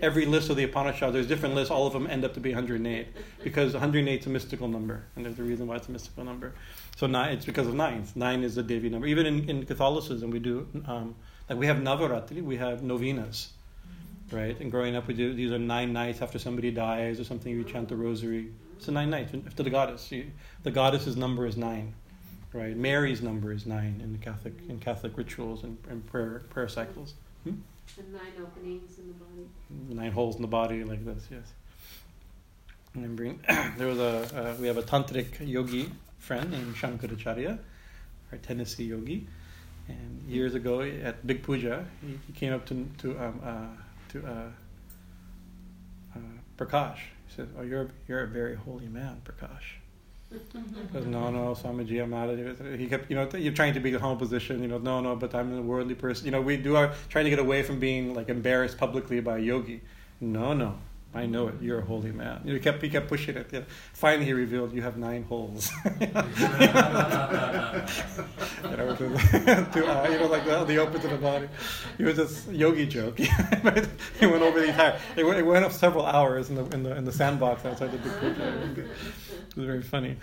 Every 0.00 0.26
list 0.26 0.50
of 0.50 0.56
the 0.56 0.64
Upanishad, 0.64 1.12
there's 1.12 1.26
different 1.26 1.54
lists. 1.54 1.70
All 1.70 1.86
of 1.86 1.92
them 1.92 2.06
end 2.06 2.24
up 2.24 2.34
to 2.34 2.40
be 2.40 2.54
108 2.54 3.08
because 3.42 3.72
108 3.72 4.20
is 4.20 4.26
a 4.26 4.30
mystical 4.30 4.68
number, 4.68 5.04
and 5.16 5.24
there's 5.24 5.38
a 5.38 5.42
reason 5.42 5.66
why 5.66 5.76
it's 5.76 5.88
a 5.88 5.92
mystical 5.92 6.24
number. 6.24 6.52
So 6.96 7.06
nine, 7.06 7.32
it's 7.32 7.44
because 7.44 7.66
of 7.66 7.74
nine. 7.74 8.06
Nine 8.14 8.44
is 8.44 8.54
the 8.54 8.62
Devi 8.62 8.88
number. 8.88 9.06
Even 9.06 9.26
in, 9.26 9.48
in 9.48 9.66
Catholicism, 9.66 10.30
we 10.30 10.38
do 10.38 10.66
um, 10.86 11.14
like 11.48 11.58
we 11.58 11.66
have 11.66 11.78
Navaratri, 11.78 12.42
we 12.42 12.56
have 12.56 12.82
novenas, 12.82 13.52
right? 14.30 14.58
And 14.60 14.70
growing 14.70 14.96
up, 14.96 15.06
we 15.06 15.14
do 15.14 15.34
these 15.34 15.52
are 15.52 15.58
nine 15.58 15.92
nights 15.92 16.20
after 16.22 16.38
somebody 16.38 16.70
dies 16.70 17.18
or 17.18 17.24
something. 17.24 17.56
We 17.56 17.64
chant 17.64 17.88
the 17.88 17.96
rosary. 17.96 18.52
It's 18.76 18.88
a 18.88 18.92
nine 18.92 19.10
nights 19.10 19.32
after 19.46 19.62
the 19.62 19.70
goddess. 19.70 20.12
The 20.62 20.70
goddess's 20.70 21.16
number 21.16 21.46
is 21.46 21.56
nine, 21.56 21.94
right? 22.52 22.76
Mary's 22.76 23.22
number 23.22 23.52
is 23.52 23.66
nine 23.66 24.00
in 24.02 24.12
the 24.12 24.18
Catholic 24.18 24.54
in 24.68 24.78
Catholic 24.78 25.16
rituals 25.16 25.64
and, 25.64 25.78
and 25.88 26.06
prayer 26.06 26.42
prayer 26.50 26.68
cycles. 26.68 27.14
Hmm? 27.44 27.54
And 27.96 28.12
nine 28.12 28.32
openings 28.40 28.98
in 28.98 29.08
the 29.08 29.14
body. 29.14 29.48
Nine 29.88 30.12
holes 30.12 30.36
in 30.36 30.42
the 30.42 30.48
body, 30.48 30.84
like 30.84 31.04
this, 31.04 31.26
yes. 31.30 31.52
And 32.94 33.16
bring, 33.16 33.40
there 33.76 33.86
was 33.86 33.98
a 33.98 34.50
uh, 34.50 34.54
we 34.60 34.66
have 34.66 34.76
a 34.76 34.82
tantric 34.82 35.46
yogi 35.46 35.90
friend 36.18 36.50
named 36.50 36.74
Shankaracharya, 36.74 37.58
our 38.32 38.38
Tennessee 38.38 38.84
yogi 38.84 39.26
and 39.88 40.22
years 40.28 40.54
ago 40.54 40.80
at 40.80 41.26
Big 41.26 41.42
Puja, 41.42 41.84
he, 42.00 42.18
he 42.26 42.32
came 42.32 42.52
up 42.52 42.66
to 42.66 42.88
to 42.98 43.18
um, 43.18 43.40
uh, 43.42 43.66
to 44.10 44.26
uh, 44.26 44.50
uh, 46.14 46.18
Prakash. 46.56 46.98
He 47.26 47.34
said, 47.34 47.48
"Oh, 47.58 47.62
you're 47.62 47.90
you're 48.06 48.22
a 48.22 48.26
very 48.26 48.54
holy 48.54 48.88
man, 48.88 49.22
Prakash." 49.24 49.77
No, 50.30 51.30
no, 51.30 51.54
Swamiji, 51.54 52.02
I'm 52.02 52.10
not. 52.10 52.78
He 52.78 52.86
kept, 52.86 53.10
you 53.10 53.16
know, 53.16 53.28
you're 53.34 53.54
trying 53.54 53.72
to 53.74 53.80
be 53.80 53.90
the 53.90 53.98
humble 53.98 54.16
position. 54.16 54.60
You 54.62 54.68
know, 54.68 54.78
no, 54.78 55.00
no, 55.00 55.16
but 55.16 55.34
I'm 55.34 55.56
a 55.56 55.62
worldly 55.62 55.94
person. 55.94 56.26
You 56.26 56.32
know, 56.32 56.42
we 56.42 56.56
do 56.58 56.76
our 56.76 56.92
trying 57.08 57.24
to 57.24 57.30
get 57.30 57.38
away 57.38 57.62
from 57.62 57.78
being 57.78 58.14
like 58.14 58.28
embarrassed 58.28 58.76
publicly 58.76 59.20
by 59.20 59.38
a 59.38 59.40
yogi. 59.40 59.80
No, 60.20 60.52
no, 60.52 60.76
I 61.14 61.24
know 61.24 61.48
it. 61.48 61.54
You're 61.62 61.78
a 61.78 61.84
holy 61.84 62.12
man. 62.12 62.42
he 62.44 62.58
kept 62.58 62.82
he 62.82 62.90
kept 62.90 63.08
pushing 63.08 63.36
it. 63.36 63.66
Finally, 63.94 64.26
he 64.26 64.34
revealed 64.34 64.74
you 64.74 64.82
have 64.82 64.98
nine 64.98 65.24
holes. 65.24 65.72
you 66.00 66.06
know, 68.76 68.94
to, 68.96 69.86
uh, 69.86 70.08
you 70.10 70.18
know, 70.18 70.26
like 70.26 70.44
the, 70.44 70.64
the 70.64 70.76
open 70.76 71.00
to 71.00 71.08
the 71.08 71.16
body. 71.16 71.48
It 71.98 72.04
was 72.04 72.16
this 72.16 72.46
yogi 72.48 72.86
joke. 72.86 73.18
but 73.62 73.88
he 74.20 74.26
went 74.26 74.42
over 74.42 74.60
the 74.60 74.68
entire. 74.68 75.00
It 75.16 75.24
went, 75.24 75.38
it 75.38 75.46
went 75.46 75.64
up 75.64 75.72
several 75.72 76.04
hours 76.04 76.50
in 76.50 76.56
the 76.56 76.66
in 76.66 76.82
the 76.82 76.94
in 76.94 77.04
the 77.06 77.12
sandbox 77.12 77.64
outside 77.64 77.90
the 77.90 77.98
big 77.98 78.12
puja. 78.20 78.70
It 78.76 79.56
was 79.56 79.64
very 79.64 79.82
funny. 79.82 80.16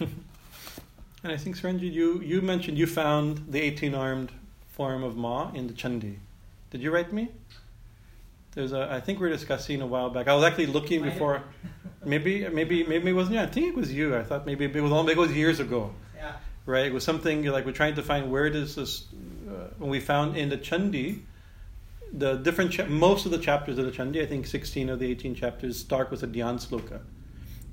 and 0.00 1.32
I 1.32 1.36
think 1.36 1.58
Saranjit, 1.58 1.92
you 1.92 2.22
you 2.22 2.40
mentioned 2.40 2.78
you 2.78 2.86
found 2.86 3.44
the 3.50 3.60
eighteen 3.60 3.94
armed 3.94 4.32
form 4.72 5.04
of 5.04 5.14
Ma 5.14 5.50
in 5.52 5.66
the 5.66 5.74
Chandi. 5.74 6.16
Did 6.70 6.80
you 6.80 6.90
write 6.90 7.12
me? 7.12 7.28
There's 8.56 8.72
a. 8.72 8.90
I 8.90 9.00
think 9.00 9.20
we 9.20 9.28
were 9.28 9.32
discussing 9.32 9.82
a 9.82 9.86
while 9.86 10.08
back. 10.08 10.28
I 10.28 10.34
was 10.34 10.42
actually 10.42 10.66
looking 10.66 11.02
before. 11.02 11.42
Maybe, 12.06 12.48
maybe, 12.48 12.84
maybe 12.84 13.10
it 13.10 13.12
wasn't 13.12 13.34
you. 13.34 13.42
I 13.42 13.46
think 13.46 13.68
it 13.68 13.74
was 13.74 13.92
you. 13.92 14.16
I 14.16 14.22
thought 14.22 14.46
maybe 14.46 14.64
it 14.64 14.74
was. 14.74 14.90
Maybe 14.90 15.12
it 15.12 15.18
was 15.18 15.32
years 15.32 15.60
ago. 15.60 15.92
Yeah. 16.16 16.32
Right. 16.64 16.86
It 16.86 16.94
was 16.94 17.04
something 17.04 17.44
like 17.44 17.66
we're 17.66 17.72
trying 17.72 17.96
to 17.96 18.02
find 18.02 18.30
where 18.30 18.48
does 18.48 18.74
this. 18.74 19.04
Uh, 19.46 19.68
when 19.76 19.90
we 19.90 20.00
found 20.00 20.38
in 20.38 20.48
the 20.48 20.56
Chandi, 20.56 21.20
the 22.14 22.36
different 22.36 22.72
cha- 22.72 22.86
most 22.86 23.26
of 23.26 23.30
the 23.30 23.38
chapters 23.38 23.76
of 23.76 23.84
the 23.84 23.92
Chandi, 23.92 24.22
I 24.22 24.26
think 24.26 24.46
16 24.46 24.88
of 24.88 25.00
the 25.00 25.10
18 25.10 25.34
chapters 25.34 25.78
start 25.78 26.10
with 26.10 26.22
a 26.22 26.26
Dhyan 26.26 26.56
sloka, 26.56 27.00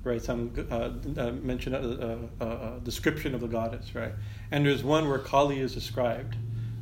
right? 0.02 0.20
Some 0.20 0.52
uh, 0.70 0.90
uh, 1.18 1.30
mention 1.32 1.74
a, 1.74 2.44
a, 2.44 2.46
a, 2.46 2.80
description 2.82 3.34
of 3.34 3.40
the 3.40 3.48
goddess, 3.48 3.94
right? 3.94 4.12
And 4.50 4.66
there's 4.66 4.84
one 4.84 5.08
where 5.08 5.18
Kali 5.18 5.60
is 5.60 5.72
described, 5.72 6.36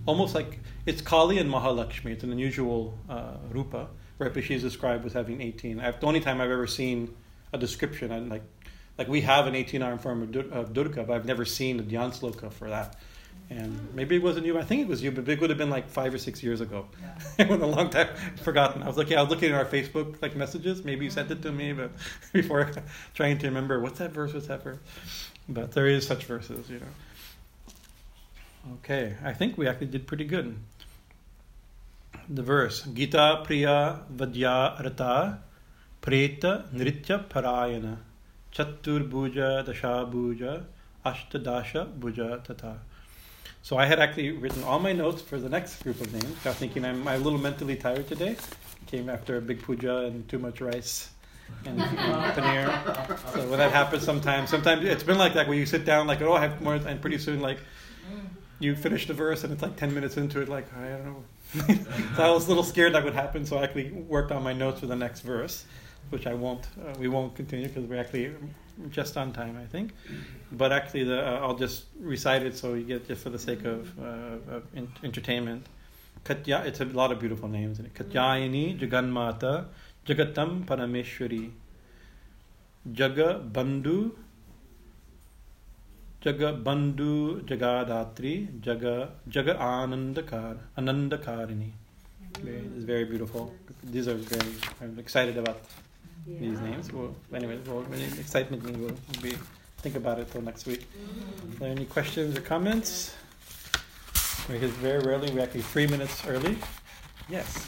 almost 0.07 0.35
like 0.35 0.61
it's 0.87 1.01
Kali 1.01 1.39
and 1.39 1.51
Mahalakshmi. 1.51 2.07
It's 2.07 2.25
an 2.25 2.33
unusual 2.33 2.99
uh, 3.09 3.37
rupa, 3.51 3.89
right? 4.19 4.33
But 4.33 4.45
she's 4.45 4.63
described 4.63 5.07
as 5.07 5.13
having 5.13 5.41
18. 5.41 5.81
I've, 5.81 6.01
the 6.01 6.07
only 6.07 6.21
time 6.21 6.41
I've 6.41 6.51
ever 6.51 6.67
seen 6.67 7.15
a 7.53 7.59
description, 7.59 8.11
and 8.13 8.31
like, 8.31 8.43
like 8.99 9.09
we 9.09 9.21
have 9.23 9.47
an 9.47 9.55
18 9.55 9.83
arm 9.83 9.99
form 9.99 10.23
of, 10.23 10.33
Dur- 10.33 10.51
of 10.51 10.73
Durga, 10.73 11.05
but 11.05 11.15
I've 11.15 11.27
never 11.27 11.45
seen 11.45 11.81
a 11.81 11.83
Dhyan 11.83 12.19
sloka 12.19 12.53
for 12.53 12.69
that. 12.71 12.97
And 13.51 13.95
maybe 13.95 14.17
it 14.17 14.23
wasn't 14.23 14.47
you. 14.47 14.59
I 14.59 14.63
think 14.63 14.81
it 14.83 14.89
was 14.89 15.03
you, 15.03 15.11
but 15.11 15.29
it 15.29 15.41
would 15.41 15.51
have 15.51 15.59
been 15.59 15.69
like 15.69 15.89
five 15.91 16.15
or 16.15 16.19
six 16.19 16.43
years 16.43 16.61
ago. 16.61 16.87
Yeah. 17.01 17.19
it 17.45 17.49
was 17.49 17.61
a 17.61 17.67
long 17.67 17.91
time 17.91 18.09
forgotten. 18.43 18.83
I 18.83 18.87
was 18.87 18.97
looking. 18.97 19.19
I 19.19 19.21
was 19.21 19.31
looking 19.31 19.51
at 19.51 19.57
our 19.57 19.67
Facebook 19.67 20.23
like 20.23 20.37
messages. 20.37 20.85
Maybe 20.85 21.05
you 21.05 21.11
sent 21.11 21.31
it 21.31 21.43
to 21.43 21.53
me, 21.53 21.73
but 21.73 21.91
before 22.33 22.71
trying 23.15 23.39
to 23.39 23.47
remember 23.49 23.81
what's 23.81 23.99
that 23.99 24.13
verse, 24.13 24.33
what's 24.33 24.47
that 24.47 24.63
verse. 24.63 24.79
But 25.49 25.73
there 25.73 25.87
is 25.87 26.07
such 26.07 26.25
verses, 26.25 26.71
you 26.71 26.79
know. 26.79 26.87
Okay, 28.75 29.17
I 29.25 29.33
think 29.33 29.59
we 29.59 29.67
actually 29.67 29.89
did 29.89 30.07
pretty 30.07 30.25
good 30.25 30.57
the 32.29 32.43
verse 32.43 32.83
Gita 32.83 33.43
Priya 33.45 34.03
Vadya 34.15 34.81
Rata 34.83 35.39
Preta 36.01 36.73
Nritya 36.73 37.29
Parayana 37.29 37.97
Dasha 38.55 40.07
Bhuja 40.11 40.65
Ashtadasha 41.05 41.93
Bhuja 41.99 42.45
Tata. 42.45 42.79
So 43.63 43.77
I 43.77 43.87
had 43.87 43.99
actually 44.01 44.33
written 44.33 44.63
all 44.65 44.79
my 44.79 44.93
notes 44.93 45.23
for 45.23 45.39
the 45.39 45.49
next 45.49 45.83
group 45.83 46.01
of 46.01 46.13
names. 46.13 46.37
I'm 46.45 46.53
thinking 46.55 46.85
I'm, 46.85 47.07
I'm 47.07 47.21
a 47.21 47.25
little 47.25 47.39
mentally 47.39 47.77
tired 47.77 48.09
today. 48.09 48.37
Came 48.87 49.09
after 49.09 49.37
a 49.37 49.41
big 49.41 49.63
puja 49.63 50.07
and 50.07 50.29
too 50.29 50.39
much 50.39 50.61
rice. 50.61 51.11
and 51.65 51.79
paneer. 52.35 53.19
So 53.33 53.49
when 53.49 53.59
that 53.59 53.73
happens, 53.73 54.03
sometimes, 54.03 54.51
sometimes 54.51 54.85
it's 54.85 55.05
been 55.05 55.19
like 55.19 55.35
that 55.35 55.47
where 55.47 55.57
you 55.57 55.67
sit 55.67 55.85
down, 55.85 56.07
like, 56.07 56.23
oh, 56.23 56.33
I 56.33 56.41
have 56.41 56.61
more, 56.61 56.75
and 56.75 57.01
pretty 57.01 57.19
soon, 57.19 57.41
like, 57.41 57.59
you 58.63 58.77
finish 58.77 59.07
the 59.07 59.15
verse, 59.15 59.45
and 59.45 59.53
it's 59.53 59.63
like 59.63 59.77
ten 59.77 59.93
minutes 59.93 60.17
into 60.17 60.41
it, 60.41 60.49
like, 60.49 60.67
I 60.77 60.89
don't 60.91 61.05
know. 61.05 61.25
so 62.17 62.23
I 62.23 62.31
was 62.31 62.47
a 62.47 62.49
little 62.49 62.63
scared 62.65 62.95
that 62.95 63.05
would 63.05 63.15
happen, 63.15 63.45
so 63.45 63.59
I 63.59 63.65
actually 63.65 63.91
worked 63.91 64.33
on 64.33 64.43
my 64.43 64.53
notes 64.53 64.81
for 64.81 64.87
the 64.87 64.97
next 64.97 65.21
verse, 65.21 65.65
which 66.11 66.27
I 66.27 66.35
won't. 66.35 66.67
Uh, 66.81 66.95
we 66.99 67.09
won't 67.09 67.35
continue 67.35 67.69
because 67.69 67.85
we're 67.85 68.01
actually 68.01 68.33
just 68.91 69.17
on 69.17 69.33
time, 69.33 69.59
I 69.63 69.67
think. 69.67 69.93
But 70.53 70.73
actually, 70.73 71.05
the, 71.05 71.21
uh, 71.21 71.41
I'll 71.41 71.57
just 71.57 71.85
recite 72.01 72.43
it 72.43 72.57
so 72.57 72.75
you 72.75 72.85
get 72.85 73.07
just 73.07 73.23
for 73.23 73.31
the 73.31 73.39
sake 73.39 73.65
of, 73.65 73.99
uh, 73.99 74.55
of 74.57 74.63
in- 74.75 74.93
entertainment. 75.03 75.67
Katya, 76.25 76.63
it's 76.65 76.81
a 76.81 76.85
lot 76.85 77.11
of 77.11 77.19
beautiful 77.19 77.49
names 77.49 77.81
in 77.81 77.87
it. 77.87 77.95
Katyayani 77.95 78.79
Jaganmata 78.79 79.67
Jagatam 80.07 80.65
Parameshwari 80.65 81.51
Jaga 82.93 83.51
Bandhu 83.51 84.13
Jaga 86.25 86.63
Bandhu 86.63 87.43
Jagadatri 87.45 88.61
Jaga 88.61 89.11
Jaga 89.29 89.59
Anandakar 89.59 90.57
Anandakarini. 90.79 91.71
It's 92.45 92.85
very 92.85 93.05
beautiful. 93.05 93.53
These 93.83 94.09
are 94.09 94.15
very. 94.15 94.55
I'm 94.81 94.99
excited 94.99 95.37
about 95.37 95.61
Yeah. 96.27 96.39
these 96.39 96.61
names. 96.61 96.93
Well, 96.93 97.15
anyway, 97.35 97.59
well, 97.67 97.85
excitement 98.19 98.63
me 98.65 98.73
will 98.85 98.97
be 99.21 99.37
think 99.79 99.97
about 99.97 100.21
it 100.21 100.31
till 100.31 100.43
next 100.43 100.67
week. 100.67 100.87
Mm. 100.87 101.57
Are 101.57 101.59
there 101.59 101.71
any 101.71 101.85
questions 101.87 102.39
or 102.39 102.41
comments? 102.43 103.15
Because 104.47 104.71
very 104.87 105.01
rarely 105.01 105.31
we 105.33 105.41
actually 105.41 105.63
three 105.63 105.89
minutes 105.89 106.25
early. 106.27 106.57
Yes. 107.29 107.67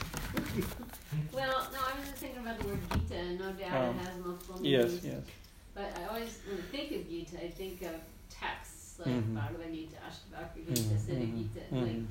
Well, 1.33 1.69
no, 1.73 1.79
I 1.79 1.99
was 1.99 2.09
just 2.09 2.19
thinking 2.23 2.41
about 2.43 2.59
the 2.61 2.69
word 2.69 2.79
Gita, 2.93 3.15
and 3.17 3.39
no 3.39 3.53
doubt 3.53 3.71
Oh. 3.75 3.91
it 3.91 4.07
has 4.07 4.17
multiple 4.25 4.61
meanings. 4.61 4.95
Yes. 5.03 5.13
Yes. 5.13 5.23
But 5.75 5.99
I 5.99 6.05
always, 6.15 6.39
when 6.49 6.59
I 6.59 6.67
think 6.77 6.93
of 6.93 7.09
Gita, 7.11 7.45
I 7.45 7.49
think 7.51 7.83
of 7.83 7.95
like 9.07 9.15
Mhm. 9.15 9.35
Bhagavad 9.35 9.73
Gita, 9.73 9.97
Ashtavakra 10.09 10.67
Gita, 10.69 10.81
Mhm, 10.81 10.99
Siddha 10.99 11.27
mhm, 11.27 11.39
Gita, 11.39 11.61
like 11.75 11.93
mhm. 11.93 12.07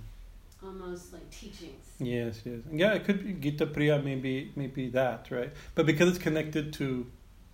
almost 0.64 1.14
like 1.14 1.30
teachings. 1.30 1.86
Yes. 2.00 2.42
Yes. 2.46 2.60
Yeah. 2.72 2.94
It 2.94 3.04
could 3.06 3.24
be 3.24 3.34
Gita 3.34 3.66
Priya. 3.66 4.02
Maybe 4.02 4.52
maybe 4.56 4.90
that 4.90 5.30
right. 5.32 5.52
But 5.76 5.86
because 5.86 6.10
it's 6.10 6.20
connected 6.24 6.74
to 6.74 7.06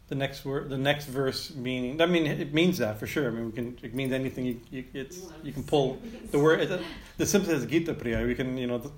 the 0.10 0.16
next 0.16 0.44
word, 0.44 0.70
the 0.70 0.78
next 0.78 1.06
verse 1.06 1.54
meaning. 1.54 2.02
I 2.02 2.06
mean, 2.08 2.26
it 2.26 2.54
means 2.54 2.80
that 2.80 3.00
for 3.00 3.06
sure. 3.08 3.28
I 3.28 3.32
mean, 3.32 3.46
we 3.48 3.52
can. 3.52 3.78
It 3.84 3.94
means 3.94 4.12
anything. 4.12 4.46
You, 4.46 4.60
you, 4.72 4.84
it's 4.94 5.20
you 5.44 5.54
can 5.54 5.64
pull 5.64 6.00
the 6.32 6.40
word 6.40 6.62
it, 6.62 6.82
the 7.18 7.26
simple 7.26 7.54
as 7.54 7.66
Gita 7.66 7.94
Priya. 7.94 8.26
We 8.26 8.36
can, 8.36 8.58
you 8.58 8.68
know, 8.68 8.80
the, 8.80 8.92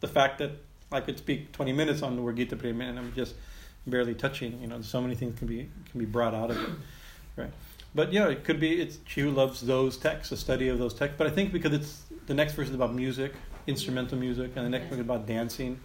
the 0.00 0.08
fact 0.08 0.38
that 0.38 0.52
I 0.92 1.00
could 1.00 1.18
speak 1.18 1.52
20 1.52 1.72
minutes 1.72 2.02
on 2.02 2.16
the 2.16 2.22
word 2.22 2.36
Gita 2.36 2.56
Priya 2.56 2.74
and 2.74 2.98
I'm 2.98 3.12
just 3.14 3.34
barely 3.86 4.14
touching, 4.14 4.60
you 4.60 4.66
know, 4.66 4.80
so 4.82 5.00
many 5.00 5.14
things 5.14 5.38
can 5.38 5.46
be 5.48 5.68
can 5.90 5.98
be 5.98 6.04
brought 6.06 6.34
out 6.34 6.50
of 6.50 6.62
it. 6.62 6.70
Right. 7.36 7.52
But 7.98 8.12
yeah, 8.12 8.28
it 8.28 8.44
could 8.44 8.60
be 8.60 8.80
it's 8.80 8.98
she 9.08 9.22
who 9.22 9.32
loves 9.32 9.60
those 9.60 9.96
texts, 9.96 10.30
the 10.30 10.36
study 10.36 10.68
of 10.68 10.78
those 10.78 10.94
texts. 10.94 11.16
But 11.18 11.26
I 11.26 11.30
think 11.30 11.50
because 11.52 11.72
it's 11.72 12.04
the 12.28 12.34
next 12.34 12.52
verse 12.52 12.68
is 12.68 12.74
about 12.76 12.94
music, 12.94 13.32
instrumental 13.66 14.16
music, 14.16 14.52
and 14.54 14.64
the 14.64 14.70
next 14.70 14.84
one 14.88 15.00
is 15.00 15.04
about 15.04 15.26
dancing, 15.26 15.80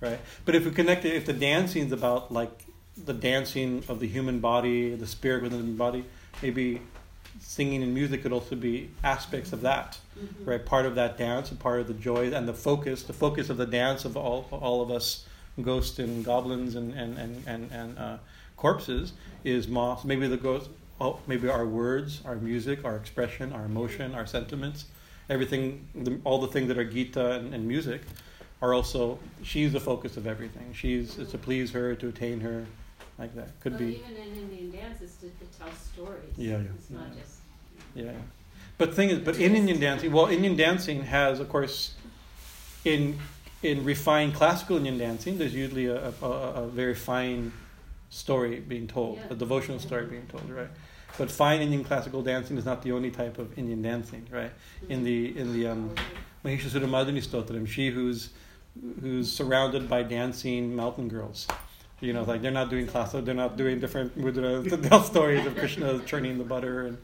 Right. 0.00 0.18
But 0.46 0.54
if 0.54 0.64
we 0.64 0.70
connect 0.70 1.04
it, 1.04 1.14
if 1.14 1.26
the 1.26 1.34
dancing 1.34 1.84
is 1.84 1.92
about 1.92 2.32
like 2.32 2.64
the 3.04 3.12
dancing 3.12 3.84
of 3.86 4.00
the 4.00 4.08
human 4.08 4.40
body, 4.40 4.94
the 4.94 5.06
spirit 5.06 5.42
within 5.42 5.58
the 5.60 5.76
body, 5.76 6.06
maybe 6.42 6.80
singing 7.38 7.82
and 7.82 7.92
music 7.92 8.22
could 8.22 8.32
also 8.32 8.56
be 8.56 8.88
aspects 9.04 9.52
of 9.52 9.60
that 9.60 9.98
Mhm. 10.18 10.46
right 10.46 10.64
part 10.64 10.86
of 10.86 10.94
that 10.94 11.18
dance 11.18 11.50
and 11.50 11.60
part 11.60 11.80
of 11.80 11.86
the 11.86 11.94
joy 11.94 12.32
and 12.32 12.48
the 12.48 12.54
focus 12.54 13.02
the 13.02 13.12
focus 13.12 13.50
of 13.50 13.58
the 13.58 13.66
dance 13.66 14.04
of 14.06 14.16
all 14.16 14.46
all 14.50 14.80
of 14.80 14.90
us 14.90 15.26
ghosts 15.60 15.98
and 15.98 16.24
goblins 16.24 16.74
and 16.74 16.94
and 16.94 17.18
and 17.18 17.42
and, 17.46 17.70
and 17.72 17.98
uh, 17.98 18.16
corpses 18.56 19.12
is 19.44 19.66
moss 19.68 20.04
maybe 20.04 20.26
the 20.28 20.36
ghost 20.36 20.68
oh, 21.02 21.18
maybe 21.26 21.48
our 21.48 21.66
words 21.66 22.20
our 22.24 22.36
music 22.36 22.84
our 22.84 22.96
expression 22.96 23.52
our 23.52 23.64
emotion 23.72 24.14
our 24.14 24.26
sentiments 24.26 24.86
everything 25.28 25.62
the, 25.94 26.12
all 26.24 26.38
the 26.46 26.48
things 26.54 26.68
that 26.68 26.78
are 26.78 26.84
gita 26.96 27.32
and, 27.32 27.54
and 27.54 27.66
music 27.66 28.00
are 28.62 28.72
also 28.74 29.18
she's 29.42 29.72
the 29.72 29.80
focus 29.80 30.16
of 30.16 30.26
everything 30.26 30.66
she's 30.72 31.18
it's 31.18 31.32
to 31.32 31.38
please 31.38 31.70
her 31.72 31.94
to 31.94 32.08
attain 32.08 32.38
her 32.40 32.64
like 33.18 33.34
that 33.34 33.48
could 33.60 33.72
well, 33.72 33.80
be 33.80 34.02
even 34.02 34.16
in 34.16 34.38
Indian 34.44 34.70
dance, 34.70 34.98
it's 35.02 35.16
to, 35.16 35.26
to 35.26 35.58
tell 35.58 35.68
stories. 35.74 36.32
Yeah, 36.36 36.52
yeah, 36.52 36.76
It's 36.78 36.90
not 36.90 37.08
yeah. 37.14 37.20
just. 37.22 37.36
Yeah, 37.94 38.12
but 38.78 38.94
thing 38.94 39.10
is, 39.10 39.18
but 39.18 39.36
in 39.36 39.54
Indian 39.54 39.78
dancing, 39.78 40.10
well, 40.12 40.26
Indian 40.26 40.56
dancing 40.56 41.02
has, 41.02 41.38
of 41.38 41.48
course, 41.50 41.94
in 42.84 43.18
in 43.62 43.84
refined 43.84 44.34
classical 44.34 44.76
Indian 44.78 44.98
dancing, 44.98 45.36
there's 45.38 45.54
usually 45.54 45.86
a, 45.86 46.12
a, 46.22 46.26
a 46.64 46.66
very 46.68 46.94
fine 46.94 47.52
story 48.10 48.60
being 48.60 48.86
told, 48.88 49.18
Yeah. 49.18 49.34
a 49.34 49.34
devotional 49.34 49.78
story 49.78 50.06
being 50.06 50.26
told, 50.26 50.48
right? 50.50 50.68
But 51.18 51.30
fine 51.30 51.60
Indian 51.60 51.84
classical 51.84 52.22
dancing 52.22 52.56
is 52.56 52.64
not 52.64 52.82
the 52.82 52.92
only 52.92 53.10
type 53.10 53.38
of 53.38 53.56
Indian 53.58 53.82
dancing, 53.82 54.26
right? 54.30 54.52
In 54.88 55.04
the 55.04 55.36
in 55.38 55.52
the 55.52 55.68
um, 55.68 55.94
Mahishasura 56.44 56.88
Mardini 56.88 57.22
Stotram, 57.24 57.66
she 57.66 57.90
who's 57.90 58.30
who's 59.00 59.30
surrounded 59.30 59.88
by 59.88 60.02
dancing 60.02 60.74
mountain 60.74 61.08
girls. 61.08 61.46
You 62.00 62.12
know, 62.12 62.24
like 62.24 62.42
they're 62.42 62.50
not 62.50 62.68
doing 62.68 62.88
classical, 62.88 63.22
they're 63.22 63.34
not 63.34 63.56
doing 63.56 63.78
different 63.78 64.18
mudras, 64.18 64.68
to 64.70 64.76
tell 64.76 65.04
stories 65.04 65.46
of 65.46 65.56
Krishna 65.56 66.00
churning 66.00 66.36
the 66.36 66.42
butter 66.42 66.86
and, 66.86 66.98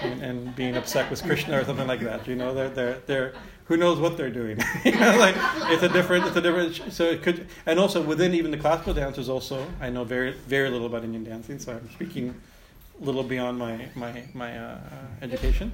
and, 0.00 0.22
and 0.22 0.54
being 0.54 0.76
upset 0.76 1.10
with 1.10 1.20
Krishna 1.24 1.58
or 1.58 1.64
something 1.64 1.88
like 1.88 2.00
that. 2.00 2.28
You 2.28 2.36
know, 2.36 2.54
they're 2.54 2.68
they're 2.68 2.98
they're 3.06 3.32
who 3.64 3.76
knows 3.76 3.98
what 3.98 4.16
they're 4.16 4.30
doing. 4.30 4.60
you 4.84 4.92
know, 4.92 5.16
like 5.18 5.34
it's 5.72 5.82
a 5.82 5.88
different 5.88 6.26
it's 6.26 6.36
a 6.36 6.40
different 6.40 6.92
so 6.92 7.04
it 7.04 7.22
could 7.22 7.48
and 7.64 7.80
also 7.80 8.00
within 8.00 8.34
even 8.34 8.52
the 8.52 8.58
classical 8.58 8.94
dancers 8.94 9.28
also 9.28 9.66
I 9.80 9.90
know 9.90 10.04
very 10.04 10.32
very 10.32 10.70
little 10.70 10.86
about 10.86 11.02
Indian 11.02 11.24
dancing, 11.24 11.58
so 11.58 11.72
I'm 11.72 11.90
speaking 11.90 12.40
little 13.00 13.22
beyond 13.22 13.58
my 13.58 13.88
my 13.94 14.22
my 14.34 14.58
uh, 14.58 14.78
education. 15.22 15.72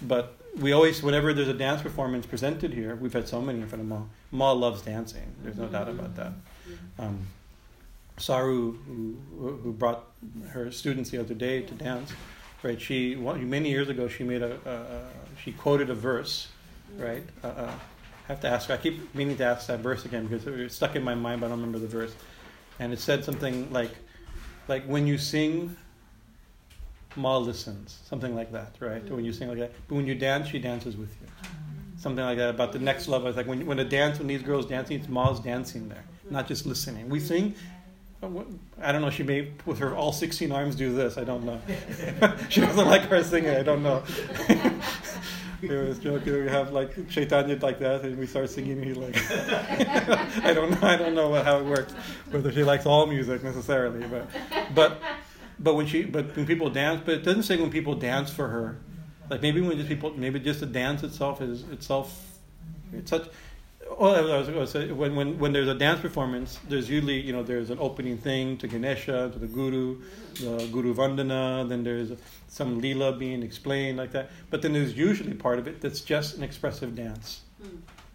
But 0.00 0.36
we 0.56 0.72
always, 0.72 1.02
whenever 1.02 1.32
there's 1.32 1.48
a 1.48 1.54
dance 1.54 1.82
performance 1.82 2.26
presented 2.26 2.72
here, 2.72 2.96
we've 2.96 3.12
had 3.12 3.28
so 3.28 3.40
many 3.40 3.60
in 3.60 3.68
front 3.68 3.82
of 3.82 3.88
Ma. 3.88 4.02
Ma 4.30 4.52
loves 4.52 4.82
dancing. 4.82 5.34
There's 5.42 5.56
no 5.56 5.66
doubt 5.66 5.88
about 5.88 6.14
that. 6.16 6.32
Um, 6.98 7.26
Saru, 8.16 8.72
who, 8.86 9.16
who 9.62 9.72
brought 9.72 10.04
her 10.50 10.70
students 10.72 11.10
the 11.10 11.18
other 11.18 11.34
day 11.34 11.62
to 11.62 11.74
dance, 11.74 12.12
right? 12.62 12.80
She 12.80 13.14
many 13.14 13.70
years 13.70 13.88
ago 13.88 14.08
she 14.08 14.24
made 14.24 14.42
a 14.42 14.54
uh, 14.68 15.08
she 15.42 15.52
quoted 15.52 15.90
a 15.90 15.94
verse, 15.94 16.48
right? 16.96 17.22
Uh, 17.42 17.48
uh, 17.48 17.72
I 18.28 18.32
have 18.32 18.40
to 18.40 18.48
ask. 18.48 18.70
I 18.70 18.76
keep 18.76 19.14
meaning 19.14 19.36
to 19.36 19.44
ask 19.44 19.68
that 19.68 19.80
verse 19.80 20.04
again 20.04 20.26
because 20.26 20.46
it 20.46 20.56
was 20.56 20.74
stuck 20.74 20.96
in 20.96 21.02
my 21.02 21.14
mind, 21.14 21.40
but 21.40 21.46
I 21.46 21.50
don't 21.50 21.60
remember 21.60 21.78
the 21.78 21.86
verse. 21.86 22.14
And 22.80 22.92
it 22.92 22.98
said 23.00 23.24
something 23.24 23.72
like, 23.72 23.90
like 24.68 24.84
when 24.84 25.06
you 25.06 25.18
sing, 25.18 25.76
Ma 27.16 27.36
listens, 27.36 27.98
something 28.04 28.34
like 28.34 28.52
that, 28.52 28.76
right? 28.80 29.04
Mm. 29.04 29.10
When 29.10 29.24
you 29.24 29.32
sing 29.32 29.48
like 29.48 29.58
that, 29.58 29.72
but 29.88 29.94
when 29.96 30.06
you 30.06 30.14
dance, 30.14 30.48
she 30.48 30.58
dances 30.58 30.96
with 30.96 31.10
you, 31.20 31.26
mm. 31.26 32.00
something 32.00 32.24
like 32.24 32.38
that. 32.38 32.50
About 32.50 32.72
the 32.72 32.78
next 32.78 33.08
level, 33.08 33.28
it's 33.28 33.36
like 33.36 33.46
when 33.46 33.66
when 33.66 33.78
a 33.78 33.84
dance, 33.84 34.18
when 34.18 34.28
these 34.28 34.42
girls 34.42 34.66
dancing, 34.66 34.98
it's 34.98 35.08
Ma's 35.08 35.40
dancing 35.40 35.88
there, 35.88 36.04
not 36.30 36.46
just 36.46 36.66
listening. 36.66 37.08
We 37.08 37.20
sing. 37.20 37.54
I 38.20 38.90
don't 38.90 39.00
know. 39.00 39.10
She 39.10 39.22
may, 39.22 39.52
with 39.64 39.78
her 39.78 39.94
all 39.94 40.12
sixteen 40.12 40.50
arms, 40.50 40.74
do 40.74 40.92
this. 40.92 41.18
I 41.18 41.24
don't 41.24 41.44
know. 41.44 41.60
she 42.48 42.60
doesn't 42.60 42.86
like 42.86 43.02
her 43.02 43.22
singing. 43.22 43.54
I 43.54 43.62
don't 43.62 43.82
know. 43.82 44.02
It 45.60 45.70
was 45.70 45.98
joking. 45.98 46.44
We 46.44 46.48
have 46.48 46.72
like 46.72 47.08
Chaitanya 47.08 47.58
like 47.60 47.80
that, 47.80 48.02
and 48.02 48.16
we 48.16 48.26
start 48.26 48.48
singing. 48.48 48.80
He 48.82 48.94
like, 48.94 49.16
I 50.44 50.52
don't 50.54 50.70
know. 50.70 50.86
I 50.86 50.96
don't 50.96 51.14
know 51.14 51.34
how 51.42 51.58
it 51.58 51.64
works. 51.64 51.92
Whether 52.30 52.52
she 52.52 52.62
likes 52.62 52.86
all 52.86 53.06
music 53.06 53.42
necessarily, 53.42 54.06
but 54.06 54.28
but 54.74 55.02
but 55.58 55.74
when 55.74 55.86
she 55.86 56.04
but 56.04 56.34
when 56.36 56.46
people 56.46 56.70
dance, 56.70 57.02
but 57.04 57.14
it 57.14 57.24
doesn't 57.24 57.42
say 57.44 57.56
when 57.56 57.70
people 57.70 57.94
dance 57.94 58.30
for 58.30 58.48
her. 58.48 58.78
Like 59.30 59.42
maybe 59.42 59.60
when 59.60 59.76
just 59.76 59.88
people, 59.88 60.12
maybe 60.16 60.40
just 60.40 60.60
the 60.60 60.66
dance 60.66 61.02
itself 61.02 61.40
is 61.40 61.62
itself. 61.70 62.38
It's 62.92 63.10
such. 63.10 63.28
Oh, 63.90 64.64
say 64.64 64.92
when 64.92 65.16
when 65.16 65.38
when 65.38 65.52
there's 65.52 65.68
a 65.68 65.74
dance 65.74 66.00
performance, 66.00 66.58
there's 66.68 66.88
usually 66.88 67.20
you 67.20 67.32
know 67.32 67.42
there's 67.42 67.70
an 67.70 67.78
opening 67.80 68.18
thing 68.18 68.56
to 68.58 68.68
Ganesha, 68.68 69.30
to 69.32 69.38
the 69.38 69.46
Guru, 69.46 70.00
the 70.34 70.68
Guru 70.72 70.94
Vandana. 70.94 71.68
Then 71.68 71.82
there's 71.84 72.12
some 72.48 72.80
lila 72.80 73.12
being 73.12 73.42
explained 73.42 73.98
like 73.98 74.12
that. 74.12 74.30
But 74.50 74.62
then 74.62 74.72
there's 74.72 74.94
usually 74.94 75.34
part 75.34 75.58
of 75.58 75.66
it 75.66 75.80
that's 75.80 76.00
just 76.00 76.36
an 76.36 76.42
expressive 76.42 76.94
dance. 76.94 77.42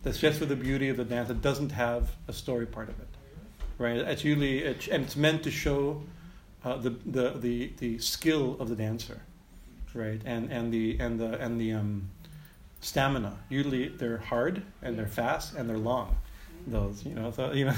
That's 0.03 0.19
just 0.19 0.39
for 0.39 0.45
the 0.45 0.55
beauty 0.55 0.89
of 0.89 0.97
the 0.97 1.05
dance. 1.05 1.29
It 1.29 1.41
doesn't 1.41 1.71
have 1.71 2.15
a 2.27 2.33
story 2.33 2.65
part 2.65 2.89
of 2.89 2.99
it, 2.99 3.07
right? 3.77 3.97
It's 3.97 4.23
usually 4.23 4.65
and 4.65 5.03
it's 5.05 5.15
meant 5.15 5.43
to 5.43 5.51
show 5.51 6.01
uh, 6.63 6.77
the, 6.77 6.91
the 7.05 7.29
the 7.31 7.73
the 7.77 7.97
skill 7.99 8.55
of 8.59 8.69
the 8.69 8.75
dancer, 8.75 9.21
right? 9.93 10.21
And 10.25 10.51
and 10.51 10.73
the 10.73 10.97
and 10.99 11.19
the 11.19 11.39
and 11.39 11.59
the 11.59 11.73
um, 11.73 12.09
stamina. 12.81 13.37
Usually 13.49 13.89
they're 13.89 14.17
hard 14.17 14.63
and 14.81 14.97
they're 14.97 15.07
fast 15.07 15.55
and 15.55 15.69
they're 15.69 15.77
long. 15.77 16.17
Those 16.67 17.05
you 17.05 17.13
know 17.13 17.31
so 17.31 17.51
you 17.53 17.65
know 17.65 17.75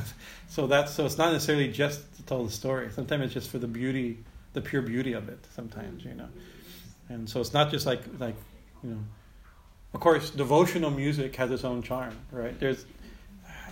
so 0.48 0.68
that's 0.68 0.94
so 0.94 1.06
it's 1.06 1.18
not 1.18 1.34
necessarily 1.34 1.72
just 1.72 2.16
to 2.18 2.24
tell 2.24 2.44
the 2.44 2.52
story. 2.52 2.90
Sometimes 2.92 3.26
it's 3.26 3.34
just 3.34 3.50
for 3.50 3.58
the 3.58 3.68
beauty, 3.68 4.20
the 4.54 4.62
pure 4.62 4.82
beauty 4.82 5.14
of 5.14 5.30
it. 5.30 5.40
Sometimes 5.56 6.04
you 6.04 6.14
know, 6.14 6.30
and 7.10 7.30
so 7.30 7.42
it's 7.42 7.54
not 7.54 7.72
just 7.72 7.86
like 7.86 8.02
like 8.20 8.36
you 8.84 8.92
know. 8.92 9.00
Of 9.94 10.02
course, 10.02 10.30
devotional 10.30 10.92
music 10.92 11.38
has 11.38 11.52
its 11.52 11.64
own 11.64 11.82
charm, 11.82 12.18
right? 12.30 12.60
There's 12.60 12.86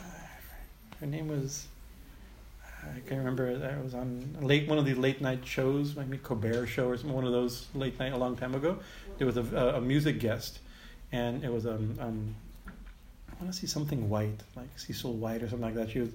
her 0.99 1.05
name 1.05 1.27
was 1.27 1.67
I 2.95 2.99
can't 3.07 3.19
remember. 3.19 3.47
I 3.47 3.81
was 3.81 3.93
on 3.93 4.37
late 4.41 4.67
one 4.67 4.77
of 4.77 4.85
these 4.85 4.97
late 4.97 5.21
night 5.21 5.45
shows, 5.45 5.95
maybe 5.95 6.17
Colbert 6.17 6.67
show 6.67 6.89
or 6.89 6.97
some 6.97 7.11
one 7.11 7.25
of 7.25 7.31
those 7.31 7.67
late 7.73 7.97
night 7.99 8.13
a 8.13 8.17
long 8.17 8.35
time 8.35 8.55
ago. 8.55 8.79
There 9.17 9.27
was 9.27 9.37
a, 9.37 9.43
a, 9.75 9.81
music 9.81 10.19
guest, 10.19 10.59
and 11.11 11.43
it 11.43 11.51
was 11.51 11.65
um, 11.65 11.95
um 11.99 12.35
I 12.67 13.43
want 13.43 13.53
to 13.53 13.59
see 13.59 13.67
something 13.67 14.09
white, 14.09 14.41
like 14.55 14.77
Cecil 14.77 15.13
White 15.13 15.43
or 15.43 15.49
something 15.49 15.65
like 15.65 15.75
that. 15.75 15.89
She 15.89 15.99
was 15.99 16.09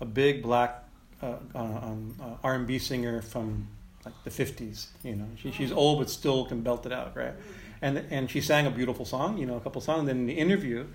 a 0.00 0.04
big 0.04 0.42
black 0.42 0.84
uh, 1.22 1.36
uh, 1.54 1.58
um, 1.58 2.14
uh, 2.20 2.36
R&B 2.44 2.78
singer 2.78 3.22
from 3.22 3.66
like 4.04 4.14
the 4.24 4.30
50s. 4.30 4.88
You 5.02 5.16
know, 5.16 5.26
she, 5.40 5.50
she's 5.52 5.72
old 5.72 5.98
but 5.98 6.10
still 6.10 6.44
can 6.44 6.62
belt 6.62 6.86
it 6.86 6.92
out, 6.92 7.16
right? 7.16 7.34
And 7.82 8.04
and 8.10 8.30
she 8.30 8.40
sang 8.40 8.66
a 8.66 8.70
beautiful 8.70 9.04
song, 9.04 9.38
you 9.38 9.46
know, 9.46 9.56
a 9.56 9.60
couple 9.60 9.80
songs. 9.80 10.00
And 10.00 10.08
then 10.08 10.18
in 10.20 10.26
the 10.26 10.34
interview, 10.38 10.86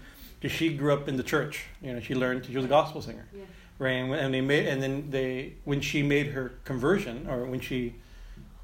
she 0.47 0.73
grew 0.73 0.93
up 0.93 1.07
in 1.07 1.17
the 1.17 1.23
church, 1.23 1.65
you 1.81 1.93
know, 1.93 1.99
she 1.99 2.15
learned 2.15 2.45
she 2.45 2.55
was 2.55 2.65
a 2.65 2.69
gospel 2.69 3.01
singer, 3.01 3.27
Yeah. 3.33 3.43
Right? 3.81 3.93
And, 3.93 4.13
and 4.13 4.33
they 4.33 4.41
made 4.41 4.67
and 4.67 4.81
then 4.81 5.09
they 5.09 5.53
when 5.65 5.81
she 5.81 6.03
made 6.03 6.27
her 6.27 6.53
conversion 6.63 7.27
or 7.27 7.45
when 7.45 7.59
she 7.59 7.95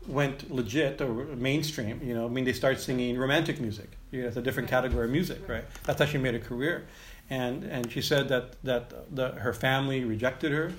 went 0.08 0.50
legit 0.50 1.02
or 1.02 1.14
mainstream, 1.36 2.00
you 2.04 2.14
know, 2.14 2.26
I 2.28 2.30
mean, 2.30 2.46
they 2.46 2.54
started 2.54 2.80
singing 2.80 3.18
romantic 3.18 3.60
music. 3.60 3.90
You 4.12 4.22
know, 4.22 4.28
it's 4.30 4.38
a 4.38 4.42
different 4.42 4.70
category 4.70 5.06
of 5.06 5.12
music, 5.12 5.40
right? 5.50 5.66
That's 5.84 6.00
how 6.00 6.06
she 6.06 6.18
made 6.18 6.36
a 6.36 6.40
career. 6.40 6.86
And 7.30 7.64
and 7.64 7.92
she 7.92 8.02
said 8.02 8.30
that 8.30 8.46
that 8.64 8.84
the, 9.16 9.32
her 9.46 9.54
family 9.54 10.06
rejected 10.06 10.52
her, 10.52 10.72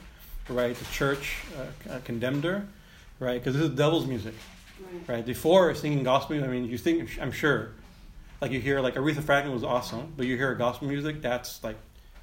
right? 0.49 0.75
The 0.77 0.85
church 1.01 1.25
uh, 1.59 1.93
uh, 1.93 1.99
condemned 2.05 2.45
her, 2.45 2.67
right? 3.19 3.39
Because 3.41 3.55
this 3.55 3.65
is 3.71 3.77
devil's 3.77 4.07
music, 4.07 4.35
Right. 4.81 5.09
right? 5.17 5.27
Before 5.27 5.75
singing 5.75 6.05
gospel, 6.05 6.43
I 6.43 6.47
mean, 6.47 6.65
you 6.65 6.79
think 6.79 7.19
I'm 7.21 7.33
sure, 7.33 7.73
like 8.41 8.53
you 8.53 8.61
hear 8.61 8.81
like 8.81 8.95
Aretha 8.95 9.23
Franklin 9.23 9.53
was 9.53 9.65
awesome, 9.65 10.13
but 10.17 10.25
you 10.27 10.37
hear 10.37 10.55
gospel 10.55 10.87
music, 10.89 11.21
that's 11.21 11.63
like 11.65 11.77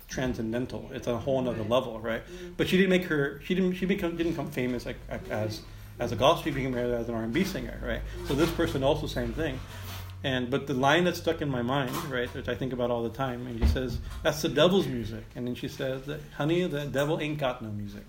transcendental. 0.08 0.90
It's 0.94 1.08
a 1.08 1.18
whole 1.18 1.40
other 1.48 1.62
Right. 1.62 1.70
level, 1.70 2.00
right? 2.00 2.22
Mm. 2.26 2.54
But 2.58 2.68
she 2.68 2.78
didn't 2.78 2.90
make 2.92 3.06
her. 3.06 3.42
She 3.44 3.56
didn't. 3.56 3.74
She 3.74 3.86
become 3.86 4.16
didn't 4.18 4.34
become 4.34 4.52
famous 4.52 4.86
like, 4.86 4.98
as 5.30 5.62
as 6.00 6.12
a 6.12 6.16
gospel. 6.16 6.44
She 6.44 6.52
became 6.52 6.76
as 6.76 7.08
an 7.10 7.16
R 7.16 7.24
and 7.24 7.34
B 7.34 7.44
singer, 7.44 7.80
right? 7.84 8.02
So 8.28 8.34
this 8.34 8.52
person 8.52 8.84
also 8.84 9.08
same 9.08 9.34
thing. 9.34 9.60
And 10.24 10.50
but 10.50 10.66
the 10.66 10.74
line 10.74 11.04
that 11.04 11.16
stuck 11.16 11.42
in 11.42 11.50
my 11.50 11.62
mind, 11.62 11.96
right, 12.10 12.34
which 12.34 12.48
I 12.48 12.56
think 12.56 12.74
about 12.74 12.90
all 12.90 13.04
the 13.04 13.10
time, 13.10 13.46
and 13.48 13.60
she 13.60 13.68
says 13.68 14.00
that's 14.24 14.42
the 14.42 14.50
devil's 14.50 14.88
music, 14.88 15.24
and 15.36 15.46
then 15.46 15.54
she 15.56 15.68
says 15.68 16.04
that 16.04 16.20
honey, 16.36 16.66
the 16.68 16.86
devil 16.86 17.20
ain't 17.20 17.38
got 17.38 17.62
no 17.62 17.70
music, 17.70 18.06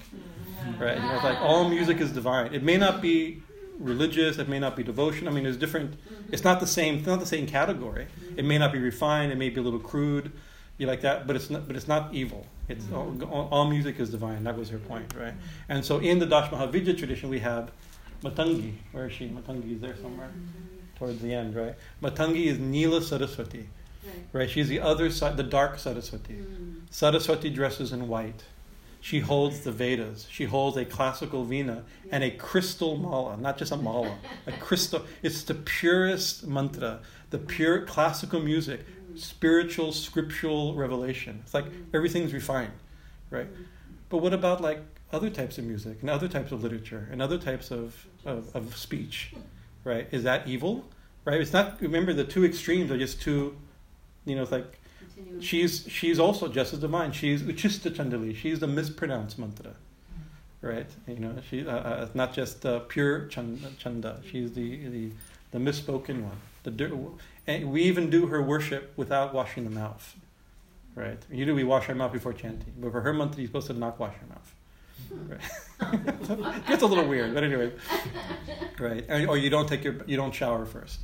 right? 0.79 0.97
You 0.97 1.03
know, 1.03 1.15
it's 1.15 1.25
like 1.25 1.41
all 1.41 1.69
music 1.69 2.01
is 2.01 2.13
divine. 2.13 2.55
It 2.55 2.63
may 2.63 2.77
not 2.79 3.03
be 3.03 3.43
religious, 3.79 4.39
it 4.39 4.49
may 4.49 4.59
not 4.59 4.77
be 4.77 4.83
devotion. 4.83 5.29
I 5.29 5.31
mean, 5.31 5.45
there's 5.45 5.59
different. 5.59 5.95
It's 6.33 6.45
not 6.45 6.61
the 6.61 6.67
same. 6.67 6.97
It's 6.99 7.07
not 7.07 7.21
the 7.21 7.27
same 7.27 7.47
category. 7.47 8.07
It 8.37 8.45
may 8.47 8.57
not 8.57 8.73
be 8.73 8.79
refined. 8.79 9.31
It 9.33 9.37
may 9.37 9.51
be 9.51 9.61
a 9.61 9.63
little 9.63 9.79
crude, 9.79 10.33
you 10.79 10.87
like 10.87 11.01
that. 11.03 11.27
But 11.27 11.37
it's 11.37 11.51
not. 11.51 11.67
But 11.67 11.77
it's 11.77 11.89
not 11.89 12.15
evil. 12.15 12.47
It's 12.69 12.85
mm-hmm. 12.85 13.23
all, 13.23 13.33
all, 13.33 13.49
all 13.51 13.71
music 13.71 14.01
is 14.01 14.11
divine. 14.11 14.45
That 14.45 14.57
was 14.57 14.69
her 14.71 14.79
point, 14.79 15.15
right? 15.17 15.33
Mm-hmm. 15.33 15.73
And 15.73 15.85
so 15.85 15.99
in 15.99 16.19
the 16.19 16.27
Dash 16.27 16.51
Mahavidya 16.51 16.99
tradition, 16.99 17.29
we 17.31 17.39
have 17.41 17.71
Matangi. 18.23 18.75
Where 18.93 19.07
is 19.07 19.13
she? 19.13 19.29
Matangi 19.29 19.75
is 19.77 19.81
there 19.81 19.97
somewhere 19.97 20.29
mm-hmm. 20.29 20.97
towards 20.99 21.21
the 21.21 21.33
end, 21.33 21.55
right? 21.55 21.75
Matangi 22.03 22.47
is 22.47 22.59
Nila 22.59 23.03
Saraswati, 23.03 23.69
Right. 24.05 24.15
right? 24.33 24.51
She's 24.51 24.69
the 24.69 24.81
other 24.81 25.11
side, 25.11 25.37
the 25.37 25.43
dark 25.43 25.79
Saraswati. 25.79 26.35
Mm. 26.35 26.81
Saraswati 26.91 27.51
dresses 27.51 27.93
in 27.93 28.09
white. 28.09 28.45
She 29.01 29.21
holds 29.21 29.61
the 29.61 29.71
Vedas. 29.71 30.27
She 30.31 30.47
holds 30.47 30.77
a 30.77 30.85
classical 30.85 31.47
veena 31.47 31.85
and 32.11 32.25
a 32.25 32.31
crystal 32.33 32.97
mala, 32.97 33.37
not 33.37 33.57
just 33.57 33.71
a 33.71 33.77
mala, 33.77 34.19
a 34.47 34.53
crystal. 34.67 35.05
It's 35.23 35.45
the 35.45 35.55
purest 35.55 36.45
mantra, 36.47 37.01
the 37.31 37.39
pure 37.39 37.83
classical 37.83 38.41
music, 38.41 38.85
spiritual, 39.17 39.93
scriptural 39.93 40.75
revelation. 40.75 41.41
It's 41.45 41.55
like 41.55 41.67
everything's 41.93 42.33
refined, 42.33 42.73
right? 43.31 43.49
But 44.09 44.19
what 44.19 44.33
about 44.33 44.61
like 44.61 44.81
other 45.13 45.31
types 45.31 45.59
of 45.59 45.65
music 45.65 45.99
and 46.01 46.11
other 46.11 46.29
types 46.29 46.53
of 46.53 46.63
literature 46.63 47.09
and 47.11 47.23
other 47.23 47.39
types 47.39 47.71
of, 47.71 48.07
of, 48.25 48.55
of 48.55 48.77
speech, 48.77 49.33
right? 49.85 50.07
Is 50.11 50.25
that 50.25 50.47
evil, 50.47 50.85
right? 51.25 51.41
It's 51.41 51.53
not. 51.53 51.81
Remember, 51.81 52.13
the 52.13 52.25
two 52.25 52.45
extremes 52.45 52.91
are 52.91 52.99
just 52.99 53.21
two. 53.21 53.57
You 54.25 54.37
know, 54.37 54.43
it's 54.43 54.53
like 54.53 54.79
she's 55.41 55.87
she's 55.89 56.19
also 56.19 56.49
just 56.49 56.73
as 56.73 56.81
divine. 56.81 57.13
She's 57.13 57.43
Ucchishta 57.43 57.91
Chandali. 57.91 58.35
She's 58.35 58.61
the 58.61 58.67
mispronounced 58.67 59.39
mantra, 59.39 59.75
right? 60.61 60.89
You 61.07 61.17
know, 61.17 61.35
she 61.49 61.67
uh, 61.67 61.71
uh, 61.71 62.09
not 62.15 62.33
just 62.33 62.65
uh, 62.67 62.81
pure 62.81 63.27
chanda, 63.27 63.71
chanda. 63.79 64.21
She's 64.31 64.53
the, 64.53 64.89
the 64.89 65.11
the 65.53 65.59
misspoken 65.59 66.23
one. 66.23 66.39
The 66.65 66.71
and 67.47 67.71
we 67.71 67.83
even 67.83 68.11
do 68.11 68.27
her 68.27 68.43
worship 68.43 68.93
without 68.97 69.35
washing 69.35 69.65
the 69.65 69.71
mouth, 69.71 70.17
right? 70.95 71.23
You 71.31 71.45
do 71.45 71.55
we 71.55 71.65
wash 71.65 71.89
our 71.89 71.95
mouth 71.95 72.13
before 72.13 72.33
chanting, 72.33 72.75
but 72.79 72.93
for 72.93 73.01
her 73.01 73.13
mantra 73.13 73.41
you're 73.41 73.49
supposed 73.49 73.69
to 73.69 73.75
not 73.75 73.99
wash 73.99 74.15
your 74.21 74.29
mouth. 74.29 74.55
Right? 75.11 76.67
Gets 76.69 76.83
a 76.83 76.87
little 76.87 77.07
weird, 77.07 77.35
but 77.35 77.45
anyway, 77.45 77.73
right? 78.79 79.05
Or, 79.29 79.37
you 79.37 79.51
don't 79.51 79.69
take 79.69 79.85
your 79.85 79.97
you 80.07 80.17
don't 80.17 80.35
shower 80.35 80.65
first 80.65 81.01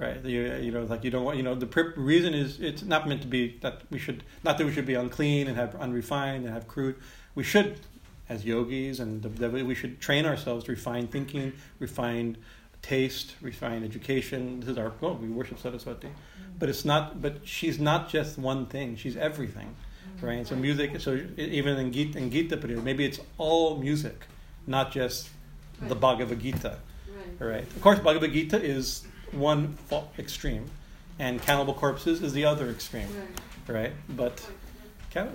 right? 0.00 0.24
You, 0.24 0.54
you 0.54 0.72
know, 0.72 0.84
like 0.84 1.04
you 1.04 1.10
don't 1.10 1.24
want, 1.24 1.36
you 1.36 1.42
know, 1.42 1.54
the 1.54 1.92
reason 1.96 2.32
is 2.32 2.58
it's 2.60 2.82
not 2.82 3.06
meant 3.06 3.20
to 3.22 3.28
be 3.28 3.58
that 3.60 3.82
we 3.90 3.98
should, 3.98 4.24
not 4.42 4.58
that 4.58 4.64
we 4.64 4.72
should 4.72 4.86
be 4.86 4.94
unclean 4.94 5.46
and 5.46 5.56
have 5.56 5.76
unrefined 5.76 6.44
and 6.44 6.54
have 6.54 6.66
crude. 6.66 6.96
We 7.34 7.44
should, 7.44 7.80
as 8.28 8.44
yogis, 8.44 8.98
and 8.98 9.22
the, 9.22 9.28
the, 9.28 9.64
we 9.64 9.74
should 9.74 10.00
train 10.00 10.24
ourselves 10.24 10.64
to 10.64 10.72
refine 10.72 11.06
thinking, 11.06 11.52
refined 11.78 12.38
taste, 12.82 13.34
refined 13.40 13.84
education. 13.84 14.60
This 14.60 14.70
is 14.70 14.78
our 14.78 14.90
goal. 14.90 15.14
We 15.14 15.28
worship 15.28 15.58
Saraswati, 15.58 16.08
mm-hmm. 16.08 16.58
but 16.58 16.68
it's 16.68 16.84
not. 16.84 17.20
But 17.20 17.46
she's 17.46 17.78
not 17.78 18.08
just 18.08 18.38
one 18.38 18.66
thing. 18.66 18.96
She's 18.96 19.16
everything, 19.16 19.74
mm-hmm. 20.16 20.26
right? 20.26 20.38
And 20.38 20.46
So 20.46 20.56
music. 20.56 21.00
So 21.00 21.20
even 21.36 21.78
in 21.78 21.92
Gita, 21.92 22.18
in 22.18 22.30
Gita 22.30 22.56
period, 22.56 22.84
maybe 22.84 23.04
it's 23.04 23.20
all 23.38 23.76
music, 23.78 24.26
not 24.66 24.92
just 24.92 25.30
the 25.80 25.94
Bhagavad 25.94 26.40
Gita. 26.40 26.78
Right. 27.38 27.52
Right. 27.52 27.62
Of 27.62 27.80
course, 27.80 27.98
Bhagavad 27.98 28.32
Gita 28.32 28.62
is 28.62 29.06
one 29.32 29.76
extreme, 30.18 30.66
and 31.18 31.40
Cannibal 31.40 31.74
Corpses 31.74 32.22
is 32.22 32.32
the 32.32 32.44
other 32.44 32.70
extreme. 32.70 33.08
Right. 33.68 33.74
Right. 33.74 33.92
But, 34.08 34.44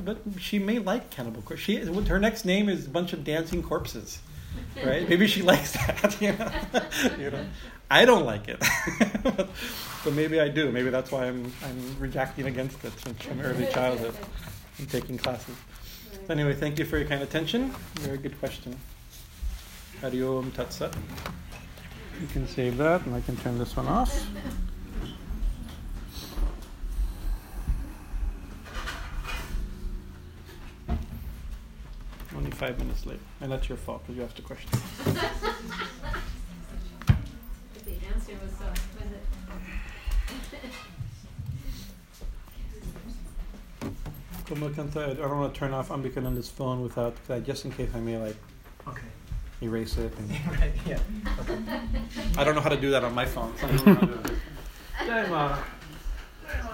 but 0.04 0.18
she 0.40 0.60
may 0.60 0.80
like 0.80 1.10
Cannibal 1.10 1.42
Corpses. 1.42 1.66
She 1.66 1.78
her 1.78 2.20
next 2.20 2.46
name 2.46 2.70
is 2.70 2.86
a 2.86 2.90
bunch 2.90 3.14
of 3.14 3.24
dancing 3.24 3.64
corpses. 3.64 4.20
Right. 4.84 5.08
Maybe 5.10 5.28
she 5.28 5.42
likes 5.42 5.74
that. 5.74 6.18
You 6.22 6.34
know. 6.34 6.52
you 7.20 7.32
know. 7.32 7.46
I 7.90 8.06
don't 8.06 8.26
like 8.26 8.48
it, 8.48 8.58
but, 9.24 9.48
maybe 10.12 10.40
I 10.40 10.48
do. 10.48 10.72
Maybe 10.72 10.90
that's 10.90 11.12
why 11.12 11.26
I'm 11.26 11.52
I'm 11.64 12.00
reacting 12.00 12.48
against 12.48 12.84
it 12.84 12.94
since 13.00 13.22
from 13.22 13.42
early 13.42 13.68
childhood 13.68 14.16
and 14.80 14.90
taking 14.90 15.20
classes. 15.20 15.56
Right. 16.12 16.32
Anyway, 16.32 16.56
thank 16.56 16.80
you 16.80 16.86
for 16.86 16.98
your 16.98 17.08
kind 17.08 17.22
attention. 17.22 17.76
Very 18.00 18.18
good 18.18 18.40
question. 18.40 18.76
Hari 20.02 20.24
Om 20.24 20.52
Tat 20.52 20.74
Sat. 20.74 20.96
You 22.20 22.28
can 22.28 22.48
save 22.48 22.78
that, 22.78 23.06
and 23.06 23.14
I 23.14 23.22
can 23.22 23.38
turn 23.38 23.60
this 23.60 23.76
one 23.76 23.88
off. 23.88 24.26
Only 32.38 32.52
five 32.52 32.78
minutes 32.80 33.06
late, 33.06 33.20
and 33.42 33.52
that's 33.52 33.70
your 33.70 33.78
fault 33.78 34.02
because 34.04 34.18
you 34.18 34.24
asked 34.24 34.40
a 34.40 34.42
question. 34.42 34.70
But 35.06 35.14
the 37.86 37.94
answer 38.14 38.34
was 38.44 38.52
so, 38.58 38.66
was 38.66 39.12
it? 39.12 39.24
Kumakanta, 44.46 45.10
I 45.10 45.14
don't 45.14 45.38
want 45.40 45.54
to 45.54 45.60
turn 45.60 45.74
off 45.74 45.90
Ambika 45.90 46.24
on 46.26 46.36
this 46.36 46.50
phone 46.50 46.82
without, 46.82 47.16
uh, 47.30 47.40
just 47.40 47.66
in 47.66 47.72
case 47.72 47.90
I 47.96 48.00
may 48.00 48.18
like 48.18 48.36
Okay. 48.88 49.08
erase 49.62 49.98
it. 49.98 50.14
And 50.18 50.30
right, 50.60 50.72
yeah. 50.86 51.00
Okay. 51.40 51.58
I 52.38 52.44
don't 52.44 52.54
know 52.56 52.62
how 52.62 52.70
to 52.70 52.78
do 52.80 52.92
that 52.92 53.04
on 53.04 53.14
my 53.16 53.26
phone. 53.26 53.54